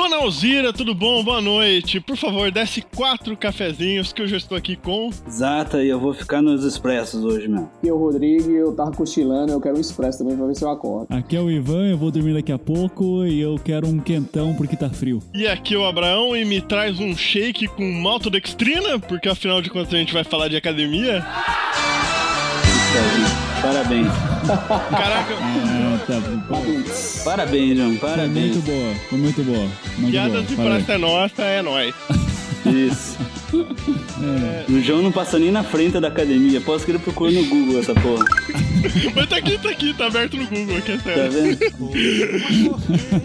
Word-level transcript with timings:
Dona 0.00 0.16
Alzira, 0.16 0.72
tudo 0.72 0.94
bom? 0.94 1.22
Boa 1.22 1.42
noite. 1.42 2.00
Por 2.00 2.16
favor, 2.16 2.50
desce 2.50 2.80
quatro 2.80 3.36
cafezinhos 3.36 4.14
que 4.14 4.22
eu 4.22 4.26
já 4.26 4.38
estou 4.38 4.56
aqui 4.56 4.74
com. 4.74 5.10
Exata, 5.28 5.84
e 5.84 5.90
eu 5.90 6.00
vou 6.00 6.14
ficar 6.14 6.40
nos 6.40 6.64
expressos 6.64 7.22
hoje 7.22 7.46
mesmo. 7.46 7.70
Aqui 7.76 7.90
é 7.90 7.92
o 7.92 7.98
Rodrigo, 7.98 8.50
eu 8.50 8.72
tava 8.72 8.92
cochilando, 8.92 9.52
eu 9.52 9.60
quero 9.60 9.76
um 9.76 9.80
expresso 9.80 10.20
também 10.20 10.34
pra 10.34 10.46
ver 10.46 10.54
se 10.54 10.64
eu 10.64 10.70
acordo. 10.70 11.06
Aqui 11.10 11.36
é 11.36 11.40
o 11.40 11.50
Ivan, 11.50 11.90
eu 11.90 11.98
vou 11.98 12.10
dormir 12.10 12.32
daqui 12.32 12.50
a 12.50 12.58
pouco 12.58 13.26
e 13.26 13.42
eu 13.42 13.60
quero 13.62 13.86
um 13.86 14.00
quentão 14.00 14.54
porque 14.54 14.74
tá 14.74 14.88
frio. 14.88 15.22
E 15.34 15.46
aqui 15.46 15.74
é 15.74 15.78
o 15.78 15.84
Abraão 15.84 16.34
e 16.34 16.46
me 16.46 16.62
traz 16.62 16.98
um 16.98 17.14
shake 17.14 17.66
com 17.66 17.84
maltodextrina, 18.00 18.98
porque 19.00 19.28
afinal 19.28 19.60
de 19.60 19.68
contas 19.68 19.92
a 19.92 19.98
gente 19.98 20.14
vai 20.14 20.24
falar 20.24 20.48
de 20.48 20.56
academia. 20.56 21.22
Parabéns. 23.60 24.08
Caraca, 24.90 25.34
Bom. 26.48 26.64
Parabéns, 27.24 27.76
João. 27.78 27.90
Foi 27.96 28.08
Parabéns. 28.10 28.34
muito 28.56 28.60
boa, 28.62 28.94
foi 29.08 29.18
muito 29.18 29.42
boa. 29.44 29.68
Muito 29.98 30.10
piadas 30.12 30.32
boa. 30.32 30.42
de 30.44 30.56
parabéns. 30.56 30.84
praça 30.84 30.92
é 30.92 30.98
nossa, 30.98 31.42
é 31.42 31.62
nóis. 31.62 31.94
Isso. 32.66 33.18
O 34.68 34.80
João 34.80 35.02
não 35.02 35.10
passa 35.12 35.38
nem 35.38 35.50
na 35.50 35.62
frente 35.64 35.98
da 35.98 36.08
academia. 36.08 36.60
Posso 36.60 36.84
que 36.84 36.90
ele 36.92 36.98
procure 36.98 37.34
no 37.34 37.44
Google 37.48 37.80
essa 37.80 37.94
porra. 37.94 38.24
Mas 39.14 39.28
tá 39.28 39.36
aqui, 39.36 39.58
tá 39.58 39.70
aqui, 39.70 39.94
tá 39.94 40.06
aberto 40.06 40.36
no 40.36 40.46
Google, 40.46 40.76
aqui 40.76 40.92
é 40.92 40.96
Tá 40.98 41.28
vendo? 41.28 43.20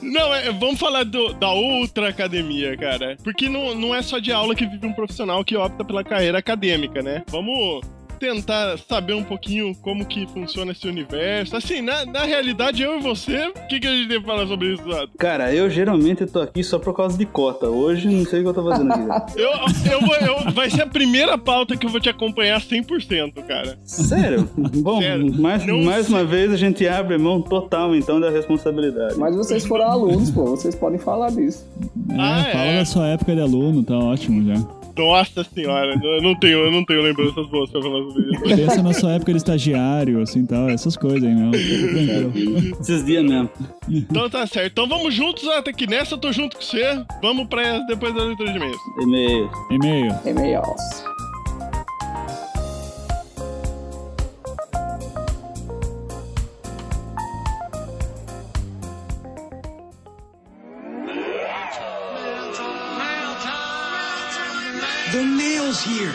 Não, 0.00 0.34
é, 0.34 0.50
vamos 0.52 0.78
falar 0.80 1.04
do- 1.04 1.32
da 1.34 1.50
outra 1.52 2.08
academia, 2.08 2.76
cara. 2.76 3.16
Porque 3.22 3.48
não, 3.48 3.74
não 3.74 3.94
é 3.94 4.02
só 4.02 4.18
de 4.18 4.32
aula 4.32 4.54
que 4.54 4.66
vive 4.66 4.86
um 4.86 4.92
profissional 4.92 5.44
que 5.44 5.56
opta 5.56 5.84
pela 5.84 6.02
carreira 6.02 6.38
acadêmica, 6.38 7.02
né? 7.02 7.22
Vamos 7.28 7.82
tentar 8.22 8.78
saber 8.88 9.14
um 9.14 9.24
pouquinho 9.24 9.74
como 9.82 10.04
que 10.06 10.26
funciona 10.28 10.70
esse 10.70 10.86
universo. 10.86 11.56
Assim, 11.56 11.82
na, 11.82 12.06
na 12.06 12.22
realidade, 12.24 12.80
eu 12.82 12.98
e 12.98 13.02
você, 13.02 13.48
o 13.48 13.66
que, 13.68 13.80
que 13.80 13.86
a 13.86 13.90
gente 13.90 14.08
tem 14.08 14.20
pra 14.22 14.34
falar 14.34 14.46
sobre 14.46 14.72
isso, 14.74 14.82
Zato? 14.88 15.10
Cara, 15.18 15.52
eu 15.52 15.68
geralmente 15.68 16.24
tô 16.26 16.40
aqui 16.40 16.62
só 16.62 16.78
por 16.78 16.94
causa 16.94 17.18
de 17.18 17.26
cota. 17.26 17.66
Hoje 17.68 18.06
não 18.08 18.24
sei 18.24 18.40
o 18.40 18.42
que 18.44 18.48
eu 18.50 18.54
tô 18.54 18.64
fazendo 18.68 18.92
aqui. 18.92 19.32
Eu, 19.42 19.50
eu, 19.92 20.00
vou- 20.00 20.16
eu- 20.16 20.52
vai 20.52 20.70
ser 20.70 20.82
a 20.82 20.86
primeira 20.86 21.36
pauta 21.36 21.76
que 21.76 21.84
eu 21.86 21.90
vou 21.90 22.00
te 22.00 22.08
acompanhar 22.08 22.60
100%, 22.60 23.42
cara. 23.46 23.76
Sério? 23.84 24.48
Bom, 24.56 25.00
Sério. 25.00 25.34
mais, 25.40 25.66
Não 25.66 25.82
mais 25.82 26.06
sei. 26.06 26.14
uma 26.14 26.24
vez 26.24 26.52
a 26.52 26.56
gente 26.56 26.86
abre 26.86 27.18
mão 27.18 27.40
total 27.42 27.94
então 27.96 28.20
da 28.20 28.30
responsabilidade. 28.30 29.16
Mas 29.18 29.34
vocês 29.34 29.64
foram 29.64 29.86
alunos, 29.86 30.30
pô, 30.30 30.44
vocês 30.44 30.74
podem 30.74 30.98
falar 30.98 31.30
disso. 31.30 31.66
É, 32.10 32.14
Ah, 32.20 32.44
fala 32.52 32.64
é. 32.64 32.78
da 32.78 32.84
sua 32.84 33.08
época 33.08 33.34
de 33.34 33.40
aluno, 33.40 33.82
tá 33.82 33.98
ótimo 33.98 34.44
já. 34.46 34.81
Nossa 34.96 35.44
senhora, 35.44 35.98
eu 36.02 36.22
não 36.22 36.34
tenho, 36.34 36.58
eu 36.58 36.70
não 36.70 36.84
tenho 36.84 37.02
lembranças 37.02 37.46
boas 37.48 37.70
pra 37.70 37.80
falar 37.80 38.02
sobre 38.04 38.30
isso. 38.30 38.42
Pensa 38.42 38.82
na 38.82 38.92
sua 38.92 39.12
época 39.12 39.32
de 39.32 39.38
estagiário, 39.38 40.20
assim 40.20 40.44
tal, 40.44 40.68
essas 40.68 40.96
coisas 40.96 41.22
aí, 41.22 41.34
meu. 41.34 41.50
Tranquilo. 41.50 42.76
Esses 42.80 43.04
dias 43.04 43.24
mesmo. 43.24 43.50
Então 43.88 44.28
tá 44.28 44.46
certo. 44.46 44.72
Então 44.72 44.88
vamos 44.88 45.14
juntos, 45.14 45.46
até 45.48 45.72
que 45.72 45.86
nessa 45.86 46.14
eu 46.14 46.18
tô 46.18 46.32
junto 46.32 46.56
com 46.56 46.62
você. 46.62 47.02
Vamos 47.22 47.46
pra 47.48 47.78
depois 47.80 48.14
da 48.14 48.24
leitura 48.24 48.50
de 48.50 48.56
e-mails. 48.56 48.80
E-mail. 49.00 49.50
E-mail. 49.70 50.14
E-mails. 50.26 51.11
Here. 65.84 66.14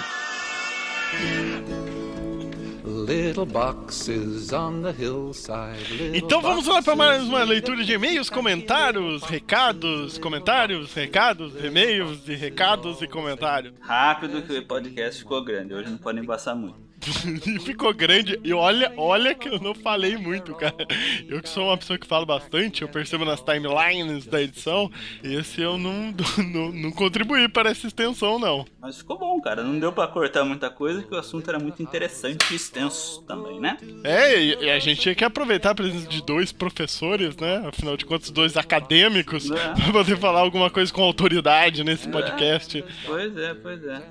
Little 2.84 3.46
boxes 3.46 4.54
on 4.54 4.82
the 4.82 4.92
hillside. 4.92 5.78
little 5.92 6.18
Então 6.18 6.42
vamos 6.42 6.68
lá 6.68 6.82
para 6.82 6.96
mais 6.96 7.23
uma 7.23 7.44
leitura 7.44 7.84
de 7.84 7.94
e-mails, 7.94 8.30
comentários, 8.30 9.23
recados, 9.23 10.17
comentários, 10.17 10.94
recados, 10.94 11.54
e-mails 11.64 12.27
e 12.27 12.36
recados 12.36 13.02
e 13.02 13.08
comentários. 13.08 13.73
Rápido 13.80 14.42
que 14.42 14.58
o 14.58 14.66
podcast 14.66 15.22
ficou 15.22 15.44
grande. 15.44 15.73
Hoje 15.73 15.89
não 15.89 15.98
podem 15.98 16.23
passar 16.23 16.56
muito. 16.56 16.86
E 17.47 17.59
ficou 17.59 17.93
grande. 17.93 18.39
E 18.43 18.53
olha, 18.53 18.91
olha 18.97 19.33
que 19.33 19.47
eu 19.47 19.59
não 19.59 19.73
falei 19.73 20.17
muito, 20.17 20.53
cara. 20.55 20.75
Eu 21.27 21.41
que 21.41 21.49
sou 21.49 21.67
uma 21.67 21.77
pessoa 21.77 21.97
que 21.97 22.08
fala 22.08 22.25
bastante, 22.25 22.81
eu 22.81 22.89
percebo 22.89 23.23
nas 23.23 23.41
timelines 23.41 24.25
da 24.25 24.41
edição. 24.41 24.91
Esse 25.23 25.61
eu 25.61 25.77
não, 25.80 26.13
não, 26.52 26.71
não 26.71 26.91
contribuí 26.91 27.47
para 27.47 27.69
essa 27.69 27.87
extensão, 27.87 28.37
não. 28.39 28.65
Mas 28.81 28.97
ficou 28.97 29.17
bom, 29.17 29.39
cara. 29.41 29.63
Não 29.63 29.80
deu 29.80 29.91
pra 29.91 30.08
cortar 30.08 30.43
muita 30.43 30.69
coisa, 30.69 31.03
que 31.03 31.13
o 31.13 31.17
assunto 31.17 31.47
era 31.49 31.59
muito 31.59 31.81
interessante 31.81 32.52
e 32.52 32.55
extenso 32.55 33.21
também, 33.23 33.59
né? 33.59 33.77
É, 34.03 34.41
e 34.41 34.58
e 34.67 34.69
a 34.69 34.79
gente 34.79 35.02
tinha 35.02 35.15
que 35.15 35.23
aproveitar 35.23 35.71
a 35.71 35.75
presença 35.75 36.08
de 36.08 36.21
dois 36.23 36.52
professores, 36.52 37.37
né? 37.37 37.64
Afinal 37.67 37.95
de 37.95 38.05
contas, 38.05 38.29
dois 38.31 38.58
acadêmicos, 38.58 39.49
É. 39.52 39.73
pra 39.75 39.91
poder 39.91 40.17
falar 40.17 40.39
alguma 40.41 40.69
coisa 40.69 40.91
com 40.91 41.02
autoridade 41.03 41.83
nesse 41.83 42.08
podcast. 42.09 42.83
Pois 43.05 43.37
é, 43.37 43.53
pois 43.53 43.83
é. 43.85 44.02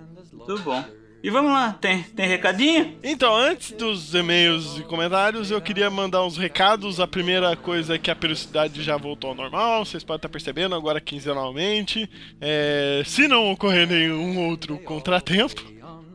Tudo 0.47 0.63
bom. 0.63 0.85
E 1.27 1.31
vamos 1.31 1.51
lá, 1.51 1.73
tem, 1.73 2.05
tem 2.05 2.29
recadinho? 2.29 2.97
Então, 3.03 3.35
antes 3.35 3.73
dos 3.73 4.15
e-mails 4.15 4.79
e 4.79 4.85
comentários, 4.85 5.51
eu 5.51 5.61
queria 5.61 5.91
mandar 5.91 6.25
uns 6.25 6.37
recados. 6.37 7.01
A 7.01 7.07
primeira 7.09 7.57
coisa 7.57 7.97
é 7.97 7.99
que 7.99 8.13
a 8.13 8.15
periodicidade 8.15 8.81
já 8.81 8.97
voltou 8.97 9.31
ao 9.31 9.35
normal, 9.35 9.85
vocês 9.85 10.05
podem 10.05 10.19
estar 10.19 10.29
percebendo, 10.29 10.77
agora 10.77 11.01
quinzenalmente. 11.01 12.09
É, 12.41 13.03
se 13.05 13.27
não 13.27 13.51
ocorrer 13.51 13.89
nenhum 13.89 14.49
outro 14.49 14.79
contratempo, 14.79 15.65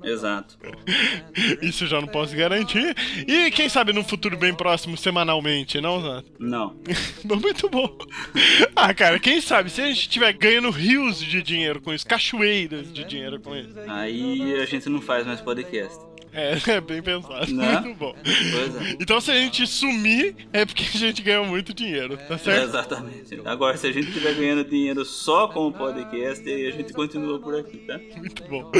Exato. 0.03 0.57
isso 1.61 1.83
eu 1.83 1.87
já 1.87 2.01
não 2.01 2.07
posso 2.07 2.35
garantir. 2.35 2.95
E 3.27 3.51
quem 3.51 3.69
sabe 3.69 3.93
no 3.93 4.03
futuro 4.03 4.37
bem 4.37 4.53
próximo, 4.53 4.97
semanalmente, 4.97 5.79
não, 5.79 6.01
Zé? 6.01 6.23
Não. 6.39 6.75
Muito 7.23 7.69
bom. 7.69 7.97
Ah, 8.75 8.93
cara, 8.93 9.19
quem 9.19 9.39
sabe 9.39 9.69
se 9.69 9.81
a 9.81 9.87
gente 9.87 10.01
estiver 10.01 10.33
ganhando 10.33 10.69
rios 10.69 11.19
de 11.19 11.41
dinheiro 11.41 11.79
com 11.79 11.93
isso, 11.93 12.05
cachoeiras 12.05 12.91
de 12.91 13.03
dinheiro 13.03 13.39
com 13.39 13.55
isso. 13.55 13.69
Aí 13.87 14.59
a 14.59 14.65
gente 14.65 14.89
não 14.89 15.01
faz 15.01 15.25
mais 15.25 15.39
podcast. 15.39 16.10
É, 16.33 16.57
é 16.71 16.81
bem 16.81 17.01
pensado. 17.01 17.51
Né? 17.53 17.79
Muito 17.81 17.97
bom. 17.97 18.15
É. 18.25 18.97
Então 18.99 19.19
se 19.19 19.31
a 19.31 19.35
gente 19.35 19.65
sumir, 19.67 20.35
é 20.53 20.65
porque 20.65 20.83
a 20.83 20.97
gente 20.97 21.21
ganhou 21.21 21.45
muito 21.45 21.73
dinheiro, 21.73 22.17
tá 22.27 22.37
certo? 22.37 22.63
Exatamente. 22.69 23.41
Agora, 23.45 23.77
se 23.77 23.87
a 23.87 23.91
gente 23.91 24.07
estiver 24.09 24.33
ganhando 24.35 24.63
dinheiro 24.63 25.03
só 25.05 25.47
com 25.47 25.67
o 25.67 25.71
podcast, 25.71 26.47
aí 26.47 26.67
a 26.67 26.71
gente 26.71 26.93
continua 26.93 27.39
por 27.39 27.55
aqui, 27.57 27.77
tá? 27.79 27.99
Muito 28.17 28.43
bom. 28.43 28.71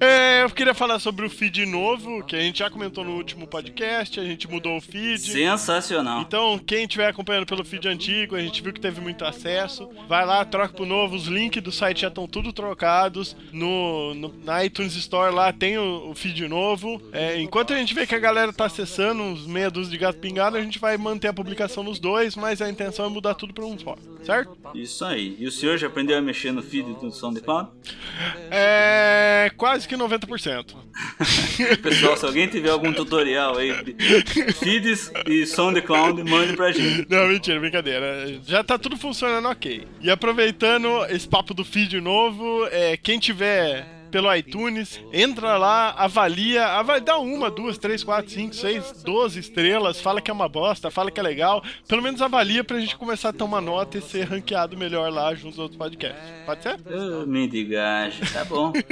É, 0.00 0.42
eu 0.42 0.50
queria 0.50 0.74
falar 0.74 0.98
sobre 0.98 1.26
o 1.26 1.30
feed 1.30 1.66
novo, 1.66 2.22
que 2.24 2.36
a 2.36 2.40
gente 2.40 2.58
já 2.60 2.70
comentou 2.70 3.04
no 3.04 3.12
último 3.16 3.46
podcast, 3.46 4.18
a 4.18 4.24
gente 4.24 4.48
mudou 4.48 4.76
o 4.76 4.80
feed. 4.80 5.18
Sensacional. 5.20 6.20
Então, 6.22 6.58
quem 6.58 6.84
estiver 6.84 7.08
acompanhando 7.08 7.46
pelo 7.46 7.64
feed 7.64 7.86
antigo, 7.88 8.36
a 8.36 8.40
gente 8.40 8.62
viu 8.62 8.72
que 8.72 8.80
teve 8.80 9.00
muito 9.00 9.24
acesso. 9.24 9.88
Vai 10.08 10.24
lá, 10.24 10.44
troca 10.44 10.74
pro 10.74 10.86
novo. 10.86 11.14
Os 11.16 11.26
links 11.26 11.62
do 11.62 11.72
site 11.72 12.02
já 12.02 12.08
estão 12.08 12.26
tudo 12.26 12.52
trocados. 12.52 13.36
No, 13.52 14.14
no- 14.14 14.34
na 14.44 14.64
iTunes 14.64 14.94
Store 14.96 15.34
lá 15.34 15.52
tem 15.52 15.78
o, 15.78 16.10
o 16.10 16.14
feed 16.14 16.46
novo. 16.48 16.93
É, 17.12 17.40
enquanto 17.40 17.72
a 17.72 17.76
gente 17.76 17.94
vê 17.94 18.06
que 18.06 18.14
a 18.14 18.18
galera 18.18 18.52
tá 18.52 18.66
acessando 18.66 19.22
uns 19.22 19.46
meia 19.46 19.70
dúzia 19.70 19.90
de 19.90 19.98
gato 19.98 20.18
pingado, 20.18 20.56
a 20.56 20.60
gente 20.60 20.78
vai 20.78 20.96
manter 20.96 21.28
a 21.28 21.32
publicação 21.32 21.82
nos 21.82 21.98
dois, 21.98 22.36
mas 22.36 22.60
a 22.60 22.68
intenção 22.68 23.06
é 23.06 23.08
mudar 23.08 23.34
tudo 23.34 23.52
pra 23.52 23.64
um 23.64 23.78
só, 23.78 23.96
certo? 24.24 24.56
Isso 24.74 25.04
aí. 25.04 25.36
E 25.38 25.46
o 25.46 25.52
senhor 25.52 25.76
já 25.78 25.86
aprendeu 25.86 26.18
a 26.18 26.20
mexer 26.20 26.52
no 26.52 26.62
feed 26.62 26.94
do 26.94 27.10
SoundCloud? 27.10 27.70
É. 28.50 29.50
quase 29.56 29.86
que 29.86 29.96
90%. 29.96 30.74
Pessoal, 31.82 32.16
se 32.16 32.24
alguém 32.26 32.48
tiver 32.48 32.70
algum 32.70 32.92
tutorial 32.92 33.56
aí 33.56 33.72
de 33.84 34.52
feeds 34.54 35.10
e 35.26 35.46
SoundCloud, 35.46 36.22
mande 36.24 36.54
pra 36.54 36.72
gente. 36.72 37.06
Não, 37.08 37.28
mentira, 37.28 37.58
brincadeira. 37.60 38.40
Já 38.46 38.62
tá 38.62 38.78
tudo 38.78 38.96
funcionando 38.96 39.48
ok. 39.48 39.86
E 40.00 40.10
aproveitando 40.10 41.04
esse 41.08 41.28
papo 41.28 41.54
do 41.54 41.64
feed 41.64 42.00
novo, 42.00 42.66
é, 42.70 42.96
quem 42.96 43.18
tiver 43.18 43.93
pelo 44.14 44.32
iTunes, 44.32 45.00
entra 45.12 45.56
lá, 45.56 45.90
avalia, 45.90 46.64
avalia, 46.64 47.00
dá 47.00 47.18
uma, 47.18 47.50
duas, 47.50 47.76
três, 47.76 48.04
quatro, 48.04 48.30
cinco, 48.30 48.54
seis, 48.54 49.02
doze 49.02 49.40
estrelas, 49.40 50.00
fala 50.00 50.20
que 50.20 50.30
é 50.30 50.32
uma 50.34 50.48
bosta, 50.48 50.88
fala 50.88 51.10
que 51.10 51.18
é 51.18 51.22
legal. 51.22 51.64
Pelo 51.88 52.00
menos 52.00 52.22
avalia 52.22 52.62
pra 52.62 52.78
gente 52.78 52.94
começar 52.94 53.34
a 53.36 53.44
uma 53.44 53.60
nota 53.60 53.98
e 53.98 54.00
ser 54.00 54.22
ranqueado 54.22 54.76
melhor 54.76 55.10
lá 55.12 55.34
junto 55.34 55.48
aos 55.48 55.58
outros 55.58 55.76
podcasts. 55.76 56.22
Pode 56.46 56.62
ser? 56.62 56.76
Ô, 56.86 57.26
mendigagem, 57.26 58.24
tá 58.32 58.44
bom. 58.44 58.72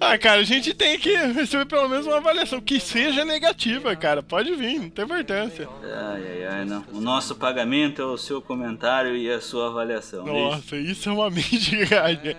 Ah, 0.00 0.16
cara, 0.16 0.40
a 0.40 0.44
gente 0.44 0.72
tem 0.72 0.98
que 0.98 1.14
receber 1.14 1.66
pelo 1.66 1.88
menos 1.88 2.06
uma 2.06 2.16
avaliação 2.16 2.60
que 2.60 2.80
seja 2.80 3.24
negativa, 3.24 3.94
cara. 3.94 4.22
Pode 4.22 4.54
vir, 4.54 4.78
não 4.80 4.90
tem 4.90 5.04
importância. 5.04 5.68
Ai, 5.82 6.22
ai, 6.22 6.46
ai, 6.46 6.64
não. 6.64 6.84
O 6.92 7.00
nosso 7.00 7.34
pagamento 7.34 8.00
é 8.00 8.04
o 8.04 8.16
seu 8.16 8.40
comentário 8.40 9.16
e 9.16 9.30
a 9.30 9.40
sua 9.40 9.68
avaliação. 9.68 10.26
é 10.26 10.32
isso? 10.32 10.50
Nossa, 10.50 10.76
isso 10.76 11.08
é 11.08 11.12
uma 11.12 11.28
mendigagem. 11.30 12.36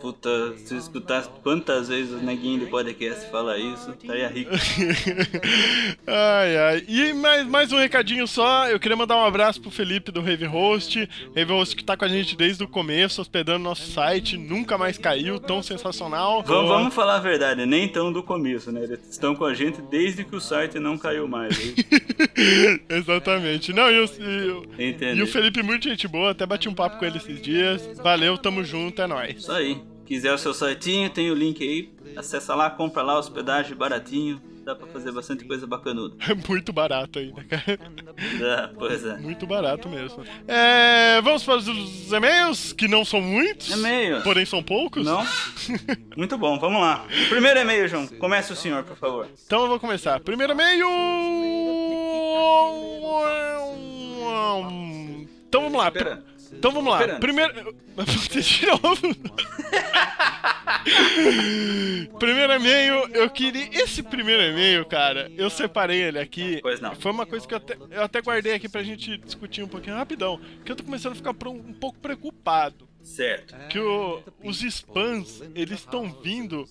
Puta, 0.00 0.56
se 0.58 0.75
escutasse 0.76 1.28
quantas 1.42 1.88
vezes 1.88 2.12
o 2.12 2.24
neguinho 2.24 2.60
do 2.60 2.66
podcast 2.66 3.30
fala 3.30 3.58
isso, 3.58 3.90
estaria 3.90 4.28
rico. 4.28 4.50
ai, 6.06 6.56
ai. 6.56 6.84
E 6.88 7.12
mais, 7.12 7.46
mais 7.46 7.72
um 7.72 7.78
recadinho 7.78 8.26
só. 8.26 8.68
Eu 8.68 8.78
queria 8.78 8.96
mandar 8.96 9.16
um 9.16 9.24
abraço 9.24 9.60
pro 9.60 9.70
Felipe 9.70 10.12
do 10.12 10.20
Rave 10.20 10.46
Host. 10.46 11.08
Rave 11.34 11.52
Host 11.52 11.76
que 11.76 11.84
tá 11.84 11.96
com 11.96 12.04
a 12.04 12.08
gente 12.08 12.36
desde 12.36 12.62
o 12.62 12.68
começo, 12.68 13.20
hospedando 13.20 13.58
nosso 13.58 13.90
site. 13.90 14.36
Nunca 14.36 14.78
mais 14.78 14.98
caiu, 14.98 15.38
tão 15.38 15.62
sensacional. 15.62 16.42
Vamos, 16.42 16.68
vamos 16.68 16.94
falar 16.94 17.16
a 17.16 17.20
verdade, 17.20 17.64
nem 17.66 17.88
tão 17.88 18.12
do 18.12 18.22
começo, 18.22 18.70
né? 18.70 18.84
Eles 18.84 19.00
estão 19.10 19.34
com 19.34 19.44
a 19.44 19.54
gente 19.54 19.80
desde 19.82 20.24
que 20.24 20.36
o 20.36 20.40
site 20.40 20.78
não 20.78 20.96
caiu 20.98 21.26
mais. 21.26 21.56
Exatamente. 22.88 23.72
Não, 23.72 23.90
e 23.90 24.00
o, 24.00 24.04
e, 24.78 25.16
e 25.16 25.22
o 25.22 25.26
Felipe, 25.26 25.62
muito 25.62 25.88
gente 25.88 26.06
boa, 26.06 26.30
até 26.30 26.46
bati 26.46 26.68
um 26.68 26.74
papo 26.74 26.98
com 26.98 27.04
ele 27.04 27.18
esses 27.18 27.40
dias. 27.40 27.98
Valeu, 28.02 28.36
tamo 28.38 28.62
junto, 28.64 29.00
é 29.00 29.06
nóis. 29.06 29.36
Isso 29.38 29.52
aí. 29.52 29.95
Quiser 30.06 30.32
o 30.32 30.38
seu 30.38 30.54
sitinho, 30.54 31.10
tem 31.10 31.30
o 31.30 31.34
link 31.34 31.62
aí. 31.62 31.90
Acessa 32.16 32.54
lá, 32.54 32.70
compra 32.70 33.02
lá, 33.02 33.18
hospedagem 33.18 33.74
baratinho. 33.76 34.40
Dá 34.64 34.74
pra 34.74 34.86
fazer 34.88 35.12
bastante 35.12 35.44
coisa 35.44 35.64
bacanuda. 35.66 36.16
É 36.28 36.34
muito 36.48 36.72
barato 36.72 37.20
ainda, 37.20 37.44
cara. 37.44 37.78
Dá, 38.40 38.70
pois 38.76 39.04
é. 39.04 39.16
Muito 39.18 39.46
barato 39.46 39.88
mesmo. 39.88 40.24
É, 40.48 41.20
vamos 41.22 41.44
para 41.44 41.56
os 41.56 42.12
e-mails, 42.12 42.72
que 42.72 42.88
não 42.88 43.04
são 43.04 43.20
muitos. 43.20 43.70
E-mails. 43.70 44.24
Porém 44.24 44.44
são 44.44 44.62
poucos. 44.62 45.04
Não? 45.04 45.24
Muito 46.16 46.36
bom, 46.38 46.58
vamos 46.58 46.80
lá. 46.80 47.06
Primeiro 47.28 47.60
e-mail, 47.60 47.86
João. 47.86 48.06
Comece 48.06 48.52
o 48.52 48.56
senhor, 48.56 48.82
por 48.82 48.96
favor. 48.96 49.28
Então 49.46 49.62
eu 49.62 49.68
vou 49.68 49.78
começar. 49.78 50.18
Primeiro 50.20 50.52
e-mail. 50.52 50.86
Então 55.48 55.62
vamos 55.62 55.78
lá. 55.78 55.88
Espera. 55.88 56.24
Então 56.58 56.72
vamos 56.72 56.92
lá. 56.92 57.00
Esperando. 57.00 57.20
Primeiro. 57.20 57.76
De 58.36 58.66
novo. 58.66 59.06
primeiro 62.18 62.52
e-mail, 62.54 63.08
eu 63.14 63.28
queria. 63.30 63.68
Esse 63.72 64.02
primeiro 64.02 64.42
e-mail, 64.42 64.84
cara, 64.86 65.30
eu 65.36 65.50
separei 65.50 66.02
ele 66.02 66.18
aqui. 66.18 66.58
Pois 66.62 66.80
não. 66.80 66.94
Foi 66.94 67.12
uma 67.12 67.26
coisa 67.26 67.46
que 67.46 67.54
eu 67.54 67.58
até, 67.58 67.76
eu 67.90 68.02
até 68.02 68.20
guardei 68.20 68.54
aqui 68.54 68.68
pra 68.68 68.82
gente 68.82 69.16
discutir 69.18 69.62
um 69.62 69.68
pouquinho 69.68 69.96
rapidão. 69.96 70.40
Que 70.64 70.72
eu 70.72 70.76
tô 70.76 70.84
começando 70.84 71.12
a 71.12 71.16
ficar 71.16 71.30
um 71.30 71.72
pouco 71.72 71.98
preocupado. 71.98 72.88
Certo. 73.02 73.54
Que 73.68 73.78
o- 73.78 74.22
os 74.42 74.62
spams, 74.62 75.42
eles 75.54 75.80
estão 75.80 76.12
vindo 76.22 76.64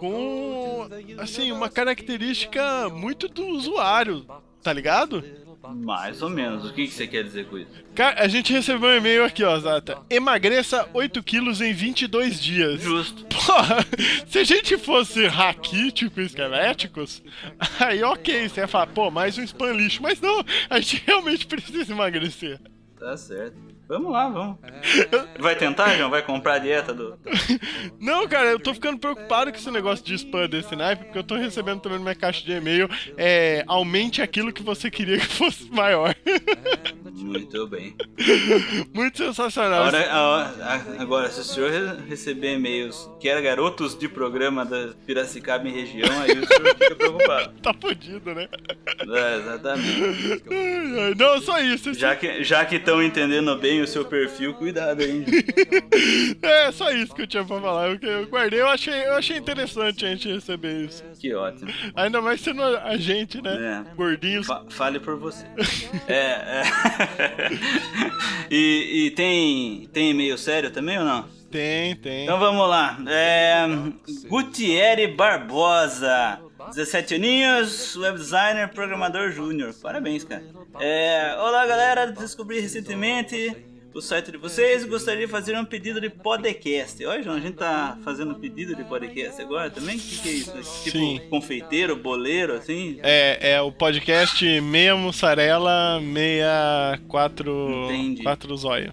com, 0.00 0.88
assim, 1.18 1.52
uma 1.52 1.68
característica 1.70 2.88
muito 2.90 3.28
do 3.28 3.46
usuário, 3.46 4.26
tá 4.62 4.72
ligado? 4.72 5.24
Mais 5.74 6.22
ou 6.22 6.30
menos. 6.30 6.64
O 6.64 6.72
que, 6.72 6.86
que 6.86 6.92
você 6.92 7.06
quer 7.06 7.24
dizer 7.24 7.46
com 7.46 7.58
isso? 7.58 7.70
Cara, 7.94 8.22
a 8.22 8.28
gente 8.28 8.52
recebeu 8.52 8.88
um 8.88 8.96
e-mail 8.96 9.24
aqui, 9.24 9.42
ó, 9.42 9.58
Zata. 9.58 9.98
Emagreça 10.10 10.88
8 10.92 11.22
quilos 11.22 11.60
em 11.60 11.72
22 11.72 12.40
dias. 12.40 12.80
Justo. 12.80 13.24
Porra, 13.26 13.84
se 14.28 14.38
a 14.38 14.44
gente 14.44 14.76
fosse 14.76 15.26
raquítico 15.26 16.20
esqueléticos, 16.20 17.22
aí 17.80 18.02
ok, 18.02 18.48
você 18.48 18.60
ia 18.60 18.68
falar, 18.68 18.88
pô, 18.88 19.10
mais 19.10 19.38
um 19.38 19.42
spam 19.42 19.72
lixo. 19.72 20.02
Mas 20.02 20.20
não, 20.20 20.44
a 20.68 20.80
gente 20.80 21.02
realmente 21.06 21.46
precisa 21.46 21.92
emagrecer. 21.92 22.60
Tá 22.98 23.16
certo. 23.16 23.75
Vamos 23.88 24.12
lá, 24.12 24.28
vamos. 24.28 24.56
Vai 25.38 25.54
tentar, 25.54 25.96
João? 25.96 26.10
Vai 26.10 26.20
comprar 26.22 26.54
a 26.54 26.58
dieta 26.58 26.92
do. 26.92 27.16
Não, 28.00 28.26
cara, 28.26 28.50
eu 28.50 28.58
tô 28.58 28.74
ficando 28.74 28.98
preocupado 28.98 29.52
com 29.52 29.56
esse 29.58 29.70
negócio 29.70 30.04
de 30.04 30.14
spam 30.14 30.48
desse 30.48 30.74
naipe, 30.74 31.04
porque 31.04 31.18
eu 31.18 31.22
tô 31.24 31.36
recebendo 31.36 31.80
também 31.80 31.98
na 31.98 32.02
minha 32.04 32.14
caixa 32.16 32.44
de 32.44 32.50
e-mail, 32.52 32.88
é, 33.16 33.62
aumente 33.66 34.20
aquilo 34.20 34.52
que 34.52 34.62
você 34.62 34.90
queria 34.90 35.18
que 35.18 35.26
fosse 35.26 35.70
maior. 35.70 36.14
Muito 37.14 37.66
bem. 37.68 37.96
Muito 38.92 39.18
sensacional. 39.18 39.84
Agora, 39.84 40.52
agora, 40.98 41.30
se 41.30 41.40
o 41.40 41.44
senhor 41.44 41.70
re- 41.70 42.08
receber 42.08 42.54
e-mails 42.54 43.08
que 43.20 43.28
era 43.28 43.40
garotos 43.40 43.96
de 43.98 44.08
programa 44.08 44.64
da 44.64 44.88
Piracicaba 45.06 45.68
em 45.68 45.72
região, 45.72 46.10
aí 46.22 46.32
o 46.32 46.46
senhor 46.46 46.68
fica 46.76 46.94
preocupado. 46.96 47.54
Tá 47.62 47.74
fodido, 47.74 48.34
né? 48.34 48.48
É, 49.00 49.36
exatamente. 49.38 50.42
Não, 51.18 51.40
só 51.40 51.58
isso. 51.60 51.90
esse- 51.90 51.98
Já 52.00 52.14
que 52.14 52.42
já 52.44 52.64
que 52.64 52.76
estão 52.76 53.02
entendendo 53.02 53.56
bem 53.56 53.75
o 53.80 53.86
seu 53.86 54.04
perfil, 54.04 54.54
cuidado 54.54 55.02
aí. 55.02 55.24
É, 56.42 56.70
só 56.72 56.90
isso 56.92 57.14
que 57.14 57.22
eu 57.22 57.26
tinha 57.26 57.44
pra 57.44 57.60
falar. 57.60 57.88
Eu, 57.88 57.98
eu 58.10 58.26
guardei, 58.26 58.60
eu 58.60 58.68
achei, 58.68 58.94
eu 59.06 59.14
achei 59.14 59.36
interessante 59.36 60.04
a 60.04 60.08
gente 60.10 60.28
receber 60.32 60.84
isso. 60.84 61.02
Que 61.18 61.34
ótimo. 61.34 61.72
Ainda 61.94 62.20
mais 62.20 62.40
sendo 62.40 62.62
a 62.62 62.96
gente, 62.96 63.40
né? 63.42 63.84
É. 63.90 63.94
Gordinhos. 63.94 64.46
Fa- 64.46 64.64
fale 64.68 65.00
por 65.00 65.16
você. 65.18 65.44
É, 66.08 66.62
é. 66.62 66.62
e, 68.50 69.06
e 69.06 69.10
tem, 69.12 69.88
tem 69.92 70.10
e-mail 70.10 70.36
sério 70.38 70.70
também 70.70 70.98
ou 70.98 71.04
não? 71.04 71.24
Tem, 71.50 71.96
tem. 71.96 72.24
Então 72.24 72.38
vamos 72.38 72.68
lá. 72.68 72.98
É, 73.08 73.64
Gutierre 74.28 75.06
Barbosa. 75.08 76.38
17 76.70 77.14
aninhos, 77.14 77.96
web 77.96 78.18
designer, 78.18 78.68
programador 78.68 79.30
júnior. 79.30 79.74
Parabéns, 79.74 80.24
cara. 80.24 80.44
É, 80.80 81.36
olá, 81.38 81.66
galera. 81.66 82.06
Descobri 82.06 82.60
recentemente 82.60 83.54
o 83.94 84.00
site 84.02 84.30
de 84.30 84.36
vocês 84.36 84.84
e 84.84 84.86
gostaria 84.86 85.26
de 85.26 85.32
fazer 85.32 85.56
um 85.56 85.64
pedido 85.64 86.00
de 86.00 86.10
podcast. 86.10 87.02
Olha, 87.06 87.22
João, 87.22 87.36
a 87.36 87.40
gente 87.40 87.56
tá 87.56 87.96
fazendo 88.04 88.34
pedido 88.34 88.74
de 88.74 88.84
podcast 88.84 89.40
agora 89.40 89.70
também? 89.70 89.96
O 89.96 90.00
que, 90.00 90.18
que 90.18 90.28
é 90.28 90.32
isso? 90.32 90.52
Tipo 90.84 90.98
Sim. 90.98 91.20
confeiteiro, 91.30 91.96
boleiro, 91.96 92.52
assim? 92.54 92.98
É, 93.02 93.52
é 93.52 93.60
o 93.60 93.72
podcast 93.72 94.44
meia 94.60 94.94
mussarela, 94.94 95.98
meia 96.00 97.00
quatro, 97.08 97.86
Entendi. 97.86 98.22
quatro 98.22 98.54
zóio. 98.56 98.92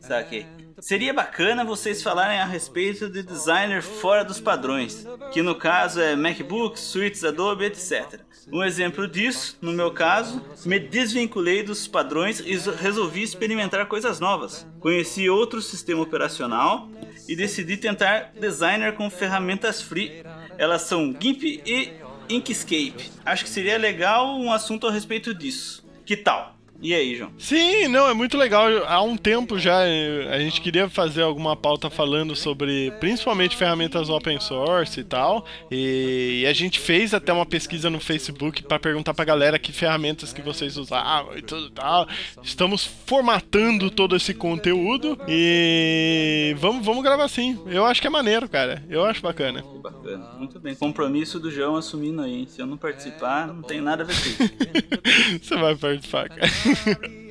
Saquei. 0.00 0.44
Seria 0.84 1.14
bacana 1.14 1.64
vocês 1.64 2.02
falarem 2.02 2.38
a 2.38 2.44
respeito 2.44 3.08
de 3.08 3.22
designer 3.22 3.80
fora 3.80 4.22
dos 4.22 4.38
padrões, 4.38 5.06
que 5.32 5.40
no 5.40 5.54
caso 5.54 5.98
é 5.98 6.14
MacBook, 6.14 6.78
suítes 6.78 7.24
Adobe, 7.24 7.64
etc. 7.64 8.20
Um 8.52 8.62
exemplo 8.62 9.08
disso, 9.08 9.56
no 9.62 9.72
meu 9.72 9.92
caso, 9.92 10.44
me 10.66 10.78
desvinculei 10.78 11.62
dos 11.62 11.88
padrões 11.88 12.38
e 12.40 12.54
resolvi 12.72 13.22
experimentar 13.22 13.86
coisas 13.86 14.20
novas. 14.20 14.66
Conheci 14.78 15.26
outro 15.30 15.62
sistema 15.62 16.02
operacional 16.02 16.86
e 17.26 17.34
decidi 17.34 17.78
tentar 17.78 18.34
designer 18.38 18.92
com 18.92 19.08
ferramentas 19.08 19.80
free. 19.80 20.22
Elas 20.58 20.82
são 20.82 21.16
GIMP 21.18 21.62
e 21.64 21.94
Inkscape. 22.28 23.10
Acho 23.24 23.44
que 23.44 23.50
seria 23.50 23.78
legal 23.78 24.36
um 24.38 24.52
assunto 24.52 24.86
a 24.86 24.92
respeito 24.92 25.32
disso. 25.32 25.82
Que 26.04 26.14
tal? 26.14 26.53
E 26.84 26.92
aí, 26.92 27.16
João? 27.16 27.30
Sim, 27.38 27.88
não, 27.88 28.06
é 28.06 28.12
muito 28.12 28.36
legal. 28.36 28.66
Há 28.86 29.00
um 29.00 29.16
tempo 29.16 29.58
já 29.58 29.86
eh, 29.86 30.28
a 30.30 30.38
gente 30.38 30.60
queria 30.60 30.86
fazer 30.86 31.22
alguma 31.22 31.56
pauta 31.56 31.88
falando 31.88 32.36
sobre 32.36 32.90
principalmente 33.00 33.56
ferramentas 33.56 34.10
open 34.10 34.38
source 34.38 35.00
e 35.00 35.04
tal. 35.04 35.46
E 35.70 36.44
a 36.46 36.52
gente 36.52 36.78
fez 36.78 37.14
até 37.14 37.32
uma 37.32 37.46
pesquisa 37.46 37.88
no 37.88 37.98
Facebook 37.98 38.62
para 38.64 38.78
perguntar 38.78 39.14
pra 39.14 39.24
galera 39.24 39.58
que 39.58 39.72
ferramentas 39.72 40.30
que 40.30 40.42
vocês 40.42 40.76
usavam 40.76 41.38
e 41.38 41.40
tudo 41.40 41.68
e 41.68 41.70
tal. 41.70 42.06
Estamos 42.42 42.84
formatando 43.06 43.90
todo 43.90 44.14
esse 44.14 44.34
conteúdo 44.34 45.18
e 45.26 46.54
vamos, 46.58 46.84
vamos 46.84 47.02
gravar 47.02 47.28
sim. 47.28 47.58
Eu 47.64 47.86
acho 47.86 48.02
que 48.02 48.08
é 48.08 48.10
maneiro, 48.10 48.46
cara. 48.46 48.84
Eu 48.90 49.06
acho 49.06 49.22
bacana. 49.22 49.64
Bacana. 49.82 50.34
Muito 50.36 50.60
bem. 50.60 50.74
Compromisso 50.74 51.40
do 51.40 51.50
João 51.50 51.76
assumindo 51.76 52.20
aí. 52.20 52.46
Se 52.46 52.60
eu 52.60 52.66
não 52.66 52.76
participar, 52.76 53.46
não 53.46 53.62
tem 53.62 53.80
nada 53.80 54.02
a 54.02 54.06
ver 54.06 54.14
com 54.14 54.44
isso. 54.44 55.40
Você 55.48 55.56
vai 55.56 55.74
participar, 55.74 56.28
cara. 56.28 56.73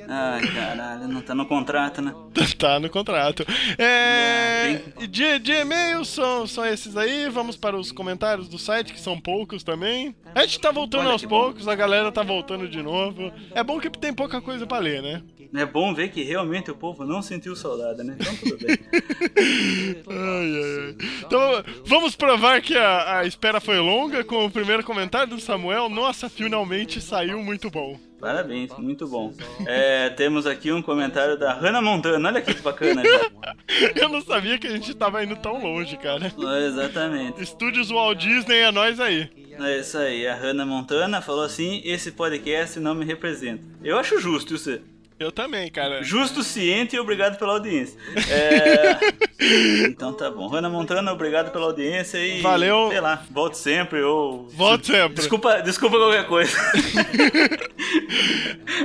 Ai, 0.06 0.46
caralho, 0.52 1.08
não 1.08 1.22
tá 1.22 1.34
no 1.34 1.46
contrato, 1.46 2.02
né? 2.02 2.14
Tá 2.58 2.78
no 2.78 2.90
contrato. 2.90 3.44
É. 3.78 4.80
De, 5.08 5.38
de 5.38 5.52
e-mails 5.52 6.08
são, 6.08 6.46
são 6.46 6.64
esses 6.64 6.96
aí. 6.96 7.28
Vamos 7.28 7.56
para 7.56 7.76
os 7.76 7.90
comentários 7.90 8.48
do 8.48 8.58
site, 8.58 8.92
que 8.92 9.00
são 9.00 9.18
poucos 9.20 9.62
também. 9.62 10.14
A 10.34 10.42
gente 10.42 10.60
tá 10.60 10.70
voltando 10.70 11.02
Olha 11.02 11.12
aos 11.12 11.22
que 11.22 11.26
bom. 11.26 11.40
poucos, 11.44 11.68
a 11.68 11.74
galera 11.74 12.12
tá 12.12 12.22
voltando 12.22 12.68
de 12.68 12.82
novo. 12.82 13.32
É 13.54 13.62
bom 13.62 13.80
que 13.80 13.90
tem 13.90 14.12
pouca 14.12 14.40
coisa 14.40 14.66
pra 14.66 14.78
ler, 14.78 15.02
né? 15.02 15.22
É 15.54 15.64
bom 15.64 15.94
ver 15.94 16.08
que 16.10 16.22
realmente 16.22 16.70
o 16.70 16.74
povo 16.74 17.04
não 17.04 17.22
sentiu 17.22 17.54
saudade, 17.54 18.02
né? 18.02 18.16
Então 18.18 18.36
tudo 18.36 18.58
bem. 18.58 18.76
Ai, 20.06 20.62
ai, 20.62 20.86
ai. 20.86 20.96
Então, 21.24 21.64
vamos 21.86 22.16
provar 22.16 22.60
que 22.60 22.76
a, 22.76 23.20
a 23.20 23.26
espera 23.26 23.60
foi 23.60 23.78
longa 23.78 24.24
com 24.24 24.44
o 24.44 24.50
primeiro 24.50 24.82
comentário 24.84 25.28
do 25.34 25.40
Samuel. 25.40 25.88
Nossa, 25.88 26.28
finalmente 26.28 27.00
saiu 27.00 27.42
muito 27.42 27.70
bom. 27.70 27.98
Parabéns, 28.20 28.70
muito 28.78 29.06
bom. 29.06 29.34
É, 29.66 30.08
temos 30.10 30.46
aqui 30.46 30.72
um 30.72 30.80
comentário 30.80 31.38
da 31.38 31.52
Hannah 31.52 31.82
Montana. 31.82 32.28
Olha 32.28 32.40
que 32.40 32.54
bacana, 32.54 33.02
já. 33.02 33.30
Eu 33.94 34.08
não 34.08 34.22
sabia 34.22 34.58
que 34.58 34.66
a 34.66 34.70
gente 34.70 34.94
tava 34.94 35.22
indo 35.22 35.36
tão 35.36 35.62
longe, 35.62 35.96
cara. 35.98 36.32
Exatamente. 36.66 37.42
Estúdios 37.42 37.90
Walt 37.90 38.18
Disney 38.18 38.58
é 38.60 38.72
nós 38.72 38.98
aí. 38.98 39.28
É 39.60 39.78
isso 39.78 39.98
aí. 39.98 40.26
A 40.26 40.34
Hannah 40.34 40.64
Montana 40.66 41.20
falou 41.20 41.44
assim: 41.44 41.82
esse 41.84 42.12
podcast 42.12 42.80
não 42.80 42.94
me 42.94 43.04
representa. 43.04 43.62
Eu 43.82 43.98
acho 43.98 44.18
justo, 44.18 44.56
você. 44.56 44.80
Eu 45.18 45.30
também, 45.30 45.70
cara. 45.70 46.02
Justo, 46.02 46.42
ciente 46.42 46.96
e 46.96 46.98
obrigado 46.98 47.38
pela 47.38 47.52
audiência. 47.52 47.98
É... 48.28 48.98
então 49.86 50.12
tá 50.12 50.30
bom. 50.30 50.52
Ana 50.54 50.68
Montana, 50.68 51.12
obrigado 51.12 51.52
pela 51.52 51.66
audiência 51.66 52.18
e. 52.18 52.40
Valeu. 52.40 52.88
Sei 52.88 53.00
lá, 53.00 53.22
volte 53.30 53.56
sempre 53.56 54.02
ou. 54.02 54.48
Volte 54.48 54.88
sempre. 54.88 55.14
Desculpa, 55.14 55.62
desculpa 55.62 55.98
qualquer 55.98 56.26
coisa. 56.26 56.56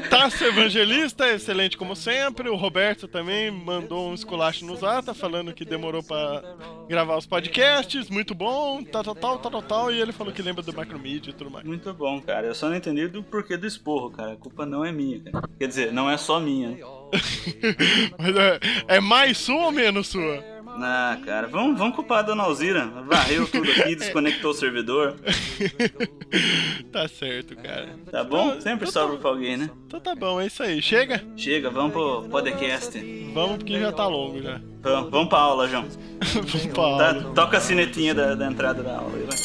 Tasso 0.09 0.45
Evangelista, 0.45 1.27
excelente 1.29 1.77
como 1.77 1.95
sempre. 1.95 2.49
O 2.49 2.55
Roberto 2.55 3.07
também 3.07 3.49
mandou 3.49 4.09
um 4.09 4.13
esculacho 4.13 4.65
no 4.65 4.75
Zata, 4.75 5.13
falando 5.13 5.53
que 5.53 5.65
demorou 5.65 6.03
pra 6.03 6.43
gravar 6.87 7.17
os 7.17 7.25
podcasts. 7.25 8.09
Muito 8.09 8.35
bom, 8.35 8.83
tal, 8.83 9.03
tal, 9.03 9.15
tal, 9.15 9.39
tal, 9.39 9.61
tal. 9.61 9.91
E 9.91 9.99
ele 9.99 10.11
falou 10.11 10.31
que 10.31 10.41
lembra 10.41 10.61
do 10.61 10.73
Macromedia 10.73 11.31
e 11.31 11.33
tudo 11.33 11.49
mais. 11.49 11.65
Muito 11.65 11.91
bom, 11.93 12.21
cara. 12.21 12.45
Eu 12.47 12.55
só 12.55 12.69
não 12.69 12.75
entendi 12.75 13.07
do 13.07 13.23
porquê 13.23 13.57
do 13.57 13.65
esporro, 13.65 14.11
cara. 14.11 14.33
A 14.33 14.37
culpa 14.37 14.65
não 14.65 14.85
é 14.85 14.91
minha, 14.91 15.19
cara. 15.19 15.49
Quer 15.57 15.67
dizer, 15.67 15.91
não 15.91 16.09
é 16.09 16.17
só 16.19 16.39
minha. 16.39 16.77
Mas 18.19 18.35
é, 18.35 18.59
é 18.87 18.99
mais 18.99 19.37
sua 19.37 19.65
ou 19.65 19.71
menos 19.71 20.07
sua? 20.07 20.43
Ah, 20.81 21.17
cara, 21.25 21.47
vamos, 21.47 21.77
vamos 21.77 21.95
culpar 21.95 22.19
a 22.19 22.21
dona 22.21 22.43
Alzira. 22.43 22.85
Varreu 23.07 23.45
tudo 23.47 23.69
aqui, 23.69 23.95
desconectou 23.95 24.51
o 24.51 24.53
servidor. 24.53 25.15
tá 26.91 27.07
certo, 27.07 27.55
cara. 27.57 27.89
Tá 28.09 28.23
bom? 28.23 28.49
Então- 28.49 28.61
Sempre 28.61 28.87
então 28.87 29.01
sobra 29.01 29.15
tá- 29.17 29.21
pra 29.21 29.29
alguém, 29.31 29.57
né? 29.57 29.69
Então 29.87 29.99
tá 29.99 30.15
bom, 30.15 30.39
é 30.39 30.45
isso 30.47 30.63
aí. 30.63 30.81
Chega? 30.81 31.21
Chega, 31.35 31.69
vamos 31.69 31.91
pro 31.91 32.29
podcast. 32.29 32.97
Vamos 33.33 33.57
porque 33.57 33.79
já 33.79 33.91
tá 33.91 34.07
longo 34.07 34.41
já. 34.41 34.61
Vamos, 34.81 35.09
vamos 35.11 35.27
pra 35.29 35.39
aula, 35.39 35.67
João. 35.67 35.85
Vamos 36.33 36.65
pra 36.67 36.73
Tá, 36.73 36.81
aula. 37.09 37.31
toca 37.35 37.57
a 37.57 37.61
sinetinha 37.61 38.13
da, 38.13 38.35
da 38.35 38.47
entrada 38.47 38.81
da 38.81 38.97
aula 38.97 39.11
aí, 39.17 39.23
vai. 39.23 39.37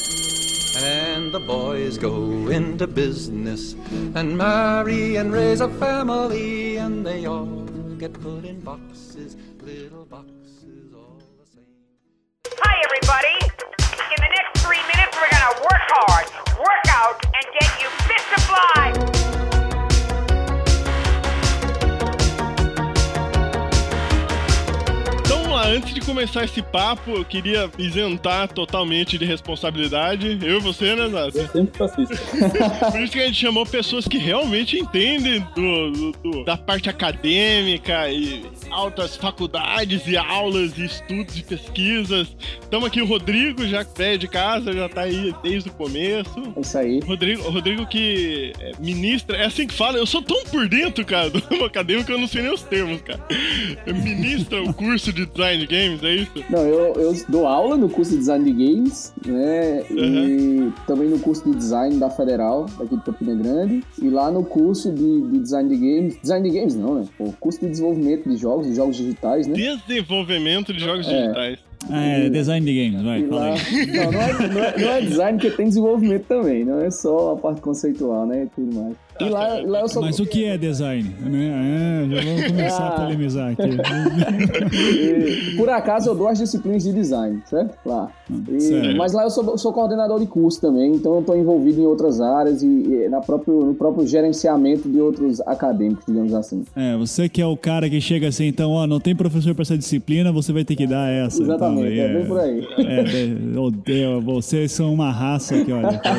And 0.76 1.03
the 1.34 1.40
boys 1.40 1.98
go 1.98 2.48
into 2.48 2.86
business 2.86 3.74
and 4.14 4.38
marry 4.38 5.16
and 5.16 5.32
raise 5.32 5.60
a 5.60 5.68
family, 5.68 6.76
and 6.76 7.04
they 7.04 7.26
all 7.26 7.64
get 7.98 8.12
put 8.12 8.44
in 8.44 8.60
boxes, 8.60 9.36
little 9.60 10.04
boxes 10.04 10.94
all 10.94 11.18
the 11.40 11.44
same. 11.44 11.64
Hi, 12.60 12.76
everybody. 12.84 13.34
In 14.14 14.20
the 14.22 14.30
next 14.30 14.62
three 14.62 14.78
minutes, 14.86 15.16
we're 15.18 15.28
gonna 15.28 15.60
work 15.60 15.82
hard, 15.98 16.26
work 16.60 16.86
out, 16.90 17.18
and 17.34 17.44
get 17.58 17.82
you 17.82 17.88
fit 18.06 18.22
to 18.30 18.40
fly. 18.42 19.43
Antes 25.66 25.94
de 25.94 26.00
começar 26.02 26.44
esse 26.44 26.60
papo, 26.60 27.10
eu 27.12 27.24
queria 27.24 27.70
isentar 27.78 28.48
totalmente 28.48 29.16
de 29.16 29.24
responsabilidade. 29.24 30.38
Eu 30.42 30.58
e 30.58 30.60
você, 30.60 30.94
né, 30.94 31.08
Zato? 31.08 31.38
Eu 31.38 31.48
sempre 31.48 31.78
faço 31.78 32.02
isso. 32.02 32.12
Por 32.92 33.00
isso 33.00 33.12
que 33.12 33.18
a 33.20 33.26
gente 33.26 33.40
chamou 33.40 33.64
pessoas 33.64 34.06
que 34.06 34.18
realmente 34.18 34.78
entendem 34.78 35.40
do, 35.54 35.90
do- 35.90 36.12
do- 36.22 36.44
da 36.44 36.56
parte 36.58 36.90
acadêmica 36.90 38.10
e 38.10 38.44
altas 38.70 39.16
faculdades 39.16 40.06
e 40.06 40.16
aulas 40.18 40.76
e 40.76 40.84
estudos 40.84 41.38
e 41.38 41.42
pesquisas. 41.42 42.28
Estamos 42.60 42.86
aqui 42.86 43.00
o 43.00 43.06
Rodrigo, 43.06 43.66
já 43.66 43.82
velho 43.96 44.18
de 44.18 44.28
casa, 44.28 44.70
já 44.72 44.88
tá 44.88 45.02
aí 45.02 45.34
desde 45.42 45.70
o 45.70 45.72
começo. 45.72 46.52
É 46.56 46.60
isso 46.60 46.78
aí. 46.78 47.00
Rodrigo, 47.00 47.42
Rodrigo 47.50 47.86
que 47.86 48.52
é 48.60 48.72
ministra, 48.78 49.38
é 49.38 49.46
assim 49.46 49.66
que 49.66 49.72
fala, 49.74 49.96
eu 49.96 50.06
sou 50.06 50.20
tão 50.20 50.44
por 50.44 50.68
dentro, 50.68 51.04
cara, 51.06 51.30
do 51.30 51.38
acadêmico 51.64 52.06
que 52.06 52.12
eu 52.12 52.18
não 52.18 52.28
sei 52.28 52.42
nem 52.42 52.52
os 52.52 52.62
termos, 52.62 53.00
cara. 53.00 53.24
Ministra 53.86 54.62
o 54.62 54.72
curso 54.74 55.10
de 55.12 55.24
design 55.24 55.53
de 55.58 55.66
games, 55.66 56.02
é 56.02 56.14
isso? 56.14 56.32
Não, 56.50 56.60
eu, 56.60 56.94
eu 56.94 57.14
dou 57.28 57.46
aula 57.46 57.76
no 57.76 57.88
curso 57.88 58.12
de 58.12 58.18
design 58.18 58.44
de 58.44 58.52
games, 58.52 59.12
né? 59.26 59.82
E 59.90 60.72
também 60.86 61.08
no 61.08 61.18
curso 61.18 61.44
de 61.50 61.56
design 61.56 61.96
da 61.98 62.10
Federal, 62.10 62.66
daqui 62.78 62.96
de 62.96 63.02
Campina 63.02 63.34
Grande. 63.34 63.82
E 64.00 64.08
lá 64.08 64.30
no 64.30 64.44
curso 64.44 64.92
de, 64.92 65.22
de 65.22 65.38
design 65.38 65.68
de 65.68 65.76
games. 65.76 66.20
Design 66.20 66.48
de 66.50 66.56
games 66.58 66.74
não, 66.74 66.94
né? 66.96 67.04
O 67.18 67.32
curso 67.32 67.60
de 67.60 67.68
desenvolvimento 67.68 68.28
de 68.28 68.36
jogos, 68.36 68.66
de 68.66 68.74
jogos 68.74 68.96
digitais, 68.96 69.46
né? 69.46 69.54
Desenvolvimento 69.86 70.72
de 70.72 70.80
jogos 70.80 71.06
É. 71.08 71.22
digitais. 71.22 71.58
Ah, 71.90 72.02
é 72.02 72.30
design 72.30 72.64
de 72.64 72.72
games, 72.90 73.04
vai, 73.04 73.22
fala 73.26 73.40
lá, 73.50 73.54
aí. 73.54 73.86
não, 73.92 74.10
não 74.12 74.20
é, 74.22 74.48
não, 74.48 74.64
é, 74.64 74.78
não 74.78 74.88
é 74.90 75.00
design 75.02 75.38
porque 75.38 75.54
tem 75.54 75.68
desenvolvimento 75.68 76.24
também, 76.24 76.64
não 76.64 76.80
é 76.80 76.90
só 76.90 77.32
a 77.32 77.36
parte 77.36 77.60
conceitual, 77.60 78.24
né? 78.24 78.44
E 78.44 78.46
tudo 78.48 78.74
mais. 78.74 78.96
E 79.20 79.28
lá, 79.28 79.60
lá 79.64 79.80
eu 79.80 79.88
sou. 79.88 80.02
Mas 80.02 80.18
o 80.18 80.26
que 80.26 80.44
é 80.44 80.58
design? 80.58 81.08
Né? 81.20 82.04
É, 82.04 82.14
já 82.16 82.22
vamos 82.24 82.46
começar 82.48 82.82
a 82.82 82.88
Ah. 82.88 83.00
polemizar 83.00 83.52
aqui. 83.52 83.62
Por 85.56 85.68
acaso 85.70 86.10
eu 86.10 86.14
dou 86.16 86.26
as 86.28 86.38
disciplinas 86.38 86.82
de 86.82 86.92
design, 86.92 87.40
certo? 87.46 87.76
Lá. 87.86 88.10
E- 88.50 88.60
Certo. 88.60 88.96
mas 88.96 89.12
lá 89.12 89.22
eu 89.24 89.30
sou, 89.30 89.56
sou 89.56 89.72
coordenador 89.72 90.18
de 90.18 90.26
curso 90.26 90.60
também, 90.60 90.94
então 90.94 91.14
eu 91.14 91.20
estou 91.20 91.36
envolvido 91.36 91.80
em 91.80 91.86
outras 91.86 92.20
áreas 92.20 92.62
e, 92.62 92.66
e 92.66 93.08
na 93.08 93.20
próprio, 93.20 93.64
no 93.66 93.74
próprio 93.74 94.06
gerenciamento 94.06 94.88
de 94.88 95.00
outros 95.00 95.40
acadêmicos, 95.42 96.04
digamos 96.06 96.34
assim. 96.34 96.64
É, 96.74 96.96
você 96.96 97.28
que 97.28 97.40
é 97.40 97.46
o 97.46 97.56
cara 97.56 97.88
que 97.88 98.00
chega 98.00 98.26
assim, 98.28 98.46
então, 98.46 98.72
ó, 98.72 98.86
não 98.86 98.98
tem 98.98 99.14
professor 99.14 99.54
pra 99.54 99.62
essa 99.62 99.78
disciplina, 99.78 100.32
você 100.32 100.52
vai 100.52 100.64
ter 100.64 100.74
que 100.74 100.86
dar 100.86 101.08
essa. 101.08 101.40
Exatamente, 101.42 101.92
então, 101.94 102.04
é 102.04 102.14
bem 102.14 102.26
por 102.26 102.40
aí. 102.40 102.66
É, 102.78 103.02
de- 103.04 103.58
odeio, 103.58 104.20
vocês 104.20 104.72
são 104.72 104.92
uma 104.92 105.10
raça 105.12 105.62
que, 105.64 105.70
olha. 105.72 106.00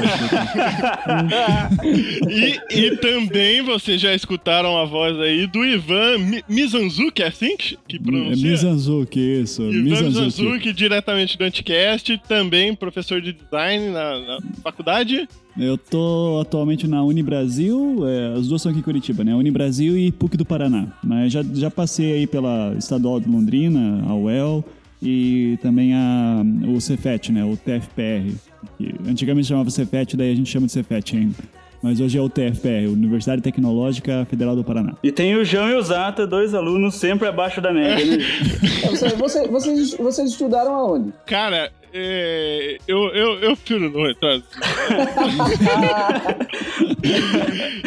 E, 2.72 2.85
e 2.88 2.98
também 2.98 3.62
vocês 3.62 4.00
já 4.02 4.14
escutaram 4.14 4.78
a 4.78 4.86
voz 4.86 5.18
aí 5.20 5.46
do 5.48 5.64
Ivan 5.66 6.18
Mi- 6.20 6.44
Mizanzuki, 6.50 7.22
é 7.24 7.28
assim 7.28 7.56
que, 7.58 7.78
que 7.88 7.96
É 7.98 8.00
pronuncia? 8.00 8.50
Mizanzuki, 8.52 9.20
isso. 9.20 9.62
Ivan 9.64 9.84
Mizanzuki. 9.84 10.26
Mizanzuki, 10.26 10.74
diretamente 10.74 11.38
do 11.38 11.44
Anticast, 11.44 12.22
também 12.28 12.74
professor 12.76 13.20
de 13.22 13.34
design 13.34 13.90
na, 13.90 14.20
na 14.20 14.40
faculdade. 14.64 15.28
Eu 15.58 15.78
tô 15.78 16.40
atualmente 16.42 16.86
na 16.88 17.02
Unibrasil, 17.04 18.04
é, 18.08 18.38
as 18.38 18.48
duas 18.48 18.62
são 18.62 18.72
aqui 18.72 18.80
em 18.80 18.84
Curitiba, 18.84 19.24
né? 19.24 19.34
Unibrasil 19.34 19.98
e 19.98 20.12
PUC 20.12 20.36
do 20.36 20.46
Paraná. 20.46 20.88
Mas 21.04 21.32
já, 21.32 21.42
já 21.44 21.72
passei 21.72 22.14
aí 22.14 22.28
pela 22.28 22.76
Estadual 22.78 23.20
de 23.22 23.30
Londrina, 23.30 24.04
a 24.06 24.14
UEL, 24.16 24.66
e 25.02 25.58
também 25.62 25.94
a, 25.94 26.42
o 26.68 26.82
Cefet, 26.82 27.32
né? 27.32 27.44
O 27.46 27.56
TFPR. 27.56 28.34
que 28.78 28.94
antigamente 29.10 29.48
chamava 29.48 29.70
Cefet, 29.70 30.18
daí 30.18 30.32
a 30.32 30.36
gente 30.36 30.50
chama 30.50 30.66
de 30.66 30.74
Cefet 30.74 31.16
ainda. 31.16 31.36
Mas 31.86 32.00
hoje 32.00 32.18
é 32.18 32.22
o 32.22 32.28
TFPR, 32.28 32.88
Universidade 32.92 33.44
Tecnológica 33.44 34.26
Federal 34.28 34.56
do 34.56 34.64
Paraná. 34.64 34.94
E 35.04 35.12
tem 35.12 35.36
o 35.36 35.46
João 35.46 35.70
e 35.70 35.76
o 35.76 35.82
Zata, 35.84 36.26
dois 36.26 36.56
alunos 36.56 36.96
sempre 36.96 37.28
abaixo 37.28 37.62
da 37.62 37.72
média, 37.72 38.04
né? 38.18 38.24
Você- 38.90 39.10
você- 39.10 39.48
vocês, 39.48 39.94
vocês 39.94 40.30
estudaram 40.32 40.74
aonde? 40.74 41.14
Cara, 41.28 41.72
é, 41.98 42.78
eu, 42.86 43.08
eu, 43.16 43.40
eu 43.40 43.56
prefiro 43.56 43.90
não 43.90 44.10
entrar. 44.10 44.34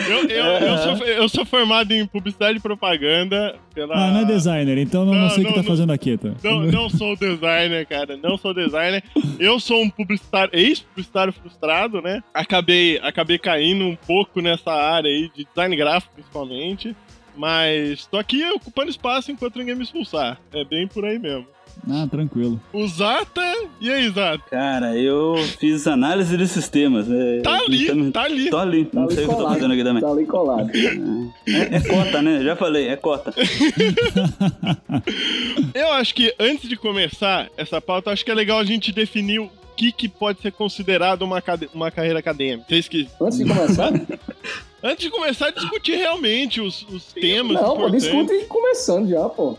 eu, 0.09 0.29
eu, 0.31 0.45
eu, 0.47 0.79
sou, 0.79 1.07
eu 1.07 1.29
sou 1.29 1.45
formado 1.45 1.93
em 1.93 2.07
publicidade 2.07 2.57
e 2.57 2.61
propaganda 2.61 3.57
pela. 3.75 3.95
Ah, 3.95 4.11
não 4.11 4.21
é 4.21 4.25
designer, 4.25 4.79
então 4.79 5.05
não, 5.05 5.13
não 5.13 5.21
Não, 5.25 5.31
sei 5.31 5.45
o 5.45 5.47
que 5.47 5.53
tá 5.53 5.59
não. 5.59 5.69
fazendo 5.69 5.93
aqui, 5.93 6.17
tá? 6.17 6.31
Não, 6.43 6.63
não 6.63 6.89
sou 6.89 7.15
designer, 7.17 7.85
cara. 7.87 8.17
Não 8.17 8.39
sou 8.39 8.55
designer. 8.55 9.05
Eu 9.39 9.61
sou 9.61 9.83
um 9.83 9.91
publicitário, 9.91 10.59
ex-publicitário 10.59 11.33
frustrado, 11.35 12.01
né? 12.01 12.23
Acabei, 12.33 12.99
acabei 13.03 13.39
caindo 13.39 13.85
um 13.85 13.97
pouco 13.97 14.41
nessa 14.41 14.73
área 14.73 15.11
aí 15.11 15.31
de 15.37 15.45
design 15.45 15.77
gráfico, 15.77 16.15
principalmente. 16.15 16.97
Mas 17.37 18.07
tô 18.07 18.17
aqui 18.17 18.43
ocupando 18.53 18.91
espaço 18.91 19.31
enquanto 19.31 19.59
ninguém 19.59 19.75
me 19.75 19.85
expulsar. 19.85 20.41
É 20.51 20.65
bem 20.65 20.89
por 20.89 21.05
aí 21.05 21.19
mesmo. 21.19 21.47
Ah, 21.91 22.07
tranquilo. 22.11 22.61
O 22.73 22.87
Zata. 22.89 23.41
E 23.81 23.91
aí, 23.91 24.09
Zata? 24.11 24.43
Cara, 24.51 24.97
eu 24.97 25.35
fiz 25.59 25.87
análise 25.87 26.37
de 26.37 26.47
sistemas. 26.49 27.07
né? 27.09 27.41
Tá 27.43 27.59
ali, 27.59 28.11
tá 28.13 28.23
ali. 28.23 28.51
Tô 28.51 28.57
ali, 28.59 28.85
Tá 28.85 28.91
não 29.01 29.05
ali 29.05 29.15
sei 29.15 29.25
o 29.25 29.29
que 29.29 29.35
eu 29.35 29.39
tô 29.39 29.49
fazendo 29.49 29.73
aqui 29.75 29.85
também. 29.85 30.03
Tá 30.03 30.11
ali 30.11 30.27
colado. 30.27 30.71
É, 31.47 31.77
é 31.77 31.81
cota, 31.81 32.23
né? 32.23 32.43
Já 32.43 32.57
falei, 32.57 32.89
é 32.89 32.97
cota. 32.97 33.33
Eu 35.75 35.93
acho 35.93 36.15
que 36.15 36.35
antes 36.39 36.69
de 36.69 36.77
começar 36.77 37.49
essa 37.57 37.81
pauta, 37.81 38.11
acho 38.11 38.25
que 38.25 38.31
é 38.31 38.35
legal 38.35 38.59
a 38.59 38.65
gente 38.65 38.93
definir 38.93 39.41
o 39.41 39.51
que, 39.77 39.93
que 39.93 40.09
pode 40.09 40.41
ser 40.41 40.53
considerado 40.53 41.23
uma, 41.23 41.41
cade- 41.41 41.71
uma 41.73 41.91
carreira 41.91 42.19
acadêmica. 42.19 42.67
Vocês 42.69 42.89
que 42.89 43.09
Antes 43.21 43.39
de 43.39 43.45
começar? 43.45 43.93
Antes 44.83 45.05
de 45.05 45.11
começar 45.11 45.47
a 45.49 45.51
discutir 45.51 45.97
realmente 45.97 46.61
os, 46.61 46.83
os 46.89 47.13
temas. 47.13 47.61
Não, 47.61 47.77
pô, 47.77 47.89
discute 47.91 48.45
começando 48.49 49.09
já, 49.09 49.29
pô. 49.29 49.57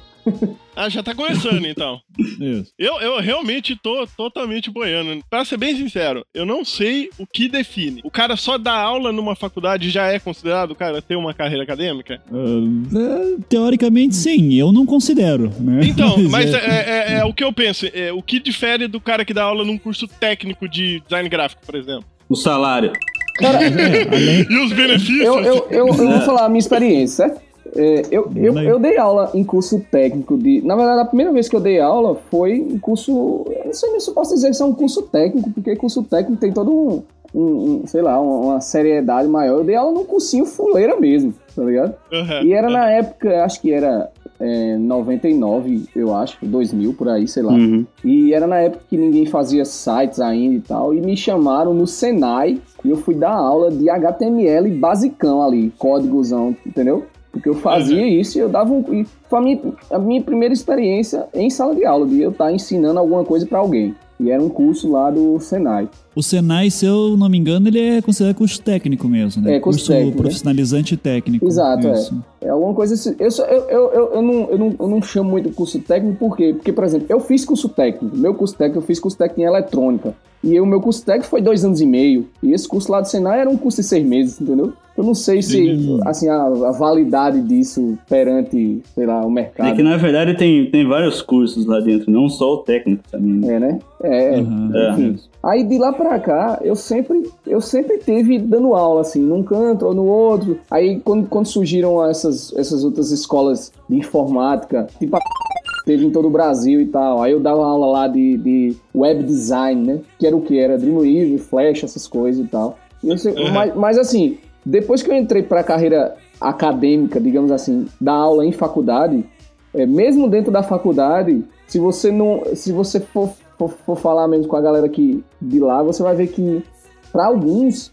Ah, 0.75 0.87
já 0.89 1.03
tá 1.03 1.13
começando 1.13 1.65
então. 1.65 1.99
Isso. 2.39 2.71
Eu, 2.79 2.99
eu 3.01 3.19
realmente 3.19 3.75
tô 3.75 4.07
totalmente 4.15 4.69
boiando. 4.71 5.21
Pra 5.29 5.43
ser 5.43 5.57
bem 5.57 5.75
sincero, 5.75 6.25
eu 6.33 6.45
não 6.45 6.63
sei 6.63 7.09
o 7.17 7.25
que 7.27 7.47
define. 7.49 8.01
O 8.03 8.09
cara 8.11 8.35
só 8.37 8.57
dá 8.57 8.73
aula 8.73 9.11
numa 9.11 9.35
faculdade 9.35 9.89
já 9.89 10.07
é 10.07 10.19
considerado 10.19 10.73
cara 10.75 11.01
ter 11.01 11.15
uma 11.15 11.33
carreira 11.33 11.63
acadêmica? 11.63 12.21
É, 12.31 13.41
teoricamente, 13.49 14.15
sim. 14.15 14.53
Eu 14.53 14.71
não 14.71 14.85
considero, 14.85 15.51
né? 15.59 15.81
Então, 15.83 16.17
mas 16.29 16.53
é- 16.53 16.57
é, 16.57 17.13
é- 17.15 17.19
é 17.19 17.25
o 17.25 17.33
que 17.33 17.43
eu 17.43 17.51
penso. 17.51 17.85
É, 17.93 18.11
o 18.13 18.21
que 18.21 18.39
difere 18.39 18.87
do 18.87 18.99
cara 19.01 19.25
que 19.25 19.33
dá 19.33 19.43
aula 19.43 19.63
num 19.65 19.77
curso 19.77 20.07
técnico 20.07 20.67
de 20.67 21.01
design 21.01 21.27
gráfico, 21.29 21.61
por 21.65 21.75
exemplo? 21.75 22.05
O 22.29 22.35
salário. 22.35 22.93
Cara, 23.37 23.63
é, 23.63 24.41
E 24.49 24.57
os 24.65 24.71
benefícios? 24.73 25.21
eu, 25.25 25.39
eu, 25.43 25.67
eu, 25.71 25.87
eu 25.87 25.93
vou 25.95 26.21
falar 26.21 26.45
a 26.45 26.49
minha 26.49 26.59
experiência, 26.59 27.27
certo? 27.27 27.48
É, 27.75 28.01
eu, 28.11 28.31
eu, 28.35 28.53
Vai. 28.53 28.69
eu 28.69 28.79
dei 28.79 28.97
aula 28.97 29.31
em 29.33 29.43
curso 29.43 29.79
técnico 29.91 30.37
de. 30.37 30.61
Na 30.61 30.75
verdade, 30.75 31.01
a 31.01 31.05
primeira 31.05 31.31
vez 31.31 31.47
que 31.47 31.55
eu 31.55 31.59
dei 31.59 31.79
aula 31.79 32.15
foi 32.29 32.53
em 32.53 32.77
curso. 32.77 33.45
Eu 33.49 33.65
não 33.65 33.73
sei 33.73 33.91
nem 33.91 33.99
se 33.99 34.09
eu 34.09 34.13
posso 34.13 34.33
dizer 34.33 34.51
que 34.51 34.61
é 34.61 34.65
um 34.65 34.73
curso 34.73 35.03
técnico, 35.03 35.51
porque 35.51 35.75
curso 35.75 36.03
técnico 36.03 36.39
tem 36.39 36.51
todo 36.51 36.71
um. 36.71 37.03
um, 37.33 37.43
um, 37.43 37.87
sei 37.87 38.01
lá, 38.01 38.19
uma, 38.19 38.53
uma 38.53 38.61
seriedade 38.61 39.27
maior. 39.27 39.59
Eu 39.59 39.63
dei 39.63 39.75
aula 39.75 39.91
num 39.91 40.05
cursinho 40.05 40.45
fuleira 40.45 40.99
mesmo, 40.99 41.33
tá 41.55 41.63
ligado? 41.63 41.95
Uhum. 42.11 42.43
E 42.43 42.53
era 42.53 42.69
na 42.69 42.89
época, 42.89 43.43
acho 43.43 43.61
que 43.61 43.71
era 43.71 44.09
é, 44.39 44.77
99, 44.77 45.85
eu 45.95 46.15
acho, 46.15 46.37
2000, 46.41 46.93
por 46.93 47.09
aí, 47.09 47.27
sei 47.27 47.43
lá. 47.43 47.51
Uhum. 47.51 47.85
E 48.03 48.33
era 48.33 48.47
na 48.47 48.57
época 48.57 48.83
que 48.89 48.97
ninguém 48.97 49.25
fazia 49.25 49.65
sites 49.65 50.19
ainda 50.19 50.55
e 50.55 50.61
tal. 50.61 50.93
E 50.93 51.01
me 51.01 51.17
chamaram 51.17 51.73
no 51.73 51.85
Senai 51.85 52.61
e 52.83 52.89
eu 52.89 52.97
fui 52.97 53.15
dar 53.15 53.33
aula 53.33 53.69
de 53.69 53.89
HTML 53.89 54.69
basicão 54.71 55.43
ali, 55.43 55.71
códigozão, 55.77 56.55
entendeu? 56.65 57.05
Porque 57.31 57.47
eu 57.47 57.55
fazia 57.55 58.07
isso 58.07 58.37
e 58.37 58.41
eu 58.41 58.49
dava 58.49 58.71
um. 58.71 58.83
E 58.93 59.05
foi 59.29 59.39
a 59.39 59.41
minha, 59.41 59.61
a 59.91 59.99
minha 59.99 60.21
primeira 60.21 60.53
experiência 60.53 61.27
em 61.33 61.49
sala 61.49 61.75
de 61.75 61.85
aula, 61.85 62.07
de 62.07 62.21
eu 62.21 62.31
estar 62.31 62.51
ensinando 62.51 62.99
alguma 62.99 63.23
coisa 63.23 63.45
para 63.45 63.59
alguém. 63.59 63.95
E 64.19 64.29
era 64.29 64.43
um 64.43 64.49
curso 64.49 64.91
lá 64.91 65.09
do 65.09 65.39
Senai. 65.39 65.87
O 66.13 66.21
Senai, 66.21 66.69
se 66.69 66.85
eu 66.85 67.15
não 67.15 67.29
me 67.29 67.37
engano, 67.37 67.69
ele 67.69 67.79
é 67.79 68.01
considerado 68.01 68.35
curso 68.35 68.61
técnico 68.61 69.07
mesmo, 69.07 69.41
né? 69.41 69.55
É, 69.55 69.59
curso 69.61 69.87
técnico, 69.87 70.17
né? 70.17 70.21
profissionalizante 70.23 70.97
técnico. 70.97 71.47
Exato, 71.47 71.87
é. 71.87 71.93
Isso. 71.93 72.21
É 72.41 72.49
alguma 72.49 72.73
coisa 72.73 72.95
assim. 72.95 73.15
Eu, 73.17 73.31
só- 73.31 73.45
eu, 73.45 73.61
eu, 73.69 73.89
eu, 73.93 74.13
eu, 74.15 74.21
não, 74.21 74.33
eu, 74.49 74.57
não, 74.57 74.75
eu 74.77 74.87
não 74.89 75.01
chamo 75.01 75.29
muito 75.29 75.49
curso 75.51 75.79
técnico, 75.79 76.17
por 76.17 76.35
quê? 76.35 76.53
Porque, 76.53 76.73
por 76.73 76.83
exemplo, 76.83 77.05
eu 77.09 77.21
fiz 77.21 77.45
curso 77.45 77.69
técnico. 77.69 78.17
Meu 78.17 78.33
curso 78.33 78.55
técnico, 78.57 78.79
eu 78.79 78.85
fiz 78.85 78.99
curso 78.99 79.17
técnico 79.17 79.39
em 79.41 79.45
eletrônica. 79.45 80.13
E 80.43 80.59
o 80.59 80.65
meu 80.65 80.81
curso 80.81 81.05
técnico 81.05 81.29
foi 81.29 81.41
dois 81.41 81.63
anos 81.63 81.79
e 81.79 81.85
meio. 81.85 82.27
E 82.43 82.51
esse 82.51 82.67
curso 82.67 82.91
lá 82.91 82.99
do 82.99 83.07
Senai 83.07 83.39
era 83.39 83.49
um 83.49 83.57
curso 83.57 83.79
de 83.81 83.87
seis 83.87 84.05
meses, 84.05 84.39
entendeu? 84.41 84.73
Eu 84.97 85.03
não 85.05 85.13
sei 85.13 85.41
se, 85.41 85.97
assim, 86.05 86.27
a, 86.27 86.43
a 86.43 86.71
validade 86.71 87.41
disso 87.41 87.97
perante, 88.09 88.81
sei 88.93 89.05
lá, 89.05 89.25
o 89.25 89.31
mercado. 89.31 89.69
É 89.69 89.73
que 89.73 89.81
na 89.83 89.95
verdade 89.95 90.35
tem, 90.35 90.69
tem 90.69 90.85
vários 90.85 91.21
cursos 91.21 91.65
lá 91.65 91.79
dentro, 91.79 92.11
não 92.11 92.27
só 92.27 92.55
o 92.55 92.57
técnico 92.57 93.03
também. 93.09 93.31
né? 93.35 93.53
É, 93.55 93.59
né? 93.61 93.79
É, 94.01 94.39
Aham. 94.39 94.71
enfim. 94.93 95.19
Aí 95.43 95.63
de 95.63 95.77
lá 95.77 95.91
pra 95.91 96.19
cá, 96.19 96.59
eu 96.63 96.75
sempre, 96.75 97.29
eu 97.45 97.59
sempre 97.59 97.97
teve 97.97 98.37
dando 98.39 98.73
aula, 98.75 99.01
assim, 99.01 99.21
num 99.21 99.43
canto 99.43 99.85
ou 99.85 99.93
no 99.93 100.05
outro. 100.05 100.57
Aí 100.71 100.99
quando, 101.01 101.27
quando 101.27 101.47
surgiram 101.47 102.03
essas, 102.05 102.53
essas 102.55 102.83
outras 102.83 103.11
escolas 103.11 103.71
de 103.89 103.97
informática, 103.97 104.87
tipo 104.99 105.15
a 105.15 105.19
teve 105.85 106.05
em 106.05 106.11
todo 106.11 106.27
o 106.27 106.31
Brasil 106.31 106.79
e 106.79 106.85
tal. 106.85 107.21
Aí 107.21 107.31
eu 107.31 107.39
dava 107.39 107.63
aula 107.65 107.87
lá 107.87 108.07
de, 108.07 108.37
de 108.37 108.75
web 108.95 109.23
design, 109.23 109.85
né? 109.85 109.99
Que 110.19 110.27
era 110.27 110.35
o 110.35 110.41
que? 110.41 110.57
Era 110.59 110.77
Dreamweaver, 110.77 111.39
Flash, 111.39 111.83
essas 111.83 112.07
coisas 112.07 112.45
e 112.45 112.47
tal. 112.47 112.77
E 113.03 113.09
eu 113.09 113.17
sei- 113.17 113.33
Uhum. 113.33 113.51
mas, 113.51 113.75
mas 113.75 113.97
assim, 113.97 114.37
depois 114.65 115.01
que 115.01 115.09
eu 115.09 115.15
entrei 115.15 115.41
pra 115.43 115.63
carreira 115.63 116.15
acadêmica, 116.39 117.19
digamos 117.19 117.51
assim, 117.51 117.87
dar 117.99 118.13
aula 118.13 118.45
em 118.45 118.51
faculdade, 118.51 119.25
é, 119.73 119.85
mesmo 119.85 120.29
dentro 120.29 120.51
da 120.51 120.63
faculdade, 120.63 121.43
se 121.67 121.79
você 121.79 122.11
não, 122.11 122.43
se 122.55 122.71
você 122.71 122.99
for, 122.99 123.29
for, 123.59 123.69
for 123.69 123.95
falar 123.97 124.27
mesmo 124.27 124.47
com 124.47 124.55
a 124.55 124.61
galera 124.61 124.89
que 124.89 125.23
de 125.39 125.59
lá, 125.59 125.83
você 125.83 126.01
vai 126.01 126.15
ver 126.15 126.27
que 126.27 126.63
para 127.11 127.27
alguns 127.27 127.91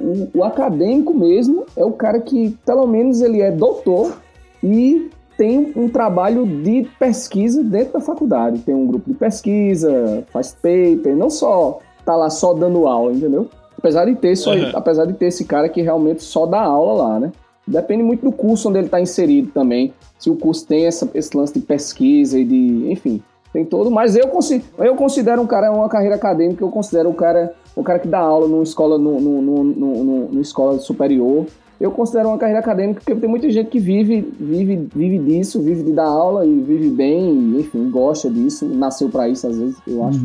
o, 0.00 0.38
o 0.38 0.44
acadêmico 0.44 1.12
mesmo 1.12 1.66
é 1.76 1.84
o 1.84 1.92
cara 1.92 2.20
que 2.20 2.56
pelo 2.64 2.86
menos 2.86 3.20
ele 3.20 3.40
é 3.42 3.50
doutor 3.50 4.16
e 4.62 5.10
tem 5.36 5.72
um 5.76 5.88
trabalho 5.88 6.46
de 6.46 6.88
pesquisa 6.98 7.62
dentro 7.62 7.94
da 7.94 8.00
faculdade, 8.00 8.60
tem 8.60 8.74
um 8.74 8.86
grupo 8.86 9.10
de 9.10 9.16
pesquisa, 9.16 10.24
faz 10.32 10.52
paper, 10.54 11.14
não 11.16 11.28
só 11.30 11.80
tá 12.04 12.16
lá 12.16 12.30
só 12.30 12.54
dando 12.54 12.86
aula, 12.86 13.12
entendeu? 13.12 13.48
Apesar 13.76 14.06
de 14.06 14.16
ter 14.16 14.34
só, 14.36 14.52
Uhum. 14.54 14.70
apesar 14.74 15.04
de 15.04 15.12
ter 15.12 15.26
esse 15.26 15.44
cara 15.44 15.68
que 15.68 15.80
realmente 15.82 16.22
só 16.22 16.46
dá 16.46 16.60
aula 16.60 17.02
lá, 17.02 17.20
né? 17.20 17.32
Depende 17.66 18.02
muito 18.02 18.24
do 18.24 18.32
curso 18.32 18.68
onde 18.68 18.78
ele 18.78 18.86
está 18.86 19.00
inserido 19.00 19.50
também. 19.52 19.92
Se 20.18 20.30
o 20.30 20.34
curso 20.34 20.66
tem 20.66 20.86
essa, 20.86 21.08
esse 21.14 21.36
lance 21.36 21.52
de 21.54 21.60
pesquisa 21.60 22.38
e 22.38 22.44
de. 22.44 22.90
Enfim, 22.90 23.22
tem 23.52 23.64
todo. 23.64 23.90
Mas 23.90 24.16
eu, 24.16 24.28
eu 24.78 24.94
considero 24.94 25.42
um 25.42 25.46
cara, 25.46 25.70
uma 25.72 25.88
carreira 25.88 26.14
acadêmica, 26.14 26.62
eu 26.64 26.70
considero 26.70 27.08
um 27.08 27.14
cara, 27.14 27.52
um 27.76 27.82
cara 27.82 27.98
que 27.98 28.08
dá 28.08 28.18
aula 28.18 28.48
numa 28.48 28.62
escola, 28.62 28.98
num- 28.98 29.20
num- 29.20 29.42
num- 29.42 29.64
num- 29.64 30.04
num- 30.04 30.28
numa 30.30 30.40
escola 30.40 30.78
superior. 30.78 31.46
Eu 31.80 31.92
considero 31.92 32.28
uma 32.30 32.38
carreira 32.38 32.58
acadêmica 32.58 33.00
porque 33.00 33.14
tem 33.14 33.30
muita 33.30 33.48
gente 33.50 33.70
que 33.70 33.78
vive, 33.78 34.26
vive, 34.40 34.88
vive 34.94 35.18
disso, 35.18 35.62
vive 35.62 35.84
de 35.84 35.92
dar 35.92 36.06
aula 36.08 36.44
e 36.44 36.58
vive 36.58 36.90
bem, 36.90 37.54
enfim, 37.56 37.88
gosta 37.88 38.28
disso, 38.28 38.66
nasceu 38.66 39.08
para 39.08 39.28
isso 39.28 39.46
às 39.46 39.56
vezes, 39.56 39.76
eu 39.86 40.02
acho. 40.04 40.18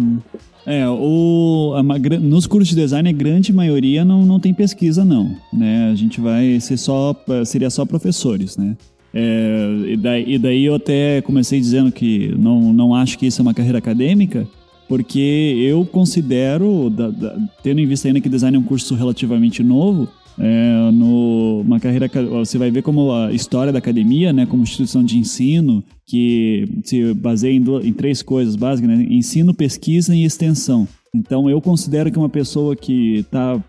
É, 0.65 0.89
o, 0.89 1.73
a 1.75 1.83
nos 2.19 2.47
cursos 2.47 2.69
de 2.69 2.81
design, 2.81 3.07
a 3.07 3.11
grande 3.11 3.53
maioria 3.53 4.03
não, 4.03 4.25
não 4.25 4.39
tem 4.39 4.51
pesquisa, 4.51 5.05
não. 5.05 5.29
Né? 5.51 5.91
A 5.91 5.95
gente 5.95 6.19
vai 6.19 6.59
ser 6.59 6.77
só. 6.77 7.15
Seria 7.45 7.69
só 7.69 7.85
professores, 7.85 8.57
né? 8.57 8.75
É, 9.13 9.67
e, 9.89 9.97
daí, 9.97 10.25
e 10.33 10.37
daí 10.39 10.65
eu 10.65 10.75
até 10.75 11.21
comecei 11.21 11.59
dizendo 11.59 11.91
que 11.91 12.33
não, 12.37 12.73
não 12.73 12.95
acho 12.95 13.17
que 13.17 13.27
isso 13.27 13.41
é 13.41 13.43
uma 13.43 13.53
carreira 13.53 13.77
acadêmica, 13.77 14.47
porque 14.89 15.55
eu 15.59 15.85
considero, 15.85 16.89
da- 16.89 17.09
da- 17.11 17.37
tendo 17.61 17.79
em 17.79 17.85
vista 17.85 18.07
ainda 18.07 18.19
que 18.19 18.29
design 18.29 18.57
é 18.57 18.59
um 18.59 18.63
curso 18.63 18.95
relativamente 18.95 19.61
novo, 19.63 20.07
é, 20.39 20.89
no, 20.91 21.61
uma 21.61 21.79
carreira 21.79 22.09
você 22.31 22.57
vai 22.57 22.71
ver 22.71 22.81
como 22.81 23.11
a 23.11 23.31
história 23.31 23.71
da 23.71 23.77
academia, 23.77 24.33
né, 24.33 24.47
como 24.47 24.63
instituição 24.63 25.03
de 25.03 25.17
ensino, 25.19 25.83
que 26.07 26.67
se 26.83 27.13
baseia 27.13 27.53
em, 27.55 27.61
du- 27.61 27.81
em 27.85 27.93
três 27.93 28.23
coisas 28.23 28.55
básicas, 28.55 28.89
né, 28.89 29.05
ensino, 29.11 29.53
pesquisa 29.53 30.15
e 30.15 30.23
extensão. 30.23 30.87
Então 31.15 31.47
eu 31.47 31.61
considero 31.61 32.11
que 32.11 32.17
uma 32.17 32.29
pessoa 32.29 32.75
que 32.75 33.17
está 33.17 33.61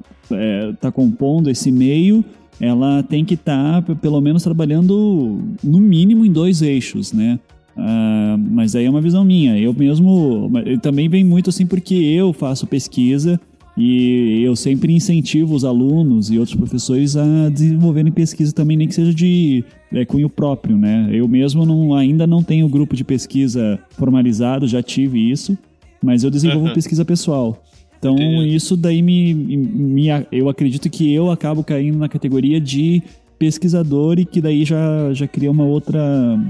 tá 0.80 0.90
compondo 0.90 1.50
esse 1.50 1.70
meio, 1.70 2.24
ela 2.61 3.02
tem 3.02 3.25
que 3.25 3.34
estar 3.34 3.82
pelo 3.82 4.21
menos 4.21 4.43
trabalhando 4.43 5.40
no 5.62 5.80
mínimo 5.80 6.25
em 6.25 6.32
dois 6.32 6.62
eixos, 6.62 7.12
né? 7.12 7.38
Ah, 7.76 8.36
mas 8.38 8.76
aí 8.76 8.84
é 8.84 8.90
uma 8.90 9.00
visão 9.00 9.25
minha. 9.25 9.58
Eu 9.58 9.75
mesmo 9.75 10.49
mas 10.50 10.78
também 10.80 11.08
vem 11.08 11.25
muito 11.25 11.50
assim 11.50 11.67
porque 11.67 11.95
eu 11.95 12.32
faço 12.32 12.67
pesquisa 12.67 13.40
e 13.76 14.40
eu 14.45 14.54
sempre 14.54 14.93
incentivo 14.93 15.54
os 15.54 15.64
alunos 15.64 16.30
e 16.30 16.38
outros 16.38 16.56
professores 16.56 17.17
a 17.17 17.49
desenvolverem 17.49 18.12
pesquisa 18.12 18.52
também, 18.52 18.76
nem 18.76 18.86
que 18.86 18.95
seja 18.95 19.12
de 19.12 19.64
é, 19.93 20.04
cunho 20.04 20.30
próprio, 20.30 20.78
né? 20.78 21.08
Eu 21.12 21.26
mesmo 21.26 21.67
não, 21.67 21.93
ainda 21.95 22.26
não 22.26 22.43
tenho 22.43 22.69
grupo 22.69 22.95
de 22.95 23.02
pesquisa 23.02 23.78
formalizado, 23.90 24.69
já 24.69 24.80
tive 24.80 25.28
isso, 25.28 25.58
mas 26.00 26.23
eu 26.23 26.30
desenvolvo 26.30 26.73
pesquisa 26.73 27.04
pessoal. 27.04 27.64
Então 28.04 28.19
Entendi. 28.19 28.54
isso 28.54 28.76
daí 28.76 29.00
me, 29.00 29.32
me, 29.32 30.08
eu 30.30 30.50
acredito 30.50 30.90
que 30.90 31.10
eu 31.14 31.30
acabo 31.30 31.64
caindo 31.64 31.97
na 31.97 32.06
categoria 32.06 32.60
de 32.60 33.02
pesquisador 33.38 34.19
e 34.19 34.26
que 34.26 34.43
daí 34.43 34.62
já, 34.62 35.10
já 35.14 35.26
cria 35.26 35.50
uma 35.50 35.64
outra, 35.64 35.99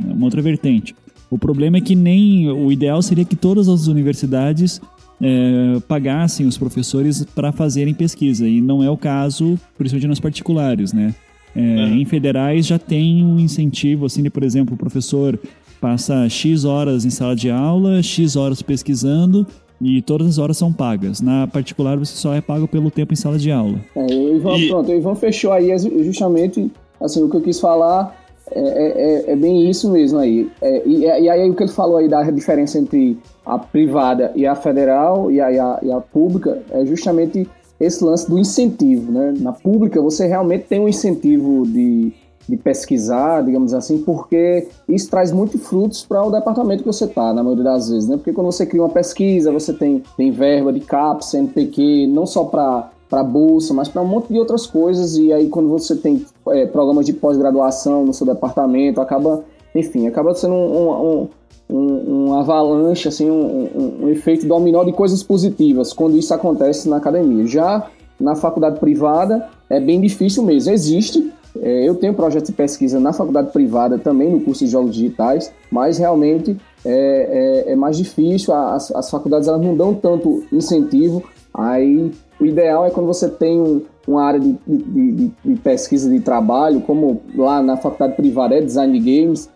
uma 0.04 0.24
outra 0.24 0.42
vertente. 0.42 0.96
O 1.30 1.38
problema 1.38 1.76
é 1.76 1.80
que 1.80 1.94
nem 1.94 2.50
o 2.50 2.72
ideal 2.72 3.00
seria 3.02 3.24
que 3.24 3.36
todas 3.36 3.68
as 3.68 3.86
universidades 3.86 4.80
é, 5.22 5.78
pagassem 5.86 6.44
os 6.44 6.58
professores 6.58 7.24
para 7.24 7.52
fazerem 7.52 7.94
pesquisa 7.94 8.48
e 8.48 8.60
não 8.60 8.82
é 8.82 8.90
o 8.90 8.96
caso, 8.96 9.56
principalmente 9.78 10.08
nas 10.08 10.18
particulares, 10.18 10.92
né? 10.92 11.14
É, 11.54 11.60
Em 11.60 12.04
federais 12.04 12.66
já 12.66 12.80
tem 12.80 13.24
um 13.24 13.38
incentivo 13.38 14.06
assim 14.06 14.24
de, 14.24 14.30
por 14.30 14.42
exemplo, 14.42 14.74
o 14.74 14.76
professor 14.76 15.38
passa 15.80 16.28
x 16.28 16.64
horas 16.64 17.04
em 17.04 17.10
sala 17.10 17.36
de 17.36 17.48
aula, 17.48 18.02
x 18.02 18.34
horas 18.34 18.60
pesquisando 18.60 19.46
e 19.84 20.00
todas 20.02 20.26
as 20.26 20.38
horas 20.38 20.56
são 20.56 20.72
pagas. 20.72 21.20
Na 21.20 21.46
particular 21.46 21.98
você 21.98 22.16
só 22.16 22.32
é 22.34 22.40
pago 22.40 22.66
pelo 22.66 22.90
tempo 22.90 23.12
em 23.12 23.16
sala 23.16 23.36
de 23.38 23.50
aula. 23.50 23.78
É, 23.94 24.00
o 24.06 24.36
Ivan, 24.36 24.56
E- 24.56 24.68
pronto, 24.68 24.90
o 24.90 24.94
Ivan 24.94 25.14
fechou 25.14 25.52
aí 25.52 25.70
é 25.70 25.78
justamente 25.78 26.70
assim, 27.00 27.22
o 27.22 27.28
que 27.28 27.36
eu 27.36 27.40
quis 27.42 27.60
falar 27.60 28.16
é, 28.50 28.60
é- 28.60 29.02
é- 29.28 29.32
é 29.32 29.36
bem 29.36 29.68
isso 29.68 29.90
mesmo 29.90 30.18
aí. 30.18 30.50
É, 30.62 30.82
e, 30.86 31.00
e 31.00 31.28
aí 31.28 31.50
o 31.50 31.54
que 31.54 31.62
ele 31.64 31.72
falou 31.72 31.96
aí 31.98 32.08
da 32.08 32.22
diferença 32.30 32.78
entre 32.78 33.18
a 33.44 33.58
privada 33.58 34.32
e 34.34 34.46
a 34.46 34.54
federal 34.54 35.30
e 35.30 35.40
a, 35.40 35.52
e 35.52 35.58
a- 35.58 35.78
e 35.82 35.90
a 35.92 36.00
pública 36.00 36.62
é 36.70 36.84
justamente 36.86 37.46
esse 37.80 38.02
lance 38.04 38.30
do 38.30 38.38
incentivo, 38.38 39.10
né? 39.12 39.34
Na 39.38 39.52
pública 39.52 40.00
você 40.00 40.26
realmente 40.26 40.64
tem 40.68 40.80
um 40.80 40.88
incentivo 40.88 41.66
de, 41.66 42.12
de 42.48 42.56
pesquisar, 42.56 43.42
digamos 43.42 43.72
assim, 43.72 43.98
porque 43.98 44.68
isso 44.88 45.08
traz 45.10 45.32
muito 45.32 45.58
frutos 45.58 46.04
para 46.04 46.22
o 46.22 46.30
departamento 46.30 46.82
que 46.82 46.86
você 46.86 47.06
está, 47.06 47.32
na 47.32 47.42
maioria 47.42 47.64
das 47.64 47.88
vezes, 47.88 48.08
né? 48.08 48.16
Porque 48.16 48.32
quando 48.32 48.46
você 48.46 48.66
cria 48.66 48.82
uma 48.82 48.90
pesquisa, 48.90 49.50
você 49.50 49.72
tem, 49.72 50.02
tem 50.16 50.30
verba 50.30 50.72
de 50.72 50.80
CAPES, 50.80 51.34
NPq, 51.34 52.06
não 52.06 52.26
só 52.26 52.44
para 52.44 52.90
para 53.08 53.22
bolsa, 53.22 53.72
mas 53.72 53.86
para 53.86 54.02
um 54.02 54.06
monte 54.06 54.32
de 54.32 54.40
outras 54.40 54.66
coisas. 54.66 55.16
E 55.16 55.32
aí, 55.32 55.48
quando 55.48 55.68
você 55.68 55.94
tem 55.94 56.26
é, 56.48 56.66
programas 56.66 57.06
de 57.06 57.12
pós-graduação 57.12 58.04
no 58.04 58.12
seu 58.12 58.26
departamento, 58.26 59.00
acaba, 59.00 59.44
enfim, 59.72 60.08
acaba 60.08 60.34
sendo 60.34 60.54
um, 60.54 60.90
um, 60.90 61.28
um, 61.70 62.26
um 62.28 62.34
avalanche, 62.34 63.06
assim, 63.06 63.30
um 63.30 64.08
efeito 64.08 64.48
dominó 64.48 64.82
de 64.82 64.92
coisas 64.92 65.22
positivas 65.22 65.92
quando 65.92 66.16
isso 66.16 66.34
acontece 66.34 66.88
na 66.88 66.96
academia. 66.96 67.46
Já 67.46 67.88
na 68.18 68.34
faculdade 68.34 68.80
privada 68.80 69.48
é 69.68 69.78
bem 69.78 70.00
difícil 70.00 70.42
mesmo. 70.42 70.72
Existe. 70.72 71.32
É, 71.60 71.88
eu 71.88 71.94
tenho 71.94 72.14
projeto 72.14 72.46
de 72.46 72.52
pesquisa 72.52 72.98
na 72.98 73.12
faculdade 73.12 73.52
privada 73.52 73.98
também, 73.98 74.30
no 74.30 74.40
curso 74.40 74.64
de 74.64 74.70
jogos 74.70 74.94
digitais, 74.94 75.52
mas 75.70 75.98
realmente 75.98 76.56
é, 76.84 77.64
é- 77.68 77.72
é 77.72 77.76
mais 77.76 77.96
difícil. 77.96 78.52
As, 78.52 78.90
as 78.94 79.10
faculdades 79.10 79.48
elas 79.48 79.60
não 79.60 79.76
dão 79.76 79.94
tanto 79.94 80.44
incentivo. 80.52 81.22
Aí 81.52 82.10
o 82.40 82.44
ideal 82.44 82.84
é 82.84 82.90
quando 82.90 83.06
você 83.06 83.28
tem 83.28 83.60
um- 83.60 83.82
uma 84.06 84.22
área 84.24 84.40
de, 84.40 84.54
de- 84.66 85.12
de- 85.12 85.32
de 85.44 85.54
pesquisa 85.60 86.10
de 86.10 86.20
trabalho, 86.20 86.80
como 86.80 87.20
lá 87.36 87.62
na 87.62 87.76
faculdade 87.76 88.16
privada 88.16 88.54
é 88.56 88.60
design 88.60 88.98
de 88.98 89.20
games, 89.22 89.48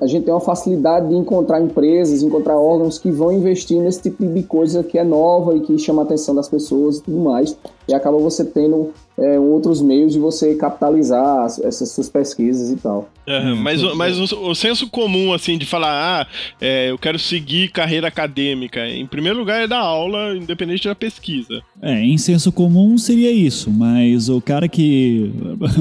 a 0.00 0.06
gente 0.06 0.24
tem 0.24 0.32
uma 0.32 0.40
facilidade 0.40 1.08
de 1.08 1.14
encontrar 1.14 1.60
empresas, 1.60 2.22
encontrar 2.22 2.56
órgãos 2.56 2.98
que 2.98 3.10
vão 3.10 3.30
investir 3.32 3.78
nesse 3.80 4.00
tipo 4.02 4.24
de 4.24 4.42
coisa 4.42 4.82
que 4.82 4.96
é 4.98 5.04
nova 5.04 5.54
e 5.54 5.60
que 5.60 5.76
chama 5.78 6.02
a 6.02 6.04
atenção 6.04 6.34
das 6.34 6.48
pessoas 6.48 6.98
e 6.98 7.02
tudo 7.02 7.18
mais. 7.18 7.56
E 7.88 7.94
acaba 7.94 8.18
você 8.18 8.44
tendo 8.44 8.92
é, 9.18 9.38
outros 9.38 9.80
meios 9.80 10.12
de 10.12 10.18
você 10.18 10.54
capitalizar 10.56 11.44
as- 11.44 11.58
essas 11.60 11.90
suas 11.90 12.08
pesquisas 12.08 12.70
e 12.70 12.76
tal. 12.76 13.08
Hum, 13.26 13.56
mas 13.56 13.82
o, 13.82 13.96
mas 13.96 14.32
o, 14.32 14.50
o 14.50 14.54
senso 14.54 14.88
comum, 14.90 15.32
assim, 15.32 15.56
de 15.56 15.64
falar, 15.64 16.22
ah, 16.22 16.26
é, 16.60 16.90
eu 16.90 16.98
quero 16.98 17.18
seguir 17.18 17.70
carreira 17.70 18.08
acadêmica, 18.08 18.86
em 18.86 19.06
primeiro 19.06 19.38
lugar 19.38 19.62
é 19.62 19.66
dar 19.66 19.78
aula, 19.80 20.36
independente 20.36 20.86
da 20.86 20.94
pesquisa. 20.94 21.62
É, 21.80 21.98
em 22.04 22.18
senso 22.18 22.52
comum 22.52 22.98
seria 22.98 23.30
isso, 23.32 23.70
mas 23.70 24.28
o 24.28 24.40
cara 24.40 24.68
que. 24.68 25.32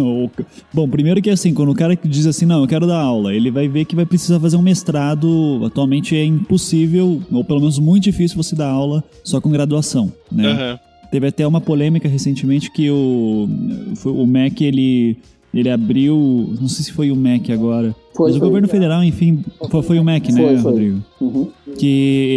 Bom, 0.74 0.88
primeiro 0.90 1.22
que 1.22 1.30
assim, 1.30 1.54
quando 1.54 1.72
o 1.72 1.76
cara 1.76 1.96
que 1.96 2.08
diz 2.08 2.26
assim, 2.26 2.46
não, 2.46 2.62
eu 2.62 2.68
quero 2.68 2.88
dar 2.88 3.00
aula, 3.00 3.34
ele 3.34 3.52
vai 3.52 3.68
ver 3.68 3.86
que 3.86 3.96
vai 3.96 4.06
precisar 4.06 4.40
fazer 4.40 4.58
um 4.58 4.62
mestrado. 4.62 5.62
Atualmente 5.66 6.16
é 6.16 6.24
impossível, 6.24 7.22
ou 7.32 7.44
pelo 7.44 7.60
menos 7.60 7.80
muito 7.80 8.04
difícil 8.04 8.42
você 8.42 8.56
dar 8.56 8.70
aula 8.70 9.04
só 9.24 9.40
com 9.42 9.50
graduação, 9.50 10.12
né? 10.32 10.48
Aham. 10.52 10.80
Teve 11.16 11.28
até 11.28 11.48
uma 11.48 11.62
polêmica 11.62 12.10
recentemente 12.10 12.70
que 12.70 12.90
o, 12.92 13.48
foi- 13.96 14.12
o 14.12 14.28
MEC 14.28 14.66
ele, 14.66 15.18
ele 15.54 15.70
abriu. 15.70 16.54
Não 16.60 16.68
sei 16.68 16.84
se 16.84 16.92
foi 16.92 17.10
o 17.10 17.16
MEC 17.16 17.54
agora. 17.54 17.96
Foi, 18.14 18.28
mas 18.28 18.36
o 18.36 18.40
foi. 18.40 18.48
governo 18.50 18.68
federal, 18.68 19.02
enfim, 19.02 19.40
foi, 19.70 19.82
foi 19.82 19.98
o 19.98 20.04
MEC, 20.04 20.34
né, 20.34 20.42
Foi. 20.42 20.56
Rodrigo? 20.58 21.02
Uhum. 21.22 21.48
que 21.80 21.88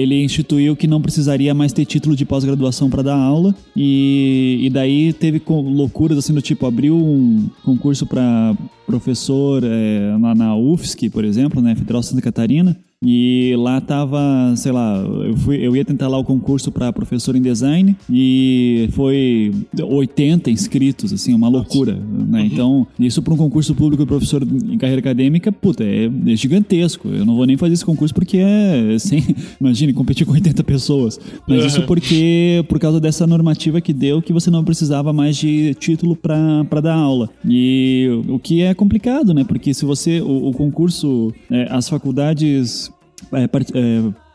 ele 0.00 0.22
instituiu 0.22 0.76
que 0.76 0.86
não 0.86 1.02
precisaria 1.02 1.52
mais 1.52 1.72
ter 1.72 1.84
título 1.86 2.14
de 2.14 2.24
pós-graduação 2.24 2.88
para 2.88 3.02
dar 3.02 3.16
aula 3.16 3.52
e, 3.76 4.58
e 4.62 4.70
daí 4.70 5.12
teve 5.12 5.42
loucuras 5.48 6.16
assim 6.18 6.32
do 6.32 6.40
tipo 6.40 6.64
abriu 6.64 6.96
um 6.96 7.48
concurso 7.64 8.06
para 8.06 8.54
professor 8.86 9.62
é, 9.64 10.16
na, 10.18 10.34
na 10.36 10.56
UFSC, 10.56 11.10
por 11.10 11.24
exemplo, 11.24 11.60
né, 11.60 11.74
Federal 11.74 12.00
Santa 12.02 12.22
Catarina. 12.22 12.76
E 13.04 13.54
lá 13.56 13.80
tava, 13.80 14.18
sei 14.56 14.72
lá, 14.72 14.96
eu, 14.96 15.36
fui, 15.36 15.56
eu 15.64 15.76
ia 15.76 15.84
tentar 15.84 16.08
lá 16.08 16.18
o 16.18 16.24
concurso 16.24 16.72
para 16.72 16.92
professor 16.92 17.36
em 17.36 17.40
design 17.40 17.96
e 18.10 18.88
foi 18.92 19.52
80 19.80 20.50
inscritos, 20.50 21.12
assim, 21.12 21.32
uma 21.32 21.48
loucura, 21.48 21.94
né? 21.94 22.44
Então, 22.44 22.88
isso 22.98 23.22
para 23.22 23.32
um 23.32 23.36
concurso 23.36 23.72
público 23.72 24.02
de 24.02 24.08
professor 24.08 24.42
em 24.42 24.76
carreira 24.76 24.98
acadêmica, 24.98 25.52
puta, 25.52 25.84
é, 25.84 26.06
é 26.06 26.36
gigantesco. 26.36 27.08
Eu 27.08 27.24
não 27.24 27.36
vou 27.36 27.46
nem 27.46 27.56
fazer 27.56 27.74
esse 27.74 27.84
concurso 27.84 28.12
porque 28.12 28.38
é, 28.38 28.98
sem, 28.98 29.24
imagine, 29.60 29.92
competir 29.92 30.26
com 30.26 30.32
80 30.32 30.64
pessoas. 30.64 31.20
Mas 31.46 31.66
isso 31.66 31.82
porque, 31.82 32.64
por 32.68 32.80
causa 32.80 32.98
dessa 32.98 33.28
normativa 33.28 33.80
que 33.80 33.92
deu, 33.92 34.20
que 34.20 34.32
você 34.32 34.50
não 34.50 34.64
precisava 34.64 35.12
mais 35.12 35.36
de 35.36 35.72
título 35.74 36.16
para 36.16 36.80
dar 36.82 36.96
aula. 36.96 37.30
E 37.48 38.08
o 38.26 38.40
que 38.40 38.60
é 38.60 38.74
complicado, 38.74 39.32
né? 39.32 39.44
Porque 39.44 39.72
se 39.72 39.84
você, 39.84 40.20
o, 40.20 40.48
o 40.48 40.52
concurso, 40.52 41.32
é, 41.48 41.68
as 41.70 41.88
faculdades 41.88 42.87
é, 43.32 43.44
é, 43.44 43.48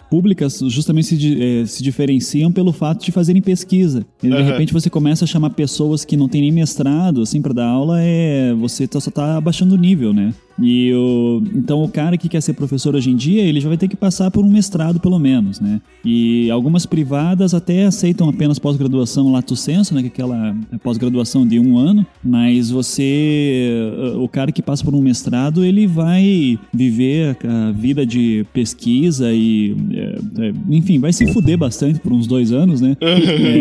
públicas 0.09 0.59
justamente 0.67 1.07
se, 1.07 1.41
eh, 1.41 1.65
se 1.65 1.81
diferenciam 1.81 2.51
pelo 2.51 2.71
fato 2.71 3.03
de 3.03 3.11
fazerem 3.11 3.41
pesquisa. 3.41 4.05
E 4.21 4.27
de 4.27 4.33
Aham. 4.33 4.43
repente 4.43 4.71
você 4.71 4.87
começa 4.87 5.25
a 5.25 5.27
chamar 5.27 5.49
pessoas 5.51 6.05
que 6.05 6.15
não 6.15 6.27
têm 6.29 6.41
nem 6.41 6.51
mestrado 6.51 7.21
assim 7.23 7.41
para 7.41 7.51
dar 7.53 7.65
aula, 7.65 7.97
é 7.99 8.53
você 8.53 8.87
tá- 8.87 8.99
só 8.99 9.09
tá 9.09 9.37
abaixando 9.37 9.73
o 9.73 9.77
nível, 9.77 10.13
né? 10.13 10.31
E 10.61 10.93
o, 10.93 11.41
então 11.55 11.83
o 11.83 11.87
cara 11.89 12.17
que 12.17 12.29
quer 12.29 12.41
ser 12.41 12.53
professor 12.53 12.95
hoje 12.95 13.09
em 13.09 13.15
dia, 13.15 13.41
ele 13.41 13.59
já 13.59 13.67
vai 13.67 13.77
ter 13.77 13.87
que 13.87 13.95
passar 13.95 14.29
por 14.31 14.43
um 14.45 14.49
mestrado 14.49 14.99
pelo 14.99 15.17
menos, 15.19 15.59
né? 15.59 15.81
E 16.05 16.49
algumas 16.51 16.85
privadas 16.85 17.53
até 17.53 17.85
aceitam 17.85 18.29
apenas 18.29 18.59
pós-graduação 18.59 19.31
lato 19.31 19.55
sensu, 19.55 19.95
né? 19.95 20.01
Que 20.01 20.07
é 20.07 20.09
aquela 20.09 20.55
pós-graduação 20.83 21.45
de 21.47 21.59
um 21.59 21.77
ano, 21.77 22.05
mas 22.23 22.69
você, 22.69 23.71
o 24.19 24.27
cara 24.27 24.51
que 24.51 24.61
passa 24.61 24.83
por 24.83 24.93
um 24.93 25.01
mestrado, 25.01 25.63
ele 25.65 25.87
vai 25.87 26.57
viver 26.73 27.37
a 27.45 27.71
vida 27.71 28.05
de 28.05 28.45
pesquisa 28.53 29.31
e, 29.33 29.75
é, 29.91 30.47
é, 30.49 30.53
enfim, 30.69 30.99
vai 30.99 31.11
se 31.13 31.25
fuder 31.33 31.57
bastante 31.57 31.99
por 31.99 32.11
uns 32.13 32.27
dois 32.27 32.51
anos, 32.51 32.81
né? 32.81 32.95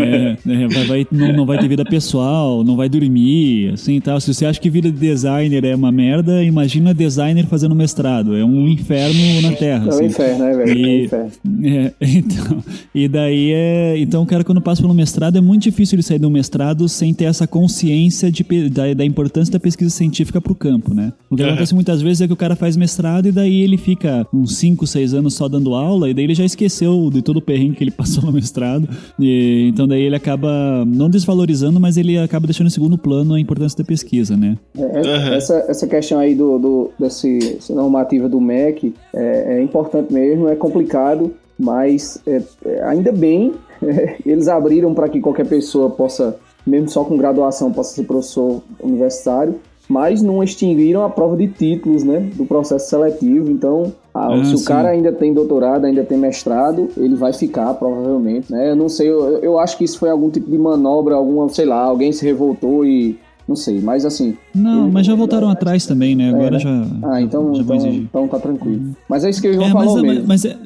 É, 0.02 0.36
é, 0.46 0.68
vai, 0.68 0.84
vai- 0.84 1.06
não, 1.10 1.32
não 1.32 1.46
vai 1.46 1.58
ter 1.58 1.68
vida 1.68 1.84
pessoal, 1.84 2.64
não 2.64 2.76
vai 2.76 2.88
dormir, 2.88 3.70
assim 3.72 4.00
tal. 4.00 4.20
Se 4.20 4.32
você 4.32 4.44
acha 4.46 4.60
que 4.60 4.68
vida 4.70 4.90
de 4.90 4.98
designer 4.98 5.64
é 5.64 5.74
uma 5.74 5.92
merda, 5.92 6.42
imagina 6.42 6.81
designer 6.92 7.46
fazendo 7.46 7.74
mestrado. 7.74 8.34
É 8.34 8.44
um 8.44 8.66
inferno 8.68 9.40
na 9.42 9.52
Terra. 9.52 9.84
É 9.84 9.86
um 9.86 9.88
assim. 9.90 10.04
inferno, 10.06 10.44
né, 10.44 10.56
velho? 10.56 10.70
É 10.70 10.74
um 10.74 10.76
E- 10.88 11.04
inferno. 11.04 11.30
é, 11.64 11.92
então, 12.00 12.64
e 12.94 13.08
daí 13.08 13.50
é. 13.52 13.94
Então, 13.98 14.22
o 14.22 14.26
cara, 14.26 14.42
quando 14.42 14.60
passa 14.60 14.82
pelo 14.82 14.94
mestrado, 14.94 15.36
é 15.36 15.40
muito 15.40 15.62
difícil 15.62 15.96
ele 15.96 16.02
sair 16.02 16.18
do 16.18 16.30
mestrado 16.30 16.88
sem 16.88 17.14
ter 17.14 17.24
essa 17.26 17.46
consciência 17.46 18.30
de, 18.30 18.42
da, 18.70 18.92
da 18.94 19.04
importância 19.04 19.52
da 19.52 19.60
pesquisa 19.60 19.90
científica 19.90 20.40
para 20.40 20.52
o 20.52 20.54
campo, 20.56 20.94
né? 20.94 21.12
O 21.30 21.36
que 21.36 21.42
acontece 21.42 21.74
muitas 21.74 22.02
vezes 22.02 22.22
é 22.22 22.26
que 22.26 22.32
o 22.32 22.36
cara 22.36 22.56
faz 22.56 22.76
mestrado 22.76 23.26
e 23.28 23.32
daí 23.32 23.60
ele 23.60 23.76
fica 23.76 24.26
uns 24.32 24.56
5, 24.56 24.86
6 24.86 25.14
anos 25.14 25.34
só 25.34 25.48
dando 25.48 25.74
aula, 25.74 26.08
e 26.10 26.14
daí 26.14 26.24
ele 26.24 26.34
já 26.34 26.44
esqueceu 26.44 27.10
de 27.12 27.22
todo 27.22 27.36
o 27.36 27.42
perrengue 27.42 27.76
que 27.76 27.84
ele 27.84 27.90
passou 27.96 28.24
no 28.24 28.32
mestrado. 28.32 28.88
E, 29.18 29.68
então, 29.72 29.86
daí 29.86 30.02
ele 30.02 30.16
acaba 30.16 30.84
não 30.86 31.08
desvalorizando, 31.08 31.78
mas 31.80 31.96
ele 31.96 32.18
acaba 32.18 32.46
deixando 32.46 32.66
em 32.66 32.70
segundo 32.70 32.96
plano 32.98 33.34
a 33.34 33.40
importância 33.40 33.76
da 33.78 33.84
pesquisa, 33.84 34.36
né? 34.36 34.56
É, 34.76 34.82
é, 34.82 35.36
essa, 35.36 35.54
essa 35.68 35.86
questão 35.86 36.18
aí 36.18 36.34
do, 36.34 36.58
do, 36.58 36.71
desse, 36.98 37.56
essa 37.58 37.74
normativa 37.74 38.28
do 38.28 38.40
MEC 38.40 38.94
é, 39.14 39.56
é 39.56 39.62
importante 39.62 40.12
mesmo, 40.12 40.48
é 40.48 40.56
complicado, 40.56 41.32
mas 41.58 42.20
é, 42.26 42.42
é, 42.64 42.82
ainda 42.84 43.12
bem 43.12 43.52
eles 44.24 44.48
abriram 44.48 44.94
para 44.94 45.08
que 45.08 45.20
qualquer 45.20 45.46
pessoa 45.46 45.90
possa, 45.90 46.36
mesmo 46.66 46.88
só 46.88 47.04
com 47.04 47.16
graduação, 47.16 47.72
possa 47.72 47.94
ser 47.94 48.04
professor 48.04 48.62
universitário, 48.82 49.56
mas 49.88 50.22
não 50.22 50.42
extinguiram 50.42 51.04
a 51.04 51.10
prova 51.10 51.36
de 51.36 51.48
títulos 51.48 52.02
né, 52.02 52.30
do 52.34 52.46
processo 52.46 52.88
seletivo. 52.88 53.50
Então, 53.50 53.92
ah, 54.14 54.28
se 54.44 54.54
o 54.54 54.58
sim. 54.58 54.64
cara 54.64 54.88
ainda 54.88 55.12
tem 55.12 55.34
doutorado, 55.34 55.84
ainda 55.84 56.04
tem 56.04 56.16
mestrado, 56.16 56.88
ele 56.96 57.14
vai 57.14 57.32
ficar 57.32 57.74
provavelmente. 57.74 58.50
Né? 58.50 58.70
Eu 58.70 58.76
não 58.76 58.88
sei, 58.88 59.10
eu, 59.10 59.38
eu 59.38 59.58
acho 59.58 59.76
que 59.76 59.84
isso 59.84 59.98
foi 59.98 60.08
algum 60.08 60.30
tipo 60.30 60.50
de 60.50 60.56
manobra, 60.56 61.14
alguma, 61.14 61.48
sei 61.48 61.66
lá, 61.66 61.82
alguém 61.82 62.12
se 62.12 62.24
revoltou 62.24 62.84
e. 62.84 63.18
Não 63.46 63.56
sei, 63.56 63.80
mas 63.80 64.04
assim. 64.04 64.36
Não, 64.54 64.90
mas 64.90 65.06
já 65.06 65.14
voltaram 65.14 65.48
atrás 65.50 65.84
também, 65.84 66.14
né? 66.14 66.30
Agora 66.30 66.52
né? 66.52 66.58
já. 66.58 66.86
Ah, 67.02 67.20
então, 67.20 67.54
já 67.54 67.62
vão 67.62 67.76
então, 67.76 67.92
então 67.94 68.28
tá 68.28 68.38
tranquilo. 68.38 68.96
Mas 69.08 69.24
é 69.24 69.30
isso 69.30 69.42
que 69.42 69.52
João 69.52 69.66
É, 69.66 69.72
mas, 69.72 69.84
falou 69.84 69.98
é, 69.98 70.02
mesmo. 70.02 70.24
mas, 70.28 70.44
é, 70.44 70.56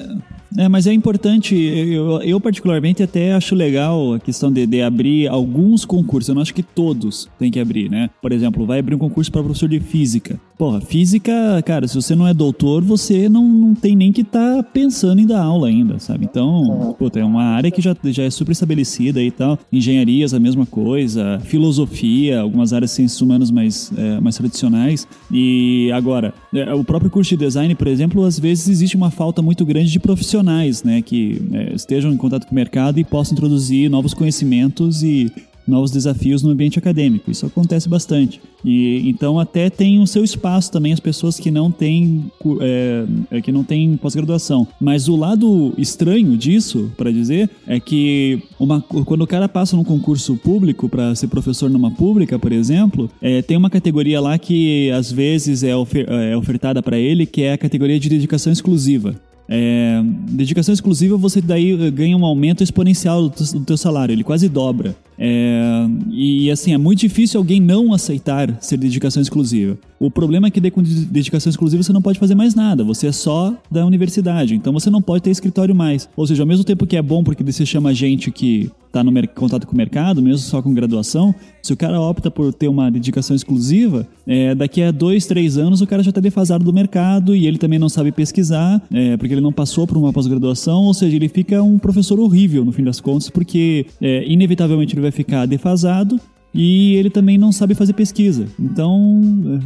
é, 0.55 0.67
mas 0.67 0.87
é 0.87 0.93
importante, 0.93 1.55
eu, 1.55 2.21
eu 2.21 2.39
particularmente 2.39 3.03
até 3.03 3.33
acho 3.33 3.55
legal 3.55 4.13
a 4.13 4.19
questão 4.19 4.51
de, 4.51 4.65
de 4.65 4.81
abrir 4.81 5.27
alguns 5.27 5.83
concursos. 5.85 6.29
Eu 6.29 6.35
não 6.35 6.41
acho 6.41 6.53
que 6.53 6.63
todos 6.63 7.29
tem 7.37 7.51
que 7.51 7.59
abrir, 7.59 7.89
né? 7.89 8.09
Por 8.21 8.31
exemplo, 8.31 8.65
vai 8.65 8.79
abrir 8.79 8.95
um 8.95 8.99
concurso 8.99 9.31
para 9.31 9.43
professor 9.43 9.67
de 9.67 9.79
física. 9.79 10.39
Porra, 10.57 10.81
física, 10.81 11.61
cara, 11.63 11.87
se 11.87 11.93
você 11.93 12.15
não 12.15 12.27
é 12.27 12.33
doutor, 12.33 12.83
você 12.83 13.29
não, 13.29 13.47
não 13.47 13.75
tem 13.75 13.95
nem 13.95 14.11
que 14.11 14.21
estar 14.21 14.63
pensando 14.63 15.21
em 15.21 15.25
dar 15.27 15.43
aula 15.43 15.67
ainda, 15.67 15.99
sabe? 15.99 16.25
Então, 16.25 16.95
puta, 16.97 17.19
é 17.19 17.23
uma 17.23 17.43
área 17.43 17.69
que 17.69 17.79
já, 17.79 17.95
já 18.05 18.23
é 18.23 18.29
super 18.31 18.53
estabelecida 18.53 19.21
e 19.21 19.29
tal. 19.29 19.59
Engenharias, 19.71 20.33
a 20.33 20.39
mesma 20.39 20.65
coisa. 20.65 21.39
Filosofia, 21.43 22.41
algumas 22.41 22.73
áreas 22.73 22.89
de 22.89 22.95
ciências 22.95 23.21
humanas 23.21 23.51
mais, 23.51 23.91
é, 23.95 24.19
mais 24.19 24.35
tradicionais. 24.35 25.07
E 25.31 25.91
agora, 25.91 26.33
é, 26.53 26.73
o 26.73 26.83
próprio 26.83 27.11
curso 27.11 27.29
de 27.29 27.37
design, 27.37 27.75
por 27.75 27.87
exemplo, 27.87 28.23
às 28.23 28.39
vezes 28.39 28.67
existe 28.67 28.95
uma 28.95 29.11
falta 29.11 29.43
muito 29.43 29.63
grande 29.63 29.91
de 29.91 29.99
profissionais, 29.99 30.36
né? 30.83 31.01
Que 31.01 31.41
é, 31.53 31.73
estejam 31.73 32.11
em 32.11 32.17
contato 32.17 32.45
com 32.45 32.51
o 32.51 32.55
mercado 32.55 32.99
e 32.99 33.03
possam 33.03 33.33
introduzir 33.33 33.89
novos 33.89 34.13
conhecimentos 34.13 35.03
e 35.03 35.31
novos 35.67 35.91
desafios 35.91 36.41
no 36.41 36.49
ambiente 36.49 36.79
acadêmico. 36.79 37.29
Isso 37.29 37.45
acontece 37.45 37.89
bastante. 37.89 38.39
E 38.63 39.07
então 39.09 39.37
até 39.37 39.69
tem 39.69 39.99
o 40.01 40.07
seu 40.07 40.23
espaço 40.23 40.71
também 40.71 40.93
as 40.93 40.99
pessoas 41.01 41.37
que 41.37 41.51
não 41.51 41.69
têm 41.69 42.31
é, 42.61 43.05
é, 43.31 43.41
que 43.41 43.51
não 43.51 43.65
têm 43.65 43.97
pós-graduação. 43.97 44.65
Mas 44.79 45.09
o 45.09 45.17
lado 45.17 45.73
estranho 45.77 46.37
disso, 46.37 46.89
para 46.95 47.11
dizer, 47.11 47.49
é 47.67 47.81
que 47.81 48.41
uma, 48.57 48.79
quando 48.79 49.23
o 49.23 49.27
cara 49.27 49.49
passa 49.49 49.75
num 49.75 49.83
concurso 49.83 50.37
público 50.37 50.87
para 50.87 51.13
ser 51.15 51.27
professor 51.27 51.69
numa 51.69 51.91
pública, 51.91 52.39
por 52.39 52.53
exemplo, 52.53 53.11
é, 53.21 53.41
tem 53.41 53.57
uma 53.57 53.69
categoria 53.69 54.21
lá 54.21 54.37
que 54.37 54.89
às 54.91 55.11
vezes 55.11 55.63
é, 55.63 55.75
ofer- 55.75 56.07
é 56.09 56.37
ofertada 56.37 56.81
para 56.81 56.97
ele, 56.97 57.25
que 57.25 57.41
é 57.41 57.51
a 57.51 57.57
categoria 57.57 57.99
de 57.99 58.07
dedicação 58.07 58.53
exclusiva. 58.53 59.19
É, 59.49 60.01
dedicação 60.03 60.73
exclusiva, 60.73 61.15
você 61.15 61.41
daí 61.41 61.91
ganha 61.91 62.17
um 62.17 62.25
aumento 62.25 62.63
exponencial 62.63 63.29
do, 63.29 63.29
do 63.29 63.65
teu 63.65 63.77
salário, 63.77 64.13
ele 64.13 64.23
quase 64.23 64.49
dobra. 64.49 64.95
É, 65.19 65.87
e 66.11 66.49
assim, 66.51 66.73
é 66.73 66.77
muito 66.77 66.99
difícil 66.99 67.39
alguém 67.39 67.59
não 67.59 67.93
aceitar 67.93 68.57
ser 68.61 68.77
dedicação 68.77 69.21
exclusiva. 69.21 69.77
O 69.99 70.11
problema 70.11 70.47
é 70.47 70.51
que 70.51 70.69
com 70.69 70.83
de- 70.83 71.05
dedicação 71.05 71.49
exclusiva 71.49 71.81
você 71.81 71.91
não 71.91 72.01
pode 72.01 72.19
fazer 72.19 72.35
mais 72.35 72.53
nada, 72.53 72.83
você 72.83 73.07
é 73.07 73.11
só 73.11 73.55
da 73.71 73.85
universidade, 73.85 74.53
então 74.53 74.71
você 74.71 74.89
não 74.89 75.01
pode 75.01 75.23
ter 75.23 75.31
escritório 75.31 75.73
mais. 75.73 76.07
Ou 76.15 76.27
seja, 76.27 76.43
ao 76.43 76.47
mesmo 76.47 76.63
tempo 76.63 76.85
que 76.85 76.95
é 76.95 77.01
bom 77.01 77.23
porque 77.23 77.43
você 77.43 77.65
chama 77.65 77.93
gente 77.93 78.29
que 78.29 78.69
está 78.85 79.03
no 79.03 79.11
contato 79.35 79.67
com 79.67 79.73
o 79.73 79.77
mercado, 79.77 80.21
mesmo 80.21 80.39
só 80.39 80.61
com 80.61 80.73
graduação, 80.73 81.35
se 81.61 81.73
o 81.73 81.77
cara 81.77 81.99
opta 81.99 82.31
por 82.31 82.53
ter 82.53 82.67
uma 82.67 82.89
dedicação 82.89 83.35
exclusiva, 83.35 84.07
é, 84.25 84.55
daqui 84.55 84.81
a 84.81 84.91
dois, 84.91 85.25
três 85.25 85.57
anos 85.57 85.81
o 85.81 85.87
cara 85.87 86.01
já 86.01 86.09
está 86.09 86.21
defasado 86.21 86.63
do 86.63 86.71
mercado 86.73 87.35
e 87.35 87.45
ele 87.45 87.57
também 87.57 87.77
não 87.77 87.89
sabe 87.89 88.11
pesquisar, 88.11 88.81
é, 88.91 89.17
porque 89.17 89.33
ele 89.33 89.41
não 89.41 89.51
passou 89.51 89.85
por 89.85 89.97
uma 89.97 90.13
pós-graduação, 90.13 90.83
ou 90.83 90.93
seja, 90.93 91.15
ele 91.15 91.27
fica 91.27 91.61
um 91.61 91.77
professor 91.77 92.19
horrível 92.19 92.63
no 92.63 92.71
fim 92.71 92.83
das 92.83 92.99
contas, 93.01 93.29
porque 93.29 93.85
é, 94.01 94.25
inevitavelmente 94.27 94.95
ele 94.95 95.01
vai 95.01 95.06
ficar 95.11 95.45
defasado 95.45 96.19
e 96.53 96.95
ele 96.95 97.09
também 97.09 97.37
não 97.37 97.51
sabe 97.51 97.75
fazer 97.75 97.93
pesquisa. 97.93 98.47
Então, 98.59 99.21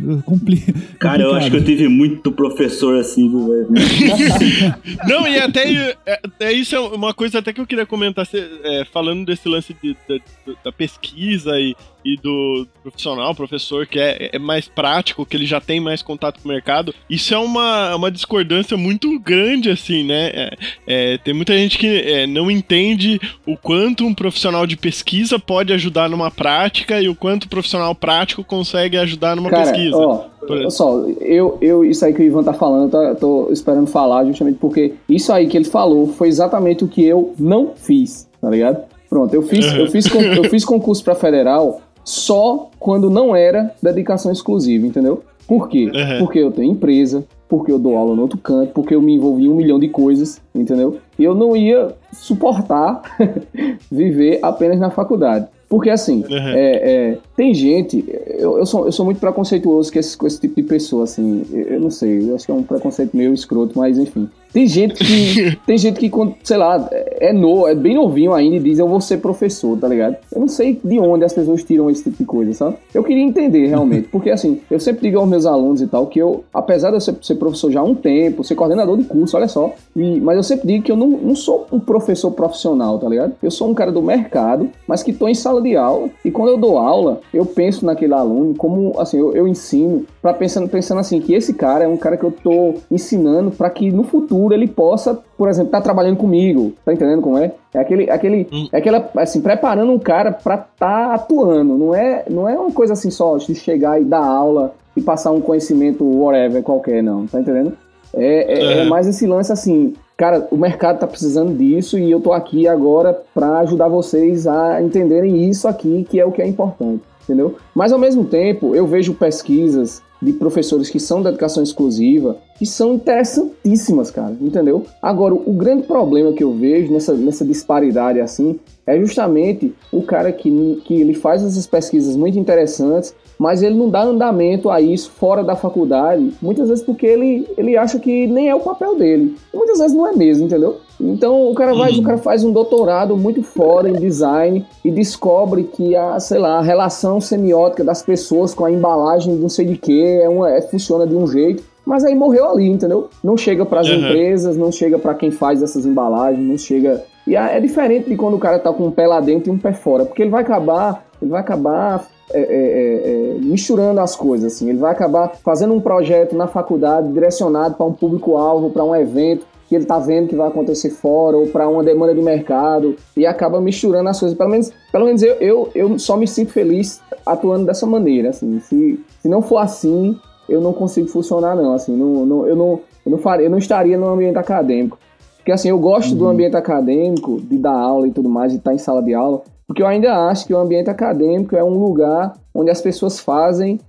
é, 0.09 0.13
é 0.19 0.21
compli 0.23 0.57
Cara, 0.99 1.23
eu 1.23 1.33
acho 1.33 1.49
que 1.49 1.55
eu 1.57 1.63
tive 1.63 1.87
muito 1.87 2.31
professor 2.31 2.97
assim, 2.99 3.29
viu? 3.29 3.67
Não, 5.07 5.27
e 5.27 5.37
até 5.39 5.95
é, 6.05 6.19
é, 6.39 6.51
isso 6.51 6.75
é 6.75 6.79
uma 6.79 7.13
coisa 7.13 7.39
até 7.39 7.53
que 7.53 7.61
eu 7.61 7.67
queria 7.67 7.85
comentar, 7.85 8.27
é, 8.33 8.85
falando 8.91 9.25
desse 9.25 9.47
lance 9.47 9.75
de- 9.81 9.95
da, 10.07 10.53
da 10.65 10.71
pesquisa 10.71 11.51
e, 11.59 11.75
e 12.03 12.17
do 12.17 12.67
profissional, 12.81 13.33
professor, 13.35 13.85
que 13.85 13.99
é, 13.99 14.31
é 14.33 14.39
mais 14.39 14.67
prático, 14.67 15.25
que 15.25 15.37
ele 15.37 15.45
já 15.45 15.61
tem 15.61 15.79
mais 15.79 16.01
contato 16.01 16.41
com 16.41 16.49
o 16.49 16.51
mercado. 16.51 16.93
Isso 17.09 17.33
é 17.33 17.37
uma, 17.37 17.95
uma 17.95 18.11
discordância 18.11 18.75
muito 18.75 19.19
grande, 19.19 19.69
assim, 19.69 20.03
né? 20.03 20.31
É, 20.33 20.57
é, 20.87 21.17
tem 21.17 21.33
muita 21.33 21.53
gente 21.53 21.77
que 21.77 21.87
é, 21.87 22.25
não 22.25 22.49
entende 22.49 23.19
o 23.45 23.55
quanto 23.55 24.05
um 24.05 24.13
profissional 24.13 24.65
de 24.65 24.75
pesquisa 24.75 25.37
pode 25.37 25.71
ajudar 25.73 26.09
numa 26.09 26.31
prática 26.31 27.01
e 27.01 27.07
o 27.07 27.15
quanto 27.15 27.45
o 27.45 27.49
profissional 27.49 27.93
prático 27.93 28.43
consegue 28.43 28.97
ajudar 28.97 29.35
numa 29.35 29.49
Cara, 29.49 29.63
pesquisa. 29.63 29.97
ó, 29.97 30.25
olha 30.49 30.69
só, 30.69 31.05
eu, 31.19 31.57
eu, 31.61 31.85
isso 31.85 32.03
aí 32.03 32.13
que 32.13 32.21
o 32.21 32.25
Ivan 32.25 32.43
tá 32.43 32.53
falando, 32.53 32.85
eu 32.85 32.89
tô, 32.89 33.01
eu 33.01 33.15
tô 33.15 33.51
esperando 33.51 33.87
falar 33.87 34.25
justamente 34.25 34.57
porque 34.57 34.93
isso 35.07 35.31
aí 35.31 35.47
que 35.47 35.57
ele 35.57 35.65
falou 35.65 36.07
foi 36.07 36.27
exatamente 36.27 36.83
o 36.83 36.87
que 36.87 37.03
eu 37.03 37.33
não 37.37 37.73
fiz, 37.75 38.27
tá 38.41 38.49
ligado? 38.49 38.83
Pronto, 39.09 39.33
eu 39.33 39.41
fiz, 39.41 39.65
eu 39.73 39.91
fiz, 39.91 40.05
eu 40.37 40.45
fiz 40.45 40.63
concurso 40.63 41.03
pra 41.03 41.13
federal 41.13 41.81
só 42.03 42.69
quando 42.79 43.09
não 43.09 43.35
era 43.35 43.73
dedicação 43.81 44.31
exclusiva, 44.31 44.85
entendeu? 44.85 45.23
Por 45.47 45.67
quê? 45.67 45.91
Uhum. 45.93 46.19
Porque 46.19 46.39
eu 46.39 46.51
tenho 46.51 46.71
empresa, 46.71 47.25
porque 47.49 47.71
eu 47.71 47.77
dou 47.79 47.97
aula 47.97 48.15
no 48.15 48.21
outro 48.21 48.37
canto, 48.37 48.71
porque 48.73 48.95
eu 48.95 49.01
me 49.01 49.13
envolvi 49.15 49.45
em 49.45 49.49
um 49.49 49.55
milhão 49.55 49.79
de 49.79 49.89
coisas, 49.89 50.39
entendeu? 50.55 50.97
E 51.19 51.23
eu 51.23 51.35
não 51.35 51.55
ia 51.55 51.93
suportar 52.13 53.01
viver 53.91 54.39
apenas 54.41 54.79
na 54.79 54.89
faculdade. 54.89 55.47
Porque 55.67 55.89
assim, 55.89 56.23
Uhum. 56.29 56.37
é, 56.37 56.75
é, 57.11 57.17
tem 57.35 57.53
gente, 57.53 58.03
eu, 58.37 58.57
eu, 58.57 58.65
sou, 58.65 58.85
eu 58.85 58.91
sou 58.91 59.05
muito 59.05 59.19
preconceituoso 59.19 59.91
com 59.91 59.99
esse, 59.99 60.17
com 60.17 60.27
esse 60.27 60.39
tipo 60.39 60.55
de 60.55 60.63
pessoa, 60.63 61.05
assim, 61.05 61.45
eu, 61.51 61.61
eu 61.61 61.79
não 61.79 61.89
sei, 61.89 62.29
eu 62.29 62.35
acho 62.35 62.45
que 62.45 62.51
é 62.51 62.55
um 62.55 62.63
preconceito 62.63 63.15
meio 63.15 63.33
escroto, 63.33 63.77
mas 63.77 63.97
enfim. 63.97 64.29
Tem 64.53 64.67
gente 64.67 64.95
que, 64.95 65.57
tem 65.65 65.77
gente 65.77 65.99
que, 65.99 66.11
sei 66.43 66.57
lá, 66.57 66.87
é 66.91 67.31
novo, 67.31 67.67
é 67.67 67.75
bem 67.75 67.95
novinho 67.95 68.33
ainda 68.33 68.57
e 68.57 68.59
diz 68.59 68.79
eu 68.79 68.87
vou 68.87 68.99
ser 68.99 69.17
professor, 69.17 69.77
tá 69.77 69.87
ligado? 69.87 70.17
Eu 70.33 70.41
não 70.41 70.47
sei 70.47 70.79
de 70.83 70.99
onde 70.99 71.23
as 71.23 71.33
pessoas 71.33 71.63
tiram 71.63 71.89
esse 71.89 72.03
tipo 72.03 72.17
de 72.17 72.25
coisa, 72.25 72.53
sabe? 72.53 72.75
Eu 72.93 73.03
queria 73.03 73.23
entender 73.23 73.67
realmente, 73.67 74.07
porque 74.11 74.29
assim, 74.29 74.59
eu 74.69 74.79
sempre 74.79 75.01
digo 75.01 75.19
aos 75.19 75.29
meus 75.29 75.45
alunos 75.45 75.81
e 75.81 75.87
tal 75.87 76.07
que 76.07 76.19
eu, 76.19 76.43
apesar 76.53 76.89
de 76.89 76.97
eu 76.97 77.01
ser, 77.01 77.15
ser 77.21 77.35
professor 77.35 77.71
já 77.71 77.79
há 77.79 77.83
um 77.83 77.95
tempo, 77.95 78.43
ser 78.43 78.55
coordenador 78.55 78.97
de 78.97 79.05
curso, 79.05 79.37
olha 79.37 79.47
só, 79.47 79.73
e, 79.95 80.19
mas 80.19 80.35
eu 80.35 80.43
sempre 80.43 80.67
digo 80.67 80.83
que 80.83 80.91
eu 80.91 80.97
não, 80.97 81.07
não 81.07 81.35
sou 81.35 81.67
um 81.71 81.79
professor 81.79 82.31
profissional, 82.31 82.99
tá 82.99 83.07
ligado? 83.07 83.33
Eu 83.41 83.51
sou 83.51 83.69
um 83.69 83.73
cara 83.73 83.91
do 83.91 84.01
mercado, 84.01 84.69
mas 84.87 85.03
que 85.03 85.13
tô 85.13 85.27
em 85.27 85.35
sala 85.35 85.61
de 85.61 85.75
aula, 85.75 86.09
e 86.25 86.31
quando 86.31 86.49
eu 86.49 86.57
dou 86.57 86.77
aula, 86.77 87.21
eu 87.33 87.45
penso 87.45 87.85
naquele 87.85 88.13
aluno 88.13 88.53
como, 88.55 88.99
assim, 88.99 89.17
eu, 89.17 89.33
eu 89.33 89.47
ensino 89.47 90.05
para 90.21 90.33
pensando, 90.33 90.67
pensando 90.67 90.99
assim, 90.99 91.19
que 91.19 91.33
esse 91.33 91.53
cara 91.53 91.83
é 91.83 91.87
um 91.87 91.97
cara 91.97 92.17
que 92.17 92.23
eu 92.23 92.31
tô 92.31 92.75
ensinando 92.89 93.51
para 93.51 93.69
que 93.69 93.91
no 93.91 94.03
futuro 94.03 94.40
ele 94.51 94.67
possa, 94.67 95.19
por 95.37 95.49
exemplo, 95.49 95.67
estar 95.67 95.81
trabalhando 95.81 96.17
comigo, 96.17 96.73
tá 96.85 96.93
entendendo 96.93 97.21
como 97.21 97.37
é? 97.37 97.51
É 97.73 97.79
aquele, 97.79 98.09
aquele, 98.09 98.47
Hum. 98.51 98.67
é 98.71 98.77
aquela, 98.77 99.09
assim, 99.17 99.41
preparando 99.41 99.91
um 99.91 99.99
cara 99.99 100.31
para 100.31 100.55
estar 100.55 101.13
atuando, 101.13 101.77
não 101.77 101.93
é, 101.93 102.23
não 102.29 102.47
é 102.47 102.57
uma 102.57 102.71
coisa 102.71 102.93
assim 102.93 103.11
só 103.11 103.37
de 103.37 103.53
chegar 103.55 104.01
e 104.01 104.05
dar 104.05 104.23
aula 104.25 104.73
e 104.95 105.01
passar 105.01 105.31
um 105.31 105.41
conhecimento 105.41 106.03
whatever 106.03 106.63
qualquer, 106.63 107.03
não, 107.03 107.25
tá 107.27 107.39
entendendo? 107.41 107.73
É, 108.13 108.53
é, 108.53 108.63
é 108.63 108.77
É. 108.81 108.85
mais 108.85 109.07
esse 109.07 109.25
lance 109.25 109.51
assim, 109.53 109.93
cara, 110.17 110.47
o 110.51 110.57
mercado 110.57 110.99
tá 110.99 111.07
precisando 111.07 111.53
disso 111.57 111.97
e 111.97 112.11
eu 112.11 112.19
tô 112.19 112.33
aqui 112.33 112.67
agora 112.67 113.17
para 113.33 113.59
ajudar 113.59 113.87
vocês 113.87 114.45
a 114.47 114.81
entenderem 114.81 115.49
isso 115.49 115.67
aqui, 115.67 116.05
que 116.09 116.19
é 116.19 116.25
o 116.25 116.31
que 116.31 116.41
é 116.41 116.47
importante, 116.47 117.01
entendeu? 117.23 117.55
Mas 117.73 117.93
ao 117.93 117.99
mesmo 117.99 118.25
tempo, 118.25 118.75
eu 118.75 118.85
vejo 118.85 119.13
pesquisas 119.13 120.01
de 120.21 120.33
professores 120.33 120.89
que 120.89 120.99
são 120.99 121.19
de 121.19 121.25
dedicação 121.25 121.63
exclusiva 121.63 122.37
que 122.57 122.65
são 122.65 122.93
interessantíssimas, 122.93 124.11
cara, 124.11 124.37
entendeu? 124.39 124.85
Agora, 125.01 125.33
o 125.33 125.51
grande 125.51 125.87
problema 125.87 126.31
que 126.31 126.43
eu 126.43 126.53
vejo 126.53 126.93
nessa, 126.93 127.13
nessa 127.15 127.43
disparidade 127.43 128.19
assim 128.19 128.59
é 128.85 128.99
justamente 128.99 129.73
o 129.91 130.03
cara 130.03 130.31
que, 130.31 130.81
que 130.85 130.93
ele 130.93 131.15
faz 131.15 131.43
essas 131.43 131.65
pesquisas 131.65 132.15
muito 132.15 132.37
interessantes, 132.37 133.15
mas 133.41 133.63
ele 133.63 133.73
não 133.73 133.89
dá 133.89 134.03
andamento 134.03 134.69
a 134.69 134.79
isso 134.79 135.09
fora 135.09 135.43
da 135.43 135.55
faculdade, 135.55 136.31
muitas 136.39 136.69
vezes 136.69 136.83
porque 136.83 137.07
ele, 137.07 137.47
ele 137.57 137.75
acha 137.75 137.97
que 137.97 138.27
nem 138.27 138.49
é 138.49 138.53
o 138.53 138.59
papel 138.59 138.95
dele. 138.95 139.35
E 139.51 139.57
muitas 139.57 139.79
vezes 139.79 139.97
não 139.97 140.05
é 140.05 140.15
mesmo, 140.15 140.45
entendeu? 140.45 140.77
Então 140.99 141.49
o 141.49 141.55
cara, 141.55 141.73
vai, 141.73 141.91
o 141.91 142.03
cara 142.03 142.19
faz 142.19 142.43
um 142.43 142.51
doutorado 142.51 143.17
muito 143.17 143.41
foda 143.41 143.89
em 143.89 143.93
design 143.93 144.63
e 144.85 144.91
descobre 144.91 145.63
que 145.63 145.95
a, 145.95 146.19
sei 146.19 146.37
lá, 146.37 146.59
a 146.59 146.61
relação 146.61 147.19
semiótica 147.19 147.83
das 147.83 148.03
pessoas 148.03 148.53
com 148.53 148.63
a 148.63 148.71
embalagem 148.71 149.33
de 149.35 149.41
não 149.41 149.49
sei 149.49 149.65
de 149.65 149.75
que 149.75 150.03
é 150.03 150.29
uma, 150.29 150.51
é, 150.51 150.61
funciona 150.61 151.07
de 151.07 151.15
um 151.15 151.25
jeito. 151.25 151.63
Mas 151.83 152.05
aí 152.05 152.13
morreu 152.13 152.47
ali, 152.51 152.69
entendeu? 152.69 153.09
Não 153.23 153.35
chega 153.35 153.65
para 153.65 153.79
as 153.79 153.87
Uhum. 153.89 153.95
empresas, 153.95 154.55
não 154.55 154.71
chega 154.71 154.99
para 154.99 155.15
quem 155.15 155.31
faz 155.31 155.63
essas 155.63 155.83
embalagens, 155.83 156.47
não 156.47 156.59
chega. 156.59 157.03
E 157.25 157.35
é 157.35 157.59
diferente 157.59 158.09
de 158.09 158.15
quando 158.15 158.35
o 158.35 158.39
cara 158.39 158.59
tá 158.59 158.73
com 158.73 158.87
um 158.87 158.91
pé 158.91 159.07
lá 159.07 159.19
dentro 159.19 159.51
e 159.51 159.55
um 159.55 159.57
pé 159.57 159.73
fora, 159.73 160.05
porque 160.05 160.23
ele 160.23 160.31
vai 160.31 160.41
acabar, 160.41 161.05
ele 161.21 161.29
vai 161.29 161.39
acabar 161.39 162.07
é, 162.33 162.39
é, 162.39 162.43
é, 162.43 163.35
é, 163.35 163.39
misturando 163.39 163.99
as 163.99 164.15
coisas, 164.15 164.53
assim. 164.53 164.69
Ele 164.69 164.79
vai 164.79 164.91
acabar 164.91 165.33
fazendo 165.43 165.73
um 165.73 165.81
projeto 165.81 166.35
na 166.35 166.47
faculdade 166.47 167.11
direcionado 167.11 167.75
para 167.75 167.85
um 167.85 167.93
público-alvo, 167.93 168.71
para 168.71 168.83
um 168.83 168.95
evento 168.95 169.45
que 169.67 169.75
ele 169.75 169.85
tá 169.85 169.99
vendo 169.99 170.27
que 170.27 170.35
vai 170.35 170.47
acontecer 170.47 170.89
fora 170.89 171.37
ou 171.37 171.47
para 171.47 171.67
uma 171.69 171.81
demanda 171.81 172.13
de 172.13 172.21
mercado 172.21 172.95
e 173.15 173.25
acaba 173.25 173.61
misturando 173.61 174.09
as 174.09 174.19
coisas. 174.19 174.37
Pelo 174.37 174.49
menos, 174.49 174.71
pelo 174.91 175.05
menos 175.05 175.21
eu, 175.23 175.35
eu, 175.35 175.71
eu 175.73 175.99
só 175.99 176.17
me 176.17 176.27
sinto 176.27 176.51
feliz 176.51 176.99
atuando 177.25 177.65
dessa 177.65 177.85
maneira, 177.85 178.29
assim. 178.29 178.59
Se, 178.59 178.99
se 179.21 179.29
não 179.29 179.41
for 179.41 179.59
assim, 179.59 180.17
eu 180.49 180.59
não 180.59 180.73
consigo 180.73 181.07
funcionar 181.07 181.55
não, 181.55 181.73
assim. 181.73 181.95
Não, 181.95 182.25
não, 182.25 182.47
eu 182.47 182.55
não 182.55 182.79
eu 183.05 183.11
não 183.11 183.17
faria, 183.17 183.47
eu 183.47 183.49
não 183.49 183.57
estaria 183.57 183.97
no 183.97 184.07
ambiente 184.07 184.37
acadêmico. 184.37 184.97
Porque 185.41 185.51
assim, 185.51 185.69
eu 185.69 185.79
gosto 185.79 186.13
do 186.15 186.27
ambiente 186.27 186.55
acadêmico, 186.55 187.41
de 187.41 187.57
dar 187.57 187.73
aula 187.73 188.07
e 188.07 188.11
tudo 188.11 188.29
mais, 188.29 188.51
de 188.51 188.59
estar 188.59 188.73
em 188.73 188.77
sala 188.77 189.01
de 189.01 189.13
aula, 189.13 189.41
porque 189.67 189.81
eu 189.81 189.87
ainda 189.87 190.13
acho 190.29 190.45
que 190.45 190.53
o 190.53 190.57
ambiente 190.57 190.89
acadêmico 190.89 191.55
é 191.55 191.63
um 191.63 191.77
lugar 191.83 192.33
onde 192.53 192.69
as 192.69 192.79
pessoas 192.81 193.19
fazem 193.19 193.79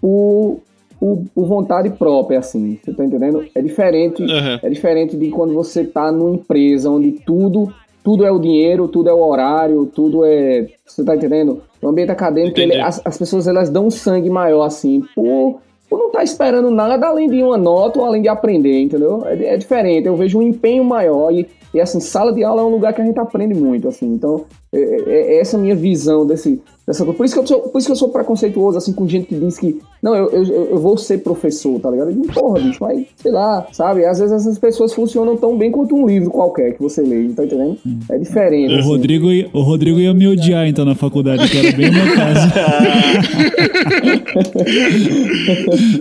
por, 0.00 0.58
por, 1.00 1.22
por 1.34 1.46
vontade 1.46 1.90
própria, 1.90 2.38
assim. 2.40 2.78
Você 2.82 2.92
tá 2.92 3.04
entendendo? 3.04 3.44
É 3.54 3.62
diferente, 3.62 4.22
Uhum. 4.22 4.58
é 4.62 4.68
diferente 4.68 5.16
de 5.16 5.30
quando 5.30 5.54
você 5.54 5.84
tá 5.84 6.10
numa 6.12 6.34
empresa 6.34 6.90
onde 6.90 7.12
tudo 7.12 7.72
tudo 8.04 8.24
é 8.24 8.30
o 8.32 8.38
dinheiro, 8.38 8.88
tudo 8.88 9.10
é 9.10 9.12
o 9.12 9.18
horário, 9.22 9.84
tudo 9.84 10.24
é. 10.24 10.66
Você 10.86 11.04
tá 11.04 11.14
entendendo? 11.14 11.60
O 11.82 11.88
ambiente 11.88 12.10
acadêmico, 12.10 12.58
ele- 12.58 12.80
as, 12.80 13.02
as 13.04 13.18
pessoas 13.18 13.46
elas 13.46 13.68
dão 13.68 13.86
um 13.88 13.90
sangue 13.90 14.30
maior, 14.30 14.62
assim, 14.62 15.02
por, 15.14 15.60
por 15.88 15.98
não 15.98 16.06
estar 16.08 16.22
esperando 16.22 16.70
nada 16.70 17.06
além 17.06 17.28
de 17.28 17.42
uma 17.42 17.56
nota 17.56 17.98
ou 17.98 18.04
além 18.04 18.22
de 18.22 18.28
aprender, 18.28 18.80
entendeu? 18.80 19.22
É, 19.26 19.54
é 19.54 19.56
diferente, 19.56 20.06
eu 20.06 20.16
vejo 20.16 20.38
um 20.38 20.42
empenho 20.42 20.84
maior 20.84 21.32
e, 21.32 21.48
e, 21.72 21.80
assim, 21.80 22.00
sala 22.00 22.32
de 22.32 22.44
aula 22.44 22.62
é 22.62 22.64
um 22.64 22.70
lugar 22.70 22.92
que 22.92 23.00
a 23.00 23.04
gente 23.04 23.18
aprende 23.18 23.54
muito, 23.54 23.88
assim, 23.88 24.06
então 24.06 24.44
é, 24.72 24.78
é- 24.80 25.34
é 25.36 25.40
essa 25.40 25.56
a 25.56 25.60
minha 25.60 25.74
visão 25.74 26.26
desse, 26.26 26.60
dessa 26.86 27.04
coisa. 27.04 27.16
Por 27.16 27.24
isso, 27.26 27.34
que 27.34 27.40
eu 27.40 27.46
sou, 27.46 27.60
por 27.60 27.78
isso 27.78 27.86
que 27.88 27.92
eu 27.92 27.96
sou 27.96 28.08
preconceituoso, 28.10 28.76
assim, 28.78 28.92
com 28.92 29.06
gente 29.08 29.26
que 29.26 29.34
diz 29.34 29.58
que, 29.58 29.78
não, 30.02 30.14
eu, 30.14 30.28
eu, 30.30 30.44
eu 30.72 30.78
vou 30.78 30.96
ser 30.96 31.18
professor, 31.18 31.78
tá 31.80 31.90
ligado? 31.90 32.10
Eu 32.10 32.14
digo, 32.20 32.32
porra, 32.32 32.60
bicho, 32.60 32.78
mas, 32.80 33.06
sei 33.16 33.32
lá, 33.32 33.66
sabe? 33.72 34.04
Às 34.04 34.18
vezes 34.18 34.34
essas 34.34 34.58
pessoas 34.58 34.92
funcionam 34.92 35.36
tão 35.36 35.56
bem 35.56 35.70
quanto 35.70 35.94
um 35.96 36.06
livro 36.06 36.30
qualquer 36.30 36.74
que 36.74 36.82
você 36.82 37.00
lê, 37.02 37.28
tá 37.30 37.44
entendendo? 37.44 37.76
É 38.10 38.18
diferente, 38.18 38.74
O 38.74 38.78
assim. 38.78 38.88
Rodrigo, 38.88 39.32
ia- 39.32 39.48
o 39.52 39.60
Rodrigo 39.62 39.98
ia 39.98 40.12
me 40.14 40.28
odiar 40.28 40.66
então 40.68 40.84
na 40.84 40.94
faculdade, 40.94 41.48
que 41.50 41.56
era 41.56 41.76
bem 41.76 41.88
o 41.90 41.92
meu 41.92 42.14
caso. 42.14 42.48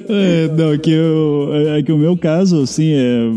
É, 0.10 0.48
não, 0.56 0.78
que, 0.78 0.92
eu, 0.92 1.50
é 1.76 1.84
que 1.84 1.92
o 1.92 1.98
meu 1.98 2.18
caso, 2.18 2.62
assim, 2.62 2.92
é, 2.94 3.28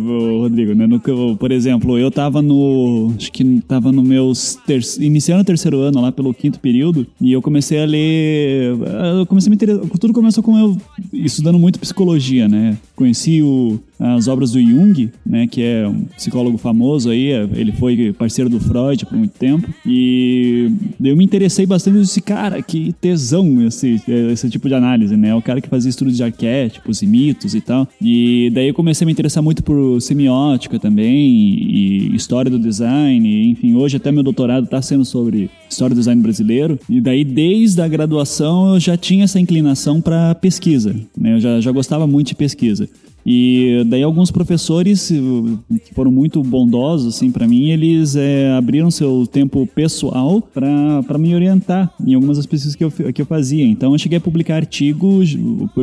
Rodrigo, 0.40 0.74
né? 0.74 0.86
No, 0.86 1.00
por 1.36 1.50
exemplo, 1.52 1.98
eu 1.98 2.10
tava 2.10 2.42
no. 2.42 3.12
Acho 3.16 3.30
que 3.32 3.60
tava 3.66 3.92
no 3.92 4.02
meus. 4.02 4.56
ter- 4.66 4.80
iniciando 5.20 5.42
o 5.42 5.44
terceiro 5.44 5.80
ano, 5.80 6.00
lá 6.00 6.10
pelo 6.10 6.32
quinto 6.32 6.58
período, 6.58 7.06
e 7.20 7.30
eu 7.32 7.42
comecei 7.42 7.80
a 7.80 7.84
ler. 7.84 8.74
Eu 9.18 9.26
comecei 9.26 9.48
a 9.48 9.50
me 9.50 9.54
interessar. 9.56 9.82
Tudo 10.00 10.14
começou 10.14 10.42
com 10.42 10.58
eu 10.58 10.76
estudando 11.12 11.58
muito 11.58 11.78
psicologia, 11.78 12.48
né? 12.48 12.78
Conheci 12.96 13.42
o, 13.42 13.78
as 14.00 14.26
obras 14.26 14.52
do 14.52 14.60
Jung, 14.60 15.10
né? 15.24 15.46
Que 15.46 15.62
é 15.62 15.86
um 15.86 16.04
psicólogo 16.16 16.56
famoso 16.56 17.10
aí, 17.10 17.30
é, 17.30 17.46
ele 17.54 17.72
foi 17.72 18.12
parceiro 18.14 18.48
do 18.48 18.58
Freud 18.58 19.04
por 19.04 19.16
muito 19.16 19.32
tempo, 19.32 19.68
e 19.84 20.70
eu 21.02 21.16
me 21.16 21.24
interessei 21.24 21.66
bastante 21.66 21.98
nesse 21.98 22.20
cara, 22.20 22.62
que 22.62 22.94
tesão 23.00 23.64
esse, 23.66 24.00
esse 24.32 24.48
tipo 24.48 24.68
de 24.68 24.74
análise, 24.74 25.16
né? 25.16 25.34
O 25.34 25.42
cara 25.42 25.60
que 25.60 25.68
fazia 25.68 25.90
estudos 25.90 26.16
de 26.16 26.22
arquétipos 26.22 27.02
e 27.02 27.06
mitos 27.06 27.54
e 27.54 27.60
tal. 27.60 27.86
E 28.00 28.50
daí 28.54 28.68
eu 28.68 28.74
comecei 28.74 29.04
a 29.04 29.06
me 29.06 29.12
interessar 29.12 29.42
muito 29.42 29.62
por 29.62 30.00
semiótica 30.00 30.78
também, 30.78 31.28
e 31.30 32.14
história 32.14 32.50
do 32.50 32.58
design, 32.58 33.28
e, 33.28 33.50
enfim, 33.50 33.74
hoje 33.74 33.96
até 33.96 34.10
meu 34.10 34.22
doutorado 34.22 34.64
está 34.64 34.80
sendo 34.80 35.04
sobre 35.04 35.50
história 35.68 35.94
do 35.94 35.98
design 35.98 36.22
brasileiro. 36.22 36.78
E 36.88 37.00
daí, 37.00 37.24
desde 37.24 37.80
a 37.82 37.88
graduação, 37.88 38.74
eu 38.74 38.80
já 38.80 38.96
tinha 38.96 39.24
essa 39.24 39.38
inclinação 39.38 40.00
para 40.00 40.34
pesquisa, 40.34 40.94
né? 41.16 41.34
Eu 41.34 41.40
já, 41.40 41.60
já 41.60 41.72
gostava 41.72 42.06
muito 42.06 42.28
de 42.28 42.34
pesquisa. 42.34 42.88
E 43.24 43.82
daí 43.86 44.02
alguns 44.02 44.30
professores 44.30 45.10
eh, 45.10 45.78
que 45.84 45.94
foram 45.94 46.10
muito 46.10 46.42
bondosos 46.42 47.14
assim 47.14 47.30
para 47.30 47.46
mim, 47.46 47.70
eles 47.70 48.16
é, 48.16 48.50
abriram 48.52 48.90
seu 48.90 49.26
tempo 49.26 49.66
pessoal 49.66 50.40
para 50.40 51.18
me 51.18 51.34
orientar 51.34 51.92
em 52.04 52.14
algumas 52.14 52.36
das 52.36 52.46
pesquisas 52.46 52.74
que 52.74 52.84
eu, 52.84 52.90
que 52.90 53.22
eu 53.22 53.26
fazia. 53.26 53.64
Então 53.64 53.92
eu 53.92 53.98
cheguei 53.98 54.18
a 54.18 54.20
publicar 54.20 54.56
artigos 54.56 55.36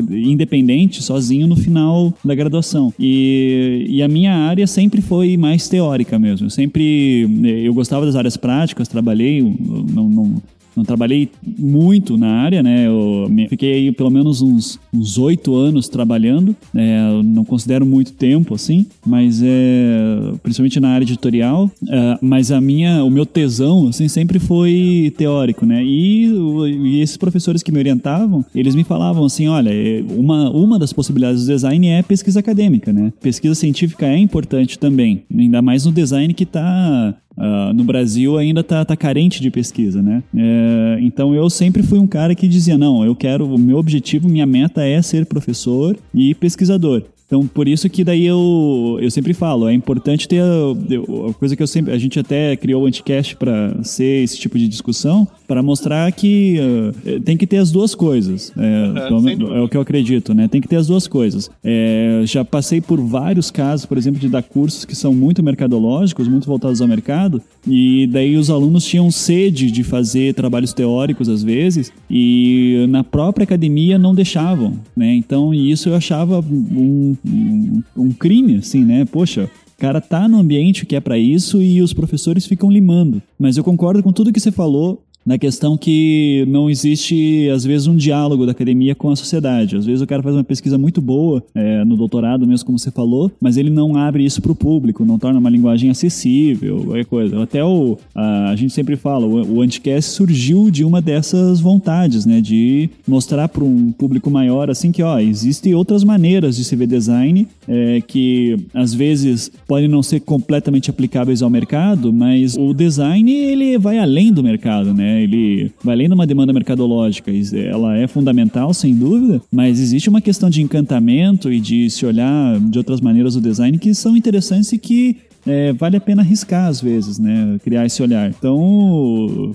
independente, 0.10 1.02
sozinho 1.02 1.48
no 1.48 1.56
final 1.56 2.14
da 2.24 2.36
graduação. 2.36 2.94
E, 3.00 3.86
e 3.90 4.02
a 4.02 4.08
minha 4.08 4.34
área 4.34 4.66
sempre 4.68 5.02
foi 5.02 5.38
mais 5.38 5.68
teórica 5.68 6.18
mesmo. 6.18 6.48
Eu 6.48 6.52
sempre 6.52 7.28
eu 7.64 7.74
gostava 7.74 8.06
das 8.06 8.16
áreas 8.16 8.38
práticas, 8.38 8.88
trabalhei, 8.88 9.42
não, 9.42 10.10
não 10.10 10.36
não 10.78 10.86
trabalhei 10.86 11.30
muito 11.44 12.16
na 12.18 12.28
área, 12.28 12.62
né? 12.62 12.86
Eu 12.86 13.28
fiquei 13.50 13.74
aí 13.74 13.92
pelo 13.92 14.12
menos 14.12 14.44
uns 14.44 15.18
oito 15.18 15.56
anos 15.56 15.90
trabalhando. 15.90 16.56
É, 16.76 17.22
não 17.24 17.44
considero 17.44 17.84
muito 17.84 18.14
tempo, 18.14 18.54
assim, 18.54 18.86
mas 19.06 19.42
é 19.44 20.34
principalmente 20.44 20.80
na 20.80 20.90
área 20.90 21.04
editorial. 21.04 21.72
É, 21.90 22.20
mas 22.22 22.52
a 22.52 22.62
minha, 22.62 23.04
o 23.04 23.10
meu 23.10 23.26
tesão, 23.26 23.88
assim, 23.88 24.08
sempre 24.08 24.38
foi 24.38 25.12
teórico, 25.18 25.66
né? 25.66 25.84
E, 25.84 26.26
e, 26.26 27.02
esses 27.02 27.18
professores 27.18 27.64
que 27.64 27.72
me 27.72 27.80
orientavam, 27.80 28.46
eles 28.54 28.76
me 28.76 28.84
falavam 28.84 29.26
assim, 29.26 29.48
olha, 29.48 29.72
é, 29.74 30.04
uma, 30.16 30.52
uma 30.52 30.78
das 30.78 30.94
possibilidades 30.94 31.46
do 31.46 31.54
design 31.54 31.88
é 31.88 32.04
pesquisa 32.04 32.40
acadêmica, 32.40 32.94
né? 32.94 33.12
Pesquisa 33.20 33.56
científica 33.56 34.06
é 34.06 34.18
importante 34.18 34.78
também, 34.78 35.24
ainda 35.36 35.60
mais 35.62 35.86
no 35.86 35.92
design 35.92 36.34
que 36.36 36.44
está 36.44 37.16
Uh, 37.38 37.72
no 37.74 37.84
Brasil 37.84 38.38
ainda 38.38 38.62
está 38.62 38.84
tá 38.84 38.98
carente 38.98 39.40
de 39.40 39.52
pesquisa, 39.52 40.02
né? 40.02 40.24
É, 40.36 40.98
então 41.02 41.36
eu 41.36 41.50
sempre 41.50 41.84
fui 41.84 42.00
um 42.00 42.08
cara 42.08 42.34
que 42.34 42.48
dizia 42.48 42.78
não, 42.78 43.06
eu 43.06 43.16
quero 43.16 43.46
o 43.46 43.60
meu 43.60 43.78
objetivo, 43.78 44.28
minha 44.28 44.46
meta 44.46 44.84
é 44.84 45.00
ser 45.02 45.26
professor 45.26 45.96
e 46.14 46.34
pesquisador. 46.34 47.04
Então, 47.28 47.46
por 47.46 47.68
isso 47.68 47.90
que 47.90 48.06
daí 48.06 48.26
eu, 48.26 48.98
eu 49.02 49.12
sempre 49.12 49.34
falo, 49.34 49.68
é 49.68 49.74
importante 49.74 50.30
ter 50.30 50.42
a, 50.42 51.30
a 51.30 51.34
coisa 51.34 51.58
que 51.58 51.62
eu 51.62 51.68
sempre, 51.68 51.94
a 51.94 51.98
gente 51.98 52.18
até 52.18 52.56
criou 52.56 52.84
o 52.84 52.86
Anticast 52.86 53.36
para 53.36 53.84
ser 53.84 54.24
esse 54.24 54.40
tipo 54.40 54.58
de 54.58 54.66
discussão, 54.66 55.28
para 55.46 55.62
mostrar 55.62 56.10
que 56.14 56.58
uh, 56.58 57.20
tem 57.22 57.36
que 57.36 57.46
ter 57.46 57.58
as 57.58 57.70
duas 57.70 57.94
coisas. 57.94 58.54
É, 58.58 58.88
então, 58.88 59.56
é, 59.58 59.62
o 59.62 59.68
que 59.68 59.76
eu 59.76 59.82
acredito, 59.82 60.34
né? 60.34 60.48
Tem 60.48 60.62
que 60.62 60.70
ter 60.70 60.78
as 60.78 60.88
duas 60.88 61.06
coisas. 61.06 61.52
É, 61.62 62.22
já 62.24 62.46
passei 62.46 62.80
por 62.80 63.00
vários 63.02 63.52
casos, 63.52 63.86
por 63.86 63.98
exemplo, 63.98 64.22
de 64.22 64.30
dar 64.30 64.42
cursos 64.42 64.86
que 64.86 64.96
são 64.96 65.14
muito 65.14 65.44
mercadológicos, 65.44 66.30
muito 66.30 66.48
voltados 66.48 66.82
ao 66.82 66.88
mercado, 66.88 67.42
e 67.68 68.08
daí 68.08 68.38
os 68.38 68.50
alunos 68.50 68.86
tinham 68.86 69.12
sede 69.12 69.70
de 69.70 69.84
fazer 69.84 70.34
trabalhos 70.34 70.72
teóricos 70.72 71.28
às 71.28 71.44
vezes, 71.44 71.92
e 72.10 72.86
na 72.88 73.04
própria 73.04 73.44
academia 73.44 73.98
não 73.98 74.16
deixavam, 74.16 74.76
né? 74.96 75.14
Então, 75.14 75.54
isso 75.54 75.90
eu 75.90 75.96
achava 75.96 76.40
um 76.40 77.17
um, 77.26 77.84
um 77.96 78.12
crime, 78.12 78.58
assim, 78.58 78.84
né? 78.84 79.06
Poxa, 79.06 79.50
o 79.78 79.80
cara 79.80 80.02
tá 80.02 80.28
no 80.28 80.40
ambiente 80.40 80.86
que 80.86 80.96
é 80.96 81.00
para 81.00 81.18
isso 81.18 81.62
e 81.62 81.82
os 81.82 81.94
professores 81.94 82.46
ficam 82.46 82.72
limando. 82.72 83.22
Mas 83.38 83.58
eu 83.58 83.64
concordo 83.64 84.02
com 84.02 84.12
tudo 84.12 84.34
que 84.34 84.40
você 84.40 84.52
falou 84.52 85.04
na 85.28 85.38
questão 85.38 85.78
que 85.78 86.46
não 86.48 86.70
existe, 86.70 87.50
às 87.54 87.66
vezes, 87.66 87.86
um 87.86 87.98
diálogo 87.98 88.46
da 88.46 88.54
academia 88.54 88.96
com 88.96 89.10
a 89.10 89.16
sociedade. 89.16 89.76
Às 89.76 89.86
vezes 89.86 90.02
o 90.02 90.08
cara 90.08 90.24
faz 90.24 90.34
uma 90.34 90.44
pesquisa 90.44 90.78
muito 90.78 91.02
boa, 91.02 91.44
é, 91.54 91.84
no 91.84 91.98
doutorado 91.98 92.48
mesmo, 92.48 92.66
como 92.66 92.80
você 92.80 92.90
falou, 92.90 93.30
mas 93.42 93.58
ele 93.58 93.70
não 93.70 93.98
abre 93.98 94.24
isso 94.24 94.42
para 94.42 94.54
o 94.54 94.56
público, 94.56 95.04
não 95.04 95.20
torna 95.20 95.38
uma 95.38 95.50
linguagem 95.50 95.90
acessível, 95.90 96.82
qualquer 96.86 97.06
coisa. 97.06 97.44
Até 97.44 97.62
o, 97.62 97.98
a, 98.16 98.52
a 98.52 98.56
gente 98.56 98.72
sempre 98.72 98.96
fala, 98.96 99.28
o, 99.28 99.58
o 99.58 99.62
Anticast 99.62 100.12
surgiu 100.12 100.72
de 100.72 100.86
uma 100.86 101.02
dessas 101.02 101.60
vontades, 101.60 102.26
né, 102.26 102.40
de 102.40 102.90
mostrar 103.06 103.50
para 103.50 103.66
um 103.66 103.92
público 103.92 104.32
maior, 104.32 104.70
assim, 104.70 104.94
que, 104.94 105.04
ó, 105.04 105.20
existem 105.20 105.76
outras 105.76 106.06
maneiras 106.06 106.56
de 106.56 106.64
se 106.64 106.74
ver 106.74 106.88
design, 106.88 107.46
é, 107.68 108.00
que 108.00 108.56
às 108.74 108.94
vezes 108.94 109.52
podem 109.68 109.90
não 109.90 110.02
ser 110.02 110.22
completamente 110.22 110.90
aplicáveis 110.90 111.42
ao 111.42 111.50
mercado, 111.50 112.14
mas 112.14 112.56
o 112.56 112.74
design, 112.74 113.30
ele 113.30 113.78
vai 113.78 114.00
além 114.00 114.32
do 114.32 114.42
mercado, 114.42 114.94
né? 114.94 115.17
Ele 115.22 115.72
vai 115.84 115.96
além 115.96 116.08
de 116.08 116.14
uma 116.14 116.28
demanda 116.28 116.54
mercadológica, 116.54 117.32
ela 117.56 117.98
é 117.98 118.08
fundamental, 118.08 118.74
sem 118.74 118.94
dúvida, 118.96 119.42
mas 119.52 119.80
existe 119.80 120.10
uma 120.10 120.22
questão 120.22 120.50
de 120.50 120.62
encantamento 120.62 121.52
e 121.52 121.60
de 121.60 121.90
se 121.90 122.06
olhar 122.06 122.60
de 122.60 122.78
outras 122.78 123.02
maneiras 123.02 123.36
o 123.36 123.42
design 123.42 123.78
que 123.78 123.94
são 123.94 124.16
interessantes 124.16 124.72
e 124.72 124.78
que 124.78 125.18
é, 125.48 125.74
vale 125.74 125.98
a 125.98 126.02
pena 126.02 126.22
arriscar 126.22 126.68
às 126.68 126.82
vezes, 126.82 127.20
né? 127.20 127.58
Criar 127.64 127.86
esse 127.86 128.02
olhar. 128.02 128.30
Então, 128.30 128.58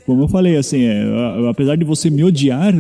como 0.07 0.23
eu 0.23 0.29
falei, 0.29 0.57
assim, 0.57 0.83
é, 0.85 1.05
apesar 1.49 1.77
de 1.77 1.85
você 1.85 2.11
me 2.11 2.25
odiar, 2.25 2.73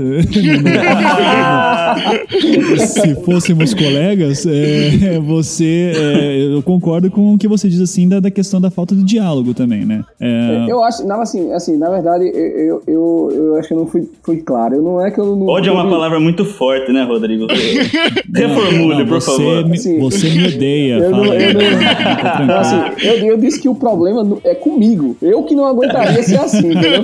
se 2.79 3.14
fôssemos 3.25 3.75
colegas, 3.75 4.46
é, 4.46 5.18
você, 5.20 5.92
é, 5.94 6.55
eu 6.55 6.62
concordo 6.62 7.11
com 7.11 7.35
o 7.35 7.38
que 7.38 7.48
você 7.48 7.68
diz 7.68 7.81
assim 7.81 8.09
da, 8.09 8.20
da 8.20 8.31
questão 8.31 8.61
da 8.61 8.70
falta 8.70 8.94
de 8.94 9.03
diálogo 9.03 9.55
também, 9.55 9.85
né? 9.85 10.05
É, 10.20 10.66
eu 10.68 10.83
acho, 10.83 11.07
não, 11.07 11.20
assim, 11.20 11.53
assim, 11.53 11.77
na 11.77 11.90
verdade, 11.90 12.25
eu, 12.35 12.83
eu, 12.87 13.31
eu 13.33 13.57
acho 13.57 13.68
que 13.68 13.75
eu 13.75 13.79
não 13.79 13.87
fui, 13.87 14.09
fui 14.22 14.37
claro. 14.38 14.75
Eu 14.77 14.83
não 14.83 15.05
é 15.05 15.11
que 15.11 15.18
eu 15.18 15.37
não. 15.37 15.46
Ódio 15.46 15.70
é 15.70 15.72
uma 15.72 15.88
palavra 15.88 16.18
muito 16.20 16.44
forte, 16.44 16.92
né, 16.92 17.03
Rodrigo? 17.05 17.46
Reformule, 18.35 19.07
por 19.07 19.20
favor. 19.20 19.66
Me, 19.66 19.77
assim, 19.77 19.98
você 19.98 20.31
me 20.31 20.46
odeia. 20.48 20.98
Eu 20.98 21.11
fala, 21.11 21.27
não, 21.27 21.35
eu 21.35 22.46
não, 22.46 22.57
assim, 22.57 22.77
eu, 23.02 23.26
eu 23.26 23.36
disse 23.36 23.60
que 23.60 23.68
o 23.68 23.74
problema 23.74 24.38
é 24.44 24.54
comigo. 24.54 25.16
Eu 25.20 25.42
que 25.42 25.54
não 25.54 25.66
aguentaria 25.66 26.22
ser 26.22 26.38
assim, 26.38 26.72
entendeu? 26.72 27.02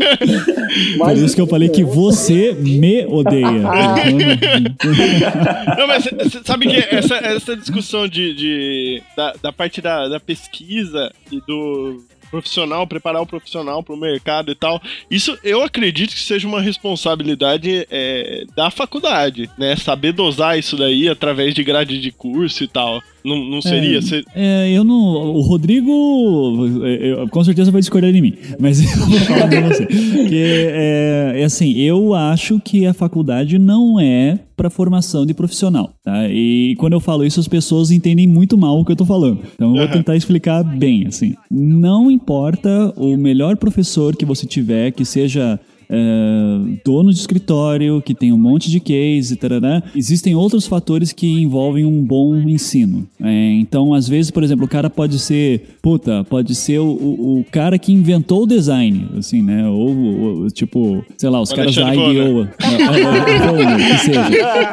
Mas, 0.99 1.19
Por 1.19 1.25
isso 1.25 1.35
que 1.35 1.41
eu 1.41 1.47
falei 1.47 1.69
que 1.69 1.85
você 1.85 2.53
me 2.55 3.05
odeia. 3.07 3.51
não, 5.77 5.87
mas 5.87 6.09
sabe 6.45 6.69
que 6.69 6.77
essa, 6.77 7.17
essa 7.17 7.57
discussão 7.57 8.07
de, 8.07 8.35
de 8.35 9.03
da, 9.17 9.35
da 9.43 9.53
parte 9.53 9.81
da, 9.81 10.09
da 10.09 10.21
pesquisa 10.21 11.11
e 11.31 11.41
do 11.47 12.01
profissional, 12.31 12.87
preparar 12.87 13.23
o 13.23 13.27
profissional 13.27 13.83
para 13.83 13.95
o 13.95 13.99
mercado 13.99 14.53
e 14.53 14.55
tal. 14.55 14.81
Isso 15.11 15.37
eu 15.43 15.63
acredito 15.63 16.15
que 16.15 16.21
seja 16.21 16.47
uma 16.47 16.61
responsabilidade 16.61 17.87
é, 17.91 18.45
da 18.55 18.71
faculdade, 18.71 19.51
né? 19.59 19.75
Saber 19.77 20.13
dosar 20.13 20.59
isso 20.59 20.77
daí 20.77 21.09
através 21.09 21.55
de 21.55 21.65
grade 21.65 22.01
de 22.01 22.13
curso 22.13 22.63
e 22.65 22.69
tal. 22.69 23.03
Não, 23.29 23.45
não 23.45 23.63
seria? 23.63 23.99
É, 23.99 24.03
Ser... 24.03 24.25
é, 24.35 24.71
eu 24.73 24.83
não. 24.83 24.97
O 24.97 25.41
Rodrigo 25.41 25.91
eu, 26.85 27.29
com 27.29 27.45
certeza 27.45 27.71
vai 27.71 27.81
discordar 27.81 28.13
de 28.13 28.21
mim, 28.21 28.35
mas 28.59 28.81
eu 28.83 29.07
vou 29.07 29.19
falar 29.21 29.49
pra 29.49 29.61
você. 29.69 29.87
Porque, 29.87 30.71
é, 30.73 31.35
é 31.37 31.45
assim, 31.45 31.79
eu 31.79 32.15
acho 32.15 32.61
que 32.61 32.87
a 32.87 32.95
faculdade 32.95 33.59
não 33.59 34.01
é 34.01 34.39
para 34.57 34.71
formação 34.71 35.25
de 35.25 35.33
profissional, 35.33 35.93
tá? 36.03 36.29
E 36.29 36.75
quando 36.79 36.95
eu 36.95 37.01
falo 37.01 37.25
isso, 37.25 37.39
as 37.39 37.47
pessoas 37.47 37.93
entendem 37.93 38.27
muito 38.27 38.59
mal 38.59 38.81
o 38.81 38.85
que 38.85 38.91
eu 38.91 38.97
tô 38.97 39.05
falando. 39.05 39.41
Então 39.55 39.77
eu 39.77 39.87
vou 39.87 39.89
tentar 39.89 40.17
explicar 40.17 40.65
bem, 40.65 41.07
assim. 41.07 41.35
Não 41.49 42.11
importa 42.11 42.93
o 42.97 43.17
melhor 43.17 43.57
professor 43.57 44.17
que 44.17 44.25
você 44.25 44.47
tiver, 44.47 44.91
que 44.91 45.05
seja 45.05 45.61
é, 45.91 46.79
dono 46.85 47.13
de 47.13 47.19
escritório, 47.19 48.03
que 48.03 48.15
tem 48.15 48.33
um 48.33 48.39
monte 48.39 48.71
de 48.71 48.79
case, 48.81 49.37
tarará, 49.37 49.83
existem 49.95 50.35
outros 50.35 50.67
fatores 50.67 51.13
que 51.13 51.27
envolvem 51.27 51.85
um 51.85 52.03
bom 52.03 52.37
ensino. 52.49 53.07
É, 53.23 53.53
então, 53.55 53.95
às 53.95 54.09
vezes, 54.09 54.31
por 54.31 54.43
exemplo, 54.43 54.67
o 54.67 54.69
cara 54.69 54.91
pode 54.91 55.19
ser, 55.19 55.63
puta, 55.83 56.25
pode 56.25 56.55
ser 56.55 56.79
o, 56.79 56.89
o, 56.89 57.45
cara 57.51 57.79
que 57.79 57.93
inventou 57.93 58.43
o 58.43 58.47
design, 58.47 59.09
assim, 59.17 59.43
né? 59.43 59.67
Ou, 59.69 60.43
ou 60.43 60.51
tipo, 60.51 61.05
sei 61.17 61.31
lá, 61.31 61.41
os 61.41 61.53
caras 61.53 61.75
da 61.75 61.95
IDEO. 61.95 62.49
que 62.59 63.99
seja. 63.99 64.29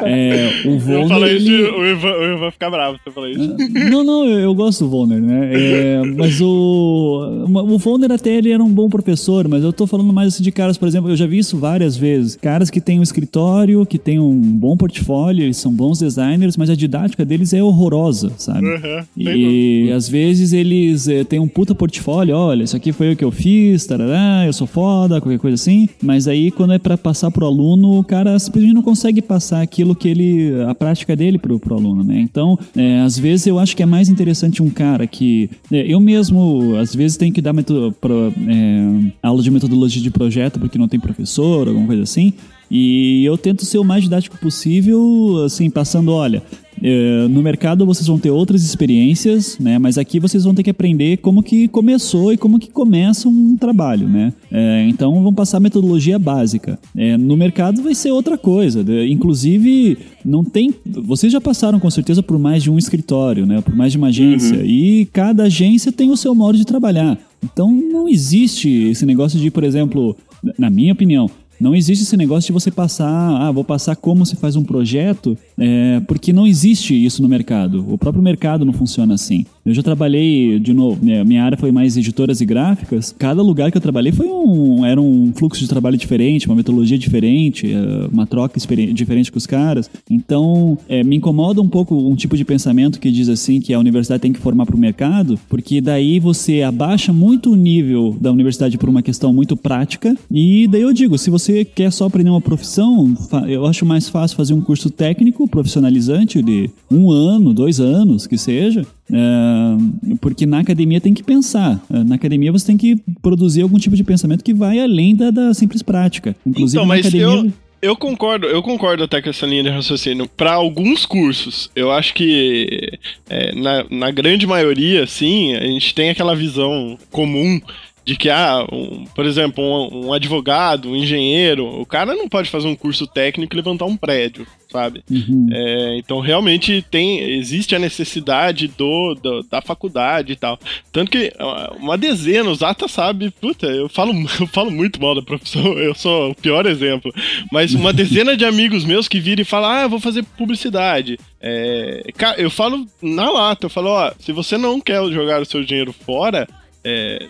É, 0.05 0.63
o 0.65 0.77
Volner, 0.79 1.29
ele... 1.29 1.63
o 1.63 1.85
Ivan, 1.85 2.11
o 2.11 2.23
Ivan 2.23 2.39
vai 2.39 2.51
ficar 2.51 2.69
bravo 2.69 2.97
se 2.97 3.07
eu 3.09 3.13
falar 3.13 3.29
isso. 3.29 3.55
Não, 3.89 4.03
não, 4.03 4.25
eu, 4.25 4.39
eu 4.39 4.55
gosto 4.55 4.83
do 4.83 4.89
Volner, 4.89 5.21
né? 5.21 5.51
É, 5.53 6.01
mas 6.15 6.41
o, 6.41 7.45
o 7.47 7.77
Volner 7.77 8.11
até 8.11 8.31
ele 8.31 8.51
era 8.51 8.63
um 8.63 8.69
bom 8.71 8.89
professor, 8.89 9.47
mas 9.47 9.63
eu 9.63 9.71
tô 9.71 9.87
falando 9.87 10.11
mais 10.11 10.33
assim 10.33 10.43
de 10.43 10.51
caras, 10.51 10.77
por 10.77 10.87
exemplo, 10.87 11.04
eu 11.09 11.15
já 11.15 11.25
vi 11.25 11.37
isso 11.37 11.57
várias 11.57 11.95
vezes. 11.95 12.35
Caras 12.35 12.69
que 12.69 12.81
têm 12.81 12.99
um 12.99 13.03
escritório, 13.03 13.85
que 13.85 13.97
têm 13.97 14.19
um 14.19 14.39
bom 14.39 14.75
portfólio, 14.77 15.43
eles 15.43 15.57
são 15.57 15.71
bons 15.71 15.99
designers, 15.99 16.57
mas 16.57 16.69
a 16.69 16.75
didática 16.75 17.25
deles 17.25 17.53
é 17.53 17.61
horrorosa, 17.61 18.31
sabe? 18.37 18.65
Uhum, 18.65 19.03
e, 19.17 19.85
e 19.87 19.91
às 19.91 20.07
vezes 20.07 20.53
eles 20.53 21.07
é, 21.07 21.23
têm 21.23 21.39
um 21.39 21.47
puta 21.47 21.73
portfólio, 21.73 22.35
olha, 22.35 22.63
isso 22.63 22.75
aqui 22.75 22.91
foi 22.91 23.13
o 23.13 23.15
que 23.15 23.23
eu 23.23 23.31
fiz, 23.31 23.85
tarará, 23.85 24.45
eu 24.45 24.53
sou 24.53 24.67
foda, 24.67 25.21
qualquer 25.21 25.39
coisa 25.39 25.55
assim. 25.55 25.87
Mas 26.01 26.27
aí 26.27 26.51
quando 26.51 26.73
é 26.73 26.79
para 26.79 26.97
passar 26.97 27.31
pro 27.31 27.45
aluno, 27.45 27.99
o 27.99 28.03
cara 28.03 28.37
simplesmente 28.39 28.73
não 28.73 28.81
consegue 28.81 29.21
passar 29.21 29.61
aquilo 29.61 29.95
que 29.95 30.07
ele, 30.07 30.61
a 30.67 30.75
prática 30.75 31.15
dele 31.15 31.37
pro, 31.37 31.59
pro 31.59 31.75
aluno, 31.75 32.03
né? 32.03 32.19
Então, 32.19 32.57
é, 32.75 32.99
às 33.01 33.17
vezes 33.17 33.47
eu 33.47 33.59
acho 33.59 33.75
que 33.75 33.83
é 33.83 33.85
mais 33.85 34.09
interessante 34.09 34.61
um 34.61 34.69
cara 34.69 35.07
que, 35.07 35.49
é, 35.71 35.85
eu 35.91 35.99
mesmo, 35.99 36.75
às 36.75 36.95
vezes 36.95 37.17
tenho 37.17 37.33
que 37.33 37.41
dar 37.41 37.53
pro, 37.99 38.33
é, 38.47 39.11
aula 39.21 39.41
de 39.41 39.51
metodologia 39.51 40.01
de 40.01 40.09
projeto 40.09 40.59
porque 40.59 40.77
não 40.77 40.87
tem 40.87 40.94
professor, 40.99 41.67
alguma 41.67 41.87
coisa 41.87 42.03
assim. 42.03 42.33
E 42.69 43.23
eu 43.23 43.37
tento 43.37 43.63
ser 43.63 43.77
o 43.77 43.83
mais 43.83 44.03
didático 44.03 44.37
possível, 44.39 45.43
assim, 45.45 45.69
passando, 45.69 46.11
olha, 46.11 46.41
é, 46.81 47.27
no 47.29 47.41
mercado 47.41 47.85
vocês 47.85 48.07
vão 48.07 48.17
ter 48.19 48.31
outras 48.31 48.63
experiências, 48.63 49.57
né? 49.59 49.77
Mas 49.77 49.97
aqui 49.97 50.19
vocês 50.19 50.43
vão 50.43 50.53
ter 50.53 50.63
que 50.63 50.69
aprender 50.69 51.17
como 51.17 51.41
que 51.41 51.67
começou 51.67 52.33
e 52.33 52.37
como 52.37 52.59
que 52.59 52.69
começa 52.69 53.29
um 53.29 53.55
trabalho, 53.55 54.09
né? 54.09 54.33
É, 54.51 54.85
então 54.89 55.21
vão 55.23 55.33
passar 55.33 55.57
a 55.57 55.59
metodologia 55.59 56.17
básica. 56.17 56.79
É, 56.95 57.15
no 57.17 57.37
mercado 57.37 57.81
vai 57.81 57.95
ser 57.95 58.11
outra 58.11 58.37
coisa. 58.37 58.83
né? 58.83 59.07
Inclusive, 59.07 59.97
não 60.23 60.43
tem. 60.43 60.73
Vocês 60.85 61.31
já 61.31 61.39
passaram 61.39 61.79
com 61.79 61.89
certeza 61.89 62.21
por 62.21 62.37
mais 62.39 62.63
de 62.63 62.71
um 62.71 62.77
escritório, 62.77 63.45
né? 63.45 63.61
Por 63.61 63.75
mais 63.75 63.91
de 63.91 63.97
uma 63.97 64.07
agência. 64.07 64.61
E 64.65 65.07
cada 65.13 65.43
agência 65.43 65.91
tem 65.91 66.11
o 66.11 66.17
seu 66.17 66.33
modo 66.33 66.57
de 66.57 66.65
trabalhar. 66.65 67.17
Então 67.43 67.71
não 67.71 68.09
existe 68.09 68.69
esse 68.69 69.05
negócio 69.05 69.39
de, 69.39 69.51
por 69.51 69.63
exemplo, 69.63 70.17
na 70.57 70.69
minha 70.69 70.93
opinião, 70.93 71.29
não 71.59 71.73
existe 71.73 72.03
esse 72.03 72.17
negócio 72.17 72.47
de 72.47 72.53
você 72.53 72.69
passar, 72.69 73.07
ah, 73.07 73.51
vou 73.51 73.63
passar 73.63 73.95
como 73.95 74.25
se 74.25 74.35
faz 74.35 74.55
um 74.55 74.63
projeto, 74.63 75.37
é, 75.57 76.01
porque 76.01 76.33
não 76.33 76.45
existe 76.45 76.93
isso 76.93 77.21
no 77.21 77.29
mercado. 77.29 77.85
O 77.91 77.97
próprio 77.97 78.23
mercado 78.23 78.65
não 78.65 78.73
funciona 78.73 79.13
assim. 79.13 79.45
Eu 79.65 79.73
já 79.73 79.81
trabalhei, 79.81 80.59
de 80.59 80.73
novo, 80.73 81.03
minha, 81.03 81.43
área 81.43 81.57
foi 81.57 81.71
mais 81.71 81.97
editoras 81.97 82.39
e 82.39 82.45
gráficas. 82.45 83.15
Cada 83.17 83.41
lugar 83.41 83.71
que 83.71 83.77
eu 83.77 83.81
trabalhei 83.81 84.11
foi 84.11 84.27
um, 84.27 84.85
era 84.85 85.01
um 85.01 85.33
fluxo 85.33 85.59
de 85.59 85.67
trabalho 85.67 85.97
diferente, 85.97 86.45
uma 86.45 86.55
metodologia 86.55 86.99
diferente, 86.99 87.73
é, 87.73 88.07
uma 88.13 88.27
troca 88.27 88.59
diferente 88.93 89.31
com 89.31 89.39
os 89.39 89.47
caras. 89.47 89.89
Então, 90.07 90.77
é, 90.87 91.03
me 91.03 91.15
incomoda 91.15 91.63
um 91.63 91.67
pouco 91.67 91.95
um 91.95 92.15
tipo 92.15 92.37
de 92.37 92.45
pensamento 92.45 92.99
que 92.99 93.09
diz 93.09 93.27
assim 93.27 93.59
que 93.59 93.73
a 93.73 93.79
universidade 93.79 94.21
tem 94.21 94.31
que 94.31 94.39
formar 94.39 94.67
para 94.67 94.75
o 94.75 94.79
mercado, 94.79 95.39
porque 95.49 95.81
daí 95.81 96.19
você 96.19 96.61
abaixa 96.61 97.11
muito 97.11 97.51
o 97.51 97.55
nível 97.55 98.15
da 98.21 98.31
universidade 98.31 98.77
por 98.77 98.87
uma 98.87 99.01
questão 99.01 99.33
muito 99.33 99.57
prática. 99.57 100.15
E 100.29 100.67
daí 100.67 100.83
eu 100.83 100.93
digo, 100.93 101.17
se 101.17 101.31
você 101.31 101.65
quer 101.65 101.91
só 101.91 102.05
aprender 102.05 102.29
uma 102.29 102.39
profissão, 102.39 103.15
eu 103.47 103.65
acho 103.65 103.83
mais 103.83 104.09
fácil 104.09 104.37
fazer 104.37 104.53
um 104.53 104.61
curso 104.61 104.91
técnico 104.91 105.47
profissionalizante 105.47 106.39
de 106.43 106.69
um 106.91 107.11
ano, 107.11 107.51
dois 107.51 107.79
anos, 107.79 108.27
que 108.27 108.37
seja. 108.37 108.85
É, 109.11 110.17
porque 110.19 110.45
na 110.45 110.59
academia 110.59 110.99
tem 110.99 111.13
que 111.13 111.23
pensar. 111.23 111.83
É, 111.91 112.03
Na 112.03 112.15
academia 112.15 112.51
você 112.51 112.65
tem 112.65 112.77
que 112.77 112.97
produzir 113.21 113.61
algum 113.61 113.77
tipo 113.77 113.95
de 113.95 114.03
pensamento 114.03 114.43
que 114.43 114.53
vai 114.53 114.79
além 114.79 115.15
da, 115.15 115.31
da 115.31 115.53
simples 115.53 115.81
prática. 115.81 116.35
Inclusive 116.45 116.77
Então, 116.77 116.87
mas 116.87 117.05
academia. 117.05 117.25
eu, 117.25 117.53
eu 117.81 117.95
concordo, 117.95 118.47
eu 118.47 118.63
concordo 118.63 119.03
até 119.03 119.21
com 119.21 119.29
essa 119.29 119.45
linha 119.45 119.63
de 119.63 119.69
raciocínio. 119.69 120.27
Para 120.27 120.53
alguns 120.53 121.05
cursos, 121.05 121.69
eu 121.75 121.91
acho 121.91 122.13
que 122.13 122.97
é, 123.29 123.53
na, 123.55 123.85
na 123.89 124.11
grande 124.11 124.47
maioria, 124.47 125.05
sim, 125.05 125.53
a 125.53 125.65
gente 125.65 125.93
tem 125.93 126.09
aquela 126.09 126.35
visão 126.35 126.97
comum 127.11 127.61
de 128.05 128.15
que, 128.15 128.29
ah, 128.29 128.65
um- 128.71 129.03
por 129.15 129.25
exemplo, 129.25 129.63
um, 129.63 130.07
um 130.07 130.13
advogado, 130.13 130.89
um 130.91 130.95
engenheiro, 130.95 131.65
o 131.65 131.85
cara 131.85 132.13
não 132.13 132.29
pode 132.29 132.49
fazer 132.49 132.67
um 132.67 132.75
curso 132.75 133.07
técnico 133.07 133.55
e 133.55 133.57
levantar 133.57 133.85
um 133.85 133.97
prédio, 133.97 134.45
sabe? 134.71 135.03
Uhum. 135.09 135.47
É, 135.51 135.97
então 135.97 136.19
realmente 136.19 136.85
tem 136.91 137.19
existe 137.19 137.75
a 137.75 137.79
necessidade 137.79 138.67
do, 138.67 139.15
do- 139.15 139.41
da 139.49 139.59
faculdade 139.61 140.33
e 140.33 140.35
tal. 140.35 140.59
Tanto 140.91 141.09
que 141.09 141.31
uma 141.79 141.97
dezena, 141.97 142.49
o 142.51 142.55
Zata 142.55 142.87
sabe, 142.87 143.31
puta, 143.31 143.65
eu 143.65 143.89
falo, 143.89 144.13
eu 144.39 144.47
falo 144.47 144.69
muito 144.69 145.01
mal 145.01 145.15
da 145.15 145.23
profissão, 145.23 145.73
eu 145.79 145.95
sou 145.95 146.29
o 146.29 146.35
pior 146.35 146.67
exemplo. 146.67 147.11
Mas 147.51 147.73
uma 147.73 147.91
dezena 147.93 148.37
de 148.37 148.45
amigos 148.45 148.85
meus 148.85 149.07
que 149.07 149.19
viram 149.19 149.41
e 149.41 149.45
falam, 149.45 149.69
ah, 149.71 149.81
eu 149.83 149.89
vou 149.89 149.99
fazer 149.99 150.23
publicidade. 150.37 151.17
É, 151.41 152.03
eu 152.37 152.51
falo 152.51 152.85
na 153.01 153.29
lata, 153.31 153.65
eu 153.65 153.69
falo, 153.69 153.89
ó, 153.89 154.11
se 154.19 154.31
você 154.31 154.57
não 154.59 154.79
quer 154.79 155.03
jogar 155.11 155.41
o 155.41 155.45
seu 155.45 155.63
dinheiro 155.63 155.91
fora, 155.93 156.47
é, 156.83 157.27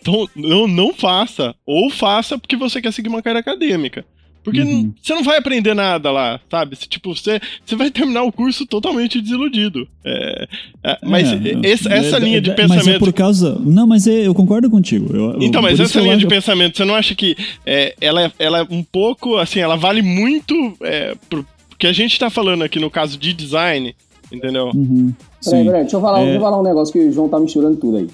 então 0.00 0.28
não, 0.34 0.66
não 0.66 0.94
faça. 0.94 1.54
Ou 1.66 1.90
faça 1.90 2.38
porque 2.38 2.56
você 2.56 2.80
quer 2.80 2.92
seguir 2.92 3.08
uma 3.08 3.22
carreira 3.22 3.40
acadêmica. 3.40 4.04
Porque 4.44 4.60
Uhum. 4.60 4.92
você 5.02 5.12
não 5.12 5.24
vai 5.24 5.38
aprender 5.38 5.74
nada 5.74 6.08
lá, 6.12 6.38
sabe? 6.48 6.76
Se, 6.76 6.88
tipo, 6.88 7.12
você, 7.12 7.40
você 7.64 7.74
vai 7.74 7.90
terminar 7.90 8.22
o 8.22 8.30
curso 8.30 8.64
totalmente 8.64 9.20
desiludido. 9.20 9.88
É, 10.04 10.48
é, 10.84 10.98
mas 11.02 11.32
É, 11.32 11.36
esse- 11.64 11.92
essa 11.92 12.16
é, 12.16 12.20
linha 12.20 12.40
de 12.40 12.50
é, 12.50 12.54
Mas 12.56 12.70
é 12.70 12.74
pensamento. 12.74 12.98
por 13.00 13.12
causa. 13.12 13.58
Não, 13.60 13.88
mas 13.88 14.06
é- 14.06 14.24
eu 14.24 14.32
concordo 14.32 14.70
contigo. 14.70 15.14
Eu- 15.16 15.36
Então, 15.42 15.60
mas 15.60 15.80
essa 15.80 15.98
eu 15.98 16.04
linha 16.04 16.16
de 16.16 16.26
acho- 16.26 16.32
pensamento, 16.32 16.76
você 16.76 16.84
não 16.84 16.94
acha 16.94 17.12
que 17.16 17.36
é, 17.66 17.96
ela, 18.00 18.22
é, 18.22 18.32
ela 18.38 18.58
é 18.60 18.66
um 18.70 18.84
pouco, 18.84 19.36
assim, 19.36 19.58
ela 19.58 19.74
vale 19.74 20.00
muito 20.00 20.54
é, 20.80 21.16
pro 21.28 21.44
que 21.76 21.88
a 21.88 21.92
gente 21.92 22.16
tá 22.16 22.30
falando 22.30 22.62
aqui 22.62 22.78
no 22.78 22.88
caso 22.88 23.18
de 23.18 23.32
design, 23.32 23.96
entendeu? 24.32 24.70
Uhum, 24.72 25.12
Peraí, 25.44 25.60
sim. 25.60 25.64
peraí, 25.66 25.80
deixa 25.82 25.96
eu, 25.96 26.00
falar, 26.00 26.20
É. 26.20 26.22
deixa 26.22 26.38
eu 26.38 26.40
falar 26.40 26.60
um 26.60 26.62
negócio 26.62 26.92
que 26.92 27.00
o 27.00 27.12
João 27.12 27.28
tá 27.28 27.38
misturando 27.40 27.76
tudo 27.78 27.96
aí. 27.96 28.06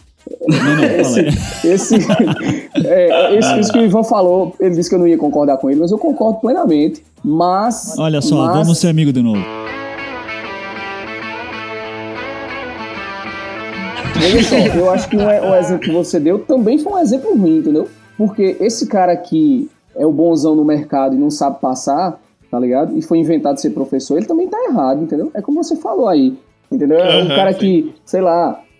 Não, 0.48 0.76
não, 0.76 0.82
aí. 0.84 1.28
Esse, 1.64 1.96
é, 2.86 3.34
esse, 3.36 3.60
isso 3.60 3.72
que 3.72 3.78
o 3.78 3.84
Ivan 3.84 4.04
falou, 4.04 4.54
ele 4.60 4.74
disse 4.74 4.88
que 4.88 4.94
eu 4.94 4.98
não 4.98 5.06
ia 5.08 5.18
concordar 5.18 5.56
com 5.58 5.68
ele, 5.70 5.80
mas 5.80 5.90
eu 5.90 5.98
concordo 5.98 6.40
plenamente. 6.40 7.02
Mas. 7.24 7.94
Olha 7.98 8.20
só, 8.20 8.46
mas- 8.46 8.56
vamos 8.56 8.78
ser 8.78 8.88
amigo 8.88 9.12
de 9.12 9.22
novo. 9.22 9.42
Veja 14.18 14.48
só, 14.48 14.56
eu 14.78 14.90
acho 14.90 15.08
que 15.08 15.16
o, 15.16 15.20
o 15.20 15.54
exemplo 15.56 15.80
que 15.80 15.90
você 15.92 16.20
deu 16.20 16.38
também 16.38 16.78
foi 16.78 16.92
um 16.92 16.98
exemplo 16.98 17.36
ruim, 17.36 17.58
entendeu? 17.58 17.88
Porque 18.16 18.56
esse 18.60 18.86
cara 18.86 19.16
que 19.16 19.68
é 19.96 20.06
o 20.06 20.12
bonzão 20.12 20.54
no 20.54 20.64
mercado 20.64 21.14
e 21.14 21.18
não 21.18 21.30
sabe 21.30 21.58
passar, 21.60 22.20
tá 22.50 22.58
ligado? 22.58 22.96
E 22.96 23.02
foi 23.02 23.18
inventado 23.18 23.58
ser 23.60 23.70
professor, 23.70 24.16
ele 24.16 24.26
também 24.26 24.46
tá 24.48 24.56
errado, 24.68 25.02
entendeu? 25.02 25.30
É 25.34 25.40
como 25.42 25.62
você 25.62 25.74
falou 25.76 26.08
aí, 26.08 26.34
entendeu? 26.70 26.98
É 26.98 27.16
um 27.22 27.26
Aham, 27.26 27.34
cara 27.36 27.52
sim. 27.52 27.58
que, 27.58 27.94
sei 28.04 28.20
lá, 28.20 28.60
é, 28.60 28.71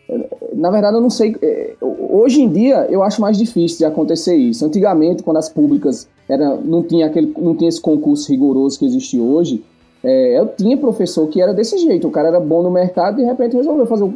na 0.55 0.71
verdade 0.71 0.97
eu 0.97 1.01
não 1.01 1.11
sei. 1.11 1.37
é, 1.43 1.75
Hoje 1.81 2.43
em 2.43 2.49
dia 2.49 2.87
eu 2.91 3.03
acho 3.03 3.21
mais 3.21 3.39
difícil 3.39 3.79
de 3.79 3.85
acontecer 3.85 4.37
isso. 4.37 4.65
Antigamente, 4.65 5.23
quando 5.23 5.39
as 5.39 5.49
públicas 5.49 6.09
era, 6.29 6.57
não, 6.57 6.83
tinha 6.83 7.07
aquele, 7.07 7.33
não 7.39 7.55
tinha 7.57 7.69
esse 7.69 7.81
concurso 7.81 8.31
rigoroso 8.31 8.79
que 8.79 8.85
existe 8.85 9.19
hoje, 9.19 9.65
é, 10.05 10.39
eu 10.39 10.49
tinha 10.49 10.77
professor 10.77 11.27
que 11.29 11.41
era 11.41 11.55
desse 11.55 11.79
jeito, 11.79 12.09
o 12.09 12.11
cara 12.11 12.29
era 12.29 12.41
bom 12.41 12.63
no 12.63 12.71
mercado 12.71 13.21
e 13.21 13.23
de 13.23 13.29
repente 13.29 13.57
resolveu 13.57 13.87
fazer, 13.87 14.11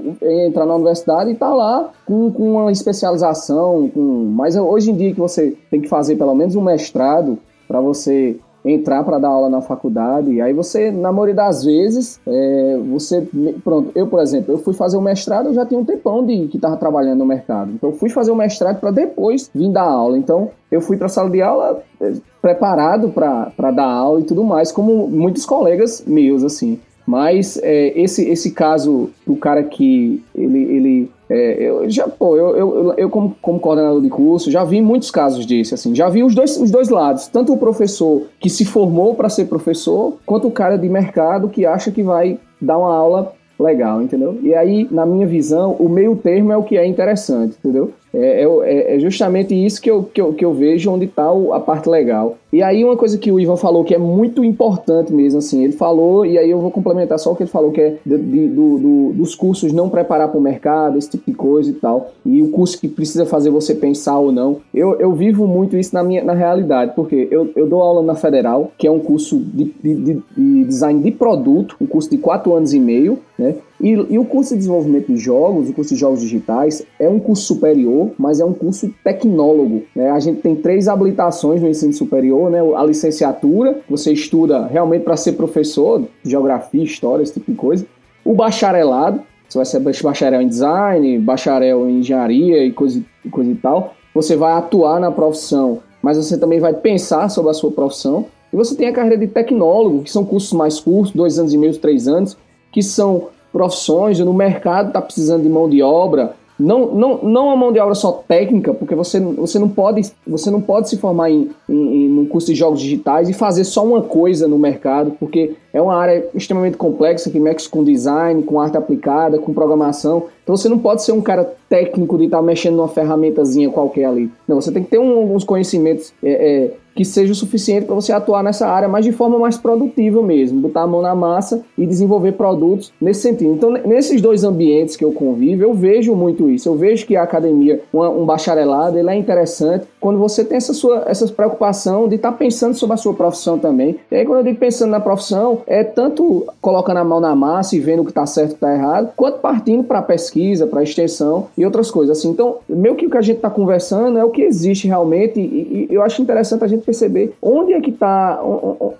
entrar 0.45 0.67
na 0.67 0.75
universidade 0.75 1.31
e 1.31 1.35
tá 1.35 1.55
lá 1.55 1.93
com, 2.05 2.31
com 2.33 2.53
uma 2.55 2.73
especialização, 2.73 3.89
com, 3.89 4.01
mas 4.35 4.57
hoje 4.57 4.91
em 4.91 4.97
dia 4.97 5.13
que 5.15 5.21
você 5.21 5.57
tem 5.71 5.81
que 5.81 5.89
fazer 5.89 6.17
pelo 6.17 6.35
menos 6.35 6.57
um 6.57 6.61
mestrado 6.61 7.39
para 7.69 7.81
você 7.81 8.37
entrar 8.67 9.05
para 9.05 9.19
dar 9.19 9.29
aula 9.29 9.49
na 9.49 9.61
faculdade, 9.61 10.33
e 10.33 10.41
aí 10.41 10.53
você, 10.53 10.91
na 10.91 11.13
maioria 11.13 11.35
das 11.35 11.65
vezes, 11.65 12.21
é, 12.27 12.79
você, 12.91 13.27
pronto, 13.63 13.93
eu 13.95 14.07
por 14.07 14.21
exemplo, 14.21 14.53
eu 14.55 14.59
fui 14.59 14.75
fazer 14.75 14.97
o 14.97 15.01
mestrado, 15.01 15.47
eu 15.47 15.55
já 15.55 15.65
tinha 15.65 15.79
um 15.79 15.85
tempão 15.85 16.25
de 16.27 16.49
que 16.49 16.57
estava 16.57 16.77
trabalhando 16.77 17.21
no 17.21 17.27
mercado, 17.27 17.71
então 17.73 17.93
fui 17.93 18.11
fazer 18.11 18.31
o 18.31 18.37
mestrado 18.37 18.81
para 18.81 18.91
depois 18.91 19.51
vir 19.55 19.71
dar 19.71 19.85
aula, 19.85 20.19
então 20.19 20.51
eu 20.71 20.81
fui 20.81 20.97
para 20.97 21.07
a 21.07 21.11
sala 21.11 21.31
de 21.31 21.41
aula 21.41 21.81
é, 22.01 22.13
preparado 22.43 23.11
para 23.11 23.71
dar 23.71 23.87
aula 23.87 24.21
e 24.21 24.25
tudo 24.25 24.43
mais, 24.43 24.73
como 24.73 25.09
muitos 25.09 25.47
colegas 25.47 26.05
meus, 26.07 26.43
assim. 26.43 26.79
Mas 27.07 27.59
é, 27.63 27.99
esse, 27.99 28.29
esse 28.29 28.51
caso 28.51 29.11
do 29.27 29.37
cara 29.37 29.63
que 29.63 30.23
ele, 30.35 30.59
ele 30.59 31.11
é, 31.31 31.69
eu 31.69 31.89
já, 31.91 32.09
pô, 32.09 32.37
eu, 32.37 32.57
eu, 32.57 32.95
eu, 32.97 33.11
como, 33.11 33.37
como 33.41 33.61
coordenador 33.61 34.01
de 34.01 34.09
curso, 34.09 34.51
já 34.51 34.65
vi 34.65 34.81
muitos 34.81 35.11
casos 35.11 35.45
desse, 35.45 35.75
assim, 35.75 35.95
já 35.95 36.09
vi 36.09 36.23
os 36.23 36.35
dois, 36.35 36.57
os 36.57 36.71
dois 36.71 36.89
lados, 36.89 37.27
tanto 37.27 37.53
o 37.53 37.59
professor 37.59 38.23
que 38.39 38.49
se 38.49 38.65
formou 38.65 39.15
para 39.15 39.29
ser 39.29 39.47
professor, 39.47 40.15
quanto 40.25 40.49
o 40.49 40.53
cara 40.53 40.77
de 40.77 40.89
mercado 40.89 41.49
que 41.49 41.67
acha 41.67 41.91
que 41.91 42.03
vai 42.03 42.39
dar 42.61 42.79
uma 42.79 42.95
aula 42.95 43.33
legal, 43.59 44.03
entendeu? 44.03 44.39
E 44.43 44.55
aí, 44.55 44.87
na 44.91 45.07
minha 45.07 45.27
visão, 45.27 45.73
o 45.79 45.89
meio 45.89 46.15
termo 46.17 46.53
é 46.53 46.57
o 46.57 46.63
que 46.63 46.77
é 46.77 46.87
interessante, 46.87 47.57
entendeu? 47.59 47.93
É, 48.17 48.45
é, 48.65 48.97
é 48.97 48.99
justamente 48.99 49.55
isso 49.55 49.81
que 49.81 49.91
eu, 49.91 50.03
que 50.03 50.21
eu, 50.21 50.33
que 50.33 50.45
eu 50.45 50.55
vejo 50.55 50.91
onde 50.91 51.05
está 51.05 51.29
a 51.53 51.61
parte 51.61 51.89
legal. 51.89 52.39
E 52.53 52.63
aí, 52.63 52.83
uma 52.83 52.97
coisa 52.97 53.19
que 53.19 53.31
o 53.31 53.39
Ivan 53.39 53.57
falou 53.57 53.85
que 53.85 53.95
é 53.95 53.99
muito 53.99 54.43
importante 54.43 55.13
mesmo, 55.13 55.41
assim, 55.41 55.65
ele 55.65 55.75
falou, 55.75 56.25
e 56.25 56.39
aí 56.39 56.51
eu 56.51 56.59
vou 56.59 56.71
complementar 56.71 57.19
só 57.19 57.33
o 57.33 57.37
que 57.37 57.43
ele 57.43 57.51
falou, 57.51 57.71
que 57.71 57.81
é 57.81 57.97
de, 58.07 58.17
de, 58.17 58.49
do, 58.49 58.79
do, 58.79 59.13
dos 59.13 59.35
cursos 59.35 59.73
não 59.73 59.91
preparar 59.91 60.29
para 60.29 60.39
o 60.39 60.43
mercado, 60.43 60.97
esse 60.97 61.11
tipo 61.11 61.31
de 61.31 61.37
coisa 61.37 61.71
e 61.71 61.75
tal. 61.75 62.13
E 62.25 62.41
o 62.41 62.49
curso 62.49 62.81
que 62.81 62.89
precisa 62.89 63.27
fazer 63.27 63.51
você 63.51 63.75
pensar 63.75 64.19
ou 64.19 64.33
não. 64.33 64.59
Eu, 64.73 64.99
eu 64.99 65.13
vivo 65.13 65.47
muito 65.47 65.77
isso 65.77 65.95
na 65.95 66.03
minha 66.03 66.25
na 66.25 66.33
realidade, 66.33 66.93
porque 66.97 67.29
eu, 67.31 67.51
eu 67.55 67.67
dou 67.67 67.83
aula 67.83 68.03
na 68.03 68.15
Federal, 68.15 68.73
que 68.79 68.87
é 68.87 68.91
um 68.91 69.01
curso 69.01 69.39
de, 69.39 69.75
de, 69.83 69.95
de, 69.95 70.23
de 70.37 70.65
design 70.65 71.03
de 71.03 71.11
produto, 71.11 71.77
um 71.79 71.87
curso 71.87 72.09
de 72.09 72.17
quatro 72.17 72.55
anos 72.55 72.73
e 72.73 72.81
meio, 72.81 73.19
né? 73.39 73.57
E, 73.81 73.91
e, 73.91 74.19
o 74.19 74.25
curso 74.25 74.55
de 74.55 74.59
desenvolvimento 74.59 75.13
de 75.13 75.19
jogos, 75.19 75.69
o 75.69 75.73
curso 75.73 75.95
de 75.95 76.01
jogos 76.01 76.21
digitais, 76.21 76.83
é 76.99 77.09
um 77.09 77.19
curso 77.19 77.43
superior, 77.43 78.11
mas 78.19 78.41
é 78.41 78.45
um 78.45 78.53
curso 78.53 78.93
tecnólogo. 79.05 79.83
Né? 79.95 80.11
A 80.11 80.19
gente 80.19 80.41
tem 80.41 80.57
três 80.57 80.89
habilitações 80.89 81.61
no 81.61 81.69
ensino 81.69 81.93
superior, 81.93 82.51
né? 82.51 82.61
A 82.75 82.85
licenciatura, 82.85 83.81
você 83.89 84.13
estuda 84.13 84.67
realmente 84.67 85.03
para 85.03 85.17
ser 85.17 85.33
professor, 85.33 86.03
geografia, 86.25 86.83
história, 86.83 87.23
esse 87.23 87.35
tipo 87.35 87.51
de 87.51 87.57
coisa. 87.57 87.87
O 88.25 88.35
bacharelado, 88.35 89.21
você 89.49 89.79
vai 89.79 89.95
ser 89.95 90.03
bacharel 90.03 90.41
em 90.41 90.49
design, 90.49 91.19
bacharel 91.19 91.89
em 91.89 92.01
engenharia 92.01 92.65
e 92.65 92.73
coisa, 92.73 93.03
coisa 93.31 93.51
e 93.51 93.55
tal. 93.57 93.95
Você 94.15 94.35
vai 94.35 94.53
atuar 94.53 94.99
na 94.99 95.13
profissão, 95.13 95.81
mas 96.03 96.17
você 96.17 96.39
também 96.39 96.59
vai 96.59 96.73
pensar 96.73 97.29
sobre 97.29 97.51
a 97.51 97.55
sua 97.55 97.71
profissão. 97.71 98.27
E 98.53 98.57
você 98.57 98.75
tem 98.75 98.89
a 98.89 98.93
carreira 98.93 99.19
de 99.19 99.27
tecnólogo, 99.27 100.03
que 100.03 100.11
são 100.11 100.25
cursos 100.25 100.53
mais 100.53 100.81
curtos, 100.81 101.13
dois 101.13 101.39
anos 101.39 101.53
e 101.53 101.59
meio, 101.59 101.77
três 101.77 102.09
anos, 102.09 102.37
que 102.73 102.83
são 102.83 103.29
profissões, 103.57 104.19
no 104.19 104.35
mercado 104.35 104.89
está 104.89 105.01
precisando 105.01 105.43
de 105.43 105.49
mão 105.49 105.67
de 105.67 105.83
obra, 105.83 106.35
não, 106.59 106.95
não, 106.95 107.23
não 107.23 107.51
a 107.51 107.57
mão 107.57 107.73
de 107.73 107.79
obra 107.79 107.95
só 107.95 108.13
técnica, 108.13 108.75
porque 108.75 108.95
você, 108.95 109.19
você, 109.19 109.59
não, 109.59 109.69
pode, 109.69 110.03
você 110.27 110.51
não 110.51 110.61
pode 110.61 110.91
se 110.91 110.99
formar 110.99 111.31
em, 111.31 111.51
em, 111.67 112.07
em 112.07 112.19
um 112.19 112.27
curso 112.27 112.49
de 112.49 112.55
jogos 112.55 112.81
digitais 112.81 113.31
e 113.31 113.33
fazer 113.33 113.65
só 113.65 113.83
uma 113.83 114.03
coisa 114.03 114.47
no 114.47 114.59
mercado, 114.59 115.13
porque 115.19 115.55
é 115.77 115.83
uma 115.83 115.95
área 115.95 116.27
extremamente 116.35 116.79
complexa 116.79 117.31
que 117.31 117.39
mexe 117.39 117.69
com 117.69 117.85
design, 117.85 118.43
com 118.45 118.59
arte 118.59 118.79
aplicada, 118.79 119.39
com 119.39 119.53
programação. 119.53 120.23
Então 120.43 120.57
você 120.57 120.71
não 120.71 120.79
pode 120.79 121.03
ser 121.03 121.13
um 121.13 121.21
cara 121.21 121.53
técnico 121.69 122.17
de 122.17 122.25
estar 122.25 122.41
mexendo 122.41 122.77
numa 122.77 122.89
ferramentazinha 122.89 123.69
qualquer 123.69 124.07
ali. 124.07 124.31
Não, 124.49 124.59
você 124.59 124.73
tem 124.73 124.83
que 124.83 124.89
ter 124.89 124.99
um, 124.99 125.19
alguns 125.19 125.45
conhecimentos 125.45 126.15
é, 126.23 126.31
é, 126.31 126.71
que 126.95 127.05
seja 127.05 127.33
o 127.33 127.35
suficiente 127.35 127.85
para 127.85 127.95
você 127.95 128.11
atuar 128.11 128.43
nessa 128.43 128.67
área, 128.67 128.89
mas 128.89 129.05
de 129.05 129.13
forma 129.13 129.39
mais 129.39 129.59
produtiva 129.59 130.23
mesmo, 130.23 130.63
botar 130.63 130.83
a 130.83 130.87
mão 130.87 131.03
na 131.03 131.15
massa 131.15 131.63
e 131.77 131.85
desenvolver 131.85 132.33
produtos 132.33 132.91
nesse 132.99 133.21
sentido. 133.21 133.53
Então, 133.53 133.71
nesses 133.71 134.23
dois 134.23 134.45
ambientes 134.45 134.97
que 134.97 135.05
eu 135.05 135.13
convivo, 135.13 135.63
eu 135.63 135.75
vejo 135.75 136.17
muito 136.17 136.49
isso. 136.49 136.71
Eu 136.71 136.77
vejo 136.77 137.07
que 137.07 137.17
a 137.17 137.23
academia, 137.23 137.83
um 137.93 138.25
bacharelado, 138.25 138.99
ele 138.99 139.11
é 139.11 139.15
interessante 139.15 139.87
quando 140.07 140.21
você 140.21 140.45
tem 140.45 140.57
essa 140.57 140.73
sua 140.73 141.03
essa 141.09 141.27
preocupação 141.27 142.09
de 142.09 142.15
estar 142.15 142.31
tá 142.31 142.39
pensando 142.39 142.77
sobre 142.77 142.95
a 142.95 142.97
sua 142.97 143.13
profissão 143.13 143.59
também. 143.59 143.97
E 144.09 144.15
aí, 144.15 144.25
quando 144.25 144.39
eu 144.39 144.45
digo 144.45 144.57
pensando 144.57 144.91
na 144.91 145.01
profissão, 145.01 145.63
é 145.67 145.83
tanto 145.83 146.47
colocando 146.61 146.99
a 146.99 147.05
mão 147.05 147.19
na 147.19 147.35
massa 147.35 147.75
e 147.75 147.81
vendo 147.81 148.03
o 148.03 148.05
que 148.05 148.13
está 148.13 148.25
certo 148.25 148.53
e 148.53 148.55
está 148.55 148.73
errado, 148.73 149.11
quanto 149.17 149.41
partindo 149.41 149.83
para 149.83 150.01
pesquisa, 150.01 150.65
para 150.65 150.81
extensão 150.81 151.49
e 151.59 151.65
outras 151.65 151.91
coisas. 151.91 152.17
Assim, 152.19 152.29
então, 152.29 152.59
meio 152.69 152.95
que 152.95 153.05
o 153.05 153.11
que 153.11 153.17
a 153.17 153.21
gente 153.21 153.39
está 153.39 153.51
conversando 153.51 154.17
é 154.17 154.25
o 154.25 154.31
que 154.31 154.43
existe 154.43 154.87
realmente 154.87 155.41
e, 155.41 155.89
e 155.91 155.93
eu 155.93 156.03
acho 156.03 156.23
interessante 156.23 156.63
a 156.63 156.69
gente 156.69 156.85
perceber 156.85 157.35
onde 157.43 157.73
é 157.73 157.81
que 157.81 157.91
está, 157.91 158.41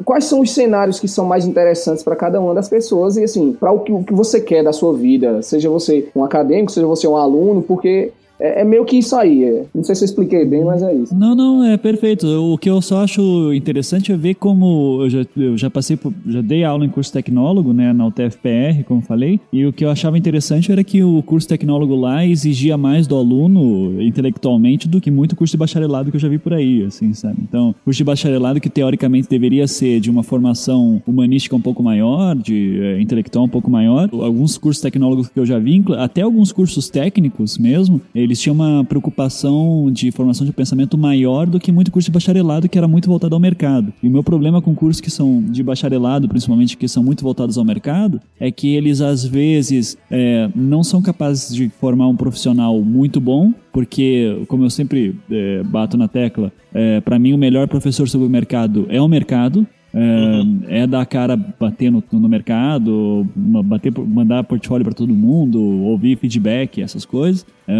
quais 0.05 0.25
são 0.25 0.41
os 0.41 0.53
cenários 0.53 0.99
que 0.99 1.07
são 1.07 1.25
mais 1.25 1.47
interessantes 1.47 2.03
para 2.03 2.17
cada 2.17 2.41
uma 2.41 2.53
das 2.53 2.69
pessoas 2.69 3.17
e 3.17 3.23
assim, 3.23 3.53
para 3.53 3.71
o 3.71 3.79
que, 3.79 3.93
o 3.93 4.03
que 4.03 4.13
você 4.13 4.41
quer 4.41 4.65
da 4.65 4.73
sua 4.73 4.93
vida, 4.93 5.41
seja 5.41 5.71
você 5.71 6.09
um 6.17 6.25
acadêmico, 6.25 6.73
seja 6.73 6.87
você 6.89 7.07
um 7.07 7.17
aluno, 7.17 7.63
porque 7.63 8.11
é, 8.39 8.63
é, 8.63 8.65
meio 8.65 8.85
que 8.85 8.97
isso 8.97 9.17
aí. 9.17 9.45
É. 9.45 9.65
Não 9.75 9.85
sei 9.85 9.95
se 9.95 10.05
eu 10.05 10.07
expliquei 10.07 10.45
bem, 10.45 10.65
mas 10.65 10.83
é 10.83 10.95
isso. 10.95 11.15
Não, 11.15 11.35
não, 11.35 11.65
é 11.65 11.77
perfeito. 11.77 12.27
O 12.27 12.59
que 12.59 12.69
eu 12.69 12.81
só 12.81 13.03
acho 13.03 13.53
interessante 13.53 14.13
é 14.13 14.17
ver 14.17 14.35
como 14.35 15.01
eu 15.03 15.11
já, 15.11 15.27
eu 15.37 15.59
já 15.59 15.71
passei, 15.71 15.97
por, 15.97 16.13
já 16.27 16.41
dei 16.41 16.65
aula 16.65 16.85
em 16.85 16.89
curso 16.89 17.13
tecnólogo, 17.13 17.73
né, 17.73 17.93
na 17.93 18.07
UTFPR, 18.07 18.85
como 18.87 19.01
falei, 19.01 19.41
e 19.53 19.65
o 19.65 19.73
que 19.73 19.85
eu 19.85 19.91
achava 19.91 20.19
interessante 20.19 20.71
era 20.71 20.83
que 20.85 21.03
o 21.03 21.23
curso 21.23 21.49
tecnólogo 21.49 21.95
lá 21.95 22.25
exigia 22.25 22.77
mais 22.77 23.07
do 23.07 23.17
aluno 23.17 24.01
intelectualmente 24.03 24.89
do 24.89 25.01
que 25.01 25.11
muito 25.11 25.37
curso 25.37 25.53
de 25.53 25.59
bacharelado 25.59 26.11
que 26.11 26.17
eu 26.17 26.21
já 26.21 26.29
vi 26.29 26.39
por 26.39 26.53
aí, 26.53 26.85
assim, 26.85 27.13
sabe? 27.15 27.39
Então, 27.43 27.75
curso 27.85 27.99
de 27.99 28.05
bacharelado 28.05 28.61
que 28.61 28.69
teoricamente 28.69 29.29
deveria 29.29 29.67
ser 29.67 30.01
de 30.01 30.11
uma 30.11 30.23
formação 30.23 31.03
humanística 31.07 31.55
um 31.57 31.61
pouco 31.61 31.83
maior, 31.83 32.35
de 32.35 32.81
é, 32.81 33.01
intelectual 33.01 33.45
um 33.45 33.49
pouco 33.49 33.71
maior. 33.71 34.09
Alguns 34.13 34.59
cursos 34.59 34.83
tecnólogos 34.83 35.29
que 35.29 35.39
eu 35.39 35.47
já 35.47 35.59
vi, 35.59 35.83
até 35.99 36.23
alguns 36.23 36.53
cursos 36.53 36.89
técnicos 36.89 37.59
mesmo, 37.59 38.01
tinham 38.35 38.55
uma 38.55 38.85
preocupação 38.85 39.91
de 39.93 40.11
formação 40.11 40.47
de 40.47 40.53
pensamento 40.53 40.97
maior 40.97 41.47
do 41.47 41.61
que 41.61 41.71
muito 41.71 41.93
curso 41.93 42.07
de 42.07 42.13
bacharelado 42.13 42.69
que 42.69 42.79
era 42.79 42.89
muito 42.89 43.09
voltado 43.09 43.35
ao 43.35 43.41
mercado. 43.41 43.93
E 44.03 44.09
o 44.09 44.11
meu 44.11 44.23
problema 44.23 44.61
com 44.61 44.75
cursos 44.75 45.01
que 45.01 45.11
são 45.11 45.43
de 45.43 45.63
bacharelado, 45.63 46.29
principalmente 46.29 46.77
que 46.77 46.89
são 46.89 47.03
muito 47.03 47.23
voltados 47.23 47.59
ao 47.59 47.65
mercado, 47.65 48.21
é 48.41 48.51
que 48.51 48.75
eles 48.75 49.01
às 49.01 49.25
vezes 49.25 49.97
é, 50.11 50.49
não 50.55 50.83
são 50.83 51.03
capazes 51.03 51.55
de 51.55 51.69
formar 51.69 52.09
um 52.09 52.17
profissional 52.17 52.81
muito 52.81 53.21
bom, 53.21 53.53
porque, 53.73 54.43
como 54.49 54.65
eu 54.65 54.71
sempre 54.71 55.15
é, 55.31 55.63
bato 55.63 55.97
na 55.97 56.09
tecla, 56.09 56.51
é, 56.73 57.01
para 57.01 57.19
mim 57.19 57.33
o 57.35 57.39
melhor 57.39 57.69
professor 57.69 58.09
sobre 58.09 58.27
o 58.27 58.31
mercado 58.31 58.87
é 58.89 59.01
o 59.01 59.09
mercado, 59.09 59.67
é, 59.97 60.41
uhum. 60.41 60.61
é 60.69 60.87
dar 60.87 61.01
a 61.01 61.07
cara 61.07 61.35
bater 61.35 61.91
no, 61.91 62.05
no 62.13 62.29
mercado, 62.29 63.27
bater, 63.35 63.91
mandar 63.97 64.45
portfólio 64.45 64.85
para 64.85 64.95
todo 64.95 65.15
mundo, 65.15 65.59
ouvir 65.59 66.19
feedback, 66.19 66.83
essas 66.83 67.07
coisas. 67.07 67.47
É, 67.67 67.75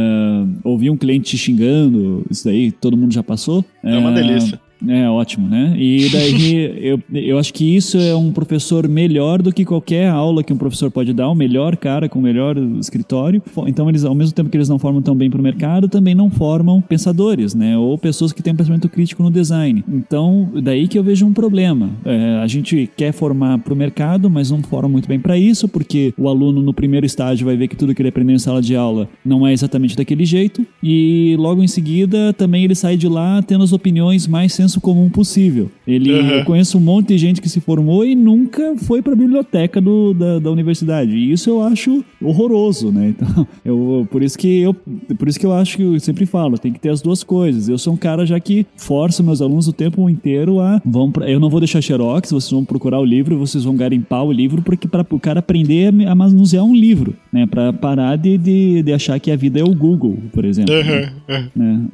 ouvir 0.65 0.89
um 0.89 0.97
cliente 0.97 1.31
te 1.31 1.37
xingando, 1.37 2.25
isso 2.31 2.47
daí 2.47 2.73
todo 2.73 2.97
mundo 2.97 3.13
já 3.13 3.23
passou. 3.23 3.63
É, 3.83 3.99
uma 3.99 4.11
delícia. 4.11 4.59
É 4.87 5.09
ótimo, 5.09 5.49
né? 5.49 5.75
E 5.79 6.09
daí 6.11 6.79
eu, 6.81 7.01
eu 7.13 7.39
acho 7.39 7.53
que 7.53 7.77
isso 7.77 7.99
é 7.99 8.15
um 8.15 8.33
professor 8.33 8.89
melhor 8.89 9.41
do 9.41 9.53
que 9.53 9.65
qualquer 9.65 10.09
aula 10.09 10.43
que 10.43 10.53
um 10.53 10.57
professor 10.57 10.91
pode 10.91 11.13
dar, 11.13 11.29
o 11.29 11.35
melhor 11.35 11.77
cara 11.77 12.09
com 12.09 12.19
o 12.19 12.23
melhor 12.23 12.57
escritório. 12.81 13.43
Então 13.67 13.89
eles, 13.89 14.05
ao 14.05 14.15
mesmo 14.15 14.35
tempo 14.35 14.51
que 14.51 14.57
eles 14.57 14.69
não 14.69 14.79
formam 14.79 15.03
tão 15.03 15.15
bem 15.15 15.31
para 15.31 15.41
o 15.41 15.43
mercado, 15.43 15.89
também 15.89 16.15
não 16.15 16.31
formam 16.31 16.81
pensadores, 16.81 17.55
né? 17.55 17.77
Ou 17.79 17.97
pessoas 17.97 18.33
que 18.33 18.43
têm 18.43 18.53
um 18.53 18.57
pensamento 18.57 18.89
crítico 18.89 19.23
no 19.23 19.31
design. 19.31 19.85
Então 19.89 20.49
daí 20.63 20.89
que 20.89 20.99
eu 20.99 21.03
vejo 21.03 21.27
um 21.27 21.33
problema. 21.33 21.91
É, 22.05 22.41
a 22.43 22.47
gente 22.47 22.91
quer 22.97 23.13
formar 23.13 23.59
para 23.59 23.73
o 23.73 23.77
mercado, 23.77 24.29
mas 24.29 24.51
não 24.51 24.63
forma 24.63 24.89
muito 24.89 25.09
bem 25.09 25.19
para 25.19 25.39
isso, 25.39 25.69
porque 25.69 26.13
o 26.17 26.29
aluno 26.29 26.61
no 26.63 26.75
primeiro 26.75 27.07
estágio 27.07 27.47
vai 27.47 27.57
ver 27.57 27.69
que 27.69 27.77
tudo 27.77 27.95
que 27.95 28.03
ele 28.03 28.09
aprendeu 28.09 28.35
em 28.35 28.39
sala 28.39 28.61
de 28.61 28.77
aula 28.77 29.09
não 29.25 29.47
é 29.47 29.53
exatamente 29.53 29.97
daquele 29.97 30.25
jeito 30.25 30.67
e 30.83 31.37
logo 31.39 31.63
em 31.63 31.69
seguida 31.69 32.33
também 32.33 32.65
ele 32.65 32.75
sai 32.75 32.97
de 32.97 33.09
lá 33.09 33.43
tendo 33.43 33.65
as 33.65 33.73
opiniões 33.73 34.27
mais 34.27 34.53
senso 34.67 34.81
comum 34.81 35.09
possível. 35.09 35.71
Ele, 35.87 36.13
uhum. 36.13 36.29
Eu 36.29 36.45
conheço 36.45 36.77
um 36.77 36.81
monte 36.81 37.09
de 37.09 37.19
gente 37.19 37.41
que 37.41 37.49
se 37.49 37.61
formou 37.61 38.05
e 38.05 38.15
nunca 38.15 38.77
foi 38.77 39.01
para 39.01 39.13
a 39.13 39.17
biblioteca 39.17 39.81
do, 39.81 40.13
da, 40.13 40.39
da 40.39 40.51
universidade. 40.51 41.13
E 41.13 41.33
isso 41.33 41.49
eu 41.49 41.63
acho 41.63 42.05
horroroso, 42.21 42.91
né? 42.91 43.15
Então, 43.17 43.47
eu, 43.65 44.07
por, 44.11 44.23
isso 44.23 44.37
que 44.37 44.61
eu, 44.61 44.75
por 44.75 45.29
isso 45.29 45.39
que 45.39 45.47
eu 45.47 45.53
acho 45.53 45.77
que 45.77 45.83
eu 45.83 46.01
sempre 46.01 46.27
falo, 46.27 46.59
tem 46.59 46.73
que 46.73 46.81
ter 46.81 46.91
as 46.91 47.01
duas 47.01 47.23
coisas. 47.23 47.69
Eu 47.69 47.79
sou 47.79 47.95
um 47.95 47.97
cara 47.97 48.27
já 48.27 48.39
que 48.41 48.67
forço 48.77 49.23
meus 49.23 49.41
alunos 49.41 49.69
o 49.69 49.73
tempo 49.73 50.09
inteiro 50.11 50.61
a. 50.61 50.81
Vão 50.85 51.11
pra, 51.11 51.31
eu 51.31 51.39
não 51.39 51.49
vou 51.49 51.61
deixar 51.61 51.81
xerox, 51.81 52.31
vocês 52.31 52.51
vão 52.51 52.65
procurar 52.65 52.99
o 52.99 53.05
livro, 53.05 53.39
vocês 53.39 53.65
vão 53.65 53.77
garimpar 53.77 54.25
o 54.25 54.33
livro, 54.33 54.63
porque 54.63 54.89
para 54.89 55.07
o 55.09 55.21
cara 55.21 55.41
aprender 55.41 55.93
a 56.07 56.15
manusear 56.15 56.65
um 56.65 56.75
livro, 56.75 57.15
né? 57.33 57.47
Para 57.47 57.73
parar 57.73 58.17
de, 58.17 58.37
de, 58.37 58.83
de, 58.83 58.93
achar 58.93 59.21
que 59.21 59.31
a 59.31 59.37
vida 59.37 59.61
é 59.61 59.65
o 59.65 59.75
Google, 59.75 60.19
por 60.33 60.45
exemplo. 60.45 60.75
Uhum. 60.75 60.83
Né? 60.83 61.47
Né? 61.57 61.85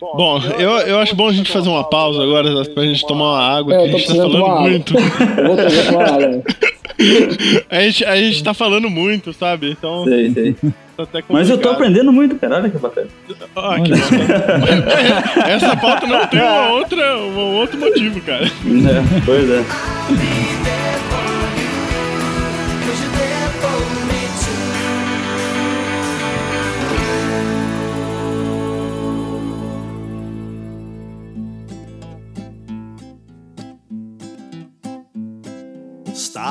Bom, 0.00 0.38
eu, 0.58 0.70
eu 0.70 0.98
acho 0.98 1.14
bom 1.14 1.28
a 1.28 1.32
gente 1.32 1.50
fazer 1.50 1.68
uma 1.68 1.84
pausa 1.84 1.99
agora 2.06 2.64
pra 2.64 2.84
gente 2.84 3.06
tomar 3.06 3.32
uma 3.32 3.58
água, 3.58 3.74
é, 3.74 3.78
que 3.78 3.94
a 3.94 3.98
gente 3.98 4.06
tá 4.06 4.14
falando 4.14 4.60
muito. 4.60 4.94
eu 4.96 5.56
vou 5.56 5.84
tomar 5.86 6.08
água. 6.08 6.42
a, 7.70 7.80
gente, 7.82 8.04
a 8.04 8.16
gente 8.16 8.44
tá 8.44 8.54
falando 8.54 8.90
muito, 8.90 9.32
sabe? 9.32 9.70
Então. 9.70 10.04
Sei, 10.04 10.30
sei. 10.32 10.56
Tá 10.96 11.22
Mas 11.30 11.48
eu 11.48 11.56
tô 11.56 11.70
aprendendo 11.70 12.12
muito, 12.12 12.36
cara. 12.36 12.56
Olha 12.56 12.68
que 12.68 12.76
bacana. 12.76 13.08
Ah, 13.56 13.76
que 13.80 13.92
Essa 15.50 15.74
pauta 15.76 16.06
não 16.06 16.26
tem 16.26 16.40
uma 16.40 16.72
outra, 16.72 17.16
um 17.18 17.54
outro 17.56 17.78
motivo, 17.78 18.20
cara. 18.20 18.44
É, 18.44 19.22
pois 19.24 19.50
é. 19.50 19.64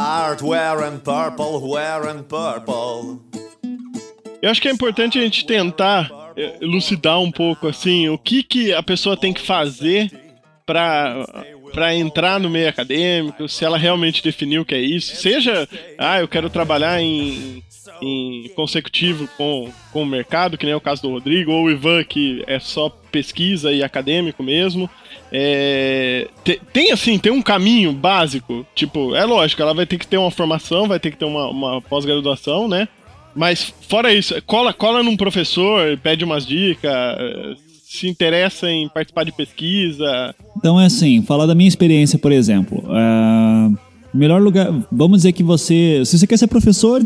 Start 0.10 0.41
wearing 0.41 0.99
purple, 1.01 1.70
wearing 1.70 2.24
purple. 2.24 3.22
Eu 4.41 4.49
acho 4.49 4.60
que 4.60 4.68
é 4.68 4.72
importante 4.72 5.20
a 5.20 5.22
gente 5.22 5.45
tentar 5.45 6.10
eh, 6.36 6.57
elucidar 6.62 7.20
um 7.20 7.32
pouco 7.32 7.68
assim 7.68 8.10
o 8.10 8.18
que, 8.18 8.41
que 8.41 8.74
a 8.74 8.82
pessoa 8.82 9.16
tem 9.16 9.32
que 9.32 9.39
fazer 9.41 10.12
para 10.66 11.28
para 11.72 11.93
entrar 11.93 12.39
no 12.39 12.49
meio 12.49 12.68
acadêmico, 12.68 13.47
se 13.47 13.64
ela 13.64 13.78
realmente 13.78 14.24
definiu 14.24 14.64
o 14.64 14.66
que 14.66 14.74
é 14.74 14.80
isso, 14.80 15.16
seja, 15.16 15.70
ah, 15.99 16.20
eu 16.20 16.28
quero 16.28 16.49
trabalhar 16.49 16.99
em, 16.99 17.64
em 18.02 18.50
consecutivo 18.56 19.28
com, 19.38 19.70
com 19.91 20.04
o 20.04 20.06
mercado, 20.06 20.58
que 20.58 20.66
nem 20.66 20.74
é 20.74 20.76
o 20.76 20.82
caso 20.82 21.02
do 21.02 21.10
Rodrigo, 21.10 21.52
ou 21.52 21.66
o 21.66 21.72
Ivan, 21.72 22.04
que 22.04 22.43
é 22.47 22.60
só 22.60 22.89
pesquisa 23.12 23.72
e 23.72 23.84
acadêmico 23.84 24.43
mesmo. 24.43 24.89
É, 25.32 26.28
tem, 26.43 26.60
tem, 26.74 26.91
assim, 26.91 27.18
tem 27.18 27.32
um 27.32 27.41
caminho 27.41 27.91
básico. 27.91 28.66
Tipo, 28.76 29.16
é 29.16 29.26
lógico, 29.26 29.62
ela 29.62 29.74
vai 29.74 29.86
ter 29.86 29.97
que 29.97 30.08
ter 30.08 30.18
uma 30.18 30.32
formação, 30.32 30.88
vai 30.88 31.00
ter 31.00 31.12
que 31.12 31.18
ter 31.18 31.26
uma, 31.26 31.50
uma 31.50 31.82
pós-graduação, 31.82 32.68
né? 32.68 32.88
Mas 33.36 33.74
fora 33.88 34.14
isso, 34.14 34.41
cola, 34.43 34.74
cola 34.74 35.04
num 35.04 35.16
professor, 35.16 35.97
pede 35.97 36.24
umas 36.24 36.45
dicas, 36.45 36.91
se 37.89 38.08
interessa 38.08 38.70
em 38.70 38.88
participar 38.89 39.24
de 39.24 39.32
pesquisa. 39.32 40.36
Então 40.58 40.80
é 40.80 40.86
assim, 40.86 41.22
falar 41.22 41.45
da 41.45 41.56
minha 41.56 41.68
experiência, 41.68 42.20
por 42.20 42.32
exemplo. 42.32 42.84
Uh, 42.86 43.78
melhor 44.14 44.41
lugar, 44.41 44.74
vamos 44.91 45.20
dizer 45.20 45.34
que 45.34 45.43
você, 45.43 46.01
se 46.05 46.18
você 46.18 46.28
quer 46.28 46.38
ser 46.38 46.47
professor, 46.47 47.05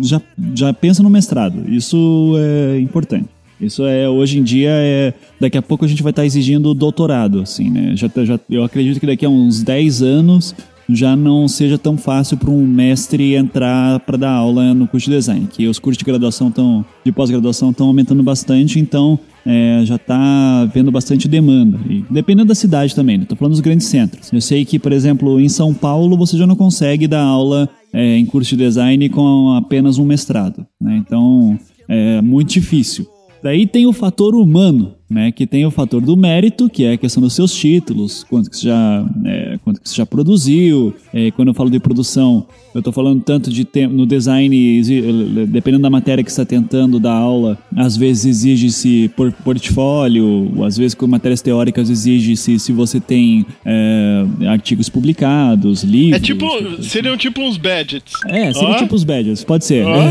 já, 0.00 0.20
já 0.54 0.72
pensa 0.72 1.02
no 1.02 1.10
mestrado. 1.10 1.68
Isso 1.68 2.34
é 2.38 2.80
importante. 2.80 3.28
Isso 3.60 3.84
é, 3.84 4.08
hoje 4.08 4.38
em 4.38 4.42
dia, 4.42 4.70
é, 4.70 5.12
daqui 5.38 5.58
a 5.58 5.62
pouco 5.62 5.84
a 5.84 5.88
gente 5.88 6.02
vai 6.02 6.10
estar 6.10 6.24
exigindo 6.24 6.72
doutorado, 6.72 7.40
assim, 7.40 7.68
né? 7.68 7.92
Já, 7.94 8.08
já, 8.24 8.40
eu 8.48 8.64
acredito 8.64 8.98
que 8.98 9.06
daqui 9.06 9.26
a 9.26 9.28
uns 9.28 9.62
10 9.62 10.02
anos 10.02 10.54
já 10.94 11.16
não 11.16 11.48
seja 11.48 11.78
tão 11.78 11.96
fácil 11.96 12.36
para 12.36 12.50
um 12.50 12.66
mestre 12.66 13.34
entrar 13.34 14.00
para 14.00 14.16
dar 14.16 14.30
aula 14.30 14.74
no 14.74 14.86
curso 14.86 15.10
de 15.10 15.16
design, 15.16 15.46
que 15.46 15.66
os 15.66 15.78
cursos 15.78 15.98
de 15.98 16.04
graduação 16.04 16.48
estão, 16.48 16.84
de 17.04 17.12
pós-graduação 17.12 17.70
estão 17.70 17.86
aumentando 17.86 18.22
bastante, 18.22 18.78
então 18.78 19.18
é, 19.44 19.82
já 19.84 19.96
está 19.96 20.64
vendo 20.66 20.90
bastante 20.90 21.28
demanda. 21.28 21.78
E 21.88 22.04
dependendo 22.10 22.48
da 22.48 22.54
cidade 22.54 22.94
também, 22.94 23.20
estou 23.20 23.36
falando 23.36 23.52
dos 23.52 23.60
grandes 23.60 23.86
centros. 23.86 24.32
Eu 24.32 24.40
sei 24.40 24.64
que, 24.64 24.78
por 24.78 24.92
exemplo, 24.92 25.40
em 25.40 25.48
São 25.48 25.72
Paulo 25.72 26.16
você 26.16 26.36
já 26.36 26.46
não 26.46 26.56
consegue 26.56 27.06
dar 27.06 27.22
aula 27.22 27.68
é, 27.92 28.16
em 28.16 28.26
curso 28.26 28.50
de 28.50 28.64
design 28.64 29.08
com 29.08 29.54
apenas 29.54 29.98
um 29.98 30.04
mestrado, 30.04 30.66
né? 30.80 30.96
Então 30.96 31.58
é 31.88 32.20
muito 32.20 32.52
difícil. 32.52 33.06
Daí 33.42 33.66
tem 33.66 33.86
o 33.86 33.92
fator 33.92 34.34
humano, 34.34 34.94
né? 35.10 35.32
Que 35.32 35.46
tem 35.46 35.66
o 35.66 35.70
fator 35.70 36.00
do 36.00 36.16
mérito, 36.16 36.70
que 36.70 36.84
é 36.84 36.92
a 36.92 36.96
questão 36.96 37.20
dos 37.22 37.32
seus 37.34 37.52
títulos, 37.52 38.24
quanto 38.30 38.48
que 38.48 38.56
você 38.56 38.66
já, 38.68 39.04
é, 39.24 39.58
quanto 39.64 39.80
que 39.80 39.88
você 39.88 39.96
já 39.96 40.06
produziu. 40.06 40.94
É, 41.12 41.30
quando 41.32 41.48
eu 41.48 41.54
falo 41.54 41.68
de 41.70 41.80
produção, 41.80 42.46
eu 42.72 42.78
estou 42.78 42.92
falando 42.92 43.20
tanto 43.22 43.50
de 43.50 43.64
tempo 43.64 43.92
no 43.94 44.06
design, 44.06 44.54
exi- 44.78 45.02
dependendo 45.48 45.82
da 45.82 45.90
matéria 45.90 46.22
que 46.22 46.30
você 46.32 46.40
está 46.42 46.48
tentando 46.56 47.00
dar 47.00 47.12
aula, 47.14 47.58
às 47.74 47.96
vezes 47.96 48.24
exige-se 48.26 49.10
por, 49.16 49.32
portfólio, 49.32 50.64
às 50.64 50.76
vezes 50.76 50.94
com 50.94 51.06
matérias 51.06 51.40
teóricas 51.42 51.90
exige-se 51.90 52.58
se 52.58 52.72
você 52.72 53.00
tem 53.00 53.44
é, 53.64 54.24
artigos 54.46 54.88
publicados, 54.88 55.82
livros. 55.82 56.16
É 56.16 56.24
tipo, 56.24 56.46
seriam 56.82 57.16
tipo 57.16 57.40
uns 57.40 57.56
badgets. 57.56 58.12
É, 58.26 58.52
seria 58.52 58.68
Ó. 58.70 58.76
tipo 58.78 58.94
os 58.94 59.04
badges, 59.04 59.42
pode 59.42 59.64
ser. 59.64 59.84
Ó, 59.86 60.10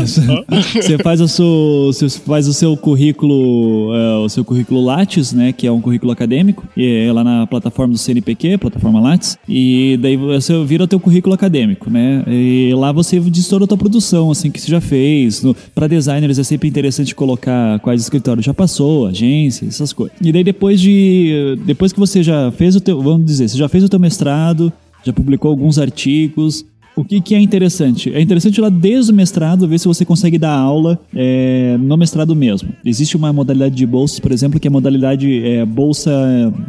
É. 0.50 0.80
Você 0.82 0.98
faz 0.98 1.20
o 1.20 1.28
seu, 1.28 1.86
você 1.86 2.08
faz 2.08 2.46
o 2.48 2.52
seu 2.52 2.76
currículo, 2.76 3.94
é, 3.94 4.16
o 4.24 4.28
seu 4.28 4.44
currículo 4.44 4.84
Lattes, 4.90 5.32
né, 5.32 5.52
que 5.52 5.66
é 5.66 5.72
um 5.72 5.80
currículo 5.80 6.10
acadêmico, 6.10 6.66
e 6.76 7.06
é 7.06 7.12
lá 7.12 7.22
na 7.22 7.46
plataforma 7.46 7.92
do 7.92 7.98
CNPq, 7.98 8.58
plataforma 8.58 9.00
Lattes, 9.00 9.38
e 9.48 9.96
daí 10.02 10.16
você 10.16 10.52
vira 10.64 10.84
o 10.84 10.86
teu 10.86 10.98
currículo 10.98 11.34
acadêmico, 11.34 11.88
né? 11.88 12.24
E 12.26 12.72
lá 12.74 12.90
você 12.90 13.20
diz 13.20 13.46
toda 13.48 13.64
a 13.64 13.68
tua 13.68 13.78
produção, 13.78 14.30
assim, 14.30 14.50
que 14.50 14.60
você 14.60 14.70
já 14.70 14.80
fez. 14.80 15.42
Para 15.74 15.86
designers 15.86 16.38
é 16.38 16.42
sempre 16.42 16.68
interessante 16.68 17.14
colocar 17.14 17.78
quais 17.80 18.02
escritórios 18.02 18.44
já 18.44 18.52
passou, 18.52 19.06
agências, 19.06 19.74
essas 19.74 19.92
coisas. 19.92 20.16
E 20.20 20.32
daí 20.32 20.42
depois 20.42 20.80
de 20.80 21.56
depois 21.64 21.92
que 21.92 22.00
você 22.00 22.22
já 22.22 22.50
fez 22.52 22.74
o 22.74 22.80
teu, 22.80 23.00
vamos 23.00 23.24
dizer, 23.26 23.48
você 23.48 23.56
já 23.56 23.68
fez 23.68 23.84
o 23.84 23.88
teu 23.88 24.00
mestrado, 24.00 24.72
já 25.04 25.12
publicou 25.12 25.50
alguns 25.50 25.78
artigos, 25.78 26.64
o 26.96 27.04
que, 27.04 27.20
que 27.20 27.34
é 27.34 27.40
interessante? 27.40 28.12
É 28.12 28.20
interessante 28.20 28.60
lá 28.60 28.68
desde 28.68 29.12
o 29.12 29.14
mestrado 29.14 29.66
ver 29.66 29.78
se 29.78 29.86
você 29.86 30.04
consegue 30.04 30.38
dar 30.38 30.52
aula 30.52 30.98
é, 31.14 31.76
no 31.78 31.96
mestrado 31.96 32.34
mesmo. 32.34 32.70
Existe 32.84 33.16
uma 33.16 33.32
modalidade 33.32 33.74
de 33.74 33.86
bolsa, 33.86 34.20
por 34.20 34.32
exemplo, 34.32 34.58
que 34.58 34.68
é 34.68 34.70
a 34.70 34.72
modalidade 34.72 35.42
é, 35.46 35.64
bolsa, 35.64 36.10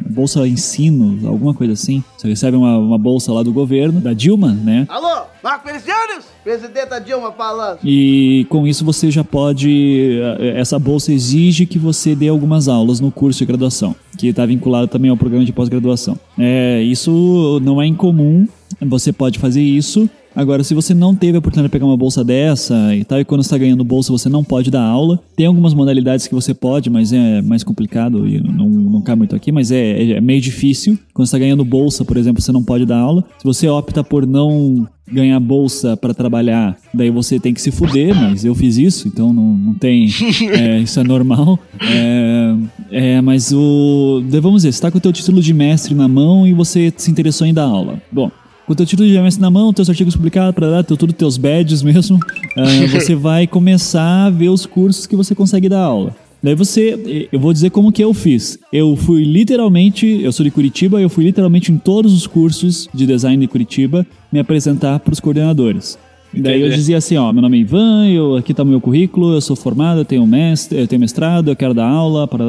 bolsa 0.09 0.47
ensino, 0.47 1.28
alguma 1.28 1.53
coisa 1.53 1.74
assim. 1.74 2.03
Você 2.17 2.28
recebe 2.28 2.55
uma, 2.57 2.78
uma 2.78 2.97
bolsa 2.97 3.32
lá 3.32 3.43
do 3.43 3.51
governo, 3.51 3.99
da 3.99 4.13
Dilma, 4.13 4.53
né? 4.53 4.86
Alô, 4.89 5.26
Marco 5.43 5.67
Felicianos? 5.67 6.25
Presidenta 6.43 6.99
Dilma 6.99 7.31
falando. 7.31 7.79
E 7.83 8.45
com 8.49 8.67
isso 8.67 8.85
você 8.85 9.09
já 9.09 9.23
pode. 9.23 10.19
eh, 10.39 10.59
Essa 10.59 10.77
bolsa 10.77 11.11
exige 11.11 11.65
que 11.65 11.79
você 11.79 12.13
dê 12.15 12.27
algumas 12.27 12.67
aulas 12.67 12.99
no 12.99 13.11
curso 13.11 13.39
de 13.39 13.45
graduação, 13.45 13.95
que 14.17 14.27
está 14.27 14.45
vinculado 14.45 14.87
também 14.87 15.09
ao 15.09 15.17
programa 15.17 15.43
de 15.45 15.51
pós-graduação. 15.51 16.17
É, 16.37 16.81
isso 16.83 17.59
não 17.63 17.81
é 17.81 17.87
incomum, 17.87 18.47
você 18.81 19.11
pode 19.11 19.39
fazer 19.39 19.61
isso. 19.61 20.07
Agora, 20.41 20.63
se 20.63 20.73
você 20.73 20.93
não 20.93 21.13
teve 21.13 21.35
a 21.35 21.39
oportunidade 21.39 21.67
de 21.67 21.71
pegar 21.71 21.85
uma 21.85 21.95
bolsa 21.95 22.23
dessa 22.23 22.95
e 22.95 23.03
tal, 23.03 23.19
e 23.19 23.25
quando 23.25 23.43
você 23.43 23.47
está 23.47 23.57
ganhando 23.59 23.83
bolsa 23.83 24.11
você 24.11 24.27
não 24.27 24.43
pode 24.43 24.71
dar 24.71 24.81
aula, 24.81 25.19
tem 25.35 25.45
algumas 25.45 25.71
modalidades 25.71 26.25
que 26.25 26.33
você 26.33 26.51
pode, 26.51 26.89
mas 26.89 27.13
é 27.13 27.43
mais 27.43 27.63
complicado 27.63 28.27
e 28.27 28.41
não, 28.41 28.67
não 28.67 29.01
cabe 29.01 29.19
muito 29.19 29.35
aqui, 29.35 29.51
mas 29.51 29.71
é, 29.71 30.13
é 30.13 30.21
meio 30.21 30.41
difícil. 30.41 30.97
Quando 31.13 31.27
você 31.27 31.35
está 31.35 31.37
ganhando 31.37 31.63
bolsa, 31.63 32.03
por 32.03 32.17
exemplo, 32.17 32.41
você 32.41 32.51
não 32.51 32.63
pode 32.63 32.87
dar 32.87 32.97
aula. 32.97 33.23
Se 33.37 33.43
você 33.43 33.67
opta 33.67 34.03
por 34.03 34.25
não 34.25 34.87
ganhar 35.11 35.39
bolsa 35.39 35.95
para 35.95 36.13
trabalhar, 36.13 36.75
daí 36.91 37.11
você 37.11 37.39
tem 37.39 37.53
que 37.53 37.61
se 37.61 37.69
fuder, 37.69 38.15
mas 38.15 38.43
eu 38.43 38.55
fiz 38.55 38.77
isso, 38.77 39.07
então 39.07 39.31
não, 39.31 39.53
não 39.57 39.73
tem. 39.75 40.07
é, 40.57 40.79
isso 40.79 40.99
é 40.99 41.03
normal. 41.03 41.59
É, 41.79 42.55
é, 42.89 43.21
mas 43.21 43.51
o. 43.51 44.23
Vamos 44.41 44.63
dizer, 44.63 44.71
você 44.71 44.77
está 44.77 44.89
com 44.89 44.97
o 44.97 45.01
teu 45.01 45.13
título 45.13 45.39
de 45.39 45.53
mestre 45.53 45.93
na 45.93 46.07
mão 46.07 46.47
e 46.47 46.53
você 46.53 46.91
se 46.97 47.11
interessou 47.11 47.45
em 47.45 47.53
dar 47.53 47.65
aula. 47.65 48.01
Bom. 48.11 48.31
Com 48.72 48.74
o 48.74 48.76
teu 48.78 48.86
título 48.86 49.09
de 49.09 49.19
mestre 49.19 49.41
na 49.41 49.51
mão, 49.51 49.74
teus 49.74 49.89
artigos 49.89 50.15
publicados, 50.15 50.55
para 50.55 50.69
dar 50.69 50.84
tudo 50.86 51.11
teus 51.11 51.36
badges 51.36 51.84
mesmo, 51.84 52.17
ah, 52.55 52.63
você 52.89 53.13
vai 53.13 53.45
começar 53.45 54.28
a 54.28 54.30
ver 54.30 54.47
os 54.47 54.65
cursos 54.65 55.05
que 55.05 55.13
você 55.13 55.36
consegue 55.36 55.67
dar 55.67 55.82
aula. 55.82 56.15
Daí 56.41 56.55
você, 56.55 57.28
eu 57.30 57.38
vou 57.38 57.51
dizer 57.51 57.69
como 57.69 57.91
que 57.91 58.01
eu 58.01 58.13
fiz. 58.13 58.57
Eu 58.72 58.95
fui 58.95 59.26
literalmente, 59.26 60.07
eu 60.24 60.32
sou 60.32 60.45
de 60.45 60.51
Curitiba, 60.51 61.01
eu 61.01 61.09
fui 61.09 61.26
literalmente 61.26 61.69
em 61.69 61.78
todos 61.78 62.13
os 62.13 62.26
cursos 62.26 62.88
de 62.93 63.05
design 63.05 63.45
de 63.45 63.51
Curitiba 63.51 64.07
me 64.32 64.39
apresentar 64.39 64.99
para 64.99 65.11
os 65.11 65.19
coordenadores. 65.19 65.99
Daí 66.34 66.53
eu 66.53 66.67
Entendi. 66.67 66.75
dizia 66.75 66.97
assim, 66.97 67.17
ó, 67.17 67.32
meu 67.32 67.41
nome 67.41 67.57
é 67.57 67.61
Ivan, 67.61 68.07
eu, 68.07 68.36
aqui 68.36 68.53
tá 68.53 68.63
o 68.63 68.65
meu 68.65 68.79
currículo, 68.79 69.34
eu 69.34 69.41
sou 69.41 69.55
formado, 69.55 70.01
eu 70.01 70.05
tenho 70.05 70.25
mestre, 70.25 70.79
eu 70.79 70.88
tenho 70.88 70.99
mestrado, 70.99 71.49
eu 71.49 71.55
quero 71.55 71.73
dar 71.73 71.88
aula, 71.88 72.27
para 72.27 72.45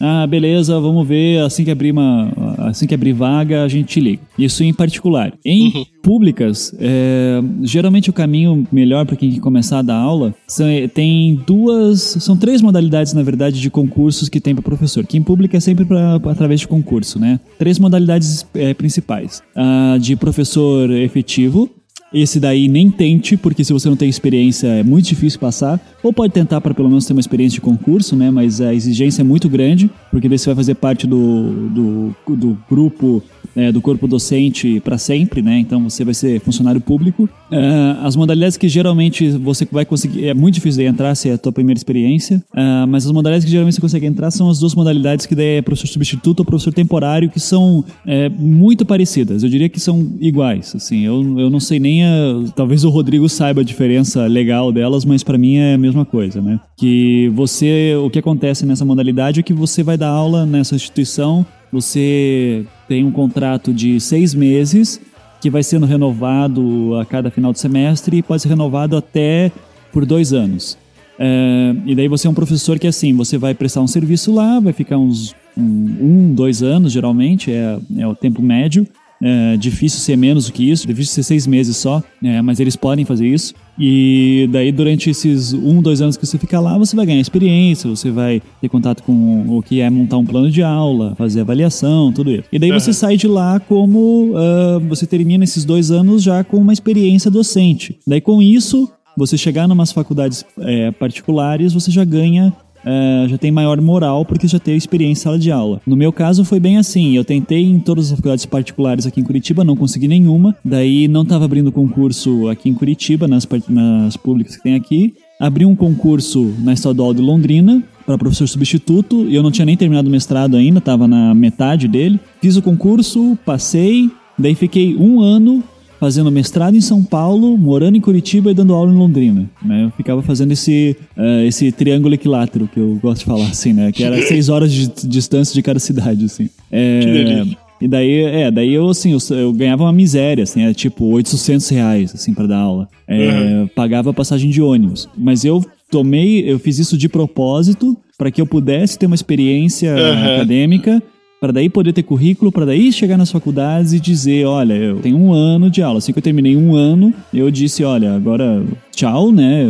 Ah, 0.00 0.26
beleza, 0.26 0.78
vamos 0.80 1.06
ver, 1.06 1.40
assim 1.40 1.64
que 1.64 1.70
abrir 1.70 1.92
uma, 1.92 2.32
assim 2.58 2.86
que 2.86 2.94
abrir 2.94 3.12
vaga, 3.12 3.62
a 3.62 3.68
gente 3.68 3.86
te 3.88 4.00
liga. 4.00 4.22
Isso 4.38 4.62
em 4.62 4.72
particular. 4.72 5.32
Em 5.44 5.86
públicas, 6.02 6.72
é, 6.78 7.42
geralmente 7.62 8.10
o 8.10 8.12
caminho 8.12 8.66
melhor 8.70 9.04
para 9.06 9.16
quem 9.16 9.32
quer 9.32 9.40
começar 9.40 9.80
a 9.80 9.82
dar 9.82 9.96
aula 9.96 10.32
são, 10.46 10.66
tem 10.94 11.40
duas, 11.46 12.00
são 12.00 12.36
três 12.36 12.62
modalidades 12.62 13.12
na 13.12 13.22
verdade 13.22 13.60
de 13.60 13.70
concursos 13.70 14.28
que 14.28 14.40
tem 14.40 14.54
para 14.54 14.62
professor. 14.62 15.04
Que 15.04 15.16
em 15.16 15.22
pública 15.22 15.56
é 15.56 15.60
sempre 15.60 15.84
pra, 15.84 16.14
através 16.30 16.60
de 16.60 16.68
concurso, 16.68 17.18
né? 17.18 17.40
Três 17.58 17.78
modalidades 17.78 18.46
é, 18.54 18.72
principais: 18.72 19.42
a 19.54 19.98
de 20.00 20.14
professor 20.14 20.90
efetivo, 20.90 21.68
esse 22.16 22.40
daí 22.40 22.66
nem 22.66 22.90
tente, 22.90 23.36
porque 23.36 23.62
se 23.62 23.72
você 23.72 23.88
não 23.88 23.96
tem 23.96 24.08
experiência 24.08 24.68
é 24.68 24.82
muito 24.82 25.06
difícil 25.06 25.38
passar. 25.38 25.78
Ou 26.02 26.12
pode 26.12 26.32
tentar 26.32 26.60
para 26.62 26.72
pelo 26.72 26.88
menos 26.88 27.04
ter 27.04 27.12
uma 27.12 27.20
experiência 27.20 27.56
de 27.56 27.60
concurso, 27.60 28.16
né? 28.16 28.30
Mas 28.30 28.60
a 28.60 28.72
exigência 28.72 29.20
é 29.20 29.24
muito 29.24 29.48
grande, 29.48 29.90
porque 30.10 30.28
você 30.28 30.46
vai 30.46 30.54
fazer 30.54 30.74
parte 30.76 31.06
do, 31.06 31.68
do, 31.68 32.16
do 32.34 32.58
grupo, 32.68 33.22
né, 33.56 33.72
do 33.72 33.80
corpo 33.80 34.06
docente 34.06 34.78
para 34.80 34.98
sempre, 34.98 35.40
né? 35.40 35.58
Então 35.58 35.82
você 35.82 36.04
vai 36.04 36.12
ser 36.12 36.38
funcionário 36.40 36.80
público. 36.80 37.26
Ah, 37.50 38.00
as 38.02 38.14
modalidades 38.14 38.58
que 38.58 38.68
geralmente 38.68 39.30
você 39.30 39.66
vai 39.72 39.86
conseguir. 39.86 40.26
É 40.26 40.34
muito 40.34 40.56
difícil 40.56 40.82
de 40.82 40.88
entrar 40.88 41.14
se 41.14 41.30
é 41.30 41.32
a 41.32 41.38
tua 41.38 41.50
primeira 41.50 41.78
experiência, 41.78 42.44
ah, 42.54 42.86
mas 42.86 43.06
as 43.06 43.12
modalidades 43.12 43.46
que 43.46 43.50
geralmente 43.50 43.74
você 43.74 43.80
consegue 43.80 44.06
entrar 44.06 44.30
são 44.30 44.50
as 44.50 44.58
duas 44.58 44.74
modalidades 44.74 45.24
que 45.24 45.34
daí 45.34 45.56
é 45.56 45.62
professor 45.62 45.86
substituto 45.86 46.40
ou 46.40 46.44
professor 46.44 46.74
temporário, 46.74 47.30
que 47.30 47.40
são 47.40 47.82
é, 48.06 48.28
muito 48.28 48.84
parecidas. 48.84 49.42
Eu 49.42 49.48
diria 49.48 49.68
que 49.68 49.80
são 49.80 50.06
iguais. 50.20 50.74
Assim, 50.76 51.06
eu, 51.06 51.38
eu 51.38 51.48
não 51.48 51.60
sei 51.60 51.80
nem 51.80 52.04
a. 52.04 52.44
Talvez 52.54 52.84
o 52.84 52.90
Rodrigo 52.90 53.28
saiba 53.28 53.62
a 53.62 53.64
diferença 53.64 54.26
legal 54.26 54.70
delas, 54.70 55.04
mas 55.04 55.22
para 55.22 55.38
mim 55.38 55.56
é 55.56 55.74
a 55.74 55.78
mesma 55.78 56.04
coisa, 56.04 56.42
né? 56.42 56.60
Que 56.76 57.30
você. 57.34 57.94
O 57.96 58.10
que 58.10 58.18
acontece 58.18 58.66
nessa 58.66 58.84
modalidade 58.84 59.40
é 59.40 59.42
que 59.42 59.54
você 59.54 59.82
vai 59.82 59.96
dar 59.96 60.08
aula 60.08 60.44
nessa 60.44 60.74
instituição, 60.74 61.46
você 61.72 62.66
tem 62.88 63.04
um 63.04 63.10
contrato 63.10 63.72
de 63.72 64.00
seis 64.00 64.34
meses 64.34 65.00
que 65.40 65.50
vai 65.50 65.62
sendo 65.62 65.86
renovado 65.86 66.96
a 66.96 67.04
cada 67.04 67.30
final 67.30 67.52
de 67.52 67.60
semestre 67.60 68.18
e 68.18 68.22
pode 68.22 68.42
ser 68.42 68.48
renovado 68.48 68.96
até 68.96 69.52
por 69.92 70.04
dois 70.04 70.32
anos. 70.32 70.78
É, 71.18 71.74
e 71.86 71.94
daí 71.94 72.08
você 72.08 72.26
é 72.26 72.30
um 72.30 72.34
professor 72.34 72.78
que 72.78 72.86
assim, 72.86 73.14
você 73.14 73.38
vai 73.38 73.54
prestar 73.54 73.80
um 73.80 73.86
serviço 73.86 74.32
lá, 74.32 74.60
vai 74.60 74.72
ficar 74.72 74.98
uns 74.98 75.34
um, 75.56 76.34
dois 76.34 76.62
anos 76.62 76.92
geralmente, 76.92 77.50
é, 77.50 77.78
é 77.98 78.06
o 78.06 78.14
tempo 78.14 78.42
médio. 78.42 78.86
É 79.22 79.56
difícil 79.56 80.00
ser 80.00 80.14
menos 80.16 80.46
do 80.46 80.52
que 80.52 80.70
isso, 80.70 80.86
difícil 80.86 81.14
ser 81.14 81.22
seis 81.22 81.46
meses 81.46 81.78
só, 81.78 82.02
é, 82.22 82.42
mas 82.42 82.60
eles 82.60 82.76
podem 82.76 83.04
fazer 83.04 83.26
isso. 83.26 83.54
E 83.78 84.48
daí, 84.50 84.72
durante 84.72 85.10
esses 85.10 85.52
um, 85.52 85.82
dois 85.82 86.00
anos 86.00 86.16
que 86.16 86.26
você 86.26 86.38
fica 86.38 86.58
lá, 86.58 86.78
você 86.78 86.96
vai 86.96 87.06
ganhar 87.06 87.20
experiência, 87.20 87.88
você 87.88 88.10
vai 88.10 88.42
ter 88.60 88.68
contato 88.68 89.02
com 89.02 89.44
o 89.48 89.62
que 89.62 89.80
é 89.80 89.90
montar 89.90 90.16
um 90.16 90.24
plano 90.24 90.50
de 90.50 90.62
aula, 90.62 91.14
fazer 91.16 91.42
avaliação, 91.42 92.12
tudo 92.12 92.30
isso. 92.30 92.44
E 92.50 92.58
daí 92.58 92.70
você 92.70 92.92
sai 92.92 93.16
de 93.16 93.28
lá 93.28 93.60
como. 93.60 94.32
ah, 94.36 94.78
você 94.88 95.06
termina 95.06 95.44
esses 95.44 95.64
dois 95.64 95.90
anos 95.90 96.22
já 96.22 96.42
com 96.42 96.56
uma 96.56 96.72
experiência 96.72 97.30
docente. 97.30 97.98
Daí, 98.06 98.20
com 98.20 98.40
isso, 98.40 98.90
você 99.16 99.36
chegar 99.36 99.68
em 99.68 99.72
umas 99.72 99.92
faculdades 99.92 100.44
é, 100.58 100.90
particulares, 100.90 101.72
você 101.72 101.90
já 101.90 102.04
ganha 102.04 102.52
é, 102.86 103.26
já 103.28 103.36
tem 103.36 103.50
maior 103.50 103.80
moral 103.80 104.24
porque 104.24 104.46
já 104.46 104.60
teve 104.60 104.76
experiência 104.76 105.06
em 105.06 105.22
sala 105.22 105.38
de 105.38 105.50
aula. 105.50 105.80
No 105.86 105.96
meu 105.96 106.12
caso 106.12 106.44
foi 106.44 106.60
bem 106.60 106.78
assim, 106.78 107.16
eu 107.16 107.24
tentei 107.24 107.64
em 107.64 107.80
todas 107.80 108.06
as 108.06 108.16
faculdades 108.16 108.46
particulares 108.46 109.06
aqui 109.06 109.20
em 109.20 109.24
Curitiba, 109.24 109.64
não 109.64 109.76
consegui 109.76 110.06
nenhuma, 110.06 110.54
daí 110.64 111.08
não 111.08 111.22
estava 111.22 111.44
abrindo 111.44 111.72
concurso 111.72 112.48
aqui 112.48 112.68
em 112.68 112.74
Curitiba, 112.74 113.26
nas, 113.26 113.46
nas 113.68 114.16
públicas 114.16 114.56
que 114.56 114.62
tem 114.62 114.74
aqui. 114.74 115.14
Abri 115.40 115.66
um 115.66 115.74
concurso 115.74 116.54
na 116.60 116.72
Estadual 116.72 117.12
de 117.12 117.20
Londrina 117.20 117.82
para 118.06 118.16
professor 118.16 118.46
substituto 118.46 119.26
e 119.28 119.34
eu 119.34 119.42
não 119.42 119.50
tinha 119.50 119.66
nem 119.66 119.76
terminado 119.76 120.08
o 120.08 120.10
mestrado 120.10 120.56
ainda, 120.56 120.78
estava 120.78 121.08
na 121.08 121.34
metade 121.34 121.88
dele. 121.88 122.20
Fiz 122.40 122.56
o 122.56 122.62
concurso, 122.62 123.36
passei, 123.44 124.08
daí 124.38 124.54
fiquei 124.54 124.96
um 124.96 125.20
ano 125.20 125.62
fazendo 125.98 126.30
mestrado 126.30 126.76
em 126.76 126.80
São 126.80 127.02
Paulo, 127.02 127.56
morando 127.56 127.96
em 127.96 128.00
Curitiba 128.00 128.50
e 128.50 128.54
dando 128.54 128.74
aula 128.74 128.92
em 128.92 128.96
Londrina. 128.96 129.48
Né? 129.64 129.84
Eu 129.84 129.90
ficava 129.90 130.22
fazendo 130.22 130.52
esse, 130.52 130.96
eh, 131.16 131.46
esse 131.46 131.72
triângulo 131.72 132.14
equilátero 132.14 132.68
que 132.72 132.78
eu 132.78 132.98
gosto 133.02 133.20
de 133.20 133.24
falar, 133.26 133.46
assim, 133.46 133.72
né? 133.72 133.90
Que 133.92 134.04
era 134.04 134.20
seis 134.22 134.48
horas 134.48 134.72
de 134.72 134.88
distância 135.08 135.54
de 135.54 135.62
cada 135.62 135.78
cidade, 135.78 136.24
assim. 136.26 136.48
É, 136.70 137.00
Que 137.00 137.06
delícia. 137.06 137.58
E 137.78 137.86
daí, 137.86 138.20
é, 138.22 138.50
daí 138.50 138.72
eu, 138.72 138.88
assim, 138.88 139.12
eu, 139.12 139.18
eu 139.36 139.52
ganhava 139.52 139.82
uma 139.84 139.92
miséria, 139.92 140.44
assim, 140.44 140.62
era 140.62 140.72
tipo 140.72 141.04
800 141.06 141.68
reais, 141.68 142.14
assim, 142.14 142.32
pra 142.32 142.46
dar 142.46 142.58
aula. 142.58 142.88
É, 143.06 143.66
Pagava 143.74 144.10
a 144.10 144.14
passagem 144.14 144.48
de 144.50 144.62
ônibus. 144.62 145.06
Mas 145.16 145.44
eu 145.44 145.62
tomei, 145.90 146.50
eu 146.50 146.58
fiz 146.58 146.78
isso 146.78 146.96
de 146.96 147.08
propósito 147.08 147.94
para 148.16 148.30
que 148.30 148.40
eu 148.40 148.46
pudesse 148.46 148.98
ter 148.98 149.04
uma 149.06 149.14
experiência 149.14 149.94
Uhum. 149.94 150.34
acadêmica 150.34 151.02
para 151.40 151.52
daí 151.52 151.68
poder 151.68 151.92
ter 151.92 152.02
currículo, 152.02 152.50
para 152.50 152.64
daí 152.64 152.90
chegar 152.90 153.16
nas 153.16 153.30
faculdades 153.30 153.92
e 153.92 154.00
dizer, 154.00 154.46
olha, 154.46 154.74
eu 154.74 155.00
tenho 155.00 155.18
um 155.18 155.32
ano 155.32 155.70
de 155.70 155.82
aula. 155.82 155.98
Assim 155.98 156.12
que 156.12 156.18
eu 156.18 156.22
terminei 156.22 156.56
um 156.56 156.74
ano, 156.74 157.12
eu 157.32 157.50
disse, 157.50 157.84
olha, 157.84 158.14
agora 158.14 158.64
tchau, 158.90 159.30
né? 159.30 159.64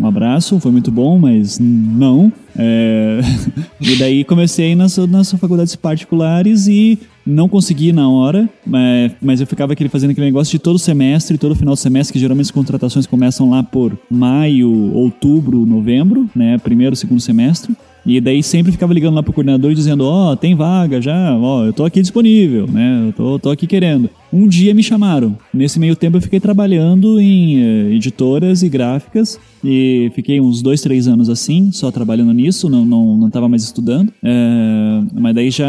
Um 0.00 0.06
abraço, 0.06 0.58
foi 0.60 0.72
muito 0.72 0.90
bom, 0.90 1.18
mas 1.18 1.58
não. 1.58 2.32
É... 2.56 3.20
e 3.80 3.96
daí 3.96 4.24
comecei 4.24 4.74
nas, 4.74 4.96
nas 4.96 5.30
faculdades 5.32 5.76
particulares 5.76 6.66
e 6.66 6.98
não 7.26 7.48
consegui 7.48 7.92
na 7.92 8.08
hora, 8.08 8.48
mas, 8.66 9.40
eu 9.40 9.46
ficava 9.46 9.74
aquele, 9.74 9.90
fazendo 9.90 10.10
aquele 10.10 10.26
negócio 10.26 10.52
de 10.52 10.58
todo 10.58 10.78
semestre, 10.78 11.36
todo 11.36 11.54
final 11.54 11.74
de 11.74 11.80
semestre, 11.80 12.14
que 12.14 12.18
geralmente 12.18 12.46
as 12.46 12.50
contratações 12.50 13.06
começam 13.06 13.50
lá 13.50 13.62
por 13.62 13.96
maio, 14.10 14.70
outubro, 14.94 15.66
novembro, 15.66 16.28
né? 16.34 16.58
Primeiro, 16.58 16.96
segundo 16.96 17.20
semestre. 17.20 17.74
E 18.04 18.20
daí 18.20 18.42
sempre 18.42 18.72
ficava 18.72 18.94
ligando 18.94 19.14
lá 19.14 19.22
pro 19.22 19.32
coordenador 19.32 19.70
e 19.70 19.74
dizendo, 19.74 20.04
ó, 20.04 20.32
oh, 20.32 20.36
tem 20.36 20.54
vaga 20.54 21.00
já, 21.00 21.36
ó, 21.36 21.60
oh, 21.60 21.66
eu 21.66 21.72
tô 21.72 21.84
aqui 21.84 22.00
disponível, 22.00 22.66
né? 22.66 23.04
Eu 23.08 23.12
tô, 23.12 23.38
tô 23.38 23.50
aqui 23.50 23.66
querendo. 23.66 24.08
Um 24.32 24.46
dia 24.46 24.72
me 24.72 24.82
chamaram. 24.82 25.36
Nesse 25.52 25.78
meio 25.78 25.94
tempo 25.96 26.16
eu 26.16 26.20
fiquei 26.20 26.40
trabalhando 26.40 27.20
em 27.20 27.60
eh, 27.60 27.94
editoras 27.94 28.62
e 28.62 28.68
gráficas 28.68 29.38
e 29.62 30.10
fiquei 30.14 30.40
uns 30.40 30.62
dois, 30.62 30.80
três 30.80 31.08
anos 31.08 31.28
assim, 31.28 31.70
só 31.72 31.90
trabalhando 31.90 32.32
nisso, 32.32 32.68
não, 32.68 32.84
não, 32.84 33.16
não 33.16 33.28
tava 33.28 33.48
mais 33.48 33.64
estudando. 33.64 34.12
É, 34.22 35.02
mas 35.12 35.34
daí 35.34 35.50
já. 35.50 35.66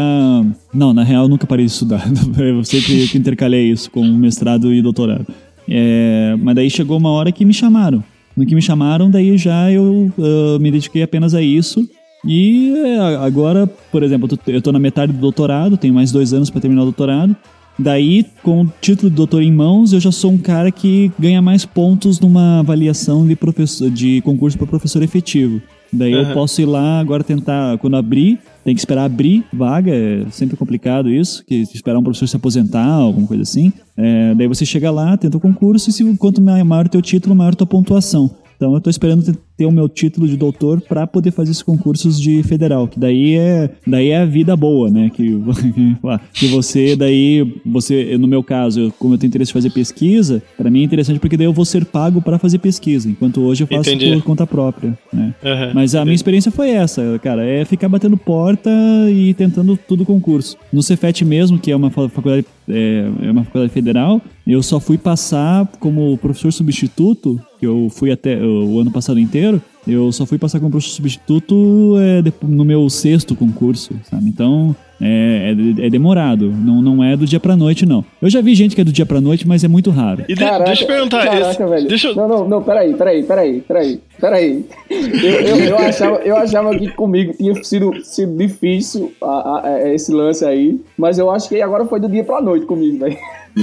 Não, 0.72 0.94
na 0.94 1.02
real 1.02 1.24
eu 1.24 1.28
nunca 1.28 1.46
parei 1.46 1.66
de 1.66 1.72
estudar. 1.72 2.04
Eu 2.38 2.64
sempre 2.64 3.10
intercalei 3.14 3.70
isso 3.70 3.90
com 3.90 4.04
mestrado 4.04 4.72
e 4.72 4.80
doutorado. 4.80 5.26
É, 5.68 6.36
mas 6.40 6.54
daí 6.54 6.70
chegou 6.70 6.96
uma 6.96 7.10
hora 7.10 7.30
que 7.30 7.44
me 7.44 7.52
chamaram. 7.52 8.02
No 8.36 8.46
que 8.46 8.54
me 8.54 8.62
chamaram, 8.62 9.10
daí 9.10 9.36
já 9.36 9.70
eu 9.70 10.10
uh, 10.16 10.58
me 10.58 10.70
dediquei 10.70 11.02
apenas 11.02 11.34
a 11.34 11.42
isso. 11.42 11.86
E 12.24 12.72
é, 12.76 12.98
agora, 13.16 13.66
por 13.90 14.02
exemplo, 14.02 14.28
eu 14.46 14.58
estou 14.58 14.72
na 14.72 14.78
metade 14.78 15.12
do 15.12 15.18
doutorado, 15.18 15.76
tenho 15.76 15.94
mais 15.94 16.12
dois 16.12 16.32
anos 16.32 16.50
para 16.50 16.60
terminar 16.60 16.82
o 16.82 16.86
doutorado. 16.86 17.34
Daí, 17.78 18.26
com 18.42 18.62
o 18.62 18.72
título 18.80 19.10
de 19.10 19.16
doutor 19.16 19.42
em 19.42 19.50
mãos, 19.50 19.92
eu 19.92 20.00
já 20.00 20.12
sou 20.12 20.30
um 20.30 20.38
cara 20.38 20.70
que 20.70 21.10
ganha 21.18 21.40
mais 21.40 21.64
pontos 21.64 22.20
numa 22.20 22.60
avaliação 22.60 23.26
de, 23.26 23.34
professor, 23.34 23.90
de 23.90 24.20
concurso 24.20 24.58
para 24.58 24.66
professor 24.66 25.02
efetivo. 25.02 25.60
Daí 25.92 26.14
uhum. 26.14 26.22
eu 26.22 26.34
posso 26.34 26.60
ir 26.60 26.64
lá 26.64 27.00
agora 27.00 27.22
tentar, 27.22 27.76
quando 27.78 27.96
abrir, 27.96 28.38
tem 28.64 28.74
que 28.74 28.80
esperar 28.80 29.04
abrir 29.04 29.44
vaga, 29.52 29.92
é 29.94 30.24
sempre 30.30 30.56
complicado 30.56 31.10
isso, 31.10 31.44
que 31.44 31.56
esperar 31.56 31.98
um 31.98 32.02
professor 32.02 32.26
se 32.26 32.36
aposentar, 32.36 32.86
alguma 32.86 33.26
coisa 33.26 33.42
assim. 33.42 33.72
É, 33.96 34.34
daí 34.34 34.46
você 34.46 34.64
chega 34.64 34.90
lá, 34.90 35.16
tenta 35.16 35.36
o 35.36 35.40
concurso 35.40 35.90
e 35.90 35.92
se, 35.92 36.04
quanto 36.16 36.40
maior 36.40 36.86
o 36.86 36.88
teu 36.88 37.02
título, 37.02 37.34
maior 37.34 37.52
a 37.52 37.56
tua 37.56 37.66
pontuação. 37.66 38.30
Então 38.56 38.72
eu 38.72 38.78
estou 38.78 38.90
esperando 38.90 39.36
ter 39.56 39.66
o 39.66 39.70
meu 39.70 39.88
título 39.88 40.26
de 40.26 40.36
doutor 40.36 40.80
para 40.80 41.06
poder 41.06 41.30
fazer 41.30 41.50
esses 41.50 41.62
concursos 41.62 42.20
de 42.20 42.42
federal, 42.42 42.88
que 42.88 42.98
daí 42.98 43.36
é, 43.36 43.70
daí 43.86 44.08
é 44.08 44.18
a 44.18 44.24
vida 44.24 44.56
boa, 44.56 44.90
né? 44.90 45.10
Que, 45.14 45.38
que 46.32 46.46
você 46.48 46.96
daí, 46.96 47.60
você, 47.64 48.16
no 48.18 48.26
meu 48.26 48.42
caso, 48.42 48.80
eu, 48.80 48.92
como 48.98 49.14
eu 49.14 49.18
tenho 49.18 49.28
interesse 49.28 49.50
em 49.50 49.54
fazer 49.54 49.70
pesquisa, 49.70 50.42
para 50.56 50.70
mim 50.70 50.80
é 50.80 50.84
interessante 50.84 51.18
porque 51.18 51.36
daí 51.36 51.46
eu 51.46 51.52
vou 51.52 51.64
ser 51.64 51.84
pago 51.84 52.20
para 52.20 52.38
fazer 52.38 52.58
pesquisa, 52.58 53.08
enquanto 53.08 53.40
hoje 53.42 53.62
eu 53.62 53.66
faço 53.66 53.90
Entendi. 53.90 54.16
por 54.16 54.22
conta 54.22 54.46
própria, 54.46 54.96
né? 55.12 55.34
Uhum, 55.42 55.74
Mas 55.74 55.94
a 55.94 55.98
entendi. 55.98 56.04
minha 56.06 56.14
experiência 56.14 56.50
foi 56.50 56.70
essa, 56.70 57.18
cara, 57.22 57.44
é 57.44 57.64
ficar 57.64 57.88
batendo 57.88 58.16
porta 58.16 58.70
e 59.10 59.34
tentando 59.34 59.76
tudo 59.76 60.04
concurso. 60.04 60.56
No 60.72 60.82
Cefet 60.82 61.24
mesmo, 61.24 61.58
que 61.58 61.70
é 61.70 61.76
uma 61.76 61.90
faculdade 61.90 62.46
é, 62.68 63.10
é 63.22 63.30
uma 63.30 63.44
faculdade 63.44 63.72
federal, 63.72 64.20
eu 64.46 64.62
só 64.62 64.78
fui 64.78 64.96
passar 64.96 65.66
como 65.78 66.16
professor 66.18 66.52
substituto 66.52 67.40
que 67.58 67.66
eu 67.66 67.88
fui 67.90 68.10
até 68.10 68.36
o 68.42 68.80
ano 68.80 68.90
passado 68.90 69.20
inteiro, 69.20 69.51
eu 69.86 70.12
só 70.12 70.24
fui 70.24 70.38
passar 70.38 70.60
professor 70.70 70.94
substituto 70.94 71.96
é, 71.98 72.22
no 72.46 72.64
meu 72.64 72.88
sexto 72.88 73.34
concurso, 73.34 73.94
sabe? 74.08 74.28
Então, 74.28 74.74
é, 75.04 75.54
é, 75.80 75.86
é, 75.86 75.90
demorado. 75.90 76.48
Não, 76.48 76.80
não 76.80 77.02
é 77.02 77.16
do 77.16 77.26
dia 77.26 77.40
pra 77.40 77.56
noite, 77.56 77.84
não. 77.84 78.04
Eu 78.20 78.30
já 78.30 78.40
vi 78.40 78.54
gente 78.54 78.76
que 78.76 78.80
é 78.80 78.84
do 78.84 78.92
dia 78.92 79.04
pra 79.04 79.20
noite, 79.20 79.48
mas 79.48 79.64
é 79.64 79.68
muito 79.68 79.90
raro. 79.90 80.24
E 80.28 80.34
de, 80.34 80.40
caraca, 80.40 80.64
deixa 80.64 80.84
eu 80.84 80.86
perguntar. 80.86 81.24
Caraca, 81.24 81.50
esse, 81.50 81.64
velho. 81.64 81.88
Deixa 81.88 82.08
eu... 82.08 82.14
Não, 82.14 82.28
não, 82.28 82.48
não, 82.48 82.62
peraí, 82.62 82.94
peraí, 82.94 83.24
peraí, 83.24 83.60
peraí, 83.60 84.00
peraí. 84.20 84.64
Eu, 84.88 85.40
eu, 85.40 85.56
eu, 85.56 85.78
achava, 85.78 86.16
eu 86.18 86.36
achava 86.36 86.78
que 86.78 86.86
comigo 86.88 87.34
tinha 87.36 87.52
sido, 87.64 87.92
sido 88.04 88.36
difícil 88.36 89.12
a, 89.20 89.26
a, 89.26 89.66
a, 89.66 89.92
esse 89.92 90.12
lance 90.12 90.44
aí, 90.44 90.80
mas 90.96 91.18
eu 91.18 91.28
acho 91.30 91.48
que 91.48 91.60
agora 91.60 91.84
foi 91.84 91.98
do 91.98 92.08
dia 92.08 92.22
pra 92.22 92.40
noite 92.40 92.64
comigo, 92.64 92.98
velho. 92.98 93.18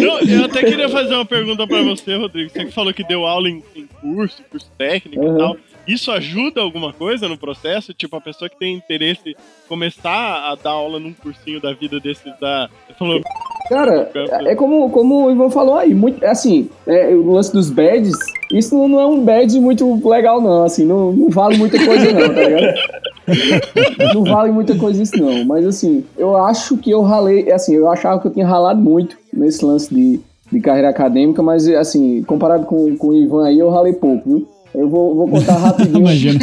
Não, 0.00 0.20
eu 0.20 0.44
até 0.46 0.62
queria 0.64 0.88
fazer 0.88 1.14
uma 1.14 1.26
pergunta 1.26 1.66
para 1.66 1.82
você, 1.82 2.16
Rodrigo. 2.16 2.48
Você 2.50 2.64
que 2.64 2.72
falou 2.72 2.94
que 2.94 3.04
deu 3.04 3.26
aula 3.26 3.50
em, 3.50 3.62
em 3.74 3.86
curso, 4.00 4.42
curso 4.50 4.70
técnico 4.78 5.22
uhum. 5.22 5.34
e 5.34 5.38
tal. 5.38 5.56
Isso 5.86 6.10
ajuda 6.10 6.60
alguma 6.60 6.92
coisa 6.92 7.28
no 7.28 7.38
processo? 7.38 7.94
Tipo, 7.94 8.16
a 8.16 8.20
pessoa 8.20 8.48
que 8.48 8.58
tem 8.58 8.74
interesse 8.74 9.30
em 9.30 9.36
começar 9.68 10.50
a 10.50 10.54
dar 10.56 10.70
aula 10.70 10.98
num 10.98 11.12
cursinho 11.12 11.60
da 11.60 11.72
vida 11.72 12.00
desses 12.00 12.32
da. 12.40 12.68
Falou. 12.98 13.20
Cara, 13.68 14.08
é 14.46 14.54
como, 14.54 14.90
como 14.90 15.26
o 15.26 15.30
Ivan 15.30 15.50
falou 15.50 15.76
aí, 15.76 15.92
muito, 15.92 16.24
assim, 16.24 16.68
é, 16.86 17.08
o 17.08 17.32
lance 17.32 17.52
dos 17.52 17.68
badges, 17.68 18.16
isso 18.52 18.86
não 18.86 19.00
é 19.00 19.06
um 19.06 19.24
badge 19.24 19.58
muito 19.58 20.08
legal, 20.08 20.40
não, 20.40 20.62
assim, 20.62 20.84
não, 20.84 21.10
não 21.10 21.28
vale 21.28 21.58
muita 21.58 21.84
coisa, 21.84 22.12
não, 22.12 22.32
tá 22.32 22.42
ligado? 22.42 22.74
não 24.14 24.22
vale 24.22 24.52
muita 24.52 24.76
coisa 24.76 25.02
isso, 25.02 25.16
não. 25.16 25.44
Mas 25.44 25.66
assim, 25.66 26.04
eu 26.16 26.36
acho 26.36 26.76
que 26.76 26.90
eu 26.90 27.02
ralei, 27.02 27.50
assim, 27.50 27.74
eu 27.74 27.90
achava 27.90 28.20
que 28.20 28.28
eu 28.28 28.32
tinha 28.32 28.46
ralado 28.46 28.80
muito 28.80 29.18
nesse 29.32 29.64
lance 29.64 29.92
de, 29.92 30.20
de 30.52 30.60
carreira 30.60 30.88
acadêmica, 30.88 31.42
mas 31.42 31.68
assim, 31.68 32.22
comparado 32.22 32.66
com, 32.66 32.96
com 32.96 33.08
o 33.08 33.16
Ivan 33.16 33.46
aí, 33.46 33.58
eu 33.58 33.68
ralei 33.68 33.94
pouco, 33.94 34.28
viu? 34.28 34.48
Eu 34.76 34.90
vou, 34.90 35.14
vou 35.14 35.26
contar 35.26 35.54
rapidinho. 35.54 36.06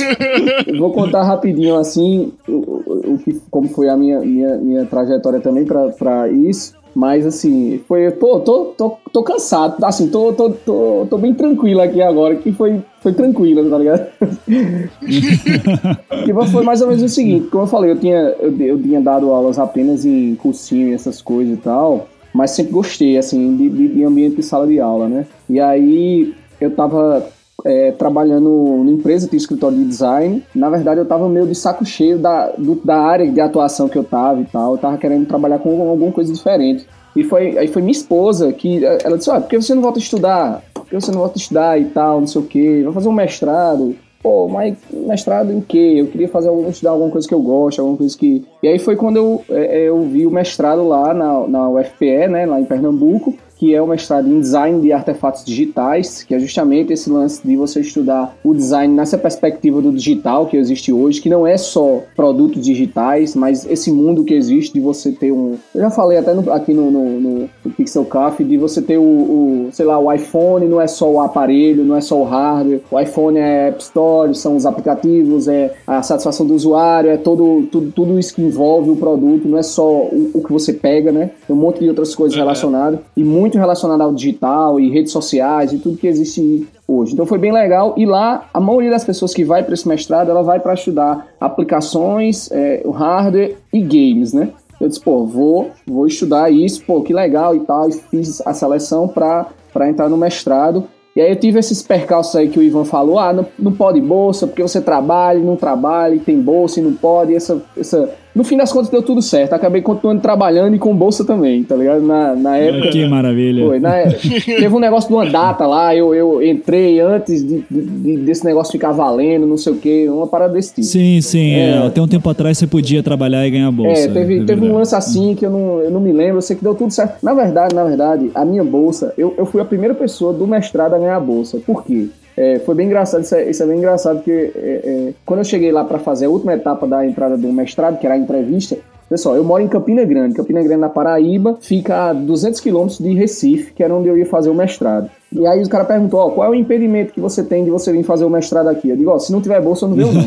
eu 0.65 0.79
vou 0.79 0.91
contar 0.91 1.21
rapidinho 1.21 1.75
assim 1.75 2.34
o, 2.47 2.84
que, 3.23 3.39
como 3.51 3.69
foi 3.69 3.89
a 3.89 3.95
minha, 3.95 4.19
minha, 4.21 4.57
minha 4.57 4.86
trajetória 4.86 5.39
também 5.39 5.65
para 5.65 6.27
isso. 6.29 6.73
Mas 6.95 7.25
assim, 7.25 7.81
foi. 7.88 8.11
Tô, 8.11 8.39
tô, 8.39 8.65
tô, 8.77 8.97
tô 9.11 9.23
cansado. 9.23 9.84
Assim, 9.84 10.07
tô, 10.07 10.31
tô, 10.34 10.49
tô, 10.49 11.07
tô 11.09 11.17
bem 11.17 11.34
tranquilo 11.34 11.81
aqui 11.81 12.01
agora, 12.01 12.36
que 12.36 12.51
foi, 12.51 12.81
foi 13.01 13.13
tranquilo, 13.13 13.69
tá 13.69 13.77
ligado? 13.77 14.07
que 16.25 16.51
foi 16.51 16.63
mais 16.63 16.81
ou 16.81 16.88
menos 16.88 17.03
o 17.03 17.09
seguinte, 17.09 17.47
como 17.49 17.63
eu 17.63 17.67
falei, 17.67 17.91
eu 17.91 17.99
tinha, 17.99 18.36
eu, 18.39 18.55
eu 18.59 18.81
tinha 18.81 19.01
dado 19.01 19.31
aulas 19.31 19.57
apenas 19.57 20.05
em 20.05 20.36
cursinho 20.36 20.89
e 20.89 20.93
essas 20.93 21.19
coisas 21.19 21.57
e 21.57 21.61
tal, 21.61 22.07
mas 22.31 22.51
sempre 22.51 22.73
gostei, 22.73 23.17
assim, 23.17 23.57
de, 23.57 23.69
de, 23.69 23.88
de 23.88 24.03
ambiente 24.03 24.36
de 24.36 24.43
sala 24.43 24.67
de 24.67 24.79
aula, 24.79 25.07
né? 25.07 25.25
E 25.49 25.59
aí 25.59 26.34
eu 26.61 26.69
tava 26.71 27.27
é, 27.64 27.91
trabalhando 27.91 28.49
numa 28.49 28.91
empresa, 28.91 29.28
tinha 29.28 29.38
escritório 29.38 29.78
de 29.78 29.86
design. 29.86 30.43
Na 30.53 30.70
verdade, 30.70 30.99
eu 30.99 31.05
tava 31.05 31.30
meio 31.30 31.47
de 31.47 31.55
saco 31.55 31.86
cheio 31.86 32.18
da, 32.18 32.49
do, 32.57 32.76
da 32.84 32.97
área 32.97 33.30
de 33.32 33.39
atuação 33.39 33.88
que 33.88 33.97
eu 33.97 34.03
tava 34.03 34.41
e 34.41 34.45
tal. 34.45 34.74
Eu 34.74 34.78
tava 34.78 34.97
querendo 34.97 35.26
trabalhar 35.26 35.59
com 35.59 35.89
alguma 35.89 36.11
coisa 36.11 36.34
diferente. 36.34 36.86
E 37.16 37.24
foi, 37.24 37.57
aí 37.57 37.68
foi 37.68 37.82
minha 37.82 37.91
esposa 37.91 38.51
que 38.51 38.84
ela 38.84 39.18
disse: 39.18 39.30
ah, 39.30 39.39
por 39.39 39.49
que 39.49 39.61
você 39.61 39.74
não 39.74 39.82
volta 39.82 39.99
a 39.99 40.01
estudar? 40.01 40.64
Por 40.74 40.86
que 40.86 40.95
você 40.95 41.11
não 41.11 41.20
volta 41.20 41.38
a 41.38 41.41
estudar 41.41 41.80
e 41.80 41.86
tal, 41.86 42.20
não 42.20 42.28
sei 42.28 42.41
o 42.41 42.45
quê? 42.45 42.82
Vai 42.84 42.93
fazer 42.93 43.07
um 43.07 43.14
mestrado. 43.14 43.95
Pô, 44.22 44.47
mas 44.47 44.78
mestrado 44.89 45.51
em 45.51 45.59
quê? 45.59 45.95
Eu 45.97 46.07
queria 46.07 46.30
fazer 46.30 46.49
estudar 46.70 46.91
alguma 46.91 47.11
coisa 47.11 47.28
que 47.28 47.34
eu 47.34 47.41
gosto, 47.41 47.80
alguma 47.80 47.97
coisa 47.97 48.18
que. 48.18 48.45
E 48.64 48.68
aí 48.70 48.80
foi 48.80 48.95
quando 48.95 49.18
eu, 49.18 49.41
é, 49.49 49.89
eu 49.89 50.01
vi 50.03 50.26
o 50.26 50.32
mestrado 50.32 50.88
lá 50.88 51.14
na, 51.14 51.45
na 51.47 51.70
UFPE, 51.70 52.30
né, 52.30 52.45
lá 52.45 52.59
em 52.59 52.66
Pernambuco 52.66 53.38
que 53.58 53.74
é 53.74 53.82
o 53.82 53.88
mestrado 53.88 54.28
em 54.28 54.39
design 54.39 54.82
de 54.82 54.91
artefatos 54.91 55.43
digitais, 55.43 56.24
que 56.24 56.34
é 56.34 56.39
justamente 56.39 56.93
esse 56.93 57.10
lance 57.10 57.45
de 57.45 57.56
você 57.56 57.80
estudar 57.80 58.36
o 58.43 58.54
design 58.54 58.93
nessa 58.93 59.18
perspectiva 59.18 59.82
do 59.82 59.91
digital 59.91 60.45
que 60.45 60.58
existe 60.58 60.91
hoje, 60.91 61.22
que 61.22 61.30
não 61.30 61.45
é 61.45 61.58
só 61.58 62.04
produtos 62.16 62.64
digitais, 62.64 63.36
mas 63.36 63.66
esse 63.70 63.91
mundo 63.91 64.24
que 64.24 64.34
existe 64.34 64.74
de 64.74 64.80
você 64.80 65.12
ter 65.12 65.32
um. 65.32 65.56
Eu 65.74 65.82
já 65.82 65.89
falei 65.89 66.18
até 66.18 66.34
no, 66.34 66.51
aqui 66.51 66.74
no, 66.74 66.91
no, 66.91 67.20
no, 67.20 67.49
Pixel 67.78 68.06
Café 68.06 68.43
de 68.43 68.58
você 68.58 68.82
ter 68.82 68.97
o, 68.97 69.04
o, 69.04 69.70
sei 69.72 69.86
lá, 69.86 69.99
o 69.99 70.12
iPhone 70.12 70.68
não 70.68 70.82
é 70.82 70.88
só 70.88 71.10
o 71.10 71.22
aparelho, 71.22 71.84
não 71.84 71.95
é 71.95 72.01
só 72.01 72.20
o 72.20 72.24
hardware. 72.24 72.82
O 72.91 72.99
iPhone 72.99 73.38
é 73.38 73.70
App 73.70 73.82
Store, 73.82 74.36
são 74.36 74.56
os 74.56 74.66
aplicativos, 74.66 75.47
é 75.47 75.74
a 75.88 76.01
satisfação 76.01 76.45
do 76.45 76.54
usuário, 76.54 77.10
é 77.10 77.18
todo, 77.18 77.68
tudo, 77.72 77.91
tudo 77.91 78.20
isso 78.20 78.36
que 78.36 78.41
envolve 78.41 78.89
o 78.89 78.95
produto, 78.95 79.47
não 79.47 79.58
é 79.58 79.64
só 79.64 79.88
o, 79.88 80.32
o 80.34 80.43
que 80.43 80.51
você 80.51 80.74
pega, 80.74 81.12
né? 81.12 81.32
Tem 81.47 81.56
um 81.56 81.60
monte 81.60 81.80
de 81.80 81.89
outras 81.89 82.14
coisas 82.16 82.36
uhum. 82.36 82.43
relacionadas. 82.43 82.99
E 83.16 83.24
muito 83.24 83.53
muito 83.54 83.60
relacionado 83.60 84.01
ao 84.01 84.14
digital 84.14 84.80
e 84.80 84.89
redes 84.89 85.12
sociais 85.12 85.72
e 85.72 85.78
tudo 85.78 85.97
que 85.97 86.08
existe 86.08 86.68
hoje. 86.88 87.14
Então 87.14 87.26
foi 87.26 87.38
bem 87.38 87.51
legal. 87.51 87.93
E 87.95 88.06
lá, 88.06 88.49
a 88.54 88.60
maioria 88.60 88.89
das 88.89 89.04
pessoas 89.04 89.34
que 89.34 89.43
vai 89.43 89.64
para 89.64 89.74
esse 89.74 89.88
mestrado, 89.88 90.30
ela 90.30 90.41
vai 90.41 90.60
para 90.60 90.74
estudar 90.74 91.28
aplicações, 91.39 92.51
é, 92.51 92.84
hardware 92.91 93.56
e 93.72 93.82
games, 93.82 94.34
né? 94.34 94.49
Eu 94.82 94.89
disse, 94.89 94.99
pô, 94.99 95.26
vou, 95.26 95.72
vou 95.88 96.08
estudar 96.08 96.51
isso, 96.51 96.84
pô, 96.84 97.01
que 97.01 97.14
legal 97.14 97.56
e 97.56 97.60
tal. 97.62 97.88
E 97.88 97.93
fiz 97.93 98.41
a 98.45 98.54
seleção 98.54 99.08
para 99.08 99.47
entrar 99.88 100.10
no 100.10 100.18
mestrado. 100.18 100.86
E 101.16 101.22
aí 101.22 101.30
eu 101.30 101.36
tive 101.36 101.60
esses 101.60 101.84
percalços 101.84 102.36
aí 102.36 102.49
que 102.49 102.58
o 102.58 102.64
Ivan 102.64 102.86
falou, 102.86 103.20
ah, 103.20 103.32
não, 103.32 103.45
não 103.58 103.72
pode 103.72 104.01
bolsa, 104.01 104.47
porque 104.47 104.64
você 104.64 104.82
trabalha, 104.82 105.39
não 105.39 105.56
trabalha, 105.56 106.20
tem 106.20 106.41
bolsa 106.41 106.80
e 106.80 106.84
não 106.84 106.93
pode, 106.93 107.36
essa, 107.36 107.62
essa 107.78 108.10
no 108.36 108.43
fim 108.43 108.57
das 108.57 108.71
contas 108.71 108.89
deu 108.89 109.01
tudo 109.01 109.21
certo. 109.21 109.53
Acabei 109.53 109.81
continuando 109.81 110.21
trabalhando 110.21 110.75
e 110.75 110.79
com 110.79 110.95
bolsa 110.95 111.23
também, 111.23 111.63
tá 111.63 111.75
ligado? 111.75 112.01
Na, 112.01 112.36
na 112.36 112.57
época. 112.57 112.89
Que 112.89 113.05
maravilha. 113.07 113.65
Foi, 113.65 113.79
na- 113.79 114.03
teve 114.45 114.67
um 114.69 114.79
negócio 114.79 115.07
de 115.09 115.13
uma 115.15 115.25
data 115.25 115.65
lá, 115.67 115.95
eu, 115.95 116.13
eu 116.15 116.41
entrei 116.41 116.99
antes 116.99 117.45
de, 117.47 117.63
de- 117.69 117.81
de- 117.81 118.17
desse 118.17 118.43
negócio 118.45 118.71
ficar 118.71 118.91
valendo, 118.91 119.45
não 119.45 119.57
sei 119.57 119.73
o 119.73 119.75
quê, 119.77 120.07
uma 120.09 120.27
parada 120.27 120.53
desse 120.53 120.69
tipo. 120.75 120.88
Sim, 120.88 121.21
sim. 121.21 121.51
É. 121.53 121.69
é, 121.75 121.77
Até 121.88 122.01
um 122.01 122.07
tempo 122.07 122.29
atrás 122.29 122.57
você 122.57 122.65
podia 122.67 123.03
trabalhar 123.03 123.45
e 123.47 123.51
ganhar 123.51 123.71
bolsa. 123.71 124.01
É, 124.03 124.07
teve, 124.07 124.39
é 124.41 124.43
teve 124.45 124.65
um 124.67 124.73
lance 124.75 124.95
assim 124.95 125.36
que 125.36 125.45
eu 125.45 125.49
não, 125.51 125.79
eu 125.81 125.91
não 125.91 125.99
me 125.99 126.11
lembro, 126.11 126.38
eu 126.38 126.41
sei 126.41 126.55
que 126.55 126.63
deu 126.63 126.73
tudo 126.75 126.91
certo. 126.91 127.17
Na 127.23 127.34
verdade, 127.34 127.75
na 127.75 127.84
verdade, 127.84 128.31
a 128.34 128.43
minha 128.43 128.63
bolsa, 128.63 129.13
eu, 129.17 129.34
eu 129.38 129.45
fui 129.45 129.61
a 129.61 129.65
primeira 129.65 129.93
pessoa 129.93 130.34
do 130.34 130.47
mestrado 130.47 130.93
a 130.95 130.97
ganhar 130.97 131.15
a 131.17 131.19
bolsa. 131.19 131.59
Por 131.65 131.84
quê? 131.84 132.07
É, 132.36 132.59
foi 132.59 132.75
bem 132.75 132.88
engraçado, 132.88 133.21
isso 133.21 133.36
é, 133.36 133.49
isso 133.49 133.63
é 133.63 133.65
bem 133.65 133.77
engraçado, 133.77 134.17
porque 134.17 134.51
é, 134.55 134.81
é, 134.84 135.13
quando 135.25 135.39
eu 135.39 135.43
cheguei 135.43 135.71
lá 135.71 135.84
para 135.84 135.99
fazer 135.99 136.25
a 136.25 136.29
última 136.29 136.53
etapa 136.53 136.88
da 136.88 137.05
entrada 137.05 137.38
do 137.38 137.51
mestrado, 137.51 137.99
que 137.99 138.05
era 138.05 138.15
a 138.15 138.17
entrevista, 138.17 138.77
pessoal, 139.13 139.36
eu 139.36 139.43
moro 139.43 139.61
em 139.61 139.67
Campina 139.67 140.03
Grande. 140.03 140.34
Campina 140.34 140.61
Grande, 140.63 140.81
na 140.81 140.89
Paraíba, 140.89 141.57
fica 141.61 142.09
a 142.09 142.13
200 142.13 142.59
quilômetros 142.59 142.97
de 142.97 143.13
Recife, 143.13 143.71
que 143.73 143.84
era 143.84 143.93
onde 143.93 144.07
eu 144.07 144.17
ia 144.17 144.25
fazer 144.25 144.49
o 144.49 144.55
mestrado. 144.55 145.09
E 145.31 145.45
aí 145.45 145.61
o 145.61 145.69
cara 145.69 145.86
perguntou, 145.86 146.19
ó, 146.19 146.29
qual 146.31 146.47
é 146.47 146.49
o 146.49 146.55
impedimento 146.55 147.13
que 147.13 147.19
você 147.19 147.43
tem 147.43 147.63
de 147.63 147.69
você 147.69 147.91
vir 147.91 148.03
fazer 148.03 148.25
o 148.25 148.29
mestrado 148.29 148.69
aqui? 148.69 148.89
Eu 148.89 148.97
digo, 148.97 149.11
ó, 149.11 149.19
se 149.19 149.31
não 149.31 149.39
tiver 149.39 149.61
bolsa, 149.61 149.86
eu 149.86 149.89
não 149.89 149.97
venho 149.97 150.13
não. 150.13 150.23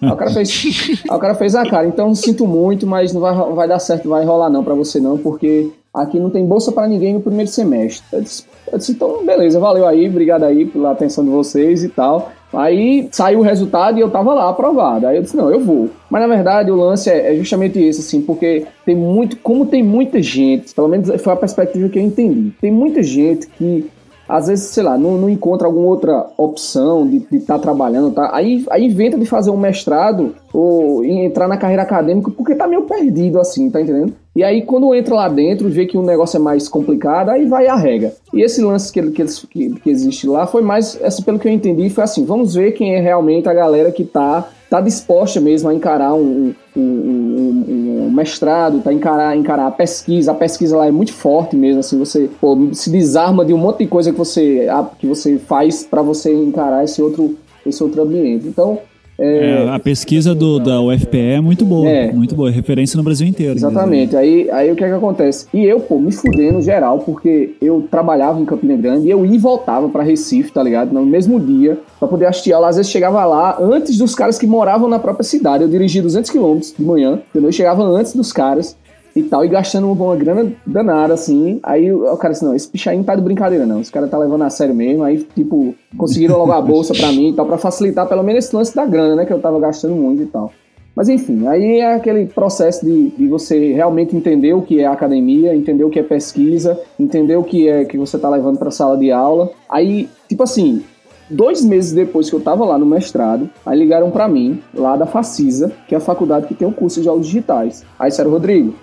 aí 0.08 0.12
o 0.12 0.16
cara 0.16 0.30
fez, 0.30 1.02
aí 1.10 1.16
o 1.16 1.18
cara 1.18 1.34
fez, 1.34 1.54
ah, 1.54 1.64
cara, 1.68 1.86
então 1.86 2.14
sinto 2.14 2.46
muito, 2.46 2.86
mas 2.86 3.12
não 3.12 3.20
vai, 3.20 3.34
vai 3.34 3.68
dar 3.68 3.78
certo, 3.78 4.08
vai 4.08 4.24
rolar 4.24 4.48
não 4.48 4.64
pra 4.64 4.74
você 4.74 4.98
não, 4.98 5.18
porque 5.18 5.70
aqui 5.92 6.18
não 6.18 6.30
tem 6.30 6.46
bolsa 6.46 6.72
pra 6.72 6.88
ninguém 6.88 7.14
no 7.14 7.20
primeiro 7.20 7.50
semestre. 7.50 8.04
Eu 8.12 8.22
disse, 8.22 8.44
eu 8.72 8.78
disse, 8.78 8.92
então 8.92 9.24
beleza, 9.24 9.60
valeu 9.60 9.86
aí, 9.86 10.08
obrigado 10.08 10.44
aí 10.44 10.64
pela 10.64 10.92
atenção 10.92 11.24
de 11.24 11.30
vocês 11.30 11.84
e 11.84 11.88
tal. 11.88 12.32
Aí 12.52 13.08
saiu 13.10 13.40
o 13.40 13.42
resultado 13.42 13.98
e 13.98 14.00
eu 14.00 14.10
tava 14.10 14.34
lá 14.34 14.48
aprovado. 14.48 15.06
Aí 15.06 15.16
eu 15.16 15.22
disse, 15.22 15.36
não, 15.36 15.50
eu 15.50 15.60
vou. 15.60 15.88
Mas 16.10 16.22
na 16.22 16.28
verdade 16.28 16.70
o 16.70 16.76
lance 16.76 17.10
é, 17.10 17.34
é 17.34 17.36
justamente 17.36 17.78
esse, 17.78 18.00
assim, 18.00 18.22
porque 18.22 18.66
tem 18.84 18.94
muito, 18.94 19.36
como 19.38 19.66
tem 19.66 19.82
muita 19.82 20.22
gente, 20.22 20.74
pelo 20.74 20.88
menos 20.88 21.08
foi 21.20 21.32
a 21.32 21.36
perspectiva 21.36 21.88
que 21.88 21.98
eu 21.98 22.02
entendi, 22.02 22.52
tem 22.60 22.70
muita 22.70 23.02
gente 23.02 23.46
que 23.46 23.90
às 24.32 24.46
vezes, 24.46 24.70
sei 24.70 24.82
lá, 24.82 24.96
não, 24.96 25.18
não 25.18 25.28
encontra 25.28 25.66
alguma 25.66 25.88
outra 25.88 26.26
opção 26.38 27.06
de 27.06 27.22
estar 27.36 27.58
trabalhando, 27.58 28.12
tá? 28.12 28.30
Aí, 28.32 28.64
aí 28.70 28.86
inventa 28.86 29.18
de 29.18 29.26
fazer 29.26 29.50
um 29.50 29.58
mestrado 29.58 30.34
ou 30.54 31.04
entrar 31.04 31.46
na 31.46 31.58
carreira 31.58 31.82
acadêmica 31.82 32.30
porque 32.30 32.54
tá 32.54 32.66
meio 32.66 32.80
perdido, 32.82 33.38
assim, 33.38 33.70
tá 33.70 33.78
entendendo? 33.78 34.14
E 34.34 34.42
aí, 34.42 34.62
quando 34.62 34.94
entra 34.94 35.14
lá 35.14 35.28
dentro, 35.28 35.68
vê 35.68 35.84
que 35.84 35.98
o 35.98 36.02
negócio 36.02 36.38
é 36.38 36.40
mais 36.40 36.66
complicado, 36.66 37.28
aí 37.28 37.44
vai 37.44 37.66
a 37.66 37.76
regra. 37.76 38.14
E 38.32 38.42
esse 38.42 38.62
lance 38.62 38.90
que, 38.90 39.02
que, 39.10 39.22
que, 39.50 39.70
que 39.80 39.90
existe 39.90 40.26
lá 40.26 40.46
foi 40.46 40.62
mais, 40.62 40.98
essa, 41.02 41.20
pelo 41.20 41.38
que 41.38 41.46
eu 41.46 41.52
entendi, 41.52 41.90
foi 41.90 42.04
assim: 42.04 42.24
vamos 42.24 42.54
ver 42.54 42.72
quem 42.72 42.94
é 42.94 43.00
realmente 43.00 43.50
a 43.50 43.52
galera 43.52 43.92
que 43.92 44.02
tá, 44.02 44.48
tá 44.72 44.80
disposta 44.80 45.38
mesmo 45.38 45.68
a 45.68 45.74
encarar 45.74 46.14
um, 46.14 46.54
um, 46.74 46.80
um- 46.80 47.64
um- 48.06 48.10
mestrado, 48.10 48.80
tá 48.80 48.90
encarar, 48.90 49.36
encarar 49.36 49.66
a 49.66 49.70
pesquisa. 49.70 50.32
A 50.32 50.34
pesquisa 50.34 50.78
lá 50.78 50.86
é 50.86 50.90
muito 50.90 51.12
forte 51.12 51.54
mesmo, 51.54 51.80
assim, 51.80 51.98
você 51.98 52.30
pô, 52.40 52.56
se 52.72 52.88
desarma 52.88 53.44
de 53.44 53.52
um 53.52 53.58
monte 53.58 53.80
de 53.80 53.86
coisa 53.86 54.10
que 54.10 54.16
você, 54.16 54.66
que 54.98 55.06
você 55.06 55.36
faz 55.38 55.84
para 55.84 56.00
você 56.00 56.32
encarar 56.32 56.84
esse 56.84 57.02
outro, 57.02 57.36
esse 57.66 57.82
outro 57.82 58.00
ambiente. 58.00 58.48
Então, 58.48 58.78
É, 59.22 59.68
a 59.68 59.78
pesquisa 59.78 60.34
do, 60.34 60.58
da 60.58 60.80
UFPE 60.80 61.18
é 61.18 61.40
muito 61.40 61.64
boa. 61.64 61.88
É. 61.88 62.12
Muito 62.12 62.34
boa. 62.34 62.50
Referência 62.50 62.96
no 62.96 63.02
Brasil 63.02 63.26
inteiro. 63.26 63.54
Exatamente. 63.54 64.16
Aí, 64.16 64.50
aí 64.50 64.70
o 64.70 64.76
que 64.76 64.82
é 64.82 64.88
que 64.88 64.94
acontece? 64.94 65.46
E 65.54 65.64
eu, 65.64 65.78
pô, 65.80 65.98
me 65.98 66.10
fudendo 66.10 66.60
geral, 66.60 66.98
porque 66.98 67.54
eu 67.60 67.86
trabalhava 67.90 68.40
em 68.40 68.44
Campina 68.44 68.76
Grande 68.76 69.06
e 69.06 69.10
eu 69.10 69.24
ia 69.24 69.34
e 69.34 69.38
voltava 69.38 69.88
pra 69.88 70.02
Recife, 70.02 70.52
tá 70.52 70.62
ligado? 70.62 70.92
No 70.92 71.06
mesmo 71.06 71.38
dia, 71.38 71.78
pra 71.98 72.08
poder 72.08 72.26
assistir 72.26 72.52
aula. 72.52 72.68
Às 72.68 72.76
vezes 72.76 72.90
chegava 72.90 73.24
lá 73.24 73.56
antes 73.60 73.96
dos 73.96 74.14
caras 74.14 74.38
que 74.38 74.46
moravam 74.46 74.88
na 74.88 74.98
própria 74.98 75.24
cidade. 75.24 75.62
Eu 75.62 75.68
dirigia 75.68 76.02
200 76.02 76.30
quilômetros 76.30 76.74
de 76.76 76.84
manhã, 76.84 77.20
entendeu? 77.30 77.48
Eu 77.48 77.52
chegava 77.52 77.82
antes 77.82 78.14
dos 78.14 78.32
caras 78.32 78.76
e 79.14 79.22
tal, 79.22 79.44
e 79.44 79.48
gastando 79.48 79.90
uma, 79.90 80.04
uma 80.04 80.16
grana 80.16 80.52
danada, 80.66 81.14
assim. 81.14 81.60
Aí 81.62 81.92
o 81.92 82.16
cara 82.16 82.32
disse, 82.32 82.44
não, 82.44 82.54
esse 82.54 82.70
aí 82.88 82.96
não 82.96 83.04
tá 83.04 83.14
de 83.14 83.22
brincadeira, 83.22 83.66
não. 83.66 83.80
Esse 83.80 83.92
cara 83.92 84.08
tá 84.08 84.18
levando 84.18 84.42
a 84.42 84.50
sério 84.50 84.74
mesmo. 84.74 85.04
Aí, 85.04 85.18
tipo, 85.34 85.74
conseguiram 85.96 86.38
logo 86.38 86.52
a 86.52 86.60
bolsa 86.62 86.94
pra 86.94 87.12
mim 87.12 87.30
e 87.30 87.32
tal, 87.34 87.46
pra 87.46 87.58
facilitar 87.58 88.08
pelo 88.08 88.22
menos 88.22 88.44
esse 88.44 88.56
lance 88.56 88.74
da 88.74 88.86
grana, 88.86 89.16
né? 89.16 89.24
Que 89.24 89.32
eu 89.32 89.40
tava 89.40 89.60
gastando 89.60 89.94
muito 89.94 90.22
e 90.22 90.26
tal. 90.26 90.52
Mas 90.94 91.08
enfim, 91.08 91.46
aí 91.46 91.80
é 91.80 91.94
aquele 91.94 92.26
processo 92.26 92.84
de, 92.84 93.08
de 93.10 93.26
você 93.26 93.72
realmente 93.72 94.14
entender 94.14 94.52
o 94.52 94.60
que 94.60 94.80
é 94.80 94.86
academia, 94.86 95.56
entender 95.56 95.84
o 95.84 95.90
que 95.90 95.98
é 95.98 96.02
pesquisa, 96.02 96.78
entender 97.00 97.36
o 97.36 97.42
que 97.42 97.66
é 97.66 97.84
que 97.84 97.96
você 97.96 98.16
está 98.16 98.28
levando 98.28 98.58
para 98.58 98.68
a 98.68 98.72
sala 98.72 98.98
de 98.98 99.10
aula. 99.10 99.50
Aí, 99.70 100.08
tipo 100.28 100.42
assim, 100.42 100.84
dois 101.30 101.64
meses 101.64 101.92
depois 101.92 102.28
que 102.28 102.36
eu 102.36 102.38
estava 102.38 102.64
lá 102.64 102.76
no 102.78 102.84
mestrado, 102.84 103.48
aí 103.64 103.78
ligaram 103.78 104.10
para 104.10 104.28
mim, 104.28 104.60
lá 104.74 104.96
da 104.96 105.06
Facisa, 105.06 105.72
que 105.88 105.94
é 105.94 105.98
a 105.98 106.00
faculdade 106.00 106.46
que 106.46 106.54
tem 106.54 106.68
o 106.68 106.72
curso 106.72 107.00
de 107.00 107.06
jogos 107.06 107.26
digitais. 107.26 107.84
Aí 107.98 108.10
disseram, 108.10 108.30
Rodrigo, 108.30 108.74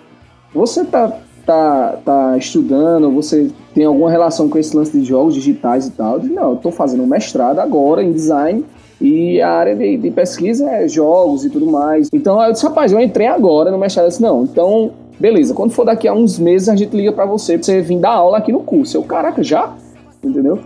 você 0.54 0.84
tá, 0.86 1.18
tá, 1.46 1.98
tá 2.04 2.38
estudando, 2.38 3.12
você 3.12 3.50
tem 3.74 3.86
alguma 3.86 4.10
relação 4.10 4.50
com 4.50 4.58
esse 4.58 4.76
lance 4.76 4.92
de 4.98 5.04
jogos 5.06 5.34
digitais 5.34 5.88
e 5.88 5.92
tal? 5.92 6.18
Eu 6.20 6.24
não, 6.26 6.50
eu 6.52 6.56
tô 6.58 6.72
fazendo 6.72 7.04
um 7.04 7.08
mestrado 7.08 7.60
agora 7.60 8.04
em 8.04 8.12
design 8.12 8.64
e 9.02 9.42
a 9.42 9.50
área 9.52 9.76
de, 9.76 9.98
de 9.98 10.12
pesquisa 10.12 10.70
é 10.70 10.88
jogos 10.88 11.46
e 11.46 11.50
tudo 11.50 11.66
mais. 11.68 12.10
Então 12.12 12.42
eu 12.42 12.52
disse, 12.52 12.66
rapaz, 12.66 12.92
eu 12.92 13.00
entrei 13.00 13.28
agora 13.28 13.72
no 13.72 13.78
mestrado. 13.78 14.06
Eu 14.06 14.10
disse, 14.10 14.22
não, 14.22 14.44
então, 14.44 14.92
beleza, 15.20 15.54
quando 15.54 15.72
for 15.72 15.86
daqui 15.86 16.08
a 16.08 16.14
uns 16.14 16.38
meses 16.38 16.68
a 16.68 16.76
gente 16.76 16.96
liga 16.96 17.12
pra 17.12 17.26
você, 17.26 17.54
pra 17.58 17.64
você 17.64 17.82
vir 17.82 18.00
dar 18.00 18.12
aula 18.12 18.38
aqui 18.40 18.52
no 18.52 18.60
curso. 18.62 18.98
Eu, 18.98 19.04
caraca, 19.04 19.42
já? 19.44 19.74
Entendeu? 20.22 20.60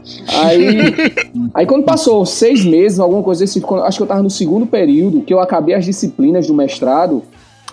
Aí, 0.43 0.67
aí 1.53 1.65
quando 1.67 1.84
passou 1.84 2.25
seis 2.25 2.65
meses, 2.65 2.99
alguma 2.99 3.21
coisa 3.21 3.41
desse, 3.41 3.61
quando- 3.61 3.84
acho 3.84 3.97
que 3.97 4.03
eu 4.03 4.07
tava 4.07 4.23
no 4.23 4.29
segundo 4.29 4.65
período, 4.65 5.21
que 5.21 5.31
eu 5.31 5.39
acabei 5.39 5.75
as 5.75 5.86
disciplinas 5.86 6.47
do 6.47 6.55
mestrado, 6.55 7.21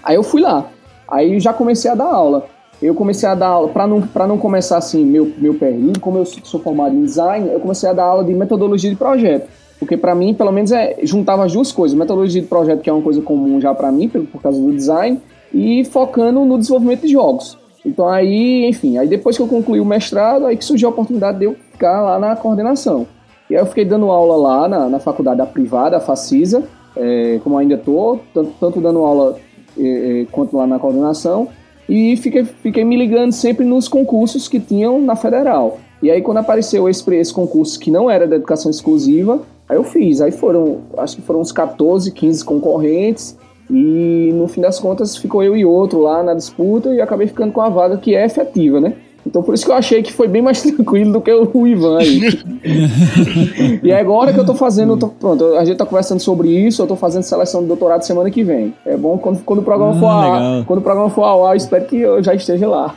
aí 0.02 0.14
eu 0.16 0.22
fui 0.22 0.42
lá. 0.42 0.66
Aí 1.10 1.40
já 1.40 1.52
comecei 1.52 1.90
a 1.90 1.94
dar 1.94 2.06
aula. 2.06 2.44
Eu 2.80 2.94
comecei 2.94 3.28
a 3.28 3.34
dar 3.34 3.48
aula, 3.48 3.68
para 3.68 3.86
não, 3.86 4.02
não 4.26 4.38
começar 4.38 4.78
assim, 4.78 5.04
meu, 5.04 5.30
meu 5.36 5.54
perdido, 5.54 6.00
como 6.00 6.16
eu 6.16 6.24
sou 6.24 6.60
formado 6.60 6.94
em 6.94 7.04
design, 7.04 7.50
eu 7.52 7.60
comecei 7.60 7.88
a 7.88 7.92
dar 7.92 8.04
aula 8.04 8.24
de 8.24 8.32
metodologia 8.32 8.88
de 8.88 8.96
projeto. 8.96 9.48
Porque 9.78 9.96
para 9.96 10.14
mim, 10.14 10.32
pelo 10.32 10.50
menos, 10.50 10.72
é, 10.72 10.96
juntava 11.02 11.44
as 11.44 11.52
duas 11.52 11.72
coisas. 11.72 11.96
Metodologia 11.96 12.40
de 12.40 12.46
projeto, 12.46 12.80
que 12.80 12.88
é 12.88 12.92
uma 12.92 13.02
coisa 13.02 13.20
comum 13.20 13.60
já 13.60 13.74
para 13.74 13.92
mim, 13.92 14.08
por, 14.08 14.22
por 14.26 14.40
causa 14.40 14.60
do 14.60 14.72
design, 14.72 15.20
e 15.52 15.84
focando 15.84 16.44
no 16.44 16.58
desenvolvimento 16.58 17.02
de 17.02 17.08
jogos. 17.08 17.58
Então 17.84 18.08
aí, 18.08 18.66
enfim, 18.66 18.98
aí 18.98 19.08
depois 19.08 19.36
que 19.36 19.42
eu 19.42 19.48
concluí 19.48 19.80
o 19.80 19.84
mestrado, 19.84 20.46
aí 20.46 20.56
que 20.56 20.64
surgiu 20.64 20.88
a 20.88 20.92
oportunidade 20.92 21.38
de 21.38 21.46
eu 21.46 21.56
ficar 21.72 22.02
lá 22.02 22.18
na 22.18 22.36
coordenação. 22.36 23.06
E 23.48 23.56
aí 23.56 23.62
eu 23.62 23.66
fiquei 23.66 23.84
dando 23.84 24.10
aula 24.10 24.36
lá 24.36 24.68
na, 24.68 24.88
na 24.88 25.00
faculdade 25.00 25.38
da 25.38 25.46
privada, 25.46 25.96
a 25.96 26.00
Facisa, 26.00 26.62
é, 26.96 27.40
como 27.42 27.56
ainda 27.56 27.74
estou, 27.74 28.20
tanto, 28.34 28.52
tanto 28.60 28.80
dando 28.80 28.98
aula 29.00 29.38
é, 29.78 30.22
é, 30.22 30.26
quanto 30.30 30.56
lá 30.56 30.66
na 30.66 30.78
coordenação. 30.78 31.48
E 31.88 32.16
fiquei, 32.16 32.44
fiquei 32.44 32.84
me 32.84 32.96
ligando 32.96 33.32
sempre 33.32 33.64
nos 33.64 33.88
concursos 33.88 34.48
que 34.48 34.60
tinham 34.60 35.00
na 35.00 35.16
federal. 35.16 35.78
E 36.02 36.10
aí 36.10 36.22
quando 36.22 36.38
apareceu 36.38 36.88
esse, 36.88 37.14
esse 37.14 37.32
concurso 37.32 37.78
que 37.78 37.90
não 37.90 38.10
era 38.10 38.26
de 38.26 38.34
educação 38.34 38.70
exclusiva, 38.70 39.42
aí 39.68 39.76
eu 39.76 39.84
fiz. 39.84 40.20
Aí 40.20 40.30
foram, 40.30 40.82
acho 40.98 41.16
que 41.16 41.22
foram 41.22 41.40
uns 41.40 41.52
14, 41.52 42.12
15 42.12 42.44
concorrentes. 42.44 43.36
E 43.68 44.30
no 44.34 44.48
fim 44.48 44.60
das 44.60 44.80
contas 44.80 45.16
ficou 45.16 45.42
eu 45.42 45.56
e 45.56 45.64
outro 45.64 46.00
lá 46.00 46.22
na 46.22 46.34
disputa 46.34 46.92
e 46.92 47.00
acabei 47.00 47.28
ficando 47.28 47.52
com 47.52 47.60
a 47.60 47.68
vaga 47.68 47.96
que 47.98 48.16
é 48.16 48.24
efetiva, 48.24 48.80
né? 48.80 48.94
Então 49.26 49.42
por 49.42 49.54
isso 49.54 49.64
que 49.64 49.70
eu 49.70 49.74
achei 49.76 50.02
que 50.02 50.12
foi 50.12 50.26
bem 50.28 50.40
mais 50.42 50.62
tranquilo 50.62 51.12
do 51.12 51.20
que 51.20 51.30
o 51.32 51.66
Ivan 51.66 51.98
aí. 51.98 52.20
e 53.82 53.92
agora 53.92 54.32
que 54.32 54.40
eu 54.40 54.46
tô 54.46 54.54
fazendo, 54.54 54.94
eu 54.94 54.96
tô- 54.98 55.08
pronto, 55.08 55.44
a 55.56 55.64
gente 55.64 55.76
tá 55.76 55.86
conversando 55.86 56.20
sobre 56.20 56.48
isso, 56.48 56.82
eu 56.82 56.86
tô 56.86 56.96
fazendo 56.96 57.22
seleção 57.22 57.60
de 57.62 57.68
doutorado 57.68 58.02
semana 58.02 58.30
que 58.30 58.42
vem. 58.42 58.74
É 58.86 58.96
bom 58.96 59.18
quando, 59.18 59.40
quando 59.44 59.58
o 59.60 59.62
programa 59.62 59.92
Ah, 59.92 59.98
for 60.00 60.06
ao 60.06 60.32
ar, 60.34 60.64
quando 60.64 60.78
o 60.78 60.82
programa 60.82 61.10
for 61.10 61.22
ao 61.24 61.46
ar, 61.46 61.52
eu 61.52 61.56
espero 61.56 61.84
que 61.84 61.96
eu 61.96 62.22
já 62.22 62.34
esteja 62.34 62.68
lá. 62.68 62.94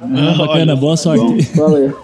Ah, 0.00 0.34
bacana, 0.36 0.74
boa 0.74 0.96
sorte. 0.96 1.42
Valeu. 1.56 1.96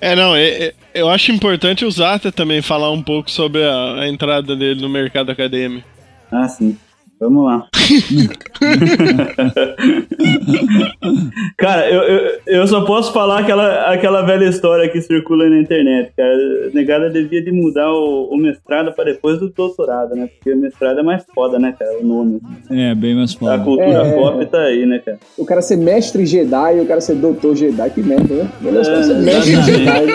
É, 0.00 0.16
não, 0.16 0.34
é- 0.34 0.48
é- 0.66 0.74
eu 0.94 1.08
acho 1.10 1.32
importante 1.32 1.84
o 1.84 1.90
Zata 1.90 2.30
também 2.32 2.62
falar 2.62 2.90
um 2.90 3.02
pouco 3.02 3.30
sobre 3.30 3.62
a, 3.64 4.00
a 4.00 4.08
entrada 4.08 4.54
dele 4.56 4.80
no 4.80 4.88
mercado 4.88 5.30
acadêmico. 5.30 5.86
Ah, 6.32 6.48
sim. 6.48 6.76
Vamos 7.20 7.44
lá. 7.44 7.66
cara, 11.56 11.88
eu, 11.88 12.02
eu, 12.02 12.38
eu 12.46 12.66
só 12.66 12.84
posso 12.84 13.12
falar 13.12 13.40
aquela, 13.40 13.92
aquela 13.92 14.22
velha 14.22 14.46
história 14.46 14.88
que 14.88 15.00
circula 15.00 15.48
na 15.48 15.58
internet, 15.58 16.12
cara. 16.16 16.32
A 16.32 16.74
negada 16.74 17.10
devia 17.10 17.42
de 17.42 17.52
mudar 17.52 17.90
o, 17.92 18.28
o 18.32 18.36
mestrado 18.36 18.92
para 18.92 19.04
depois 19.04 19.38
do 19.38 19.48
doutorado, 19.48 20.14
né? 20.14 20.28
Porque 20.34 20.52
o 20.52 20.60
mestrado 20.60 21.00
é 21.00 21.02
mais 21.02 21.24
foda, 21.34 21.58
né, 21.58 21.74
cara? 21.78 21.98
O 22.00 22.06
nome. 22.06 22.40
É, 22.70 22.94
bem 22.94 23.14
mais 23.14 23.34
A 23.34 23.38
foda. 23.38 23.58
cultura 23.58 24.06
É, 24.06 24.12
pop 24.12 24.46
tá 24.46 24.60
aí, 24.62 24.84
né, 24.84 24.98
cara? 24.98 25.18
O 25.38 25.44
cara 25.44 25.62
ser 25.62 25.76
mestre 25.76 26.26
Jedi 26.26 26.78
e 26.78 26.80
o 26.80 26.86
cara 26.86 27.00
ser 27.00 27.14
doutor 27.14 27.56
Jedi, 27.56 27.90
que 27.90 28.02
merda, 28.02 28.34
né? 28.34 28.48
É, 28.62 29.14
mestre. 29.20 29.62
Jedi. 29.62 30.06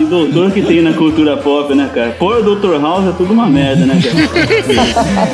Que 0.00 0.06
doutor 0.06 0.50
que 0.50 0.62
tem 0.62 0.80
na 0.80 0.94
cultura 0.94 1.36
pop, 1.36 1.74
né, 1.74 1.90
cara? 1.94 2.12
Pôr 2.12 2.38
o 2.38 2.56
Dr. 2.56 2.80
House 2.80 3.06
é 3.06 3.12
tudo 3.18 3.34
uma 3.34 3.46
merda, 3.46 3.84
né, 3.84 4.00
cara? 4.00 5.28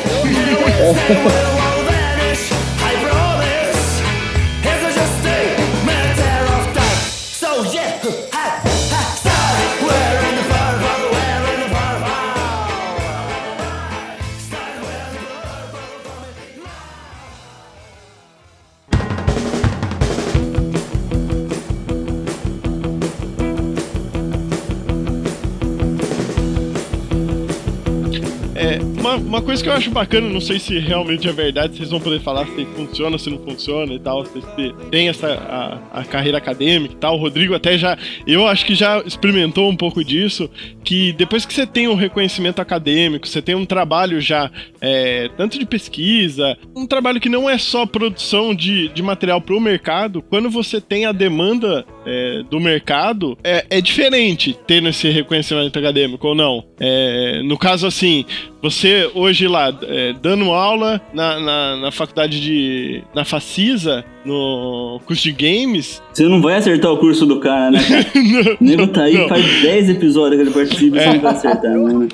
Oh. 0.89 1.53
uma, 29.17 29.41
coisa 29.41 29.61
que 29.61 29.69
eu 29.69 29.73
acho 29.73 29.89
bacana, 29.91 30.29
não 30.29 30.41
sei 30.41 30.59
se 30.59 30.77
realmente 30.79 31.27
é 31.27 31.31
verdade, 31.31 31.77
vocês 31.77 31.89
vão 31.89 31.99
poder 31.99 32.19
falar 32.21 32.45
se 32.47 32.65
funciona, 32.65 33.17
se 33.17 33.29
não 33.29 33.39
funciona 33.39 33.93
e 33.93 33.99
tal, 33.99 34.25
se 34.25 34.41
tem 34.89 35.09
essa 35.09 35.27
a, 35.27 36.01
a 36.01 36.05
carreira 36.05 36.37
acadêmica 36.37 36.93
e 36.93 36.97
tal. 36.97 37.15
O 37.15 37.19
Rodrigo 37.19 37.53
até 37.53 37.77
já, 37.77 37.97
eu 38.25 38.47
acho 38.47 38.65
que 38.65 38.75
já 38.75 38.99
experimentou 38.99 39.69
um 39.69 39.75
pouco 39.75 40.03
disso, 40.03 40.49
que 40.83 41.11
depois 41.13 41.45
que 41.45 41.53
você 41.53 41.65
tem 41.65 41.87
um 41.87 41.95
reconhecimento 41.95 42.61
acadêmico, 42.61 43.27
você 43.27 43.41
tem 43.41 43.55
um 43.55 43.65
trabalho 43.65 44.21
já, 44.21 44.51
é, 44.79 45.29
tanto 45.35 45.59
de 45.59 45.65
pesquisa, 45.65 46.57
um 46.75 46.85
trabalho 46.85 47.19
que 47.19 47.29
não 47.29 47.49
é 47.49 47.57
só 47.57 47.85
produção 47.85 48.53
de, 48.53 48.89
de 48.89 49.01
material 49.01 49.41
para 49.41 49.55
o 49.55 49.59
mercado, 49.59 50.21
quando 50.21 50.49
você 50.49 50.79
tem 50.79 51.05
a 51.05 51.11
demanda 51.11 51.85
é, 52.07 52.43
do 52.49 52.59
mercado, 52.59 53.37
é, 53.43 53.65
é 53.69 53.81
diferente 53.81 54.57
tendo 54.65 54.87
esse 54.87 55.09
reconhecimento 55.09 55.77
acadêmico 55.77 56.25
ou 56.25 56.33
não. 56.33 56.63
É, 56.79 57.41
no 57.43 57.57
caso, 57.57 57.85
assim, 57.85 58.25
você 58.61 59.11
hoje 59.13 59.47
lá, 59.47 59.77
é, 59.83 60.13
dando 60.13 60.51
aula 60.51 61.01
na, 61.13 61.39
na, 61.39 61.75
na 61.75 61.91
faculdade 61.91 62.39
de. 62.39 63.03
na 63.13 63.25
Facisa, 63.25 64.05
no 64.27 64.99
curso 65.05 65.23
de 65.23 65.31
games. 65.31 66.01
Você 66.13 66.23
não 66.23 66.41
vai 66.41 66.55
acertar 66.55 66.91
o 66.91 66.97
curso 66.97 67.25
do 67.25 67.39
cara, 67.39 67.71
né? 67.71 67.79
cara? 67.79 68.57
O 68.59 68.63
nego 68.63 68.87
tá 68.87 69.03
aí, 69.03 69.17
não. 69.17 69.27
faz 69.29 69.43
10 69.61 69.89
episódios 69.91 70.41
que 70.41 70.47
ele 70.47 70.53
participa 70.53 70.97
e 70.97 70.99
você 70.99 71.13
não 71.13 71.19
vai 71.21 71.31
acertar, 71.33 71.71
mano. 71.79 72.07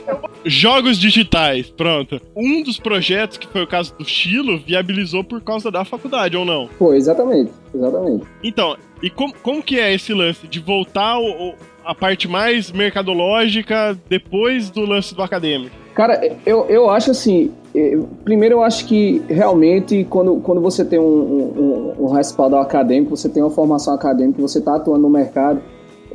Jogos 0.45 0.97
digitais, 0.99 1.69
pronto. 1.69 2.21
Um 2.35 2.61
dos 2.63 2.77
projetos, 2.79 3.37
que 3.37 3.47
foi 3.47 3.63
o 3.63 3.67
caso 3.67 3.93
do 3.97 4.05
Chilo, 4.05 4.59
viabilizou 4.59 5.23
por 5.23 5.41
causa 5.41 5.71
da 5.71 5.83
faculdade, 5.85 6.35
ou 6.37 6.45
não? 6.45 6.69
Pô, 6.77 6.93
exatamente, 6.93 7.51
exatamente. 7.73 8.25
Então, 8.43 8.75
e 9.01 9.09
como, 9.09 9.33
como 9.41 9.63
que 9.63 9.79
é 9.79 9.93
esse 9.93 10.13
lance 10.13 10.47
de 10.47 10.59
voltar 10.59 11.17
o- 11.17 11.49
o- 11.49 11.53
a 11.85 11.93
parte 11.95 12.27
mais 12.27 12.71
mercadológica 12.71 13.97
depois 14.09 14.69
do 14.69 14.81
lance 14.81 15.13
do 15.15 15.21
acadêmico? 15.21 15.75
Cara, 15.93 16.35
eu, 16.45 16.65
eu 16.69 16.89
acho 16.89 17.11
assim. 17.11 17.51
eh, 17.75 17.99
Primeiro, 18.23 18.55
eu 18.55 18.63
acho 18.63 18.85
que 18.87 19.21
realmente, 19.27 20.05
quando, 20.09 20.37
quando 20.37 20.59
você 20.61 20.83
tem 20.83 20.97
um, 20.99 21.03
um, 21.03 22.05
um- 22.05 22.11
respaldo 22.11 22.55
acadêmico, 22.55 23.15
você 23.15 23.29
tem 23.29 23.43
uma 23.43 23.51
formação 23.51 23.93
acadêmica, 23.93 24.41
você 24.41 24.57
está 24.59 24.75
atuando 24.75 25.03
no 25.03 25.09
mercado, 25.09 25.61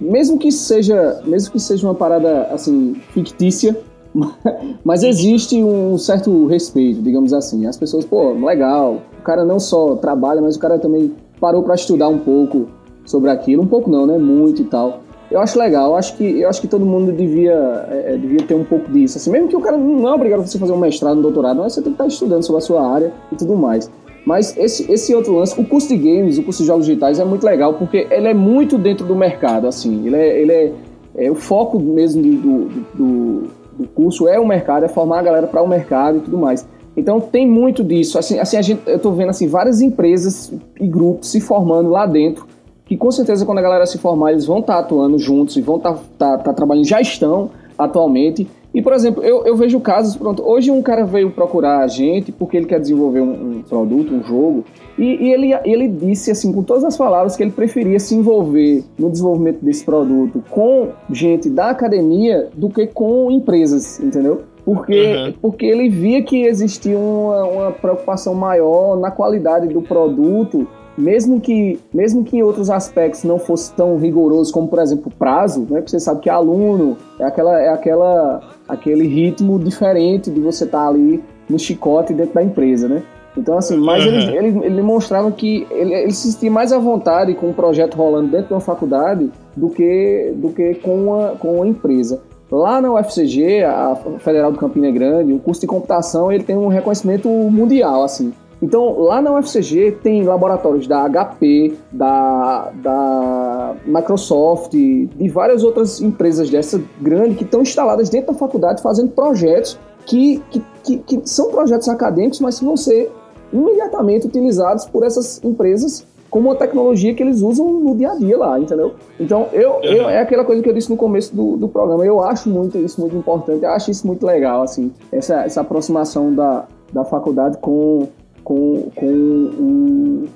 mesmo 0.00 0.38
que 0.38 0.50
seja, 0.50 1.20
mesmo 1.24 1.52
que 1.52 1.60
seja 1.60 1.86
uma 1.86 1.94
parada 1.94 2.42
assim 2.52 2.94
fictícia, 3.12 3.76
mas 4.84 5.02
existe 5.04 5.62
um 5.62 5.96
certo 5.98 6.46
respeito, 6.46 7.00
digamos 7.02 7.32
assim. 7.32 7.66
As 7.66 7.76
pessoas, 7.76 8.04
pô, 8.04 8.32
legal. 8.32 9.02
O 9.18 9.22
cara 9.22 9.44
não 9.44 9.60
só 9.60 9.94
trabalha, 9.96 10.40
mas 10.40 10.56
o 10.56 10.58
cara 10.58 10.78
também 10.78 11.12
parou 11.40 11.62
para 11.62 11.74
estudar 11.76 12.08
um 12.08 12.18
pouco 12.18 12.68
sobre 13.04 13.30
aquilo, 13.30 13.62
um 13.62 13.66
pouco 13.66 13.88
não, 13.90 14.06
né? 14.06 14.18
Muito 14.18 14.62
e 14.62 14.64
tal. 14.64 15.02
Eu 15.30 15.40
acho 15.40 15.58
legal, 15.58 15.90
eu 15.90 15.96
acho 15.96 16.16
que, 16.16 16.40
eu 16.40 16.48
acho 16.48 16.60
que 16.60 16.66
todo 16.66 16.86
mundo 16.86 17.12
devia, 17.12 17.86
é, 17.90 18.14
é, 18.14 18.16
devia 18.16 18.42
ter 18.42 18.54
um 18.54 18.64
pouco 18.64 18.90
disso. 18.90 19.18
Assim, 19.18 19.30
mesmo 19.30 19.48
que 19.48 19.56
o 19.56 19.60
cara 19.60 19.76
não 19.76 20.08
é 20.08 20.14
obrigado 20.14 20.40
a 20.40 20.46
você 20.46 20.58
fazer 20.58 20.72
um 20.72 20.78
mestrado, 20.78 21.18
um 21.18 21.22
doutorado, 21.22 21.60
mas 21.60 21.74
você 21.74 21.82
tem 21.82 21.92
que 21.92 21.96
estar 21.96 22.06
estudando 22.06 22.42
sobre 22.42 22.58
a 22.58 22.60
sua 22.62 22.94
área 22.94 23.12
e 23.30 23.36
tudo 23.36 23.54
mais. 23.54 23.90
Mas 24.24 24.56
esse, 24.56 24.90
esse 24.90 25.14
outro 25.14 25.34
lance, 25.34 25.58
o 25.60 25.64
curso 25.64 25.88
de 25.88 25.96
games, 25.96 26.38
o 26.38 26.42
curso 26.42 26.62
de 26.62 26.66
jogos 26.66 26.86
digitais 26.86 27.18
é 27.18 27.24
muito 27.24 27.44
legal, 27.44 27.74
porque 27.74 28.06
ele 28.10 28.28
é 28.28 28.34
muito 28.34 28.78
dentro 28.78 29.06
do 29.06 29.14
mercado, 29.14 29.66
assim. 29.66 30.06
Ele 30.06 30.16
é, 30.16 30.40
ele 30.40 30.52
é, 30.52 30.72
é 31.16 31.30
o 31.30 31.34
foco 31.34 31.78
mesmo 31.78 32.22
do, 32.22 32.64
do, 32.94 33.42
do, 33.78 33.88
curso 33.88 34.26
é 34.28 34.40
o 34.40 34.46
mercado, 34.46 34.84
é 34.84 34.88
formar 34.88 35.18
a 35.18 35.22
galera 35.22 35.46
para 35.46 35.62
o 35.62 35.68
mercado 35.68 36.18
e 36.18 36.20
tudo 36.20 36.38
mais. 36.38 36.66
Então 36.96 37.20
tem 37.20 37.46
muito 37.46 37.84
disso. 37.84 38.18
Assim, 38.18 38.38
assim 38.38 38.56
a 38.56 38.62
gente, 38.62 38.80
eu 38.86 38.98
tô 38.98 39.12
vendo 39.12 39.28
assim 39.28 39.46
várias 39.46 39.80
empresas 39.82 40.52
e 40.80 40.86
grupos 40.86 41.30
se 41.30 41.40
formando 41.40 41.90
lá 41.90 42.06
dentro 42.06 42.46
que 42.88 42.96
com 42.96 43.10
certeza 43.10 43.44
quando 43.44 43.58
a 43.58 43.62
galera 43.62 43.86
se 43.86 43.98
formar 43.98 44.32
eles 44.32 44.46
vão 44.46 44.60
estar 44.60 44.78
atuando 44.78 45.18
juntos 45.18 45.56
e 45.56 45.60
vão 45.60 45.76
estar 45.76 46.38
trabalhando, 46.54 46.86
já 46.86 47.00
estão 47.00 47.50
atualmente. 47.78 48.48
E, 48.74 48.82
por 48.82 48.92
exemplo, 48.92 49.22
eu, 49.22 49.44
eu 49.46 49.56
vejo 49.56 49.80
casos, 49.80 50.16
pronto, 50.16 50.42
hoje 50.46 50.70
um 50.70 50.82
cara 50.82 51.04
veio 51.04 51.30
procurar 51.30 51.80
a 51.80 51.86
gente 51.86 52.30
porque 52.32 52.56
ele 52.56 52.66
quer 52.66 52.78
desenvolver 52.80 53.20
um, 53.20 53.58
um 53.58 53.62
produto, 53.62 54.14
um 54.14 54.22
jogo, 54.22 54.64
e, 54.98 55.04
e 55.04 55.32
ele, 55.32 55.54
ele 55.64 55.88
disse, 55.88 56.30
assim, 56.30 56.52
com 56.52 56.62
todas 56.62 56.84
as 56.84 56.96
palavras, 56.96 57.34
que 57.34 57.42
ele 57.42 57.50
preferia 57.50 57.98
se 57.98 58.14
envolver 58.14 58.84
no 58.98 59.10
desenvolvimento 59.10 59.64
desse 59.64 59.84
produto 59.84 60.42
com 60.50 60.88
gente 61.10 61.48
da 61.48 61.70
academia 61.70 62.48
do 62.54 62.68
que 62.68 62.86
com 62.86 63.30
empresas, 63.30 64.00
entendeu? 64.00 64.42
Porque, 64.64 65.14
Uhum. 65.14 65.34
porque 65.40 65.64
ele 65.64 65.88
via 65.88 66.22
que 66.22 66.42
existia 66.44 66.98
uma, 66.98 67.44
uma 67.44 67.72
preocupação 67.72 68.34
maior 68.34 68.98
na 68.98 69.10
qualidade 69.10 69.66
do 69.68 69.80
produto 69.80 70.68
mesmo 70.98 71.40
que, 71.40 71.78
mesmo 71.94 72.24
que 72.24 72.36
em 72.36 72.42
outros 72.42 72.68
aspectos 72.68 73.24
não 73.24 73.38
fosse 73.38 73.72
tão 73.72 73.96
rigoroso 73.96 74.52
como, 74.52 74.68
por 74.68 74.80
exemplo, 74.80 75.10
o 75.14 75.16
prazo, 75.16 75.60
né? 75.60 75.80
Porque 75.80 75.90
você 75.90 76.00
sabe 76.00 76.20
que 76.20 76.28
aluno 76.28 76.96
é, 77.18 77.24
aquela, 77.24 77.60
é 77.60 77.68
aquela, 77.68 78.40
aquele 78.68 79.06
ritmo 79.06 79.58
diferente 79.58 80.30
de 80.30 80.40
você 80.40 80.64
estar 80.64 80.88
ali 80.88 81.22
no 81.48 81.58
chicote 81.58 82.12
dentro 82.12 82.34
da 82.34 82.42
empresa, 82.42 82.88
né? 82.88 83.02
Então, 83.36 83.56
assim, 83.56 83.76
mas 83.76 84.04
Uhum. 84.04 84.12
eles, 84.12 84.28
eles, 84.28 84.56
eles 84.56 84.76
demonstraram 84.76 85.30
que 85.30 85.66
ele, 85.70 85.94
ele 85.94 86.12
se 86.12 86.32
sentia 86.32 86.50
mais 86.50 86.72
à 86.72 86.78
vontade 86.78 87.34
com 87.34 87.48
um 87.48 87.52
projeto 87.52 87.94
rolando 87.94 88.28
dentro 88.28 88.48
de 88.48 88.54
uma 88.54 88.60
faculdade 88.60 89.30
do 89.56 89.70
que, 89.70 90.32
do 90.34 90.48
que 90.48 90.74
com, 90.76 90.94
uma, 90.94 91.28
com 91.38 91.54
uma 91.56 91.68
empresa. 91.68 92.20
Lá 92.50 92.80
na 92.80 92.92
UFCG, 92.92 93.62
a 93.62 93.94
Federal 94.18 94.50
do 94.50 94.58
Campina 94.58 94.90
Grande, 94.90 95.32
o 95.32 95.38
curso 95.38 95.60
de 95.60 95.66
computação 95.66 96.32
ele 96.32 96.42
tem 96.42 96.56
um 96.56 96.68
reconhecimento 96.68 97.28
mundial, 97.28 98.02
assim. 98.02 98.32
Então, 98.60 98.98
lá 99.00 99.22
na 99.22 99.32
UFCG 99.38 99.98
tem 100.02 100.24
laboratórios 100.24 100.86
da 100.86 101.08
HP, 101.08 101.74
da, 101.92 102.70
da 102.74 103.74
Microsoft, 103.86 104.72
de 104.72 105.28
várias 105.28 105.62
outras 105.62 106.00
empresas 106.00 106.50
dessa 106.50 106.80
grande 107.00 107.36
que 107.36 107.44
estão 107.44 107.62
instaladas 107.62 108.08
dentro 108.08 108.32
da 108.32 108.38
faculdade 108.38 108.82
fazendo 108.82 109.10
projetos 109.10 109.78
que, 110.04 110.42
que, 110.50 110.62
que, 110.82 110.98
que 110.98 111.20
são 111.24 111.50
projetos 111.50 111.88
acadêmicos, 111.88 112.40
mas 112.40 112.58
que 112.58 112.64
vão 112.64 112.76
ser 112.76 113.12
imediatamente 113.52 114.26
utilizados 114.26 114.84
por 114.86 115.04
essas 115.04 115.42
empresas 115.44 116.04
como 116.30 116.50
uma 116.50 116.56
tecnologia 116.56 117.14
que 117.14 117.22
eles 117.22 117.40
usam 117.40 117.72
no 117.72 117.96
dia 117.96 118.10
a 118.12 118.14
dia 118.16 118.36
lá, 118.36 118.60
entendeu? 118.60 118.94
Então, 119.18 119.48
eu, 119.52 119.80
eu 119.82 120.08
é 120.08 120.20
aquela 120.20 120.44
coisa 120.44 120.62
que 120.62 120.68
eu 120.68 120.74
disse 120.74 120.90
no 120.90 120.96
começo 120.96 121.34
do, 121.34 121.56
do 121.56 121.68
programa, 121.68 122.04
eu 122.04 122.22
acho 122.22 122.50
muito 122.50 122.76
isso 122.76 123.00
muito 123.00 123.16
importante, 123.16 123.64
eu 123.64 123.70
acho 123.70 123.90
isso 123.90 124.06
muito 124.06 124.26
legal, 124.26 124.62
assim, 124.62 124.92
essa, 125.10 125.42
essa 125.42 125.62
aproximação 125.62 126.34
da, 126.34 126.66
da 126.92 127.04
faculdade 127.04 127.56
com, 127.58 128.08
com, 128.48 128.90
com, 128.94 129.06
o, 129.06 130.28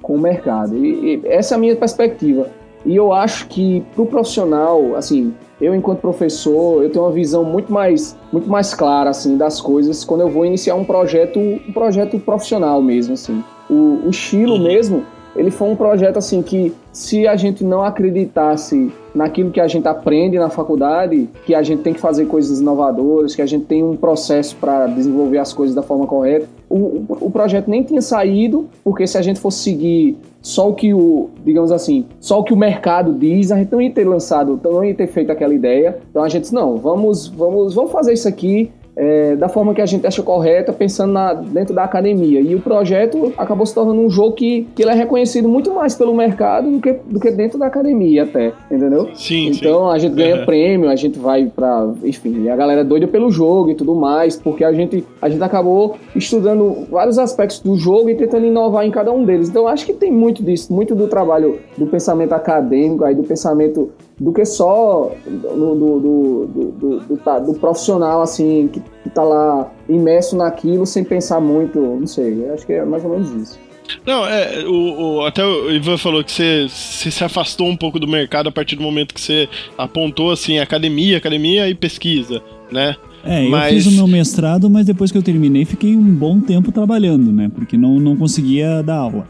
com 0.00 0.14
o 0.14 0.18
mercado. 0.18 0.76
E, 0.76 1.16
e 1.16 1.22
essa 1.26 1.54
é 1.54 1.56
a 1.56 1.58
minha 1.58 1.74
perspectiva. 1.74 2.48
E 2.84 2.94
eu 2.94 3.12
acho 3.12 3.48
que 3.48 3.82
para 3.92 4.02
o 4.04 4.06
profissional, 4.06 4.94
assim, 4.94 5.34
eu 5.60 5.74
enquanto 5.74 5.98
professor, 5.98 6.84
eu 6.84 6.90
tenho 6.90 7.04
uma 7.04 7.10
visão 7.10 7.42
muito 7.42 7.72
mais, 7.72 8.16
muito 8.32 8.48
mais 8.48 8.72
clara 8.72 9.10
assim 9.10 9.36
das 9.36 9.60
coisas 9.60 10.04
quando 10.04 10.20
eu 10.20 10.28
vou 10.28 10.46
iniciar 10.46 10.76
um 10.76 10.84
projeto, 10.84 11.40
um 11.40 11.72
projeto 11.72 12.20
profissional 12.20 12.80
mesmo, 12.80 13.14
assim. 13.14 13.42
O, 13.68 14.06
o 14.06 14.10
estilo 14.10 14.60
mesmo, 14.60 15.02
ele 15.36 15.50
foi 15.50 15.68
um 15.68 15.76
projeto 15.76 16.16
assim 16.16 16.42
que 16.42 16.72
se 16.92 17.26
a 17.26 17.36
gente 17.36 17.62
não 17.62 17.82
acreditasse 17.82 18.90
naquilo 19.14 19.50
que 19.50 19.60
a 19.60 19.68
gente 19.68 19.86
aprende 19.86 20.38
na 20.38 20.50
faculdade, 20.50 21.28
que 21.44 21.54
a 21.54 21.62
gente 21.62 21.82
tem 21.82 21.92
que 21.92 22.00
fazer 22.00 22.26
coisas 22.26 22.60
inovadoras, 22.60 23.34
que 23.34 23.42
a 23.42 23.46
gente 23.46 23.64
tem 23.64 23.82
um 23.82 23.96
processo 23.96 24.56
para 24.56 24.86
desenvolver 24.86 25.38
as 25.38 25.52
coisas 25.52 25.74
da 25.74 25.82
forma 25.82 26.06
correta, 26.06 26.46
o, 26.68 27.04
o, 27.08 27.30
projeto 27.30 27.68
nem 27.68 27.82
tinha 27.82 28.02
saído, 28.02 28.68
porque 28.82 29.06
se 29.06 29.16
a 29.16 29.22
gente 29.22 29.38
fosse 29.38 29.58
seguir 29.58 30.18
só 30.42 30.68
o 30.68 30.74
que 30.74 30.92
o, 30.92 31.30
digamos 31.44 31.70
assim, 31.70 32.06
só 32.20 32.40
o 32.40 32.44
que 32.44 32.52
o 32.52 32.56
mercado 32.56 33.12
diz, 33.12 33.52
a 33.52 33.56
gente 33.56 33.72
não 33.72 33.80
ia 33.80 33.90
ter 33.90 34.06
lançado, 34.06 34.60
não 34.62 34.84
ia 34.84 34.94
ter 34.94 35.06
feito 35.06 35.30
aquela 35.30 35.54
ideia. 35.54 35.98
Então 36.10 36.22
a 36.22 36.28
gente 36.28 36.42
disse, 36.42 36.54
não, 36.54 36.76
vamos, 36.76 37.28
vamos, 37.28 37.74
vamos 37.74 37.92
fazer 37.92 38.12
isso 38.12 38.28
aqui 38.28 38.70
é, 38.96 39.36
da 39.36 39.48
forma 39.48 39.74
que 39.74 39.80
a 39.82 39.86
gente 39.86 40.06
acha 40.06 40.22
correta, 40.22 40.72
pensando 40.72 41.12
na, 41.12 41.34
dentro 41.34 41.74
da 41.74 41.84
academia. 41.84 42.40
E 42.40 42.54
o 42.54 42.60
projeto 42.60 43.32
acabou 43.36 43.66
se 43.66 43.74
tornando 43.74 44.00
um 44.00 44.08
jogo 44.08 44.32
que, 44.34 44.66
que 44.74 44.82
ele 44.82 44.90
é 44.90 44.94
reconhecido 44.94 45.48
muito 45.48 45.74
mais 45.74 45.94
pelo 45.94 46.14
mercado 46.14 46.70
do 46.70 46.80
que, 46.80 46.92
do 47.06 47.20
que 47.20 47.30
dentro 47.30 47.58
da 47.58 47.66
academia 47.66 48.22
até, 48.22 48.52
entendeu? 48.70 49.10
Sim, 49.14 49.48
Então 49.48 49.90
a 49.90 49.98
gente 49.98 50.14
ganha 50.14 50.36
Uhum. 50.36 50.46
prêmio, 50.46 50.88
a 50.88 50.96
gente 50.96 51.18
vai 51.18 51.46
pra. 51.46 51.92
Enfim, 52.02 52.42
e 52.44 52.48
a 52.50 52.56
galera 52.56 52.80
é 52.80 52.84
doida 52.84 53.06
pelo 53.06 53.30
jogo 53.30 53.70
e 53.70 53.74
tudo 53.74 53.94
mais, 53.94 54.36
porque 54.36 54.64
a 54.64 54.72
gente, 54.72 55.04
a 55.20 55.28
gente 55.28 55.42
acabou 55.42 55.96
estudando 56.14 56.86
vários 56.90 57.18
aspectos 57.18 57.60
do 57.60 57.76
jogo 57.76 58.08
e 58.08 58.14
tentando 58.14 58.46
inovar 58.46 58.86
em 58.86 58.90
cada 58.90 59.12
um 59.12 59.24
deles. 59.24 59.48
Então 59.48 59.68
acho 59.68 59.84
que 59.84 59.92
tem 59.92 60.10
muito 60.10 60.42
disso, 60.42 60.72
muito 60.72 60.94
do 60.94 61.06
trabalho 61.06 61.58
do 61.76 61.86
pensamento 61.86 62.32
acadêmico, 62.32 63.04
aí 63.04 63.14
do 63.14 63.22
pensamento 63.22 63.90
do 64.18 64.32
que 64.32 64.44
só 64.44 65.12
do, 65.26 65.74
do, 65.74 66.00
do, 66.00 66.46
do, 66.72 67.00
do, 67.00 67.16
tá- 67.18 67.38
do 67.38 67.52
profissional, 67.54 68.22
assim, 68.22 68.68
que, 68.72 68.80
que 69.02 69.10
tá 69.10 69.22
lá 69.22 69.70
imerso 69.88 70.36
naquilo 70.36 70.86
sem 70.86 71.04
pensar 71.04 71.40
muito, 71.40 71.78
não 71.78 72.06
sei, 72.06 72.48
acho 72.50 72.64
que 72.66 72.72
é 72.72 72.84
mais 72.84 73.04
ou 73.04 73.10
menos 73.10 73.30
isso. 73.32 73.58
Não, 74.04 74.26
é, 74.26 74.64
o, 74.66 75.16
o- 75.18 75.26
até 75.26 75.44
o 75.44 75.70
Ivan 75.70 75.96
falou 75.98 76.24
que 76.24 76.32
você, 76.32 76.66
você 76.68 77.10
se 77.10 77.22
afastou 77.22 77.68
um 77.68 77.76
pouco 77.76 78.00
do 78.00 78.08
mercado 78.08 78.48
a 78.48 78.52
partir 78.52 78.74
do 78.74 78.82
momento 78.82 79.14
que 79.14 79.20
você 79.20 79.48
apontou 79.78 80.30
assim, 80.32 80.58
academia, 80.58 81.18
academia 81.18 81.68
e 81.68 81.74
pesquisa, 81.74 82.42
né? 82.72 82.96
É, 83.24 83.44
eu 83.44 83.50
Mas- 83.50 83.74
fiz 83.74 83.86
o 83.86 83.92
meu 83.92 84.06
mestrado, 84.08 84.70
mas 84.70 84.86
depois 84.86 85.12
que 85.12 85.18
eu 85.18 85.22
terminei, 85.22 85.64
fiquei 85.64 85.96
um 85.96 86.02
bom 86.14 86.40
tempo 86.40 86.72
trabalhando, 86.72 87.30
né? 87.32 87.50
Porque 87.54 87.76
não, 87.76 87.98
não 88.00 88.16
conseguia 88.16 88.82
dar 88.82 88.96
aula. 88.98 89.26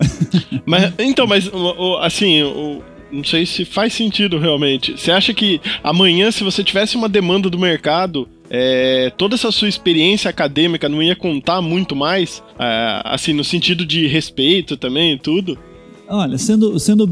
Mas, 0.64 0.92
então, 1.00 1.26
mas 1.26 1.50
assim, 2.02 2.42
o- 2.42 2.80
não 3.10 3.24
sei 3.24 3.46
se 3.46 3.64
faz 3.64 3.92
sentido 3.92 4.38
realmente. 4.38 4.92
Você 4.92 5.10
acha 5.10 5.32
que 5.32 5.60
amanhã, 5.82 6.30
se 6.30 6.44
você 6.44 6.62
tivesse 6.62 6.96
uma 6.96 7.08
demanda 7.08 7.48
do 7.48 7.58
mercado 7.58 8.28
é, 8.48 9.10
toda 9.16 9.34
essa 9.34 9.50
sua 9.50 9.68
experiência 9.68 10.30
acadêmica 10.30 10.88
não 10.88 11.02
ia 11.02 11.16
contar 11.16 11.60
muito 11.60 11.96
mais, 11.96 12.42
é, 12.58 13.02
assim, 13.04 13.32
no 13.32 13.44
sentido 13.44 13.84
de 13.84 14.06
respeito 14.06 14.76
também 14.76 15.14
e 15.14 15.18
tudo? 15.18 15.58
Olha, 16.08 16.38
sendo, 16.38 16.78
sendo, 16.78 17.10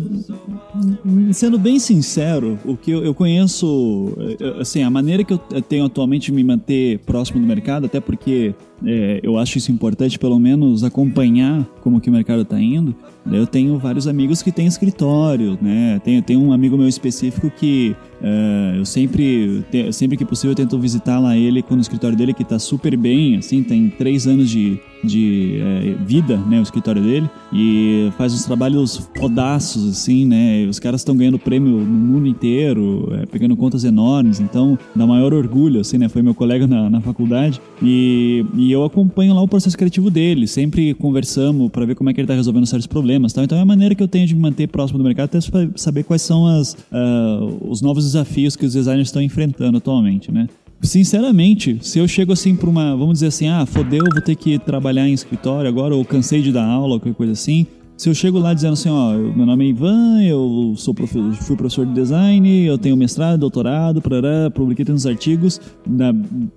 sendo 1.32 1.59
bem 1.59 1.80
sincero, 1.80 2.57
o 2.64 2.76
que 2.76 2.92
eu, 2.92 3.05
eu 3.05 3.12
conheço, 3.12 4.16
eh, 4.38 4.61
assim, 4.61 4.84
a 4.84 4.90
maneira 4.90 5.24
que 5.24 5.32
eu 5.32 5.38
tenho 5.68 5.84
atualmente 5.84 6.26
de 6.26 6.32
me 6.32 6.45
manter 6.45 7.01
próximo 7.01 7.40
do 7.40 7.47
mercado, 7.47 7.86
até 7.86 7.99
porque 7.99 8.55
é, 8.87 9.20
eu 9.22 9.39
acho 9.39 9.59
isso 9.59 9.72
importante, 9.72 10.18
pelo 10.18 10.39
menos 10.39 10.85
acompanhar 10.85 11.64
como 11.80 12.01
que 12.01 12.09
o 12.09 12.12
mercado 12.12 12.43
está 12.43 12.61
indo. 12.61 12.95
Eu 13.30 13.47
tenho 13.47 13.78
vários 13.78 14.07
amigos 14.07 14.43
que 14.43 14.53
têm 14.53 14.66
escritório, 14.66 15.59
né? 15.61 16.01
Tenho, 16.05 16.22
tenho 16.22 16.41
um 16.41 16.53
amigo 16.53 16.76
meu 16.76 16.89
específico 16.89 17.51
que 17.51 17.97
é, 18.22 18.74
eu 18.78 18.85
sempre, 18.85 19.64
te, 19.70 19.93
sempre 19.93 20.16
que 20.16 20.24
possível, 20.24 20.55
tento 20.55 20.78
visitar 20.78 21.18
lá 21.18 21.37
ele 21.37 21.62
com 21.62 21.74
o 21.74 21.80
escritório 21.80 22.16
dele, 22.16 22.35
que 22.35 22.43
está 22.43 22.59
super 22.59 22.97
bem, 22.97 23.37
assim, 23.37 23.62
tem 23.62 23.89
três 23.89 24.26
anos 24.26 24.51
de, 24.51 24.78
de 25.05 25.59
é, 25.61 25.94
vida, 26.05 26.36
né, 26.36 26.59
o 26.59 26.62
escritório 26.62 27.02
dele, 27.02 27.28
e 27.52 28.11
faz 28.16 28.32
uns 28.34 28.44
trabalhos 28.44 29.09
rodaços, 29.18 29.88
assim, 29.88 30.26
né? 30.26 30.66
Os 30.68 30.78
caras 30.78 31.00
estão 31.00 31.16
ganhando 31.16 31.38
prêmio 31.38 31.78
no 31.78 31.84
mundo 31.84 32.26
inteiro, 32.26 33.12
é, 33.12 33.26
pegando 33.26 33.57
contas 33.57 33.84
enormes, 33.84 34.40
então 34.40 34.78
dá 34.94 35.07
maior 35.07 35.32
orgulho, 35.32 35.80
assim, 35.80 35.98
né? 35.98 36.09
Foi 36.09 36.22
meu 36.22 36.34
colega 36.34 36.66
na, 36.66 36.90
na 36.90 37.00
faculdade 37.00 37.61
e, 37.82 38.44
e 38.57 38.72
eu 38.72 38.84
acompanho 38.84 39.34
lá 39.34 39.42
o 39.42 39.48
processo 39.48 39.76
criativo 39.76 40.11
dele, 40.11 40.46
sempre 40.46 40.94
conversamos 40.94 41.70
para 41.70 41.84
ver 41.84 41.94
como 41.94 42.11
é 42.11 42.14
que 42.14 42.20
ele 42.20 42.24
está 42.24 42.34
resolvendo 42.34 42.66
certos 42.66 42.86
problemas, 42.86 43.32
tal. 43.32 43.44
Então 43.44 43.59
é 43.59 43.61
a 43.61 43.66
maneira 43.66 43.94
que 43.94 44.02
eu 44.02 44.09
tenho 44.09 44.26
de 44.26 44.34
me 44.34 44.40
manter 44.40 44.66
próximo 44.68 44.98
do 44.98 45.05
mercado, 45.05 45.26
até 45.26 45.38
saber 45.76 46.02
quais 46.05 46.22
são 46.22 46.46
as, 46.46 46.72
uh, 46.72 47.68
os 47.68 47.80
novos 47.80 48.05
desafios 48.05 48.57
que 48.57 48.66
os 48.66 48.72
designers 48.72 49.09
estão 49.09 49.22
enfrentando 49.22 49.78
atualmente, 49.78 50.32
né? 50.32 50.48
Sinceramente, 50.83 51.79
se 51.81 51.99
eu 51.99 52.07
chego 52.07 52.33
assim 52.33 52.55
para 52.55 52.68
uma, 52.68 52.97
vamos 52.97 53.14
dizer 53.14 53.29
assim, 53.29 53.49
ah, 53.49 53.64
fodeu, 53.64 54.03
vou 54.12 54.22
ter 54.22 54.37
que 54.37 54.59
trabalhar 54.59 55.09
em 55.09 55.12
escritório 55.12 55.68
agora, 55.68 55.95
ou 55.95 56.05
cansei 56.05 56.43
de 56.43 56.53
dar 56.53 56.66
aula, 56.66 56.99
qualquer 56.99 57.14
coisa 57.14 57.33
assim, 57.33 57.66
se 57.97 58.09
eu 58.09 58.14
chego 58.14 58.39
lá 58.41 58.53
dizendo 58.53 58.72
assim, 58.72 58.89
ó, 58.89 59.12
meu 59.12 59.47
nome 59.47 59.66
é 59.66 59.68
Ivan, 59.68 60.20
eu 60.22 60.75
sou 60.77 60.93
profe 60.93 61.16
fui 61.43 61.57
professor 61.57 61.87
de 61.87 61.93
design, 61.93 62.64
eu 62.64 62.77
tenho 62.77 62.97
mestrado, 62.97 63.39
doutorado, 63.39 64.03
parará, 64.03 64.51
publiquei 64.51 64.85
tantos 64.85 65.07
artigos, 65.07 65.61
da, 65.87 66.12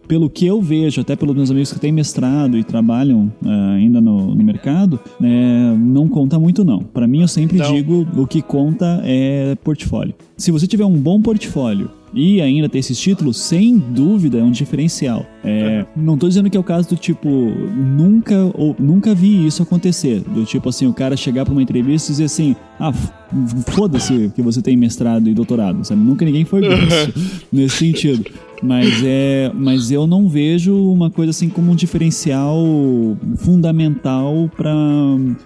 pelo 0.08 0.32
que 0.32 0.48
eu 0.48 0.60
vejo, 0.60 1.00
até 1.00 1.16
pelos 1.16 1.36
meus 1.36 1.52
amigos 1.52 1.72
que 1.72 1.80
têm 1.80 1.92
mestrado 1.92 2.58
e 2.58 2.64
trabalham 2.64 3.32
uh, 3.46 3.50
ainda 3.76 4.02
no, 4.02 4.34
no 4.34 4.44
mercado, 4.44 5.00
né, 5.20 5.76
não 5.78 6.08
conta 6.08 6.40
muito 6.40 6.66
não. 6.66 6.80
Para 6.80 7.06
mim, 7.06 7.22
eu 7.22 7.28
sempre 7.28 7.60
Não. 7.60 7.72
digo, 7.72 8.08
o 8.18 8.26
que 8.26 8.42
conta 8.42 9.00
é 9.04 9.56
portfólio. 9.64 10.16
Se 10.36 10.50
você 10.50 10.66
tiver 10.66 10.86
um 10.86 10.98
bom 10.98 11.22
portfólio 11.22 11.92
e 12.14 12.42
ainda 12.42 12.70
ter 12.70 12.80
esses 12.80 13.00
títulos, 13.00 13.38
sem 13.38 13.78
dúvida 13.78 14.40
é 14.40 14.44
um 14.44 14.52
diferencial. 14.52 15.26
É, 15.44 15.86
não 15.96 16.18
tô 16.18 16.28
dizendo 16.28 16.50
que 16.50 16.58
é 16.58 16.60
o 16.60 16.64
caso 16.64 16.90
do 16.90 16.96
tipo, 16.96 17.30
nunca 17.30 18.52
ou 18.54 18.76
nunca 18.80 19.14
vi 19.14 19.46
isso 19.46 19.64
acontecer. 19.64 20.22
Do 20.22 20.46
tipo 20.46 20.70
assim, 20.70 20.88
o 20.88 20.94
cara 20.94 21.16
chegar 21.16 21.46
pra 21.46 21.52
uma 21.52 21.62
entrevista 21.62 22.12
e 22.12 22.14
dizer 22.14 22.26
assim: 22.26 22.56
ah, 22.80 22.92
foda-se 23.68 24.32
que 24.36 24.42
você 24.42 24.62
tem 24.62 24.76
mestrado 24.76 25.30
e 25.30 25.34
doutorado, 25.34 25.84
sabe? 25.86 26.02
Nunca 26.02 26.26
ninguém 26.26 26.46
foi 26.46 26.62
grosso 26.68 27.14
nesse 27.52 27.78
sentido. 27.78 28.26
Mas 28.62 29.04
é, 29.06 29.52
mas 29.54 29.92
eu 29.92 30.08
não 30.08 30.28
vejo 30.28 30.76
uma 30.76 31.10
coisa 31.12 31.30
assim 31.30 31.48
como 31.50 31.72
um 31.72 31.76
diferencial 31.76 32.58
fundamental 33.38 34.50
para, 34.56 34.74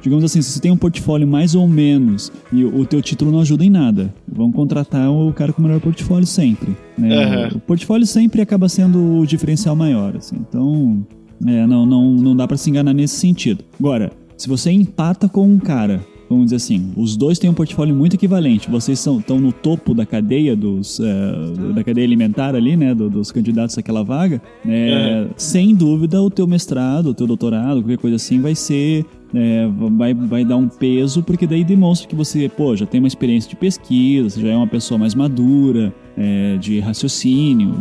digamos 0.02 0.24
assim, 0.24 0.42
se 0.42 0.52
você 0.52 0.60
tem 0.60 0.72
um 0.72 0.78
portfólio 0.78 1.28
mais 1.28 1.54
ou 1.56 1.68
menos 1.68 2.32
e 2.52 2.64
o 2.64 2.86
teu 2.86 3.02
título 3.02 3.32
não 3.32 3.40
ajuda 3.42 3.66
em 3.66 3.70
nada, 3.70 4.14
vão 4.28 4.52
contratar 4.52 5.12
o 5.12 5.32
cara 5.34 5.52
com 5.54 5.62
o 5.62 5.66
melhor 5.66 5.82
portfólio 5.82 6.26
sempre. 6.26 6.76
né? 6.98 7.24
Aham. 7.24 7.50
O 7.56 7.60
portfólio 7.60 8.06
sempre 8.08 8.42
acaba 8.42 8.70
sendo 8.70 9.20
o 9.20 9.26
diferencial 9.26 9.76
maior, 9.76 10.16
assim. 10.16 10.38
Então, 10.48 11.06
é, 11.46 11.68
não, 11.68 11.86
não, 11.86 12.12
não 12.14 12.36
dá 12.36 12.48
para 12.48 12.58
se 12.58 12.70
enganar 12.70 12.94
nesse 12.94 13.16
sentido. 13.16 13.64
Agora, 13.80 14.12
se 14.38 14.48
você 14.48 14.72
empata 14.72 15.28
com 15.28 15.46
um 15.48 15.60
cara 15.60 16.02
vamos 16.36 16.46
dizer 16.46 16.56
assim, 16.58 16.92
os 16.96 17.16
dois 17.16 17.38
têm 17.40 17.50
um 17.50 17.54
portfólio 17.54 17.96
muito 17.96 18.16
equivalente. 18.16 18.70
Vocês 18.70 18.98
estão 19.06 19.40
no 19.40 19.52
topo 19.52 19.94
da 19.94 20.06
cadeia 20.06 20.56
dos 20.56 21.00
eh, 21.00 21.74
da 21.76 21.84
cadeia 21.84 22.06
alimentar 22.06 22.56
ali, 22.56 22.76
né, 22.76 22.94
do- 22.96 23.10
dos 23.10 23.32
candidatos 23.32 23.78
àquela 23.78 24.04
vaga. 24.04 24.42
né, 24.66 25.28
Sem 25.38 25.76
dúvida, 25.76 26.22
o 26.22 26.30
teu 26.30 26.48
mestrado, 26.48 27.08
o 27.08 27.14
teu 27.14 27.28
doutorado, 27.28 27.82
qualquer 27.82 27.98
coisa 27.98 28.16
assim, 28.16 28.40
vai 28.42 28.56
ser 28.56 29.06
é, 29.34 29.66
vai, 29.98 30.14
vai 30.14 30.44
dar 30.44 30.58
um 30.58 30.68
peso, 30.68 31.24
porque 31.24 31.48
daí 31.48 31.64
demonstra 31.64 32.06
que 32.06 32.14
você, 32.14 32.50
pô, 32.50 32.76
já 32.76 32.86
tem 32.86 33.00
uma 33.00 33.08
experiência 33.08 33.50
de 33.50 33.56
pesquisa, 33.56 34.30
você 34.30 34.42
já 34.42 34.50
é 34.50 34.56
uma 34.58 34.68
pessoa 34.68 34.98
mais 34.98 35.16
madura, 35.16 35.94
é, 36.18 36.58
de 36.58 36.82
raciocínio. 36.82 37.74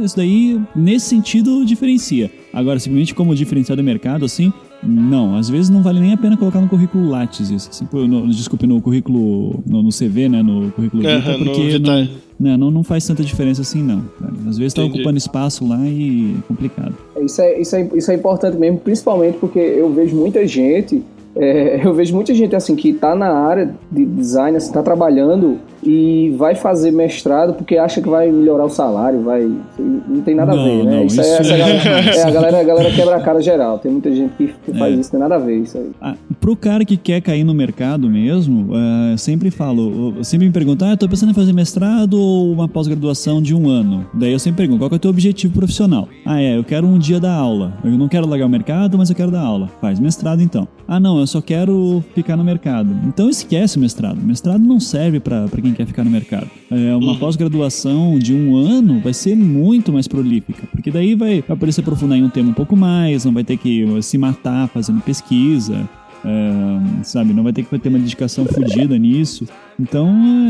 É, 0.00 0.04
isso 0.04 0.16
daí, 0.16 0.60
nesse 0.74 1.06
sentido, 1.06 1.64
diferencia. 1.64 2.28
Agora, 2.52 2.80
simplesmente 2.80 3.14
como 3.14 3.32
diferencial 3.34 3.76
do 3.76 3.84
mercado, 3.84 4.24
assim, 4.24 4.52
não. 4.82 5.36
Às 5.36 5.48
vezes 5.48 5.70
não 5.70 5.82
vale 5.82 6.00
nem 6.00 6.12
a 6.12 6.16
pena 6.16 6.36
colocar 6.36 6.60
no 6.60 6.68
currículo 6.68 7.08
Lattes 7.08 7.50
isso. 7.50 7.68
Assim, 7.70 7.84
pô, 7.86 8.06
no, 8.06 8.28
desculpe, 8.28 8.66
no 8.66 8.80
currículo, 8.80 9.62
no, 9.66 9.82
no 9.82 9.90
CV, 9.90 10.28
né, 10.28 10.42
no 10.42 10.70
currículo 10.72 11.02
Vita, 11.02 11.38
porque 11.38 11.78
não, 11.78 12.08
né, 12.38 12.56
não, 12.56 12.70
não 12.70 12.84
faz 12.84 13.06
tanta 13.06 13.22
diferença 13.22 13.62
assim, 13.62 13.82
não. 13.82 14.02
cara. 14.20 14.32
Às 14.48 14.58
vezes 14.58 14.74
tá 14.74 14.82
Entendi. 14.82 14.98
ocupando 14.98 15.18
espaço 15.18 15.66
lá 15.66 15.80
e 15.84 16.36
é 16.38 16.42
complicado. 16.46 16.94
Isso 17.20 17.40
é, 17.40 17.60
isso, 17.60 17.76
é, 17.76 17.88
isso 17.94 18.10
é 18.10 18.14
importante 18.14 18.56
mesmo, 18.56 18.78
principalmente 18.78 19.38
porque 19.38 19.58
eu 19.58 19.92
vejo 19.92 20.16
muita 20.16 20.46
gente, 20.46 21.02
é, 21.34 21.80
eu 21.86 21.94
vejo 21.94 22.14
muita 22.14 22.34
gente 22.34 22.54
assim 22.54 22.76
que 22.76 22.90
está 22.90 23.14
na 23.14 23.32
área 23.32 23.74
de 23.90 24.04
design, 24.04 24.56
assim, 24.56 24.68
está 24.68 24.82
trabalhando 24.82 25.58
e 25.82 26.34
vai 26.36 26.54
fazer 26.54 26.90
mestrado 26.90 27.54
porque 27.54 27.76
acha 27.76 28.00
que 28.00 28.08
vai 28.08 28.30
melhorar 28.30 28.64
o 28.64 28.68
salário, 28.70 29.22
vai. 29.22 29.48
Não 29.78 30.20
tem 30.22 30.34
nada 30.34 30.52
Não, 30.54 30.60
a 30.60 30.64
ver, 30.64 30.84
né? 30.84 30.96
não, 30.96 31.04
isso, 31.04 31.20
é, 31.20 31.24
isso 31.24 31.32
essa 31.42 31.54
é- 31.54 31.58
galera, 31.58 32.10
é, 32.16 32.22
a 32.22 32.30
galera, 32.30 32.60
a 32.60 32.64
galera 32.64 32.90
quebra 32.92 33.16
a 33.16 33.20
cara 33.20 33.40
geral. 33.40 33.78
Tem 33.78 33.90
muita 33.92 34.14
gente 34.14 34.32
que, 34.36 34.48
que 34.64 34.78
faz 34.78 34.94
É. 34.96 35.00
isso, 35.00 35.10
tem 35.10 35.20
nada 35.20 35.36
a 35.36 35.38
ver 35.38 35.58
isso 35.58 35.78
aí. 35.78 35.90
Ah, 36.00 36.14
pro 36.40 36.56
cara 36.56 36.84
que 36.84 36.96
quer 36.96 37.20
cair 37.20 37.44
no 37.44 37.54
mercado 37.54 38.08
mesmo, 38.08 38.70
eu 39.12 39.18
sempre 39.18 39.50
falo, 39.50 40.14
eu 40.18 40.24
sempre 40.24 40.46
me 40.46 40.52
pergunto, 40.52 40.84
ah, 40.84 40.90
eu 40.90 40.96
tô 40.96 41.08
pensando 41.08 41.30
em 41.30 41.34
fazer 41.34 41.52
mestrado 41.52 42.14
ou 42.14 42.52
uma 42.52 42.68
pós-graduação 42.68 43.40
de 43.40 43.54
um 43.54 43.68
ano. 43.68 44.06
Daí 44.14 44.32
eu 44.32 44.38
sempre 44.38 44.58
pergunto, 44.58 44.80
qual 44.80 44.90
é 44.92 44.94
o 44.96 44.98
teu 44.98 45.10
objetivo 45.10 45.54
profissional? 45.54 46.08
Ah, 46.26 46.40
é, 46.40 46.56
eu 46.58 46.64
quero 46.64 46.86
um 46.86 46.98
dia 46.98 47.20
dar 47.20 47.34
aula. 47.34 47.74
Eu 47.84 47.92
não 47.92 48.08
quero 48.08 48.26
largar 48.28 48.46
o 48.46 48.50
mercado, 48.50 48.98
mas 48.98 49.10
eu 49.10 49.16
quero 49.16 49.30
dar 49.30 49.42
aula. 49.42 49.68
Faz 49.80 50.00
mestrado 50.00 50.42
então. 50.42 50.66
Ah, 50.86 50.98
não, 50.98 51.18
eu 51.20 51.26
só 51.26 51.40
quero 51.40 52.02
ficar 52.14 52.36
no 52.36 52.42
mercado. 52.44 52.88
Então 53.06 53.28
esquece 53.28 53.76
o 53.76 53.80
mestrado. 53.80 54.16
Mestrado 54.20 54.58
não 54.60 54.80
serve 54.80 55.20
pra 55.20 55.46
pra 55.48 55.60
quem 55.68 55.74
quer 55.74 55.86
ficar 55.86 56.04
no 56.04 56.10
mercado. 56.10 56.48
É, 56.70 56.94
uma 56.96 57.16
pós-graduação 57.18 58.18
de 58.18 58.34
um 58.34 58.56
ano 58.56 59.00
vai 59.00 59.12
ser 59.14 59.36
muito 59.36 59.92
mais 59.92 60.08
prolífica, 60.08 60.64
porque 60.72 60.90
daí 60.90 61.14
vai, 61.14 61.42
vai 61.46 61.56
poder 61.56 61.72
se 61.72 61.80
aprofundar 61.80 62.18
em 62.18 62.24
um 62.24 62.28
tema 62.28 62.50
um 62.50 62.54
pouco 62.54 62.76
mais, 62.76 63.24
não 63.24 63.32
vai 63.32 63.44
ter 63.44 63.56
que 63.56 63.86
se 64.02 64.18
matar 64.18 64.68
fazendo 64.68 65.00
pesquisa. 65.00 65.88
É, 66.24 67.04
sabe, 67.04 67.32
não 67.32 67.44
vai 67.44 67.52
ter 67.52 67.62
que 67.64 67.78
ter 67.78 67.88
uma 67.88 67.98
dedicação 67.98 68.44
fodida 68.44 68.98
nisso. 68.98 69.46
Então, 69.78 70.08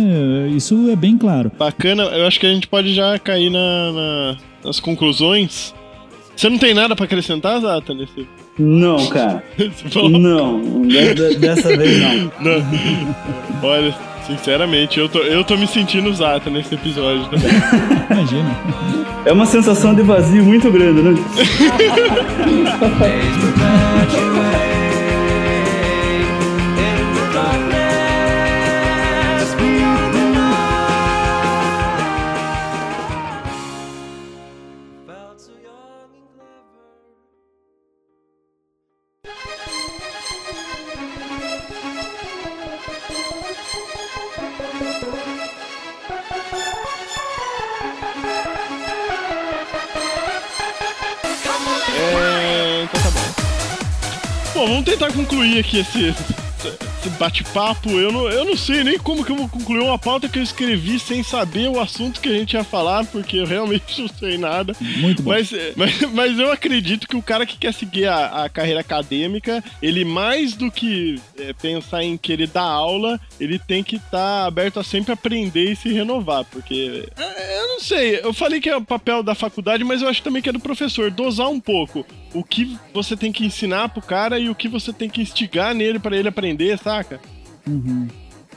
é, 0.08 0.48
isso 0.48 0.88
é 0.90 0.96
bem 0.96 1.18
claro. 1.18 1.52
Bacana, 1.58 2.04
eu 2.04 2.26
acho 2.26 2.40
que 2.40 2.46
a 2.46 2.52
gente 2.52 2.66
pode 2.66 2.94
já 2.94 3.18
cair 3.18 3.50
na, 3.50 3.92
na- 3.92 4.36
nas 4.64 4.80
conclusões. 4.80 5.74
Você 6.34 6.48
não 6.48 6.56
tem 6.56 6.72
nada 6.72 6.96
pra 6.96 7.04
acrescentar, 7.04 7.60
Zata, 7.60 7.92
nesse... 7.92 8.26
Não, 8.58 9.06
cara. 9.08 9.44
Você 9.58 9.88
falou- 9.90 10.08
Não. 10.10 10.82
de- 10.82 11.14
de- 11.14 11.36
Dessa 11.36 11.76
vez 11.76 12.00
não. 12.00 12.32
Não. 12.40 12.64
Olha, 13.62 13.94
sinceramente, 14.28 15.00
eu 15.00 15.08
tô, 15.08 15.20
eu 15.20 15.42
tô 15.42 15.56
me 15.56 15.66
sentindo 15.66 16.12
Zata 16.12 16.50
nesse 16.50 16.74
episódio. 16.74 17.22
Né? 17.32 17.38
Imagina. 18.12 18.56
É 19.24 19.32
uma 19.32 19.46
sensação 19.46 19.94
de 19.94 20.02
vazio 20.02 20.44
muito 20.44 20.70
grande, 20.70 21.00
né? 21.00 21.14
bom. 54.58 54.66
Vamos 54.66 54.84
tentar 54.84 55.12
concluir 55.12 55.60
aqui 55.60 55.78
esse, 55.78 56.08
esse 56.08 57.10
bate-papo. 57.18 57.90
Eu 57.90 58.10
não, 58.10 58.28
eu 58.28 58.44
não 58.44 58.56
sei 58.56 58.82
nem 58.82 58.98
como 58.98 59.24
que 59.24 59.30
eu 59.30 59.36
vou 59.36 59.48
concluir 59.48 59.80
uma 59.80 59.98
pauta 59.98 60.28
que 60.28 60.38
eu 60.38 60.42
escrevi 60.42 60.98
sem 60.98 61.22
saber 61.22 61.68
o 61.68 61.80
assunto 61.80 62.20
que 62.20 62.28
a 62.28 62.32
gente 62.32 62.54
ia 62.54 62.64
falar, 62.64 63.04
porque 63.06 63.36
eu 63.36 63.46
realmente 63.46 64.00
não 64.02 64.08
sei 64.08 64.36
nada. 64.36 64.74
Muito 64.80 65.22
bom. 65.22 65.30
Mas, 65.30 65.52
é, 65.52 65.72
mas, 65.76 66.00
mas 66.12 66.38
eu 66.38 66.50
acredito 66.50 67.06
que 67.06 67.16
o 67.16 67.22
cara 67.22 67.46
que 67.46 67.56
quer 67.56 67.72
seguir 67.72 68.06
a, 68.06 68.44
a 68.44 68.48
carreira 68.48 68.80
acadêmica, 68.80 69.62
ele 69.80 70.04
mais 70.04 70.54
do 70.54 70.70
que 70.70 71.20
é, 71.38 71.52
pensar 71.52 72.02
em 72.02 72.16
querer 72.16 72.48
dar 72.48 72.62
aula, 72.62 73.20
ele 73.38 73.58
tem 73.58 73.84
que 73.84 73.96
estar 73.96 74.46
aberto 74.46 74.80
a 74.80 74.84
sempre 74.84 75.12
aprender 75.12 75.72
e 75.72 75.76
se 75.76 75.92
renovar, 75.92 76.44
porque 76.44 77.08
é, 77.16 77.57
eu 77.57 77.57
não 77.68 77.80
sei, 77.80 78.20
eu 78.20 78.32
falei 78.32 78.60
que 78.60 78.68
é 78.68 78.76
o 78.76 78.84
papel 78.84 79.22
da 79.22 79.34
faculdade, 79.34 79.84
mas 79.84 80.02
eu 80.02 80.08
acho 80.08 80.22
também 80.22 80.42
que 80.42 80.48
é 80.48 80.52
do 80.52 80.60
professor, 80.60 81.10
dosar 81.10 81.48
um 81.48 81.60
pouco 81.60 82.04
o 82.34 82.42
que 82.42 82.78
você 82.92 83.16
tem 83.16 83.30
que 83.30 83.44
ensinar 83.44 83.88
pro 83.90 84.02
cara 84.02 84.38
e 84.38 84.48
o 84.48 84.54
que 84.54 84.68
você 84.68 84.92
tem 84.92 85.08
que 85.08 85.20
instigar 85.20 85.74
nele 85.74 85.98
pra 85.98 86.16
ele 86.16 86.28
aprender, 86.28 86.78
saca? 86.78 87.20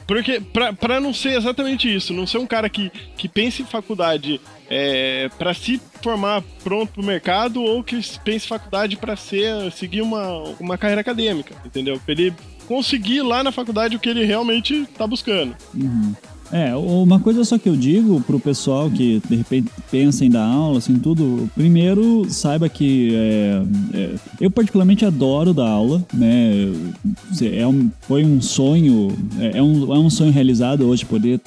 Porque, 0.07 0.41
pra, 0.41 0.73
pra 0.73 0.99
não 0.99 1.13
ser 1.13 1.37
exatamente 1.37 1.93
isso, 1.93 2.13
não 2.13 2.27
ser 2.27 2.37
um 2.37 2.47
cara 2.47 2.67
que, 2.67 2.91
que 3.15 3.29
pense 3.29 3.61
em 3.61 3.65
faculdade 3.65 4.41
é, 4.69 5.29
para 5.37 5.53
se 5.53 5.79
formar 6.01 6.43
pronto 6.63 6.93
pro 6.93 7.03
mercado 7.03 7.61
ou 7.63 7.83
que 7.83 7.95
pense 8.23 8.45
em 8.45 8.49
faculdade 8.49 8.97
pra 8.97 9.15
ser, 9.15 9.71
seguir 9.71 10.01
uma, 10.01 10.43
uma 10.59 10.77
carreira 10.77 11.01
acadêmica, 11.01 11.55
entendeu? 11.65 11.99
Pra 12.03 12.13
ele 12.13 12.33
conseguir 12.67 13.21
lá 13.21 13.43
na 13.43 13.51
faculdade 13.51 13.95
o 13.95 13.99
que 13.99 14.09
ele 14.09 14.25
realmente 14.25 14.85
tá 14.97 15.05
buscando. 15.05 15.55
É, 16.51 16.75
uma 16.75 17.19
coisa 17.19 17.45
só 17.45 17.57
que 17.57 17.69
eu 17.69 17.77
digo 17.77 18.19
pro 18.21 18.39
pessoal 18.39 18.89
que 18.89 19.21
de 19.27 19.35
repente 19.37 19.71
pensa 19.89 20.25
em 20.25 20.29
dar 20.29 20.45
aula, 20.45 20.79
assim, 20.79 20.99
tudo. 20.99 21.49
Primeiro, 21.55 22.25
saiba 22.29 22.67
que 22.67 23.15
é, 23.15 23.63
é, 23.93 24.15
eu 24.39 24.51
particularmente 24.51 25.05
adoro 25.05 25.53
dar 25.53 25.69
aula, 25.69 26.05
né? 26.13 26.51
É 27.53 27.65
um, 27.65 27.89
foi 28.01 28.25
um 28.25 28.41
sonho, 28.41 29.15
é, 29.39 29.59
é 29.59 29.63
um, 29.63 29.93
é 29.93 29.99
um 29.99 30.09
sonho 30.09 30.31
realizado 30.31 30.87
hoje 30.87 31.05
poder 31.05 31.39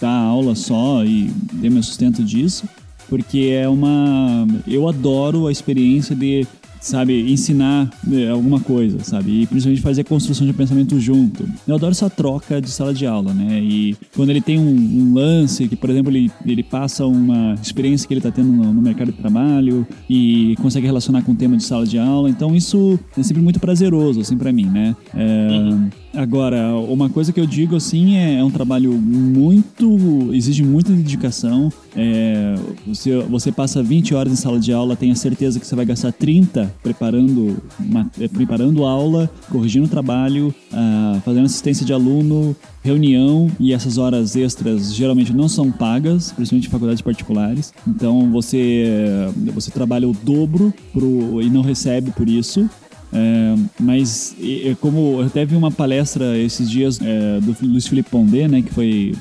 dar 0.00 0.16
aula 0.16 0.54
só 0.54 1.04
e 1.04 1.30
ter 1.60 1.68
meu 1.68 1.82
sustento 1.82 2.22
disso, 2.22 2.64
porque 3.08 3.50
é 3.52 3.68
uma. 3.68 4.46
Eu 4.66 4.88
adoro 4.88 5.48
a 5.48 5.52
experiência 5.52 6.14
de 6.14 6.46
sabe, 6.82 7.32
ensinar 7.32 7.88
né, 8.04 8.28
alguma 8.28 8.60
coisa, 8.60 8.98
sabe? 9.04 9.42
E 9.42 9.46
principalmente 9.46 9.80
fazer 9.80 10.04
construção 10.04 10.46
de 10.46 10.52
pensamento 10.52 10.98
junto. 10.98 11.48
Eu 11.66 11.76
adoro 11.76 11.92
essa 11.92 12.10
troca 12.10 12.60
de 12.60 12.68
sala 12.68 12.92
de 12.92 13.06
aula, 13.06 13.32
né? 13.32 13.60
E 13.60 13.96
quando 14.14 14.30
ele 14.30 14.40
tem 14.40 14.58
um, 14.58 14.68
um 14.68 15.14
lance 15.14 15.68
que, 15.68 15.76
por 15.76 15.88
exemplo, 15.88 16.10
ele, 16.10 16.30
ele 16.44 16.62
passa 16.62 17.06
uma 17.06 17.54
experiência 17.54 18.06
que 18.06 18.12
ele 18.12 18.18
está 18.18 18.32
tendo 18.32 18.52
no, 18.52 18.72
no 18.72 18.82
mercado 18.82 19.12
de 19.12 19.18
trabalho 19.18 19.86
e 20.10 20.56
consegue 20.60 20.84
relacionar 20.84 21.22
com 21.22 21.32
o 21.32 21.36
tema 21.36 21.56
de 21.56 21.62
sala 21.62 21.86
de 21.86 21.98
aula, 21.98 22.28
então 22.28 22.54
isso 22.54 22.98
é 23.16 23.22
sempre 23.22 23.42
muito 23.42 23.60
prazeroso, 23.60 24.20
assim, 24.20 24.36
para 24.36 24.52
mim, 24.52 24.66
né? 24.66 24.96
É, 25.14 26.01
Agora, 26.14 26.74
uma 26.76 27.08
coisa 27.08 27.32
que 27.32 27.40
eu 27.40 27.46
digo 27.46 27.76
assim 27.76 28.16
é, 28.16 28.38
é 28.38 28.44
um 28.44 28.50
trabalho 28.50 28.92
muito. 28.92 30.30
exige 30.32 30.62
muita 30.62 30.92
dedicação. 30.92 31.72
É, 31.96 32.54
você, 32.86 33.18
você 33.22 33.50
passa 33.50 33.82
20 33.82 34.14
horas 34.14 34.32
em 34.32 34.36
sala 34.36 34.60
de 34.60 34.72
aula, 34.72 34.94
tenha 34.94 35.14
certeza 35.14 35.58
que 35.58 35.66
você 35.66 35.74
vai 35.74 35.84
gastar 35.84 36.12
30 36.12 36.74
preparando, 36.82 37.62
uma, 37.78 38.10
é, 38.20 38.28
preparando 38.28 38.84
aula, 38.84 39.30
corrigindo 39.50 39.86
o 39.86 39.88
trabalho, 39.88 40.54
ah, 40.72 41.20
fazendo 41.24 41.46
assistência 41.46 41.84
de 41.84 41.92
aluno, 41.92 42.54
reunião 42.82 43.50
e 43.58 43.72
essas 43.72 43.96
horas 43.96 44.36
extras 44.36 44.94
geralmente 44.94 45.32
não 45.32 45.48
são 45.48 45.70
pagas, 45.70 46.32
principalmente 46.32 46.68
em 46.68 46.70
faculdades 46.70 47.02
particulares. 47.02 47.72
Então 47.86 48.30
você, 48.30 48.84
você 49.54 49.70
trabalha 49.70 50.08
o 50.08 50.12
dobro 50.12 50.72
pro, 50.92 51.40
e 51.40 51.48
não 51.48 51.62
recebe 51.62 52.10
por 52.10 52.28
isso. 52.28 52.68
É, 53.12 53.54
mas 53.78 54.34
e 54.38 54.74
como 54.80 55.20
eu 55.20 55.26
até 55.26 55.44
vi 55.44 55.54
uma 55.54 55.70
palestra 55.70 56.36
esses 56.38 56.70
dias 56.70 56.98
é, 57.02 57.40
do 57.40 57.54
Luiz 57.62 57.86
Felipe 57.86 58.10
Pondé, 58.10 58.48
né, 58.48 58.62
que 58.62 58.72
foi, 58.72 59.14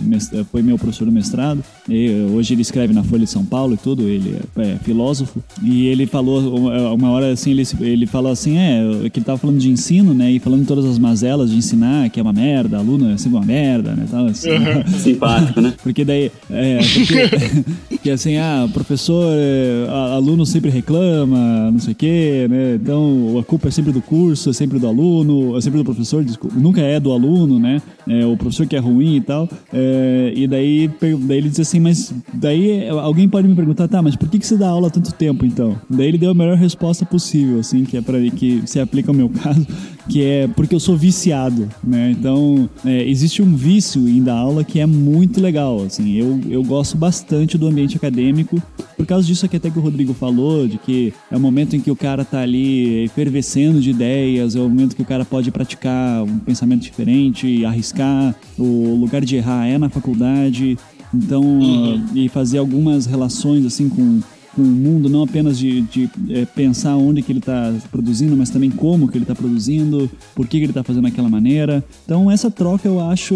foi 0.51 0.61
meu 0.61 0.77
professor 0.77 1.05
do 1.05 1.11
mestrado. 1.11 1.63
E, 1.89 2.09
hoje 2.31 2.53
ele 2.53 2.61
escreve 2.61 2.93
na 2.93 3.03
Folha 3.03 3.26
de 3.26 3.30
São 3.30 3.43
Paulo 3.43 3.73
e 3.73 3.77
tudo, 3.77 4.07
ele 4.07 4.38
é, 4.57 4.61
é 4.61 4.77
filósofo. 4.77 5.43
E 5.61 5.88
ele 5.88 6.05
falou 6.05 6.55
uma, 6.93 7.09
hora 7.09 7.31
assim, 7.31 7.51
ele, 7.51 7.63
ele 7.81 8.05
falou 8.05 8.31
assim, 8.31 8.57
é, 8.57 9.09
que 9.11 9.19
ele 9.19 9.26
tava 9.26 9.38
falando 9.38 9.59
de 9.59 9.69
ensino, 9.69 10.13
né, 10.13 10.31
e 10.31 10.39
falando 10.39 10.65
todas 10.65 10.85
as 10.85 10.97
mazelas 10.97 11.51
de 11.51 11.57
ensinar, 11.57 12.09
que 12.09 12.19
é 12.19 12.23
uma 12.23 12.34
merda, 12.34 12.77
aluno 12.77 13.11
é 13.11 13.18
sempre 13.18 13.38
uma 13.38 13.45
merda, 13.45 13.93
né, 13.93 14.05
tal, 14.09 14.27
assim. 14.27 14.49
Simpático, 15.01 15.59
né? 15.59 15.73
Porque 15.84 16.05
daí, 16.05 16.31
é, 16.49 16.80
porque, 16.80 17.97
que 18.03 18.09
assim, 18.09 18.38
ah, 18.38 18.69
professor, 18.72 19.26
é, 19.35 19.88
aluno 20.13 20.45
sempre 20.45 20.69
reclama, 20.69 21.72
não 21.72 21.80
sei 21.80 21.93
o 21.93 21.95
quê, 21.95 22.47
né? 22.49 22.76
Então 22.76 23.38
a 23.39 23.43
culpa 23.43 23.68
é 23.68 23.72
sempre 23.72 23.80
do 23.89 24.01
curso, 24.01 24.49
é 24.49 24.53
sempre 24.53 24.77
do 24.77 24.85
aluno, 24.85 25.57
é 25.57 25.61
sempre 25.61 25.79
do 25.79 25.85
professor, 25.85 26.25
desculpa, 26.25 26.53
nunca 26.59 26.81
é 26.81 26.99
do 26.99 27.13
aluno, 27.13 27.57
né? 27.57 27.81
É, 28.05 28.25
o 28.25 28.35
professor 28.35 28.67
que 28.67 28.75
é 28.75 28.79
ruim 28.79 29.15
e 29.15 29.21
tal. 29.21 29.47
É, 29.71 30.33
e 30.35 30.45
daí, 30.45 30.89
daí 30.99 31.37
ele 31.37 31.49
diz 31.49 31.61
assim, 31.61 31.79
mas 31.79 32.13
daí 32.33 32.89
alguém 32.89 33.29
pode 33.29 33.47
me 33.47 33.55
perguntar, 33.55 33.87
tá, 33.87 34.01
mas 34.01 34.17
por 34.17 34.27
que, 34.27 34.37
que 34.37 34.45
você 34.45 34.57
dá 34.57 34.67
aula 34.67 34.89
tanto 34.89 35.13
tempo 35.13 35.45
então? 35.45 35.79
Daí 35.89 36.07
ele 36.07 36.17
deu 36.17 36.31
a 36.31 36.33
melhor 36.33 36.57
resposta 36.57 37.05
possível, 37.05 37.59
assim, 37.59 37.85
que 37.85 37.95
é 37.95 38.01
para 38.01 38.19
que 38.31 38.61
se 38.65 38.79
aplica 38.79 39.09
ao 39.09 39.15
meu 39.15 39.29
caso, 39.41 39.65
que 40.10 40.23
é 40.23 40.48
porque 40.48 40.73
eu 40.73 40.80
sou 40.80 40.98
viciado, 40.98 41.69
né? 41.84 42.11
Então, 42.11 42.69
é, 42.86 43.03
existe 43.07 43.41
um 43.41 43.56
vício 43.56 44.07
em 44.07 44.22
dar 44.22 44.36
aula 44.36 44.64
que 44.64 44.80
é 44.80 44.86
muito 44.86 45.40
legal, 45.40 45.84
assim. 45.84 46.14
Eu, 46.14 46.40
eu 46.49 46.64
gosto 46.64 46.98
bastante 46.98 47.57
do 47.57 47.68
ambiente 47.68 47.95
acadêmico, 47.95 48.61
por 48.98 49.06
causa 49.06 49.26
disso 49.26 49.45
aqui 49.45 49.57
até 49.57 49.69
que 49.69 49.80
o 49.80 49.82
Rodrigo 49.82 50.14
falou, 50.14 50.68
de 50.68 50.78
que 50.78 51.14
é 51.30 51.38
o 51.38 51.40
momento 51.40 51.76
em 51.76 51.80
que 51.80 51.91
o 51.91 51.95
cara 51.95 52.23
tá 52.23 52.41
ali 52.41 53.03
efervescendo 53.03 53.80
de 53.80 53.90
ideias, 53.90 54.56
é 54.56 54.60
o 54.60 54.64
momento 54.64 54.95
que 54.95 55.02
o 55.02 55.06
cara 55.06 55.26
pode 55.26 55.52
praticar 55.52 56.23
um 56.23 56.40
pensamento 56.40 56.82
diferente, 56.82 57.65
arriscar, 57.65 58.36
o 58.57 58.95
lugar 58.95 59.23
de 59.23 59.36
errar 59.38 59.68
é 59.68 59.78
na 59.78 59.90
faculdade, 59.90 60.78
então, 61.14 61.60
ah, 61.61 62.11
e 62.15 62.30
fazer 62.30 62.57
algumas 62.57 63.06
relações, 63.06 63.65
assim, 63.65 63.90
com 63.90 64.22
com 64.56 64.61
o 64.61 64.65
mundo, 64.65 65.10
não 65.10 65.23
apenas 65.23 65.57
de, 65.57 65.82
de, 65.82 66.10
é, 66.30 66.45
pensar 66.45 66.95
onde 66.98 67.22
que 67.22 67.32
ele 67.32 67.40
está 67.40 67.73
produzindo, 67.91 68.36
mas 68.36 68.49
também 68.49 68.69
como 68.69 69.07
que 69.07 69.18
ele 69.18 69.23
está 69.23 69.34
produzindo, 69.36 70.10
por 70.36 70.45
que, 70.48 70.57
que 70.57 70.64
ele 70.65 70.72
está 70.72 70.84
fazendo 70.84 71.03
daquela 71.03 71.30
maneira. 71.30 71.84
Então 72.06 72.30
essa 72.30 72.52
troca 72.52 72.88
eu 72.88 72.99
acho, 72.99 73.36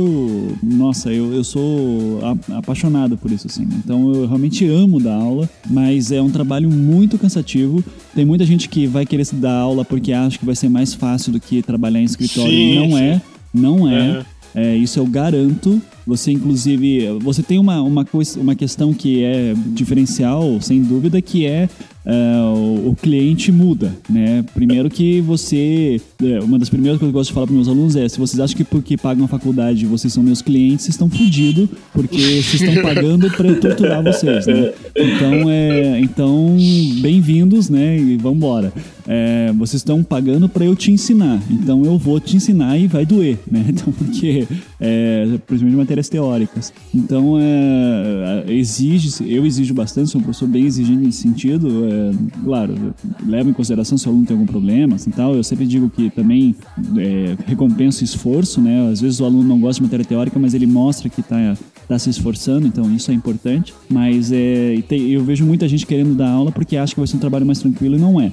nossa, 0.62 1.12
eu, 1.12 1.34
eu 1.34 1.44
sou 1.44 2.20
a- 2.24 2.58
apaixonado 2.58 3.18
por 3.18 3.32
isso, 3.32 3.48
assim. 3.48 3.68
Então 3.84 4.14
eu 4.14 4.26
realmente 4.28 4.66
amo 4.68 5.00
dar 5.00 5.16
aula, 5.16 5.50
mas 5.70 6.12
é 6.12 6.22
um 6.22 6.30
trabalho 6.30 6.70
muito 6.70 7.18
cansativo. 7.18 7.84
Tem 8.14 8.26
muita 8.26 8.46
gente 8.46 8.68
que 8.70 8.86
vai 8.88 9.06
querer 9.06 9.26
se 9.26 9.36
dar 9.36 9.54
aula 9.58 9.86
porque 9.86 10.12
acha 10.12 10.38
que 10.38 10.46
vai 10.46 10.56
ser 10.56 10.70
mais 10.70 10.94
fácil 10.94 11.32
do 11.32 11.40
que 11.40 11.62
trabalhar 11.62 12.00
em 12.02 12.06
escritório. 12.06 12.52
Sim, 12.52 12.76
não 12.80 12.90
sim. 12.98 13.04
é, 13.04 13.22
não 13.54 13.90
é. 13.90 13.96
É. 14.10 14.26
É, 14.58 14.76
isso 14.78 15.00
eu 15.00 15.06
garanto. 15.06 15.82
Você, 16.06 16.32
inclusive, 16.32 17.18
você 17.19 17.41
tem 17.41 17.57
uma, 17.57 17.82
uma, 17.82 18.06
uma 18.38 18.56
questão 18.56 18.94
que 18.94 19.23
é 19.23 19.53
diferencial, 19.68 20.61
sem 20.61 20.82
dúvida, 20.82 21.19
que 21.19 21.45
é, 21.48 21.68
é, 22.06 22.38
o, 22.86 22.95
cliente 23.02 23.52
muda, 23.52 23.91
né? 24.07 24.45
Primeiro 24.53 24.90
que 24.90 25.19
você... 25.22 25.99
é, 26.23 26.40
uma 26.40 26.60
das 26.60 26.69
primeiras 26.69 26.99
coisas 26.99 27.11
que 27.11 27.18
eu 27.18 27.19
gosto 27.19 27.30
de 27.30 27.34
falar 27.34 27.48
para 27.48 27.56
meus 27.56 27.68
alunos 27.68 27.95
é 27.95 28.07
se 28.07 28.19
vocês 28.19 28.40
acham 28.40 28.56
que 28.56 28.64
porque 28.64 28.95
pagam 28.95 29.26
a 29.26 29.27
faculdade 29.27 29.86
vocês 29.86 30.14
são 30.14 30.22
meus 30.22 30.41
clientes, 30.41 30.88
estão 30.88 31.10
fodidos, 31.10 31.68
porque 31.91 32.18
vocês 32.18 32.61
estão 32.61 32.84
pagando 32.84 33.30
para 33.32 33.48
eu 33.48 33.60
torturar 33.60 34.03
vocês, 34.03 34.45
né? 34.45 34.72
Então, 34.95 35.49
é, 35.49 35.99
então 35.99 36.56
bem-vindos, 37.02 37.69
né? 37.69 37.98
E 37.98 38.18
vambora. 38.18 38.72
É, 39.07 39.52
vocês 39.53 39.82
estão 39.82 40.03
pagando 40.03 40.48
para 40.48 40.65
eu 40.65 40.76
te 40.76 40.91
ensinar, 40.91 41.41
então 41.49 41.84
eu 41.86 41.98
vou 41.98 42.19
te 42.19 42.36
ensinar 42.36 42.77
e 42.77 42.88
vai 42.88 43.06
doer, 43.06 43.40
né? 43.49 43.65
Então, 43.76 43.91
porque, 43.91 44.48
é, 44.80 45.38
principalmente 45.45 45.76
matérias 45.95 46.09
teóricas. 46.09 46.73
Então, 46.93 47.38
é, 47.39 48.51
exige, 48.51 49.23
eu 49.34 49.45
exijo 49.45 49.73
bastante, 49.73 50.09
sou 50.09 50.19
um 50.19 50.23
professor 50.23 50.47
bem 50.47 50.65
exigente 50.65 50.99
nesse 51.05 51.22
sentido. 51.22 51.85
É, 51.85 52.11
claro, 52.43 52.93
leva 53.26 53.49
em 53.49 53.53
consideração 53.53 53.97
se 53.97 54.07
o 54.07 54.09
aluno 54.11 54.26
tem 54.26 54.35
algum 54.35 54.45
problema, 54.45 54.95
assim, 54.95 55.09
tal. 55.11 55.35
Eu 55.35 55.43
sempre 55.43 55.65
digo 55.65 55.89
que 55.89 56.09
também 56.09 56.55
é, 56.97 57.35
recompensa 57.45 58.01
o 58.01 58.03
esforço, 58.03 58.61
né? 58.61 58.89
Às 58.91 58.99
vezes 58.99 59.19
o 59.19 59.26
aluno 59.26 59.47
não 59.47 59.59
gosta 59.59 59.80
de 59.80 59.84
matéria 59.84 60.05
teórica, 60.05 60.38
mas 60.38 60.53
ele 60.53 60.67
mostra 60.67 61.09
que 61.09 61.22
está 61.22 61.55
tá 61.88 61.97
se 61.97 62.09
esforçando, 62.09 62.67
então 62.67 62.93
isso 62.93 63.09
é 63.11 63.13
importante. 63.13 63.73
Mas 63.89 64.31
é, 64.31 64.76
eu 64.89 65.23
vejo 65.23 65.45
muita 65.45 65.67
gente 65.67 65.85
querendo 65.85 66.13
dar 66.15 66.30
aula 66.30 66.51
porque 66.51 66.76
acha 66.76 66.93
que 66.93 66.99
vai 66.99 67.07
ser 67.07 67.15
um 67.15 67.19
trabalho 67.19 67.45
mais 67.45 67.59
tranquilo 67.59 67.95
e 67.95 67.99
não 67.99 68.19
é. 68.19 68.31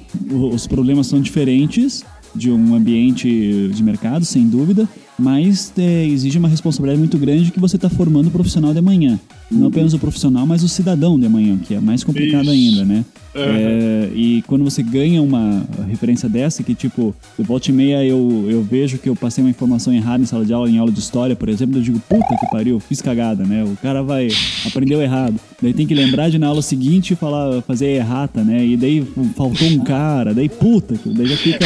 Os 0.51 0.67
problemas 0.67 1.07
são 1.07 1.21
diferentes 1.21 2.03
de 2.35 2.51
um 2.51 2.73
ambiente 2.75 3.69
de 3.71 3.83
mercado, 3.83 4.25
sem 4.25 4.47
dúvida, 4.47 4.89
mas 5.17 5.71
é, 5.77 6.05
exige 6.05 6.37
uma 6.37 6.47
responsabilidade 6.47 6.99
muito 6.99 7.17
grande 7.17 7.51
que 7.51 7.59
você 7.59 7.75
está 7.75 7.89
formando 7.89 8.27
o 8.27 8.31
profissional 8.31 8.73
de 8.73 8.79
amanhã. 8.79 9.19
Não 9.51 9.67
apenas 9.67 9.93
o 9.93 9.99
profissional, 9.99 10.47
mas 10.47 10.63
o 10.63 10.67
cidadão 10.67 11.19
de 11.19 11.25
amanhã, 11.25 11.57
que 11.57 11.75
é 11.75 11.79
mais 11.79 12.03
complicado 12.03 12.43
Isso. 12.43 12.51
ainda, 12.51 12.85
né? 12.85 13.05
É, 13.35 14.11
e 14.13 14.43
quando 14.45 14.63
você 14.63 14.83
ganha 14.83 15.21
uma 15.21 15.65
referência 15.87 16.29
dessa, 16.29 16.61
que 16.61 16.75
tipo, 16.75 17.15
eu 17.37 17.43
volta 17.43 17.71
e 17.71 17.73
meia 17.73 18.05
eu, 18.05 18.45
eu 18.47 18.61
vejo 18.61 18.99
que 18.99 19.09
eu 19.09 19.15
passei 19.15 19.43
uma 19.43 19.49
informação 19.49 19.91
errada 19.91 20.21
em 20.21 20.25
sala 20.25 20.45
de 20.45 20.53
aula, 20.53 20.69
em 20.69 20.77
aula 20.77 20.91
de 20.91 20.99
história, 20.99 21.35
por 21.35 21.49
exemplo, 21.49 21.77
eu 21.77 21.81
digo, 21.81 21.99
puta 22.07 22.37
que 22.39 22.51
pariu, 22.51 22.79
fiz 22.79 23.01
cagada, 23.01 23.43
né? 23.43 23.63
O 23.63 23.75
cara 23.81 24.03
vai, 24.03 24.27
aprendeu 24.65 25.01
errado. 25.01 25.39
Daí 25.61 25.73
tem 25.73 25.87
que 25.87 25.95
lembrar 25.95 26.29
de 26.29 26.37
na 26.37 26.47
aula 26.47 26.61
seguinte 26.61 27.15
falar, 27.15 27.61
fazer 27.63 27.87
errata, 27.87 28.43
né? 28.43 28.65
E 28.65 28.77
daí 28.77 29.03
faltou 29.35 29.67
um 29.67 29.79
cara, 29.79 30.33
daí 30.33 30.49
puta, 30.49 30.95
daí 31.05 31.27
já 31.27 31.37
fica. 31.37 31.65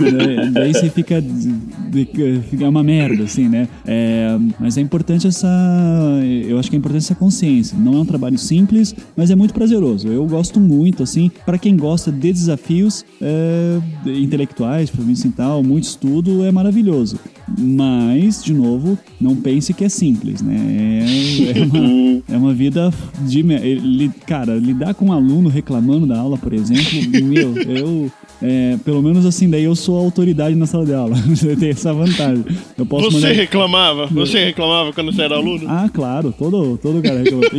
daí, 0.00 0.50
daí 0.52 0.72
você 0.72 0.90
fica. 0.90 1.22
Fica 2.50 2.68
uma 2.68 2.79
uma 2.80 2.84
merda, 2.84 3.24
assim, 3.24 3.48
né? 3.48 3.68
É, 3.86 4.36
mas 4.58 4.76
é 4.76 4.80
importante 4.80 5.26
essa. 5.26 5.48
Eu 6.46 6.58
acho 6.58 6.68
que 6.70 6.76
é 6.76 6.78
importante 6.78 7.02
essa 7.04 7.14
consciência. 7.14 7.76
Não 7.78 7.94
é 7.94 7.98
um 7.98 8.04
trabalho 8.04 8.38
simples, 8.38 8.94
mas 9.16 9.30
é 9.30 9.36
muito 9.36 9.54
prazeroso. 9.54 10.08
Eu 10.08 10.26
gosto 10.26 10.58
muito, 10.60 11.02
assim, 11.02 11.30
para 11.44 11.58
quem 11.58 11.76
gosta 11.76 12.10
de 12.10 12.32
desafios 12.32 13.04
é, 13.20 13.78
intelectuais, 14.06 14.90
para 14.90 15.04
mim 15.04 15.12
assim 15.12 15.30
tal, 15.30 15.62
muito 15.62 15.84
estudo, 15.84 16.44
é 16.44 16.50
maravilhoso. 16.52 17.18
Mas, 17.58 18.42
de 18.44 18.54
novo, 18.54 18.96
não 19.20 19.34
pense 19.34 19.74
que 19.74 19.84
é 19.84 19.88
simples, 19.88 20.40
né? 20.40 20.56
É, 20.56 21.58
é 21.60 21.64
uma, 21.64 22.22
é 22.28 22.36
uma 22.36 22.54
vida 22.54 22.92
de. 23.26 23.42
li- 23.42 24.10
Cara, 24.26 24.56
lidar 24.56 24.94
com 24.94 25.06
um 25.06 25.12
aluno 25.12 25.48
reclamando 25.48 26.06
da 26.06 26.18
aula, 26.18 26.38
por 26.38 26.52
exemplo, 26.52 27.20
meu, 27.24 27.56
eu. 27.58 28.10
é, 28.40 28.76
pelo 28.84 29.02
menos 29.02 29.26
assim, 29.26 29.48
daí 29.50 29.64
eu 29.64 29.74
sou 29.74 29.96
autoridade 29.98 30.54
na 30.54 30.66
sala 30.66 30.86
de 30.86 30.94
aula. 30.94 31.16
Tenho 31.58 31.72
essa 31.72 31.92
vantagem. 31.92 32.44
Eu 32.80 32.86
posso 32.86 33.10
Você 33.10 33.26
mandar- 33.26 33.32
reclamava? 33.40 34.06
Você 34.06 34.44
reclamava 34.44 34.92
quando 34.92 35.12
você 35.12 35.22
era 35.22 35.34
aluno? 35.36 35.64
Ah, 35.68 35.88
claro, 35.92 36.34
todo, 36.36 36.78
todo 36.78 37.02
cara 37.02 37.20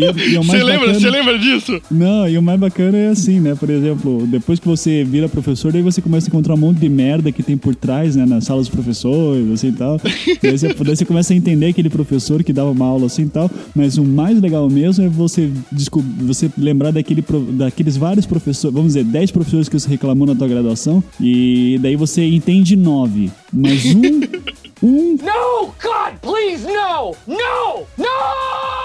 Você 0.44 0.64
lembra, 0.64 0.88
bacana- 0.94 1.10
lembra 1.12 1.38
disso? 1.40 1.80
Não, 1.92 2.28
e 2.28 2.38
o 2.38 2.42
mais 2.42 2.60
bacana 2.60 2.98
é 2.98 3.08
assim, 3.10 3.40
né? 3.40 3.54
Por 3.54 3.70
exemplo, 3.70 4.26
depois 4.28 4.60
que 4.60 4.68
você 4.68 5.04
vira 5.04 5.30
professor, 5.30 5.72
daí 5.72 5.82
você 5.84 6.02
começa 6.02 6.28
a 6.28 6.30
encontrar 6.30 6.56
um 6.56 6.58
monte 6.58 6.80
de 6.80 6.90
merda 6.90 7.32
que 7.32 7.44
tem 7.44 7.56
por 7.56 7.76
trás, 7.76 8.16
né? 8.16 8.26
Nas 8.26 8.46
salas 8.46 8.68
dos 8.68 8.74
professores, 8.76 9.50
assim 9.52 9.68
e 9.68 9.72
tal. 9.74 10.02
daí, 10.42 10.58
você, 10.58 10.74
daí 10.74 10.96
você 10.96 11.06
começa 11.06 11.34
a 11.34 11.36
entender 11.36 11.68
aquele 11.68 11.90
professor 11.90 12.44
que 12.44 12.52
dava 12.52 12.72
uma 12.72 12.86
aula 12.86 13.06
assim 13.06 13.24
e 13.24 13.30
tal. 13.30 13.50
Mas 13.76 13.98
o 13.98 14.04
mais 14.04 14.42
legal 14.42 14.68
mesmo 14.70 15.06
é 15.06 15.08
você, 15.10 15.52
descob- 15.72 16.04
você 16.22 16.50
lembrar 16.58 16.90
daquele, 16.92 17.22
pro- 17.22 17.42
daqueles 17.52 17.96
vários 17.96 18.26
professores, 18.26 18.74
vamos 18.74 18.94
dizer, 18.94 19.04
10 19.04 19.30
professores 19.32 19.70
que 19.70 19.80
você 19.80 19.88
reclamou 19.88 20.26
na 20.26 20.34
tua 20.34 20.48
graduação. 20.48 21.04
E 21.20 21.78
daí 21.82 21.96
você 21.96 22.26
entende 22.26 22.76
nove. 22.76 23.30
Mas 23.54 23.86
um. 23.86 24.02
Um. 24.84 25.16
No! 25.22 25.68
God, 25.82 26.16
please, 26.22 26.66
no! 26.66 27.16
No! 27.28 27.86
No! 27.98 28.08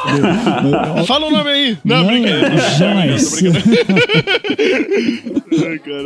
Fala 1.06 1.26
o 1.26 1.30
nome 1.30 1.50
aí. 1.50 1.78
Não, 1.84 1.96
Não, 2.02 2.06
brincadeira. 2.06 2.56
jamais. 2.78 3.42
Ai, 5.66 5.78
cara. 5.78 6.04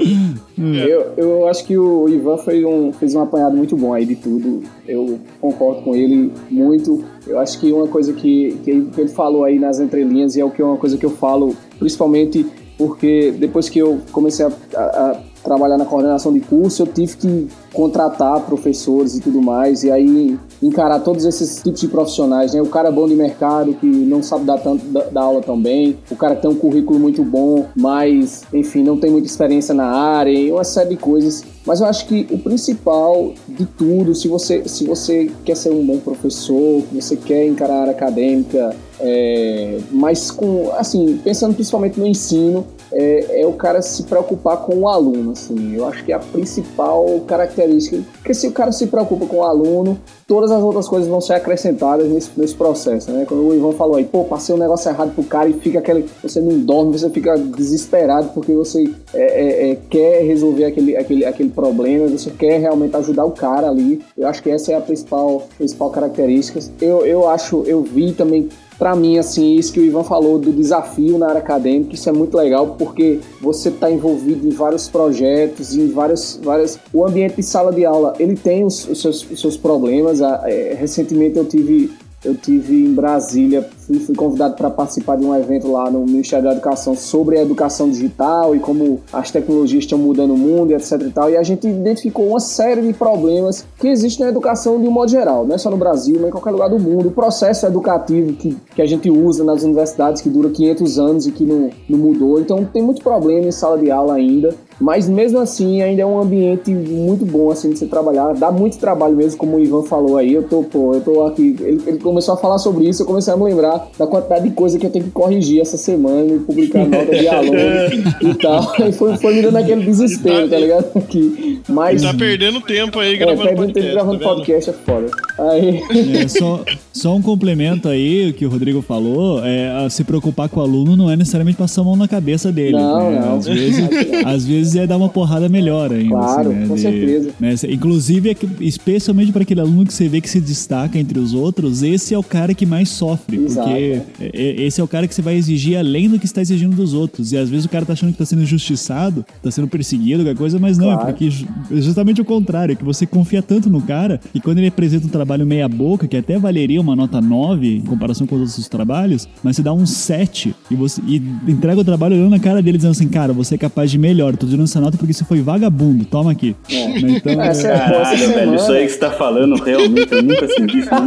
Eu, 0.88 1.12
eu 1.16 1.48
acho 1.48 1.64
que 1.64 1.76
o 1.76 2.08
Ivan 2.08 2.38
fez 2.38 2.64
um, 2.64 2.92
fez 2.92 3.14
um 3.14 3.20
apanhado 3.22 3.56
muito 3.56 3.76
bom 3.76 3.92
aí 3.92 4.04
de 4.06 4.14
tudo. 4.16 4.62
Eu 4.86 5.18
concordo 5.40 5.82
com 5.82 5.94
ele 5.94 6.32
muito. 6.50 7.04
Eu 7.26 7.38
acho 7.38 7.58
que 7.60 7.72
uma 7.72 7.86
coisa 7.88 8.12
que, 8.12 8.56
que, 8.64 8.70
ele, 8.70 8.90
que 8.94 9.00
ele 9.00 9.10
falou 9.10 9.44
aí 9.44 9.58
nas 9.58 9.80
entrelinhas, 9.80 10.36
e 10.36 10.40
é 10.40 10.44
o 10.44 10.50
que 10.50 10.62
é 10.62 10.64
uma 10.64 10.76
coisa 10.76 10.96
que 10.96 11.04
eu 11.04 11.10
falo, 11.10 11.56
principalmente 11.78 12.46
porque 12.78 13.32
depois 13.38 13.68
que 13.68 13.78
eu 13.78 14.00
comecei 14.10 14.46
a, 14.46 14.50
a- 14.74 15.10
a 15.10 15.16
trabalhar 15.42 15.78
na 15.78 15.84
coordenação 15.84 16.32
de 16.32 16.40
curso, 16.40 16.82
eu 16.82 16.86
tive 16.86 17.16
que 17.16 17.48
contratar 17.72 18.40
professores 18.42 19.16
e 19.16 19.20
tudo 19.20 19.40
mais, 19.40 19.84
e 19.84 19.90
aí 19.90 20.38
encarar 20.62 21.00
todos 21.00 21.24
esses 21.24 21.62
tipos 21.62 21.80
de 21.80 21.88
profissionais, 21.88 22.52
né? 22.52 22.60
O 22.60 22.66
cara 22.66 22.90
bom 22.90 23.06
de 23.06 23.14
mercado 23.14 23.74
que 23.74 23.86
não 23.86 24.22
sabe 24.22 24.44
dar 24.44 24.58
tanto 24.58 24.84
da, 24.86 25.04
da 25.04 25.22
aula 25.22 25.40
tão 25.40 25.60
bem, 25.60 25.96
o 26.10 26.16
cara 26.16 26.36
que 26.36 26.42
tem 26.42 26.50
um 26.50 26.56
currículo 26.56 26.98
muito 26.98 27.22
bom, 27.22 27.66
mas 27.76 28.42
enfim, 28.52 28.82
não 28.82 28.98
tem 28.98 29.10
muita 29.10 29.26
experiência 29.26 29.74
na 29.74 29.86
área, 29.86 30.30
e 30.30 30.50
uma 30.52 30.64
série 30.64 30.90
de 30.90 30.96
coisas. 30.96 31.44
Mas 31.64 31.80
eu 31.80 31.86
acho 31.86 32.06
que 32.06 32.26
o 32.30 32.38
principal 32.38 33.32
de 33.46 33.66
tudo, 33.66 34.14
se 34.14 34.28
você, 34.28 34.66
se 34.66 34.86
você 34.86 35.30
quer 35.44 35.56
ser 35.56 35.70
um 35.70 35.84
bom 35.84 35.98
professor, 35.98 36.82
você 36.92 37.16
quer 37.16 37.46
encarar 37.46 37.74
a 37.74 37.80
área 37.82 37.92
acadêmica, 37.92 38.74
é, 38.98 39.78
mas 39.90 40.30
com, 40.30 40.70
assim, 40.72 41.20
pensando 41.22 41.54
principalmente 41.54 41.98
no 41.98 42.06
ensino, 42.06 42.66
é, 42.92 43.42
é 43.42 43.46
o 43.46 43.52
cara 43.52 43.82
se 43.82 44.02
preocupar 44.04 44.58
com 44.58 44.76
o 44.80 44.88
aluno, 44.88 45.32
assim. 45.32 45.74
Eu 45.74 45.86
acho 45.86 46.04
que 46.04 46.12
é 46.12 46.16
a 46.16 46.18
principal 46.18 47.20
característica, 47.26 48.02
porque 48.14 48.34
se 48.34 48.48
o 48.48 48.52
cara 48.52 48.72
se 48.72 48.86
preocupa 48.86 49.26
com 49.26 49.38
o 49.38 49.44
aluno, 49.44 49.98
todas 50.26 50.50
as 50.50 50.62
outras 50.62 50.88
coisas 50.88 51.08
vão 51.08 51.20
ser 51.20 51.34
acrescentadas 51.34 52.08
nesse, 52.08 52.30
nesse 52.36 52.54
processo, 52.54 53.10
né? 53.10 53.24
Quando 53.26 53.46
o 53.46 53.54
Ivan 53.54 53.72
falou 53.72 53.96
aí, 53.96 54.04
pô, 54.04 54.24
passei 54.24 54.54
um 54.54 54.58
negócio 54.58 54.90
errado 54.90 55.14
pro 55.14 55.24
cara 55.24 55.48
e 55.48 55.54
fica 55.54 55.78
aquele, 55.78 56.06
você 56.22 56.40
não 56.40 56.58
dorme, 56.58 56.98
você 56.98 57.10
fica 57.10 57.36
desesperado 57.36 58.30
porque 58.34 58.52
você 58.52 58.84
é, 59.14 59.22
é, 59.22 59.70
é, 59.70 59.78
quer 59.88 60.22
resolver 60.24 60.64
aquele, 60.64 60.96
aquele, 60.96 61.24
aquele 61.24 61.50
problema, 61.50 62.08
você 62.08 62.30
quer 62.30 62.60
realmente 62.60 62.96
ajudar 62.96 63.24
o 63.24 63.32
cara 63.32 63.68
ali. 63.68 64.00
Eu 64.16 64.28
acho 64.28 64.42
que 64.42 64.50
essa 64.50 64.72
é 64.72 64.76
a 64.76 64.80
principal, 64.80 65.48
principal 65.56 65.90
característica. 65.90 66.60
Eu, 66.80 67.04
eu 67.06 67.28
acho, 67.28 67.62
eu 67.66 67.82
vi 67.82 68.12
também 68.12 68.48
Pra 68.80 68.96
mim, 68.96 69.18
assim, 69.18 69.56
isso 69.56 69.74
que 69.74 69.78
o 69.78 69.84
Ivan 69.84 70.02
falou 70.02 70.38
do 70.38 70.50
desafio 70.50 71.18
na 71.18 71.28
área 71.28 71.40
acadêmica, 71.40 71.94
isso 71.94 72.08
é 72.08 72.12
muito 72.12 72.34
legal 72.34 72.76
porque 72.78 73.20
você 73.38 73.68
está 73.68 73.90
envolvido 73.90 74.48
em 74.48 74.50
vários 74.50 74.88
projetos, 74.88 75.76
em 75.76 75.88
várias, 75.88 76.40
várias... 76.42 76.78
O 76.90 77.06
ambiente 77.06 77.36
de 77.36 77.42
sala 77.42 77.70
de 77.72 77.84
aula, 77.84 78.14
ele 78.18 78.36
tem 78.36 78.64
os, 78.64 78.88
os 78.88 79.02
seus, 79.02 79.30
os 79.30 79.38
seus 79.38 79.56
problemas. 79.58 80.22
É, 80.22 80.74
recentemente 80.80 81.36
eu 81.36 81.44
tive 81.44 81.90
eu 82.24 82.34
tive 82.34 82.84
em 82.84 82.92
Brasília, 82.92 83.66
fui, 83.90 83.98
fui 83.98 84.14
convidado 84.14 84.54
para 84.54 84.70
participar 84.70 85.16
de 85.16 85.24
um 85.24 85.34
evento 85.34 85.70
lá 85.70 85.90
no 85.90 86.00
Ministério 86.00 86.44
da 86.44 86.52
Educação 86.52 86.94
sobre 86.94 87.38
a 87.38 87.42
educação 87.42 87.90
digital 87.90 88.54
e 88.54 88.60
como 88.60 89.00
as 89.12 89.30
tecnologias 89.30 89.84
estão 89.84 89.98
mudando 89.98 90.34
o 90.34 90.38
mundo, 90.38 90.72
etc 90.72 91.00
e 91.02 91.10
tal. 91.10 91.30
E 91.30 91.36
a 91.36 91.42
gente 91.42 91.66
identificou 91.66 92.28
uma 92.28 92.40
série 92.40 92.82
de 92.82 92.92
problemas 92.92 93.66
que 93.78 93.88
existem 93.88 94.24
na 94.24 94.30
educação 94.30 94.80
de 94.80 94.86
um 94.86 94.90
modo 94.90 95.10
geral, 95.10 95.46
não 95.46 95.54
é 95.54 95.58
só 95.58 95.70
no 95.70 95.76
Brasil, 95.76 96.16
mas 96.20 96.28
em 96.28 96.30
qualquer 96.30 96.50
lugar 96.50 96.70
do 96.70 96.78
mundo. 96.78 97.08
O 97.08 97.12
processo 97.12 97.66
educativo 97.66 98.32
que, 98.34 98.56
que 98.74 98.82
a 98.82 98.86
gente 98.86 99.10
usa 99.10 99.42
nas 99.42 99.62
universidades, 99.62 100.22
que 100.22 100.28
dura 100.28 100.50
500 100.50 100.98
anos 100.98 101.26
e 101.26 101.32
que 101.32 101.44
não, 101.44 101.70
não 101.88 101.98
mudou. 101.98 102.40
Então 102.40 102.64
tem 102.64 102.82
muito 102.82 103.02
problema 103.02 103.46
em 103.46 103.52
sala 103.52 103.78
de 103.78 103.90
aula 103.90 104.14
ainda. 104.14 104.54
Mas 104.80 105.06
mesmo 105.06 105.38
assim, 105.38 105.82
ainda 105.82 106.00
é 106.00 106.06
um 106.06 106.18
ambiente 106.18 106.72
muito 106.72 107.26
bom 107.26 107.50
assim 107.50 107.70
de 107.70 107.78
se 107.78 107.86
trabalhar. 107.86 108.32
Dá 108.32 108.50
muito 108.50 108.78
trabalho 108.78 109.14
mesmo, 109.14 109.38
como 109.38 109.58
o 109.58 109.60
Ivan 109.60 109.82
falou 109.82 110.16
aí. 110.16 110.32
Eu 110.32 110.42
tô, 110.44 110.62
pô, 110.62 110.94
eu 110.94 111.02
tô 111.02 111.24
aqui. 111.26 111.54
Ele, 111.60 111.82
ele 111.86 111.98
começou 111.98 112.32
a 112.32 112.36
falar 112.38 112.58
sobre 112.58 112.88
isso, 112.88 113.02
eu 113.02 113.06
comecei 113.06 113.32
a 113.32 113.36
me 113.36 113.44
lembrar 113.44 113.79
da 113.98 114.06
quantidade 114.06 114.48
de 114.48 114.54
coisa 114.54 114.78
que 114.78 114.86
eu 114.86 114.90
tenho 114.90 115.04
que 115.06 115.10
corrigir 115.10 115.60
essa 115.60 115.76
semana 115.76 116.34
e 116.34 116.38
publicar 116.40 116.86
nota 116.86 117.16
de 117.16 117.28
aluno 117.28 117.56
e 118.22 118.34
tal. 118.34 118.74
E 118.88 118.92
foi, 118.92 119.16
foi 119.16 119.34
me 119.34 119.42
dando 119.42 119.56
aquele 119.58 119.84
desespero, 119.84 120.48
tá 120.48 120.58
ligado? 120.58 120.86
Aqui. 120.96 121.60
Mas. 121.68 122.02
Tá 122.02 122.14
perdendo 122.14 122.60
tempo 122.60 122.98
aí 122.98 123.14
É, 123.14 123.16
gravando 123.16 123.42
perdendo 123.48 123.72
tempo 123.72 123.90
gravando 123.92 124.18
tá 124.18 124.28
podcast 124.28 124.70
é 124.70 124.72
foda. 124.72 125.06
Aí. 125.38 125.80
É, 126.22 126.28
só, 126.28 126.64
só 126.92 127.14
um 127.16 127.22
complemento 127.22 127.88
aí 127.88 128.32
que 128.32 128.44
o 128.46 128.50
Rodrigo 128.50 128.82
falou, 128.82 129.44
é, 129.44 129.70
a 129.84 129.90
se 129.90 130.04
preocupar 130.04 130.48
com 130.48 130.60
o 130.60 130.62
aluno 130.62 130.96
não 130.96 131.10
é 131.10 131.16
necessariamente 131.16 131.56
passar 131.58 131.80
a 131.82 131.84
mão 131.84 131.96
na 131.96 132.08
cabeça 132.08 132.50
dele. 132.52 132.72
Não, 132.76 133.10
né? 133.10 133.20
não. 133.20 133.36
Às 133.38 133.46
vezes, 133.46 133.88
às 134.24 134.44
vezes 134.44 134.76
é 134.76 134.86
dar 134.86 134.96
uma 134.96 135.08
porrada 135.08 135.48
melhor 135.48 135.92
ainda. 135.92 136.08
Claro, 136.14 136.50
assim, 136.50 136.58
né? 136.58 136.66
com 136.68 136.74
De- 136.74 136.80
certeza. 136.80 137.30
né? 137.40 137.54
Inclusive, 137.68 138.30
é 138.30 138.34
que- 138.34 138.48
especialmente 138.60 139.32
para 139.32 139.42
aquele 139.42 139.60
aluno 139.60 139.84
que 139.86 139.92
você 139.94 140.08
vê 140.08 140.20
que 140.20 140.28
se 140.28 140.40
destaca 140.40 140.98
entre 140.98 141.18
os 141.18 141.32
outros, 141.34 141.82
esse 141.82 142.14
é 142.14 142.18
o 142.18 142.22
cara 142.22 142.52
que 142.54 142.66
mais 142.66 142.88
sofre. 142.88 143.36
Exato, 143.36 143.59
porque 143.62 143.72
é. 143.74 144.02
é- 144.20 144.30
é- 144.34 144.62
esse 144.62 144.80
é 144.80 144.84
o 144.84 144.88
cara 144.88 145.06
que 145.06 145.14
você 145.14 145.22
vai 145.22 145.34
exigir 145.36 145.78
além 145.78 146.08
do 146.08 146.18
que 146.18 146.26
está 146.26 146.40
exigindo 146.40 146.74
dos 146.76 146.92
outros. 146.94 147.32
E 147.32 147.36
às 147.36 147.48
vezes 147.48 147.64
o 147.66 147.68
cara 147.68 147.84
tá 147.84 147.92
achando 147.92 148.12
que 148.12 148.18
tá 148.18 148.24
sendo 148.24 148.42
injustiçado, 148.42 149.24
tá 149.42 149.50
sendo 149.50 149.68
perseguido, 149.68 150.22
qualquer 150.22 150.38
coisa, 150.38 150.58
mas 150.58 150.78
não, 150.78 150.86
Claro. 150.92 151.02
é 151.02 151.12
porque 151.12 151.26
é 151.70 151.80
justamente 151.80 152.20
o 152.20 152.24
contrário, 152.24 152.72
é 152.72 152.76
que 152.76 152.84
você 152.84 153.06
confia 153.06 153.42
tanto 153.42 153.68
no 153.70 153.80
cara 153.80 154.20
e 154.34 154.40
quando 154.40 154.58
ele 154.58 154.68
apresenta 154.68 155.06
um 155.06 155.10
trabalho 155.10 155.46
meia 155.46 155.68
boca, 155.68 156.06
que 156.08 156.16
até 156.16 156.38
valeria 156.38 156.80
uma 156.80 156.94
nota 156.96 157.20
9 157.20 157.76
em 157.76 157.80
comparação 157.82 158.26
com 158.26 158.34
os 158.36 158.40
outros 158.42 158.68
trabalhos, 158.68 159.28
mas 159.42 159.56
você 159.56 159.62
dá 159.62 159.72
um 159.72 159.86
7 159.86 160.54
e 160.70 160.74
você 160.74 161.00
e 161.06 161.16
entrega 161.48 161.80
o 161.80 161.84
trabalho 161.84 162.14
olhando 162.16 162.30
na 162.30 162.38
cara 162.38 162.62
dele 162.62 162.78
dizendo 162.78 162.92
assim, 162.92 163.08
cara, 163.08 163.32
você 163.32 163.54
é 163.54 163.58
capaz 163.58 163.90
de 163.90 163.98
melhor, 163.98 164.36
tô 164.36 164.46
dando 164.46 164.64
essa 164.64 164.80
nota 164.80 164.96
porque 164.96 165.12
você 165.12 165.24
foi 165.24 165.40
vagabundo, 165.40 166.04
toma 166.04 166.30
aqui. 166.32 166.54
Né, 166.70 167.16
Então, 167.16 167.32
Essa 167.42 167.68
é- 167.68 167.74
é, 167.74 167.78
Caralho, 167.78 168.18
velho, 168.18 168.32
semana. 168.32 168.54
isso 168.56 168.72
aí 168.72 168.86
que 168.86 168.92
você 168.92 168.98
tá 168.98 169.10
falando, 169.10 169.54
realmente, 169.62 170.12
eu 170.12 170.22
nunca 170.22 170.48
senti 170.48 170.78
isso. 170.78 170.90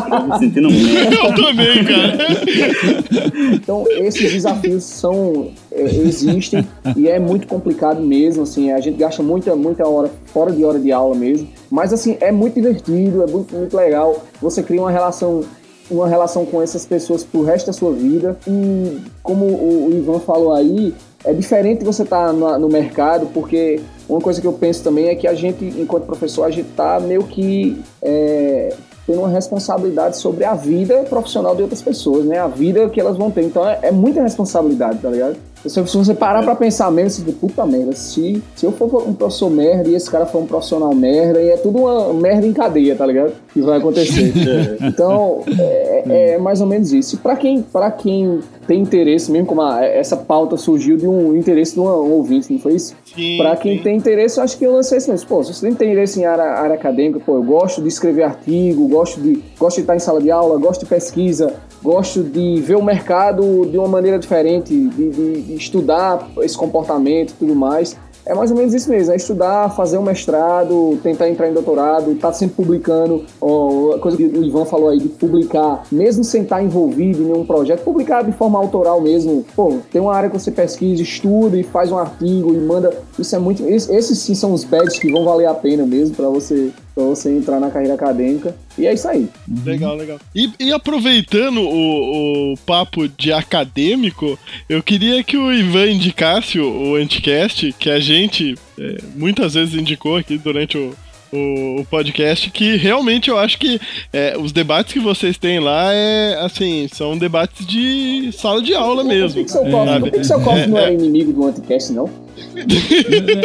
Eu 0.00 0.02
tô 0.02 0.26
me 0.32 0.38
sentindo 0.38 0.70
merda. 0.70 1.16
Eu 1.16 1.34
também, 1.34 1.69
cara. 1.84 2.18
Então, 3.52 3.84
esses 3.88 4.32
desafios 4.32 4.84
são 4.84 5.50
é, 5.70 5.82
existem 5.82 6.66
e 6.96 7.08
é 7.08 7.18
muito 7.18 7.46
complicado 7.46 8.00
mesmo, 8.00 8.42
assim, 8.42 8.70
a 8.72 8.80
gente 8.80 8.96
gasta 8.96 9.22
muita, 9.22 9.54
muita 9.54 9.86
hora 9.86 10.10
fora 10.26 10.52
de 10.52 10.64
hora 10.64 10.78
de 10.78 10.92
aula 10.92 11.14
mesmo, 11.14 11.48
mas 11.70 11.92
assim, 11.92 12.16
é 12.20 12.30
muito 12.32 12.54
divertido, 12.54 13.22
é 13.22 13.26
muito, 13.26 13.54
muito 13.54 13.76
legal, 13.76 14.24
você 14.40 14.62
cria 14.62 14.80
uma 14.80 14.90
relação 14.90 15.44
uma 15.90 16.06
relação 16.06 16.46
com 16.46 16.62
essas 16.62 16.86
pessoas 16.86 17.24
pro 17.24 17.42
resto 17.42 17.66
da 17.66 17.72
sua 17.72 17.92
vida 17.92 18.38
e 18.46 19.00
como 19.24 19.44
o, 19.44 19.90
Ivan 19.92 20.20
falou 20.20 20.54
aí, 20.54 20.94
é 21.24 21.32
diferente 21.32 21.84
você 21.84 22.04
estar 22.04 22.32
no 22.32 22.68
mercado, 22.68 23.26
porque 23.34 23.80
uma 24.08 24.20
coisa 24.20 24.40
que 24.40 24.46
eu 24.46 24.52
penso 24.52 24.82
também 24.84 25.08
é 25.08 25.14
que 25.14 25.26
a 25.26 25.34
gente, 25.34 25.64
enquanto 25.64 26.04
professor, 26.04 26.44
a 26.44 26.50
gente 26.50 26.68
tá 26.70 27.00
meio 27.00 27.24
que 27.24 27.76
é, 28.00 28.72
tendo 29.10 29.22
uma 29.22 29.28
responsabilidade 29.28 30.18
sobre 30.18 30.44
a 30.44 30.54
vida 30.54 31.02
profissional 31.08 31.56
de 31.56 31.62
outras 31.62 31.82
pessoas, 31.82 32.24
né? 32.24 32.38
A 32.38 32.46
vida 32.46 32.88
que 32.88 33.00
elas 33.00 33.16
vão 33.16 33.28
ter. 33.28 33.42
Então 33.42 33.68
é, 33.68 33.80
é 33.82 33.90
muita 33.90 34.22
responsabilidade, 34.22 34.98
tá 34.98 35.10
ligado? 35.10 35.36
Se 35.66 35.78
você 35.82 36.14
parar 36.14 36.42
pra 36.42 36.54
pensar 36.54 36.90
mesmo, 36.90 37.10
você 37.10 37.20
fica, 37.32 37.36
puta 37.38 37.66
merda, 37.66 37.92
se, 37.92 38.42
se 38.56 38.64
eu 38.64 38.72
for 38.72 39.06
um 39.06 39.12
professor 39.12 39.50
merda 39.50 39.90
e 39.90 39.94
esse 39.94 40.10
cara 40.10 40.24
for 40.24 40.38
um 40.42 40.46
profissional 40.46 40.94
merda, 40.94 41.40
e 41.42 41.50
é 41.50 41.56
tudo 41.58 41.80
uma 41.80 42.14
merda 42.14 42.46
em 42.46 42.52
cadeia, 42.52 42.96
tá 42.96 43.04
ligado? 43.04 43.32
Que 43.52 43.60
vai 43.60 43.76
acontecer. 43.78 44.32
então, 44.80 45.42
é, 45.58 46.32
é 46.34 46.38
mais 46.38 46.62
ou 46.62 46.66
menos 46.66 46.92
isso. 46.94 47.18
Pra 47.18 47.36
quem, 47.36 47.60
pra 47.60 47.90
quem 47.90 48.40
tem 48.66 48.80
interesse, 48.80 49.30
mesmo 49.30 49.46
como 49.48 49.60
a- 49.60 49.84
essa 49.84 50.16
pauta 50.16 50.56
surgiu 50.56 50.96
de 50.96 51.06
um 51.06 51.36
interesse 51.36 51.74
de 51.74 51.80
um, 51.80 51.84
um 51.84 52.12
ouvinte, 52.12 52.50
não 52.52 52.58
foi 52.60 52.74
isso? 52.76 52.94
Sim, 53.14 53.36
Pra 53.36 53.54
quem 53.56 53.76
sim. 53.76 53.82
tem 53.82 53.96
interesse, 53.98 54.38
eu 54.38 54.44
acho 54.44 54.56
que 54.56 54.64
eu 54.64 54.72
lancei 54.72 54.96
isso 54.96 55.10
mesmo. 55.10 55.28
Pô, 55.28 55.44
se 55.44 55.52
você 55.52 55.60
tem 55.62 55.72
interesse 55.72 56.20
em 56.20 56.24
área, 56.24 56.44
área 56.44 56.74
acadêmica, 56.74 57.20
pô, 57.24 57.34
eu 57.34 57.42
gosto 57.42 57.82
de 57.82 57.88
escrever 57.88 58.22
artigo, 58.22 58.88
gosto 58.88 59.20
de, 59.20 59.42
gosto 59.58 59.76
de 59.76 59.82
estar 59.82 59.94
em 59.94 59.98
sala 59.98 60.22
de 60.22 60.30
aula, 60.30 60.58
gosto 60.58 60.80
de 60.80 60.86
pesquisa, 60.86 61.52
gosto 61.82 62.22
de 62.22 62.60
ver 62.60 62.76
o 62.76 62.82
mercado 62.82 63.66
de 63.66 63.76
uma 63.78 63.88
maneira 63.88 64.18
diferente, 64.18 64.74
de, 64.74 65.10
de- 65.10 65.54
estudar 65.54 66.28
esse 66.40 66.56
comportamento 66.56 67.30
e 67.30 67.34
tudo 67.34 67.54
mais. 67.54 67.96
É 68.26 68.34
mais 68.34 68.50
ou 68.50 68.56
menos 68.56 68.74
isso 68.74 68.90
mesmo, 68.90 69.12
é 69.14 69.16
estudar, 69.16 69.74
fazer 69.74 69.96
um 69.96 70.02
mestrado, 70.02 70.98
tentar 71.02 71.28
entrar 71.30 71.48
em 71.48 71.54
doutorado, 71.54 72.14
tá 72.16 72.30
sempre 72.32 72.54
publicando, 72.54 73.24
ó, 73.40 73.94
a 73.94 73.98
coisa 73.98 74.14
que 74.16 74.24
o 74.24 74.44
Ivan 74.44 74.66
falou 74.66 74.90
aí, 74.90 74.98
de 74.98 75.08
publicar, 75.08 75.84
mesmo 75.90 76.22
sem 76.22 76.42
estar 76.42 76.62
envolvido 76.62 77.22
em 77.22 77.24
nenhum 77.24 77.46
projeto, 77.46 77.82
publicar 77.82 78.22
de 78.22 78.32
forma 78.32 78.58
autoral 78.58 79.00
mesmo. 79.00 79.44
Pô, 79.56 79.78
tem 79.90 80.00
uma 80.02 80.14
área 80.14 80.28
que 80.28 80.38
você 80.38 80.50
pesquisa, 80.50 81.02
estuda 81.02 81.56
e 81.56 81.62
faz 81.62 81.90
um 81.90 81.96
artigo 81.96 82.52
e 82.54 82.58
manda. 82.58 82.92
Isso 83.18 83.34
é 83.34 83.38
muito. 83.38 83.64
es- 83.68 83.88
Esses 83.88 84.18
sim 84.18 84.34
são 84.34 84.52
os 84.52 84.64
badges 84.64 84.98
que 84.98 85.10
vão 85.10 85.24
valer 85.24 85.46
a 85.46 85.54
pena 85.54 85.86
mesmo 85.86 86.14
pra 86.14 86.28
você, 86.28 86.70
pra 86.94 87.04
você 87.04 87.30
entrar 87.36 87.60
na 87.60 87.70
carreira 87.70 87.94
acadêmica. 87.94 88.54
E 88.76 88.86
é 88.86 88.92
isso 88.94 89.08
aí. 89.08 89.28
Legal, 89.64 89.96
legal. 89.96 90.18
E, 90.34 90.50
e 90.58 90.72
aproveitando 90.72 91.60
o, 91.60 92.52
o 92.52 92.56
papo 92.58 93.08
de 93.08 93.32
acadêmico, 93.32 94.38
eu 94.68 94.82
queria 94.82 95.22
que 95.22 95.36
o 95.36 95.52
Ivan 95.52 95.90
indicasse 95.90 96.58
o, 96.58 96.92
o 96.92 96.94
Anticast, 96.96 97.72
que 97.78 97.90
a 97.90 98.00
gente 98.00 98.54
é, 98.78 98.98
muitas 99.16 99.54
vezes 99.54 99.74
indicou 99.74 100.16
aqui 100.16 100.38
durante 100.38 100.76
o, 100.78 100.94
o, 101.32 101.80
o 101.80 101.84
podcast, 101.84 102.50
que 102.50 102.76
realmente 102.76 103.30
eu 103.30 103.38
acho 103.38 103.58
que 103.58 103.80
é, 104.12 104.36
os 104.38 104.52
debates 104.52 104.92
que 104.92 105.00
vocês 105.00 105.38
têm 105.38 105.60
lá 105.60 105.92
é 105.92 106.38
assim, 106.40 106.88
são 106.92 107.16
debates 107.16 107.66
de 107.66 108.30
sala 108.32 108.62
de 108.62 108.74
aula 108.74 109.02
O 109.02 109.06
mesmo. 109.06 109.40
Pixel 109.42 109.62
Coffee, 109.62 109.84
sabe? 109.86 110.08
o 110.08 110.12
Pixel 110.12 110.40
Coffee 110.40 110.66
não 110.66 110.78
era 110.78 110.92
inimigo 110.92 111.32
do 111.32 111.46
Anticast, 111.46 111.92
não? 111.92 112.10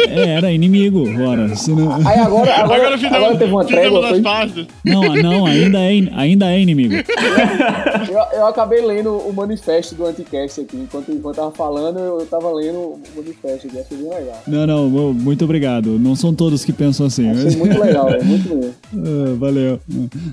É, 0.08 0.28
era 0.30 0.52
inimigo, 0.52 1.04
ora. 1.22 1.54
Se 1.54 1.70
não, 1.70 1.92
Aí 1.94 2.18
agora, 2.18 2.54
agora, 2.54 2.54
Agora 2.56 2.76
agora, 2.94 2.98
fizemos, 2.98 3.38
teve 3.38 3.52
uma 3.52 3.64
fizemos 3.64 3.66
trégua. 3.90 4.04
as 4.04 4.08
Foi? 4.10 4.22
pazes. 4.22 4.66
não, 4.84 5.02
não, 5.14 5.46
ainda 5.46 5.78
é, 5.80 5.94
in- 5.94 6.10
ainda 6.14 6.52
é 6.52 6.60
inimigo. 6.60 6.94
Eu, 6.94 8.38
eu 8.40 8.46
acabei 8.46 8.84
lendo 8.84 9.10
o 9.12 9.32
manifesto 9.32 9.94
do 9.94 10.06
Anticast 10.06 10.60
aqui. 10.60 10.76
Enquanto, 10.76 11.10
enquanto 11.12 11.36
tava 11.36 11.50
falando, 11.50 11.98
eu 11.98 12.26
tava 12.30 12.52
lendo 12.52 12.78
o 12.78 13.00
manifesto 13.16 13.66
aqui. 13.68 13.78
Achei 13.78 13.96
bem 13.98 14.08
legal. 14.10 14.42
Não, 14.46 14.66
não, 14.66 14.88
mu- 14.88 15.14
muito 15.14 15.44
obrigado. 15.44 15.98
Não 15.98 16.14
são 16.14 16.34
todos 16.34 16.64
que 16.64 16.72
pensam 16.72 17.06
assim. 17.06 17.26
mas- 17.26 17.46
Achei 17.46 17.58
muito 17.58 17.80
legal, 17.80 18.08
é 18.10 18.22
muito 18.22 18.48
mesmo. 18.54 18.74
Ah, 18.94 19.34
valeu. 19.38 19.80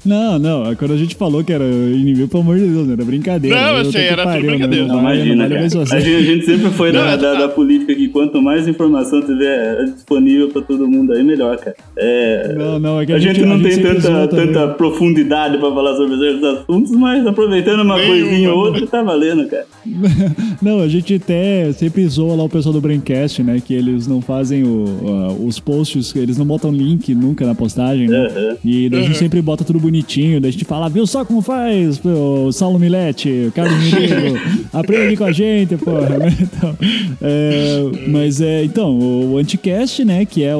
Não, 0.06 0.40
não, 0.40 0.76
quando 0.76 0.94
a 0.94 0.98
gente 0.98 1.16
falou 1.16 1.44
que 1.44 1.52
era 1.54 1.64
inimigo, 1.66 2.28
pelo 2.28 2.44
amor 2.44 2.58
de 2.58 2.68
Deus, 2.68 2.90
era 2.90 3.04
brincadeira. 3.04 3.60
Não, 3.60 3.78
eu 3.80 3.92
sei, 3.92 4.08
era 4.08 4.24
pariu, 4.24 4.44
né? 4.46 4.50
brincadeira. 4.52 4.88
Não, 4.88 4.96
Não, 4.96 5.02
imagina, 5.02 5.36
não 5.36 5.48
cara. 5.50 5.60
mais 5.60 5.74
você. 5.74 5.96
A 5.96 6.00
gente, 6.00 6.46
sempre 6.46 6.70
foi 6.72 6.92
Não, 6.92 7.04
da, 7.04 7.12
é- 7.12 7.18
da, 7.18 7.34
da 7.36 7.50
política 7.50 7.94
que 7.96 8.08
quanto 8.10 8.42
mais 8.42 8.53
informação 8.62 9.22
tiver 9.22 9.86
disponível 9.86 10.50
pra 10.50 10.62
todo 10.62 10.88
mundo 10.88 11.14
aí, 11.14 11.24
melhor, 11.24 11.58
cara. 11.58 11.76
É, 11.98 12.56
Não, 12.58 12.80
não, 12.80 13.02
é 13.02 13.06
que 13.06 13.14
a, 13.14 13.20
gente, 13.20 13.42
não 13.46 13.62
tem 13.62 13.74
sempre 13.74 14.02
tanta, 14.02 14.28
tanta 14.28 14.68
profundidade 14.70 15.58
pra 15.58 15.72
falar 15.72 15.96
sobre 15.96 16.16
esses 16.16 16.44
assuntos, 16.44 16.92
mas 16.92 17.26
aproveitando 17.26 17.82
uma 17.82 17.98
Nenhuma. 17.98 18.20
coisinha 18.20 18.54
ou 18.54 18.60
outra, 18.60 18.88
tá 18.88 19.04
valendo, 19.04 19.48
cara. 19.48 19.66
Não, 20.62 20.80
a 20.80 20.88
gente 20.88 21.16
até 21.16 21.72
sempre 21.74 22.08
zoa 22.08 22.36
lá 22.36 22.44
o 22.44 22.50
pessoal 22.50 22.74
do 22.74 22.80
Braincast, 22.80 23.44
né? 23.44 23.62
Que 23.64 23.74
eles 23.74 24.08
não 24.08 24.22
fazem 24.22 24.64
o, 24.64 24.86
ah, 25.06 25.34
os 25.46 25.60
posts, 25.60 26.16
eles 26.16 26.38
não 26.38 26.46
botam 26.46 26.72
link 26.72 27.14
nunca 27.14 27.46
na 27.46 27.54
postagem, 27.54 28.08
né? 28.08 28.58
E 28.64 28.90
daí 28.90 29.02
a 29.02 29.04
gente 29.04 29.18
sempre 29.18 29.42
bota 29.42 29.64
tudo 29.64 29.80
bonitinho, 29.80 30.40
daí 30.40 30.50
a 30.50 30.52
gente 30.52 30.66
fala, 30.66 30.90
viu 30.90 31.06
só 31.06 31.26
como 31.26 31.42
faz, 31.42 32.02
o 32.04 32.52
Saulo 32.52 32.80
Milete, 32.80 33.52
Carlos 33.54 33.78
Mirigo, 33.84 34.40
aprende 34.72 35.18
com 35.18 35.26
a 35.26 35.32
gente, 35.32 35.76
porra, 35.78 36.18
né? 36.18 36.38
Então, 36.40 36.78
é, 37.22 37.82
mas 38.08 38.42
é, 38.44 38.64
então, 38.64 38.98
o, 39.00 39.38
Anticast, 39.38 40.04
né, 40.06 40.26
que 40.26 40.44
é 40.44 40.56
o, 40.56 40.60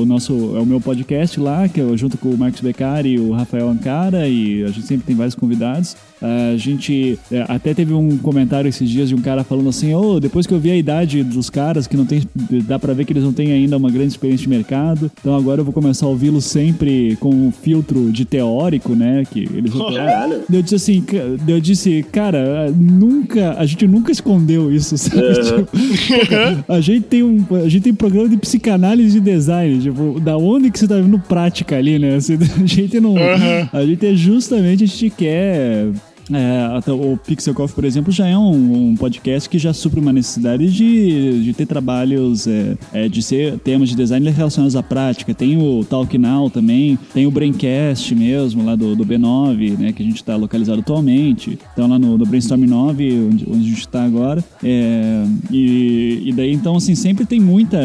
o 0.00 0.04
nosso, 0.06 0.32
é 0.56 0.60
o 0.60 0.66
meu 0.66 0.80
podcast 0.80 1.38
lá, 1.40 1.68
que 1.68 1.80
eu 1.80 1.96
junto 1.96 2.16
com 2.18 2.28
o 2.28 2.38
Marcos 2.38 2.60
Beccari 2.60 3.14
e 3.14 3.18
o 3.18 3.32
Rafael 3.32 3.68
Ancara, 3.68 4.28
e 4.28 4.62
a 4.62 4.68
gente 4.68 4.86
sempre 4.86 5.06
tem 5.06 5.16
vários 5.16 5.34
convidados. 5.34 5.96
A 6.24 6.56
gente 6.56 7.18
é, 7.30 7.44
até 7.48 7.74
teve 7.74 7.92
um 7.92 8.16
comentário 8.16 8.66
esses 8.66 8.88
dias 8.88 9.10
de 9.10 9.14
um 9.14 9.20
cara 9.20 9.44
falando 9.44 9.68
assim: 9.68 9.92
Ô, 9.92 10.18
depois 10.18 10.46
que 10.46 10.54
eu 10.54 10.58
vi 10.58 10.70
a 10.70 10.76
idade 10.76 11.22
dos 11.22 11.50
caras, 11.50 11.86
que 11.86 11.98
não 11.98 12.06
tem. 12.06 12.22
dá 12.66 12.78
pra 12.78 12.94
ver 12.94 13.04
que 13.04 13.12
eles 13.12 13.22
não 13.22 13.32
têm 13.32 13.52
ainda 13.52 13.76
uma 13.76 13.90
grande 13.90 14.08
experiência 14.08 14.44
de 14.44 14.48
mercado, 14.48 15.12
então 15.20 15.36
agora 15.36 15.60
eu 15.60 15.64
vou 15.66 15.74
começar 15.74 16.06
a 16.06 16.08
ouvi-los 16.08 16.46
sempre 16.46 17.16
com 17.20 17.28
um 17.28 17.52
filtro 17.52 18.10
de 18.10 18.24
teórico, 18.24 18.94
né? 18.94 19.24
Que 19.30 19.40
eles 19.40 19.74
eu 20.50 20.62
disse 20.62 20.74
assim, 20.76 21.04
eu 21.46 21.60
disse, 21.60 22.02
cara, 22.10 22.70
nunca, 22.70 23.56
a 23.58 23.66
gente 23.66 23.86
nunca 23.86 24.10
escondeu 24.10 24.72
isso, 24.72 24.96
sabe? 24.96 25.34
Tipo, 25.34 25.68
a 26.72 26.80
gente 26.80 27.02
tem 27.14 27.22
um, 27.22 27.46
a 27.64 27.68
gente 27.68 27.84
tem 27.84 27.94
programa 27.94 28.28
de 28.28 28.36
psicanálise 28.36 29.18
e 29.18 29.20
design, 29.20 29.80
tipo, 29.80 30.18
da 30.18 30.36
onde 30.36 30.68
que 30.68 30.78
você 30.78 30.88
tá 30.88 30.96
vendo 30.96 31.18
prática 31.20 31.76
ali, 31.76 31.96
né? 31.96 32.16
Assim, 32.16 32.34
a 32.60 32.66
gente 32.66 32.98
não, 32.98 33.14
a 33.72 33.86
gente 33.86 34.04
é 34.04 34.14
justamente, 34.14 34.82
a 34.82 34.86
gente 34.86 35.10
quer 35.10 35.90
é, 36.32 36.90
o 36.90 37.16
Pixel 37.16 37.54
Coffee, 37.54 37.74
por 37.74 37.84
exemplo, 37.84 38.12
já 38.12 38.26
é 38.26 38.36
um, 38.36 38.90
um 38.90 38.96
podcast 38.96 39.48
que 39.48 39.58
já 39.58 39.72
supre 39.72 40.00
uma 40.00 40.12
necessidade 40.12 40.70
de, 40.72 41.42
de 41.42 41.52
ter 41.52 41.66
trabalhos, 41.66 42.46
é, 42.46 42.76
é, 42.92 43.08
de 43.08 43.22
ser 43.22 43.58
temas 43.58 43.88
de 43.88 43.96
design 43.96 44.28
relacionados 44.30 44.76
à 44.76 44.82
prática. 44.82 45.34
Tem 45.34 45.56
o 45.56 45.84
Talk 45.84 46.16
Now 46.16 46.48
também, 46.48 46.98
tem 47.12 47.26
o 47.26 47.30
Braincast 47.30 48.14
mesmo, 48.14 48.64
lá 48.64 48.74
do, 48.74 48.96
do 48.96 49.04
B9, 49.04 49.78
né, 49.78 49.92
que 49.92 50.02
a 50.02 50.06
gente 50.06 50.16
está 50.16 50.36
localizado 50.36 50.80
atualmente. 50.80 51.58
Então, 51.72 51.88
lá 51.88 51.98
no, 51.98 52.16
no 52.16 52.26
Brainstorm 52.26 52.64
9, 52.64 53.28
onde, 53.30 53.46
onde 53.48 53.66
a 53.66 53.68
gente 53.68 53.80
está 53.80 54.04
agora. 54.04 54.42
É, 54.62 55.24
e, 55.50 56.22
e 56.26 56.32
daí, 56.32 56.52
então, 56.52 56.76
assim, 56.76 56.94
sempre 56.94 57.26
tem 57.26 57.40
muita. 57.40 57.78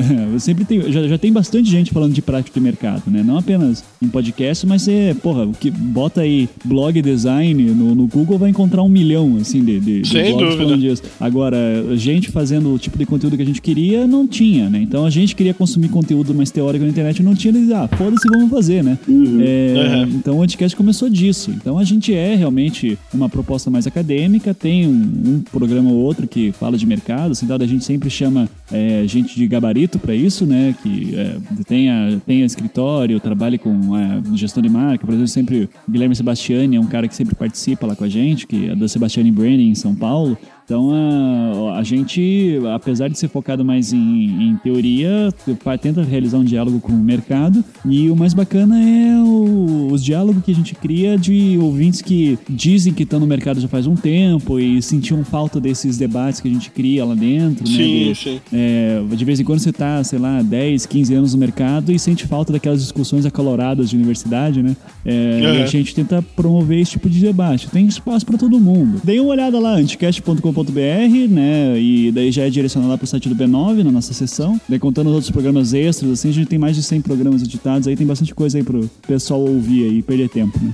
sempre 0.38 0.64
tem, 0.64 0.92
já, 0.92 1.06
já 1.06 1.18
tem 1.18 1.32
bastante 1.32 1.70
gente 1.70 1.92
falando 1.92 2.12
de 2.12 2.22
prática 2.22 2.58
de 2.58 2.64
mercado, 2.64 3.10
né? 3.10 3.22
Não 3.22 3.38
apenas 3.38 3.84
em 4.02 4.08
podcast, 4.08 4.66
mas 4.66 4.86
é, 4.88 5.14
porra, 5.14 5.48
que 5.58 5.70
bota 5.70 6.22
aí 6.22 6.48
blog 6.64 7.00
design 7.00 7.62
no, 7.62 7.85
no 7.94 8.06
Google 8.06 8.38
vai 8.38 8.50
encontrar 8.50 8.82
um 8.82 8.88
milhão, 8.88 9.36
assim, 9.40 9.64
de, 9.64 9.80
de, 9.80 10.02
de 10.02 10.08
Sem 10.08 10.32
blogs 10.32 10.50
dúvida. 10.50 10.62
falando 10.64 10.80
disso. 10.80 11.02
Agora, 11.20 11.56
gente 11.96 12.30
fazendo 12.30 12.72
o 12.74 12.78
tipo 12.78 12.98
de 12.98 13.06
conteúdo 13.06 13.36
que 13.36 13.42
a 13.42 13.46
gente 13.46 13.60
queria, 13.62 14.06
não 14.06 14.26
tinha, 14.26 14.68
né? 14.68 14.80
Então 14.80 15.04
a 15.04 15.10
gente 15.10 15.34
queria 15.34 15.54
consumir 15.54 15.88
conteúdo 15.88 16.34
mais 16.34 16.50
teórico 16.50 16.84
na 16.84 16.90
internet, 16.90 17.22
não 17.22 17.34
tinha, 17.34 17.54
eles, 17.54 17.70
ah, 17.70 17.88
foda-se, 17.88 18.28
vamos 18.28 18.50
fazer, 18.50 18.82
né? 18.82 18.98
É, 19.40 19.76
Uhum. 19.86 20.02
Então 20.16 20.38
o 20.38 20.42
Anticast 20.42 20.76
começou 20.76 21.08
disso. 21.08 21.50
Então 21.50 21.78
a 21.78 21.84
gente 21.84 22.12
é 22.14 22.34
realmente 22.34 22.98
uma 23.12 23.28
proposta 23.28 23.70
mais 23.70 23.86
acadêmica, 23.86 24.52
tem 24.54 24.86
um, 24.86 24.92
um 24.92 25.40
programa 25.50 25.90
ou 25.90 25.96
outro 25.96 26.26
que 26.26 26.52
fala 26.52 26.76
de 26.76 26.86
mercado, 26.86 27.32
assim, 27.32 27.46
tal, 27.46 27.60
a 27.60 27.66
gente 27.66 27.84
sempre 27.84 28.10
chama 28.10 28.48
é, 28.72 29.04
gente 29.06 29.34
de 29.36 29.46
gabarito 29.46 29.98
para 29.98 30.14
isso, 30.14 30.44
né? 30.46 30.74
Que 30.82 31.14
é, 31.14 31.36
tenha, 31.66 32.20
tenha 32.26 32.44
escritório, 32.44 33.18
trabalhe 33.20 33.58
com 33.58 33.96
é, 33.96 34.20
gestão 34.34 34.62
de 34.62 34.68
marca, 34.68 35.04
por 35.04 35.12
exemplo, 35.12 35.28
sempre 35.28 35.68
Guilherme 35.88 36.14
Sebastiani 36.14 36.76
é 36.76 36.80
um 36.80 36.86
cara 36.86 37.08
que 37.08 37.14
sempre 37.14 37.34
participa 37.34 37.75
lá 37.84 37.96
com 37.96 38.04
a 38.04 38.08
gente, 38.08 38.46
que 38.46 38.70
é 38.70 38.76
da 38.76 38.88
Sebastiani 38.88 39.30
Branding 39.30 39.68
em 39.68 39.74
São 39.74 39.94
Paulo. 39.94 40.38
Então 40.66 40.90
a, 40.92 41.78
a 41.78 41.82
gente, 41.84 42.58
apesar 42.74 43.06
de 43.08 43.16
ser 43.16 43.28
focado 43.28 43.64
mais 43.64 43.92
em, 43.92 44.48
em 44.50 44.56
teoria, 44.56 45.32
tenta 45.80 46.02
realizar 46.02 46.38
um 46.38 46.44
diálogo 46.44 46.80
com 46.80 46.90
o 46.92 46.98
mercado. 46.98 47.64
E 47.88 48.10
o 48.10 48.16
mais 48.16 48.34
bacana 48.34 48.76
é 48.82 49.16
o- 49.22 49.86
os 49.92 50.02
diálogos 50.04 50.42
que 50.44 50.50
a 50.50 50.54
gente 50.54 50.74
cria 50.74 51.16
de 51.16 51.56
ouvintes 51.60 52.02
que 52.02 52.36
dizem 52.50 52.92
que 52.92 53.04
estão 53.04 53.20
no 53.20 53.26
mercado 53.28 53.60
já 53.60 53.68
faz 53.68 53.86
um 53.86 53.94
tempo 53.94 54.58
e 54.58 54.82
sentiam 54.82 55.22
falta 55.24 55.60
desses 55.60 55.96
debates 55.96 56.40
que 56.40 56.48
a 56.48 56.50
gente 56.50 56.68
cria 56.72 57.04
lá 57.04 57.14
dentro. 57.14 57.62
né? 57.64 57.76
Sim, 57.76 58.08
De- 58.08 58.14
sim. 58.16 58.40
é, 58.52 59.00
de 59.16 59.24
vez 59.24 59.38
em 59.38 59.44
quando 59.44 59.60
você 59.60 59.72
tá, 59.72 60.02
sei 60.02 60.18
lá, 60.18 60.42
10, 60.42 60.84
15 60.84 61.14
anos 61.14 61.32
no 61.32 61.38
mercado 61.38 61.92
e 61.92 61.98
sente 61.98 62.26
falta 62.26 62.52
daquelas 62.52 62.80
discussões 62.82 63.24
acaloradas 63.24 63.88
de 63.88 63.94
universidade, 63.96 64.62
né? 64.64 64.76
É, 65.04 65.40
Uhum. 65.46 65.54
E 65.60 65.62
a 65.62 65.66
gente 65.66 65.94
tenta 65.94 66.20
promover 66.34 66.80
esse 66.80 66.92
tipo 66.92 67.08
de 67.08 67.20
debate. 67.20 67.68
Tem 67.70 67.86
espaço 67.86 68.26
pra 68.26 68.36
todo 68.36 68.58
mundo. 68.58 69.00
Dê 69.04 69.20
uma 69.20 69.30
olhada 69.30 69.60
lá, 69.60 69.74
anticast.com.br, 69.76 70.55
né? 70.64 71.78
E 71.78 72.10
daí 72.12 72.30
já 72.30 72.44
é 72.44 72.50
direcionado 72.50 72.90
lá 72.90 72.98
pro 72.98 73.06
site 73.06 73.28
do 73.28 73.34
B9, 73.34 73.82
na 73.82 73.90
nossa 73.90 74.12
sessão. 74.12 74.60
Daí 74.68 74.78
contando 74.78 75.08
os 75.08 75.14
outros 75.14 75.30
programas 75.30 75.74
extras, 75.74 76.10
assim, 76.12 76.30
a 76.30 76.32
gente 76.32 76.48
tem 76.48 76.58
mais 76.58 76.76
de 76.76 76.82
100 76.82 77.00
programas 77.02 77.42
editados, 77.42 77.86
aí 77.88 77.96
tem 77.96 78.06
bastante 78.06 78.34
coisa 78.34 78.58
aí 78.58 78.64
pro 78.64 78.88
pessoal 79.06 79.40
ouvir 79.40 79.84
aí, 79.84 80.02
perder 80.02 80.28
tempo, 80.28 80.58
né? 80.62 80.72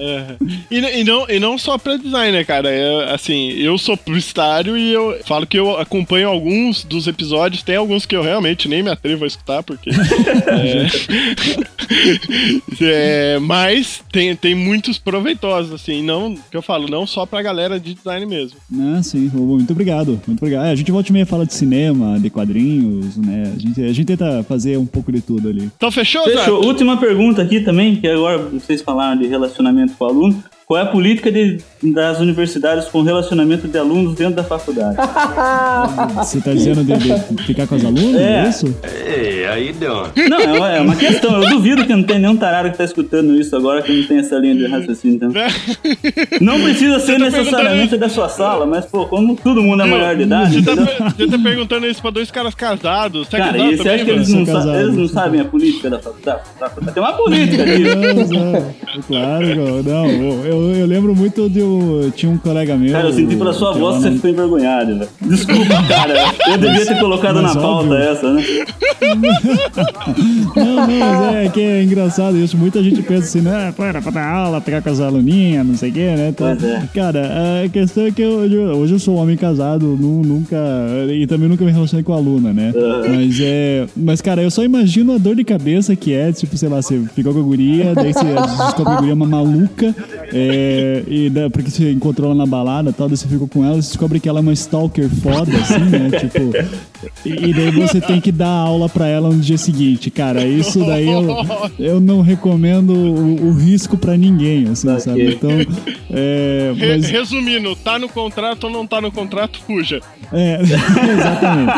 É. 0.00 0.36
E, 0.70 1.00
e 1.00 1.04
não, 1.04 1.28
e 1.28 1.38
não 1.38 1.56
só 1.56 1.78
pra 1.78 1.96
design, 1.96 2.32
né, 2.32 2.44
cara? 2.44 2.70
É, 2.70 3.12
assim, 3.12 3.50
eu 3.50 3.78
sou 3.78 3.96
publicitário 3.96 4.76
e 4.76 4.92
eu 4.92 5.18
falo 5.24 5.46
que 5.46 5.58
eu 5.58 5.78
acompanho 5.78 6.28
alguns 6.28 6.84
dos 6.84 7.06
episódios. 7.06 7.62
Tem 7.62 7.76
alguns 7.76 8.06
que 8.06 8.16
eu 8.16 8.22
realmente 8.22 8.68
nem 8.68 8.82
me 8.82 8.90
atrevo 8.90 9.24
a 9.24 9.26
escutar, 9.26 9.62
porque. 9.62 9.90
é, 9.90 10.86
É, 12.80 13.38
mas 13.38 14.02
tem, 14.10 14.34
tem 14.36 14.54
muitos 14.54 14.98
proveitosos, 14.98 15.72
assim, 15.72 16.02
não, 16.02 16.34
que 16.34 16.56
eu 16.56 16.62
falo, 16.62 16.88
não 16.88 17.06
só 17.06 17.26
pra 17.26 17.42
galera 17.42 17.78
de 17.78 17.94
design 17.94 18.26
mesmo. 18.26 18.58
Ah, 18.72 19.02
sim. 19.20 19.30
Muito 19.32 19.72
obrigado. 19.72 20.20
Muito 20.26 20.40
obrigado. 20.40 20.66
É, 20.66 20.70
a 20.70 20.74
gente 20.74 20.90
volta 20.90 21.08
e 21.08 21.12
meia 21.12 21.26
fala 21.26 21.46
de 21.46 21.54
cinema, 21.54 22.18
de 22.18 22.30
quadrinhos, 22.30 23.16
né? 23.16 23.52
A 23.54 23.58
gente, 23.58 23.82
a 23.82 23.92
gente 23.92 24.04
tenta 24.04 24.42
fazer 24.44 24.76
um 24.78 24.86
pouco 24.86 25.12
de 25.12 25.20
tudo 25.20 25.48
ali. 25.48 25.70
Então 25.76 25.90
fechou, 25.90 26.24
Fechou. 26.24 26.56
Zato? 26.56 26.66
Última 26.66 26.96
pergunta 26.96 27.42
aqui 27.42 27.60
também, 27.60 27.96
que 27.96 28.08
agora 28.08 28.38
vocês 28.38 28.82
falaram 28.82 29.20
de 29.20 29.26
relacionamento 29.26 29.94
com 29.94 30.04
o 30.04 30.08
aluno. 30.08 30.44
Qual 30.66 30.80
é 30.80 30.82
a 30.82 30.86
política 30.86 31.30
de- 31.30 31.58
das 31.82 32.18
universidades 32.20 32.86
com 32.88 33.02
relacionamento 33.02 33.68
de 33.68 33.76
alunos 33.76 34.14
dentro 34.14 34.34
da 34.36 34.42
faculdade? 34.44 34.96
Você 36.16 36.40
tá 36.40 36.52
dizendo 36.54 36.82
de, 36.82 36.94
de 37.34 37.42
ficar 37.42 37.66
com 37.66 37.74
as 37.74 37.84
alunas? 37.84 38.14
É. 38.20 38.44
É 38.44 38.48
isso? 38.48 38.74
Não, 40.28 40.38
é 40.40 40.52
uma, 40.58 40.70
é 40.70 40.80
uma 40.80 40.96
questão. 40.96 41.42
Eu 41.42 41.50
duvido 41.50 41.84
que 41.86 41.94
não 41.94 42.02
tem 42.02 42.18
nenhum 42.18 42.36
tarado 42.36 42.70
que 42.70 42.78
tá 42.78 42.84
escutando 42.84 43.36
isso 43.36 43.54
agora 43.54 43.82
que 43.82 43.92
não 43.92 44.06
tem 44.06 44.18
essa 44.18 44.36
linha 44.36 44.54
de 44.54 44.66
raciocínio. 44.66 45.16
Então. 45.16 45.32
Não 46.40 46.60
precisa 46.62 46.98
ser 46.98 47.18
tá 47.18 47.24
necessariamente 47.26 47.96
da 47.98 48.08
sua 48.08 48.28
sala, 48.30 48.64
mas, 48.64 48.86
pô, 48.86 49.04
como 49.06 49.36
todo 49.36 49.62
mundo 49.62 49.82
é 49.82 49.86
maior 49.86 50.16
de 50.16 50.22
idade, 50.22 50.62
Você 50.62 50.76
tá, 50.76 51.10
você 51.10 51.26
tá 51.28 51.38
perguntando 51.38 51.86
isso 51.86 52.00
pra 52.00 52.10
dois 52.10 52.30
caras 52.30 52.54
casados. 52.54 53.28
Você 53.28 53.36
é 53.36 53.38
Cara, 53.38 53.52
casado 53.52 53.72
e 53.72 53.76
você 53.76 53.88
acha 53.90 54.04
que 54.04 54.10
eles 54.10 54.28
não, 54.30 54.44
casado, 54.46 54.80
eles 54.80 54.96
não 54.96 55.08
sabem 55.08 55.40
a 55.40 55.44
política 55.44 55.90
da 55.90 55.98
faculdade? 55.98 56.40
Tem 56.94 57.02
uma 57.02 57.12
política. 57.12 57.64
Não, 57.66 58.52
não. 58.52 58.74
Claro, 59.06 59.82
não. 59.84 60.06
Eu, 60.44 60.53
eu 60.74 60.86
lembro 60.86 61.14
muito 61.14 61.48
de. 61.48 61.62
um- 61.62 62.10
Tinha 62.14 62.30
um 62.30 62.38
colega 62.38 62.76
meu. 62.76 62.92
Cara, 62.92 63.08
eu 63.08 63.12
senti 63.12 63.36
pela 63.36 63.52
sua 63.52 63.72
voz 63.72 63.96
que 63.96 64.02
você 64.04 64.10
ficou 64.12 64.30
envergonhado, 64.30 64.98
velho. 64.98 65.08
Desculpa, 65.22 65.82
cara. 65.88 66.14
Eu 66.50 66.58
devia 66.58 66.86
ter 66.86 66.98
colocado 67.00 67.40
na 67.42 67.54
pauta 67.54 67.66
óbvio. 67.88 67.94
essa, 67.94 68.32
né? 68.32 68.42
Não, 70.56 70.64
não, 70.64 70.86
mas 70.86 71.34
é 71.34 71.48
que 71.48 71.60
é 71.60 71.82
engraçado 71.82 72.36
isso. 72.38 72.56
Muita 72.56 72.82
gente 72.82 73.02
pensa 73.02 73.24
assim, 73.24 73.40
né? 73.40 73.72
Pô, 73.76 73.84
era 73.84 74.00
pra 74.00 74.10
dar 74.10 74.26
aula, 74.28 74.60
pegar 74.60 74.80
com 74.82 74.90
as 74.90 75.00
aluninhas, 75.00 75.66
não 75.66 75.74
sei 75.76 75.90
o 75.90 75.92
quê, 75.92 76.14
né? 76.16 76.28
Então, 76.28 76.48
é. 76.48 76.88
Cara, 76.94 77.30
a 77.64 77.68
questão 77.68 78.06
é 78.06 78.10
que 78.10 78.22
eu, 78.22 78.46
eu- 78.50 78.76
hoje 78.76 78.94
eu 78.94 78.98
sou 78.98 79.16
um 79.16 79.18
homem 79.20 79.36
casado, 79.36 79.86
nu- 79.86 80.22
nunca. 80.22 80.56
E 81.10 81.26
também 81.26 81.48
nunca 81.48 81.64
me 81.64 81.72
relacionei 81.72 82.02
com 82.04 82.12
aluna, 82.12 82.52
né? 82.52 82.72
Mas 83.08 83.38
é. 83.40 83.86
Mas, 83.96 84.20
cara, 84.20 84.42
eu 84.42 84.50
só 84.50 84.62
imagino 84.64 85.12
a 85.14 85.18
dor 85.18 85.34
de 85.36 85.44
cabeça 85.44 85.94
que 85.96 86.12
é, 86.12 86.32
tipo, 86.32 86.56
sei 86.56 86.68
lá, 86.68 86.80
você 86.80 87.00
ficou 87.14 87.32
com 87.34 87.40
a 87.40 87.42
guria, 87.42 87.92
daí 87.94 88.12
você 88.12 88.24
descobre 88.24 88.84
que 88.84 88.90
a 88.90 88.94
guria 88.96 89.10
é 89.10 89.14
uma 89.14 89.26
maluca, 89.26 89.94
é, 90.32 90.43
e 91.08 91.30
da- 91.30 91.48
porque 91.50 91.70
você 91.70 91.90
encontrou 91.92 92.26
ela 92.30 92.34
na 92.34 92.46
balada 92.46 92.90
e 92.90 92.92
tal, 92.92 93.08
daí 93.08 93.16
você 93.16 93.26
ficou 93.28 93.46
com 93.48 93.64
ela, 93.64 93.74
você 93.80 93.88
descobre 93.88 94.20
que 94.20 94.28
ela 94.28 94.40
é 94.40 94.42
uma 94.42 94.52
stalker 94.52 95.08
foda, 95.08 95.50
assim, 95.56 95.78
né? 95.80 96.10
Tipo. 96.20 96.50
E, 97.24 97.50
e 97.50 97.54
daí 97.54 97.70
você 97.70 98.00
tem 98.00 98.20
que 98.20 98.32
dar 98.32 98.48
aula 98.48 98.88
pra 98.88 99.06
ela 99.06 99.28
no 99.30 99.38
dia 99.40 99.58
seguinte, 99.58 100.10
cara. 100.10 100.44
Isso 100.46 100.80
daí 100.84 101.06
eu, 101.08 101.26
eu 101.78 102.00
não 102.00 102.20
recomendo 102.22 102.90
o, 102.94 103.48
o 103.48 103.52
risco 103.52 103.96
pra 103.96 104.16
ninguém, 104.16 104.68
assim, 104.68 104.98
sabe? 104.98 105.34
Então, 105.34 105.50
é, 106.10 106.72
mas, 106.78 107.08
Resumindo, 107.10 107.74
tá 107.76 107.98
no 107.98 108.08
contrato 108.08 108.64
ou 108.64 108.70
não 108.70 108.86
tá 108.86 109.00
no 109.00 109.10
contrato, 109.12 109.60
fuja. 109.66 110.00
É, 110.34 110.60
exatamente. 111.12 111.72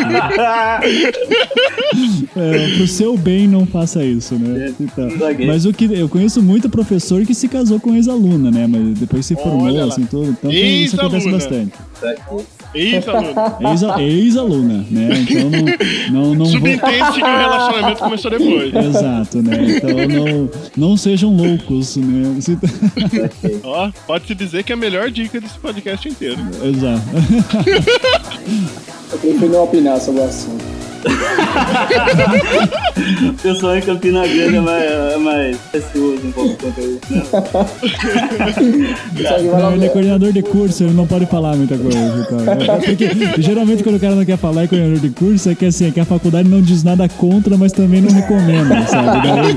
É, 2.36 2.76
pro 2.76 2.86
seu 2.86 3.16
bem, 3.16 3.48
não 3.48 3.64
faça 3.64 4.04
isso, 4.04 4.34
né? 4.34 4.74
Então, 4.78 5.08
Saquei. 5.18 5.46
mas 5.46 5.64
o 5.64 5.72
que 5.72 5.84
eu 5.84 6.08
conheço 6.08 6.42
muito 6.42 6.68
professor 6.68 7.24
que 7.24 7.34
se 7.34 7.48
casou 7.48 7.80
com 7.80 7.94
ex-aluna, 7.94 8.50
né? 8.50 8.66
Mas 8.66 8.98
depois 8.98 9.24
se 9.24 9.34
formou, 9.34 9.68
assim, 9.84 10.04
tudo. 10.04 10.30
Então 10.30 10.52
isso 10.52 11.00
acontece 11.00 11.30
bastante. 11.30 11.72
Isso, 12.76 13.10
aluno. 13.10 13.34
Ex- 13.60 13.82
Ex-aluna, 14.26 14.84
né? 14.90 15.08
Então 15.28 15.50
não, 15.50 16.22
não, 16.24 16.34
não 16.34 16.44
vou... 16.44 16.46
Subentende 16.46 17.12
que 17.12 17.22
o 17.22 17.26
relacionamento 17.38 17.98
começou 18.02 18.30
depois. 18.30 18.74
Exato, 18.74 19.42
né? 19.42 19.56
Então 19.76 19.90
não, 19.90 20.50
não 20.76 20.96
sejam 20.96 21.34
loucos, 21.34 21.96
né? 21.96 22.40
Se- 22.40 22.58
Ó, 23.64 23.90
pode-se 24.06 24.34
dizer 24.34 24.62
que 24.64 24.72
é 24.72 24.74
a 24.74 24.78
melhor 24.78 25.10
dica 25.10 25.40
desse 25.40 25.58
podcast 25.58 26.08
inteiro. 26.08 26.38
Exato. 26.62 27.02
Eu 29.12 29.18
prefiro 29.18 29.48
não 29.52 29.64
opinar 29.64 30.00
sobre 30.00 30.20
o 30.20 30.24
assunto. 30.24 30.75
O 33.28 33.32
pessoal 33.34 33.76
em 33.76 33.80
Campina 33.82 34.26
Grande 34.26 34.56
é 34.56 34.60
mais, 34.60 34.82
é 34.84 35.16
mais 35.18 35.56
receoso 35.72 36.26
um 36.26 36.32
pouco 36.32 36.66
né? 36.66 36.72
Lá 39.52 39.58
Não, 39.60 39.72
ele 39.74 39.86
é 39.86 39.88
coordenador 39.88 40.32
de 40.32 40.42
curso, 40.42 40.82
ele 40.84 40.92
não 40.94 41.06
pode 41.06 41.26
falar 41.26 41.54
muita 41.56 41.76
coisa. 41.78 41.98
Então. 41.98 42.40
É 42.52 42.56
Porque 42.80 43.08
geralmente 43.42 43.82
quando 43.84 43.96
o 43.96 44.00
cara 44.00 44.14
não 44.14 44.24
quer 44.24 44.36
falar 44.38 44.64
é 44.64 44.66
coordenador 44.66 45.00
de 45.00 45.10
curso, 45.10 45.50
é 45.50 45.54
que 45.54 45.66
assim, 45.66 45.88
é 45.88 45.90
que 45.90 46.00
a 46.00 46.04
faculdade 46.04 46.48
não 46.48 46.60
diz 46.60 46.82
nada 46.82 47.08
contra, 47.08 47.56
mas 47.56 47.72
também 47.72 48.00
não 48.00 48.10
recomenda, 48.10 48.84
sabe? 48.86 49.28
Daí, 49.28 49.54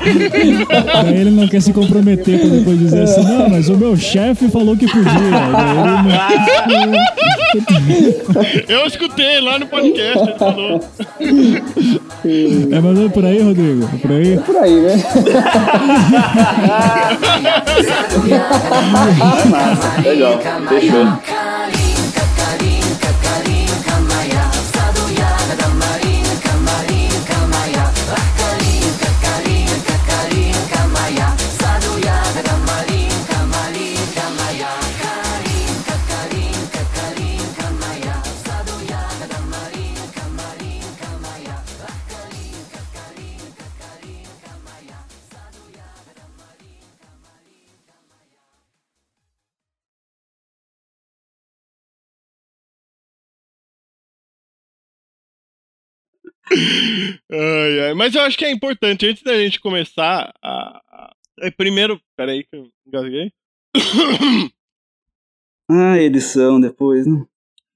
daí 1.04 1.18
ele 1.22 1.32
não 1.32 1.48
quer 1.48 1.62
se 1.62 1.74
comprometer 1.74 2.40
pra 2.40 2.50
depois 2.50 2.78
dizer 2.80 3.02
assim, 3.04 3.24
não, 3.24 3.50
mas 3.50 3.70
o 3.70 3.78
meu 3.78 3.96
chefe 3.98 4.48
falou 4.50 4.76
que 4.78 4.88
podia. 4.88 5.04
Daí 5.06 6.76
ele 6.76 6.86
não- 6.86 7.00
Eu 8.68 8.86
escutei 8.86 9.40
lá 9.40 9.58
no 9.58 9.66
podcast, 9.68 10.20
ele 10.20 10.38
falou. 10.38 10.80
É 12.72 12.80
mais 12.80 12.86
ou 12.86 12.94
menos 12.94 13.12
por 13.12 13.26
aí, 13.26 13.42
Rodrigo? 13.42 13.90
É 13.94 13.98
por 13.98 14.12
aí? 14.12 14.38
por 14.38 14.56
aí, 14.58 14.82
né? 14.82 14.96
Legal, 20.04 20.40
fechou. 20.70 21.39
Ai, 57.32 57.80
ai. 57.88 57.94
Mas 57.94 58.16
eu 58.16 58.22
acho 58.22 58.38
que 58.38 58.46
é 58.46 58.52
importante, 58.52 59.06
antes 59.06 59.24
da 59.24 59.38
gente 59.38 59.60
começar 59.60 60.34
a. 60.42 60.50
a- 60.92 61.14
é, 61.42 61.52
primeiro. 61.52 62.00
Peraí 62.18 62.44
que 62.44 62.56
eu 62.56 62.68
engasguei. 62.88 63.32
Ah, 65.72 65.98
edição 66.02 66.60
depois, 66.60 67.06
né? 67.06 67.24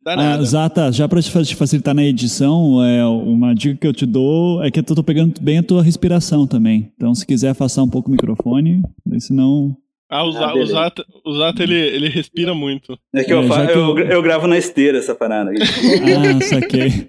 Dá 0.02 0.14
Ah, 0.14 0.16
nada. 0.16 0.44
Zata, 0.44 0.92
já 0.92 1.08
pra 1.08 1.22
te 1.22 1.30
fa- 1.32 1.44
te 1.44 1.56
facilitar 1.56 1.94
na 1.94 2.04
edição, 2.04 2.84
é, 2.84 3.06
uma 3.06 3.54
dica 3.54 3.78
que 3.80 3.88
eu 3.88 3.94
te 3.94 4.06
dou 4.06 4.64
é 4.64 4.72
que 4.72 4.80
eu 4.80 4.84
tô 4.84 5.04
pegando 5.04 5.40
bem 5.40 5.60
a 5.60 5.64
tua 5.64 5.84
respiração 5.84 6.48
também. 6.48 6.92
Então, 6.96 7.14
se 7.14 7.26
quiser 7.26 7.50
afastar 7.50 7.84
um 7.84 7.90
pouco 7.90 8.10
o 8.10 8.12
microfone, 8.12 8.82
senão. 9.20 9.78
Ah, 10.16 10.24
o, 10.24 10.30
o 10.30 10.54
beleza. 10.54 10.74
Zata, 10.74 11.06
o 11.26 11.34
Zata 11.38 11.64
ele, 11.64 11.76
ele 11.76 12.10
respira 12.10 12.54
muito. 12.54 12.98
É 13.16 13.24
que 13.24 13.34
eu, 13.34 13.40
É, 13.42 13.48
já 13.48 13.66
que 13.68 13.74
eu, 13.74 13.98
eu- 13.98 14.06
eu 14.08 14.22
gravo 14.22 14.46
na 14.48 14.58
esteira 14.58 14.98
essa 15.00 15.16
parada 15.16 15.50
aqui. 15.52 15.60
Ah, 15.62 16.42
saquei. 16.46 17.08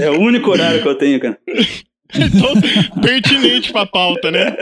É 0.00 0.10
o 0.10 0.20
único 0.20 0.50
horário 0.50 0.82
que 0.82 0.88
eu 0.88 0.94
tenho, 0.94 1.18
cara. 1.20 1.38
Então, 2.14 3.00
pertinente 3.00 3.72
pra 3.72 3.86
pauta, 3.86 4.30
né? 4.30 4.54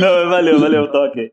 Não, 0.00 0.28
valeu, 0.28 0.60
valeu, 0.60 0.86
toque. 0.92 1.28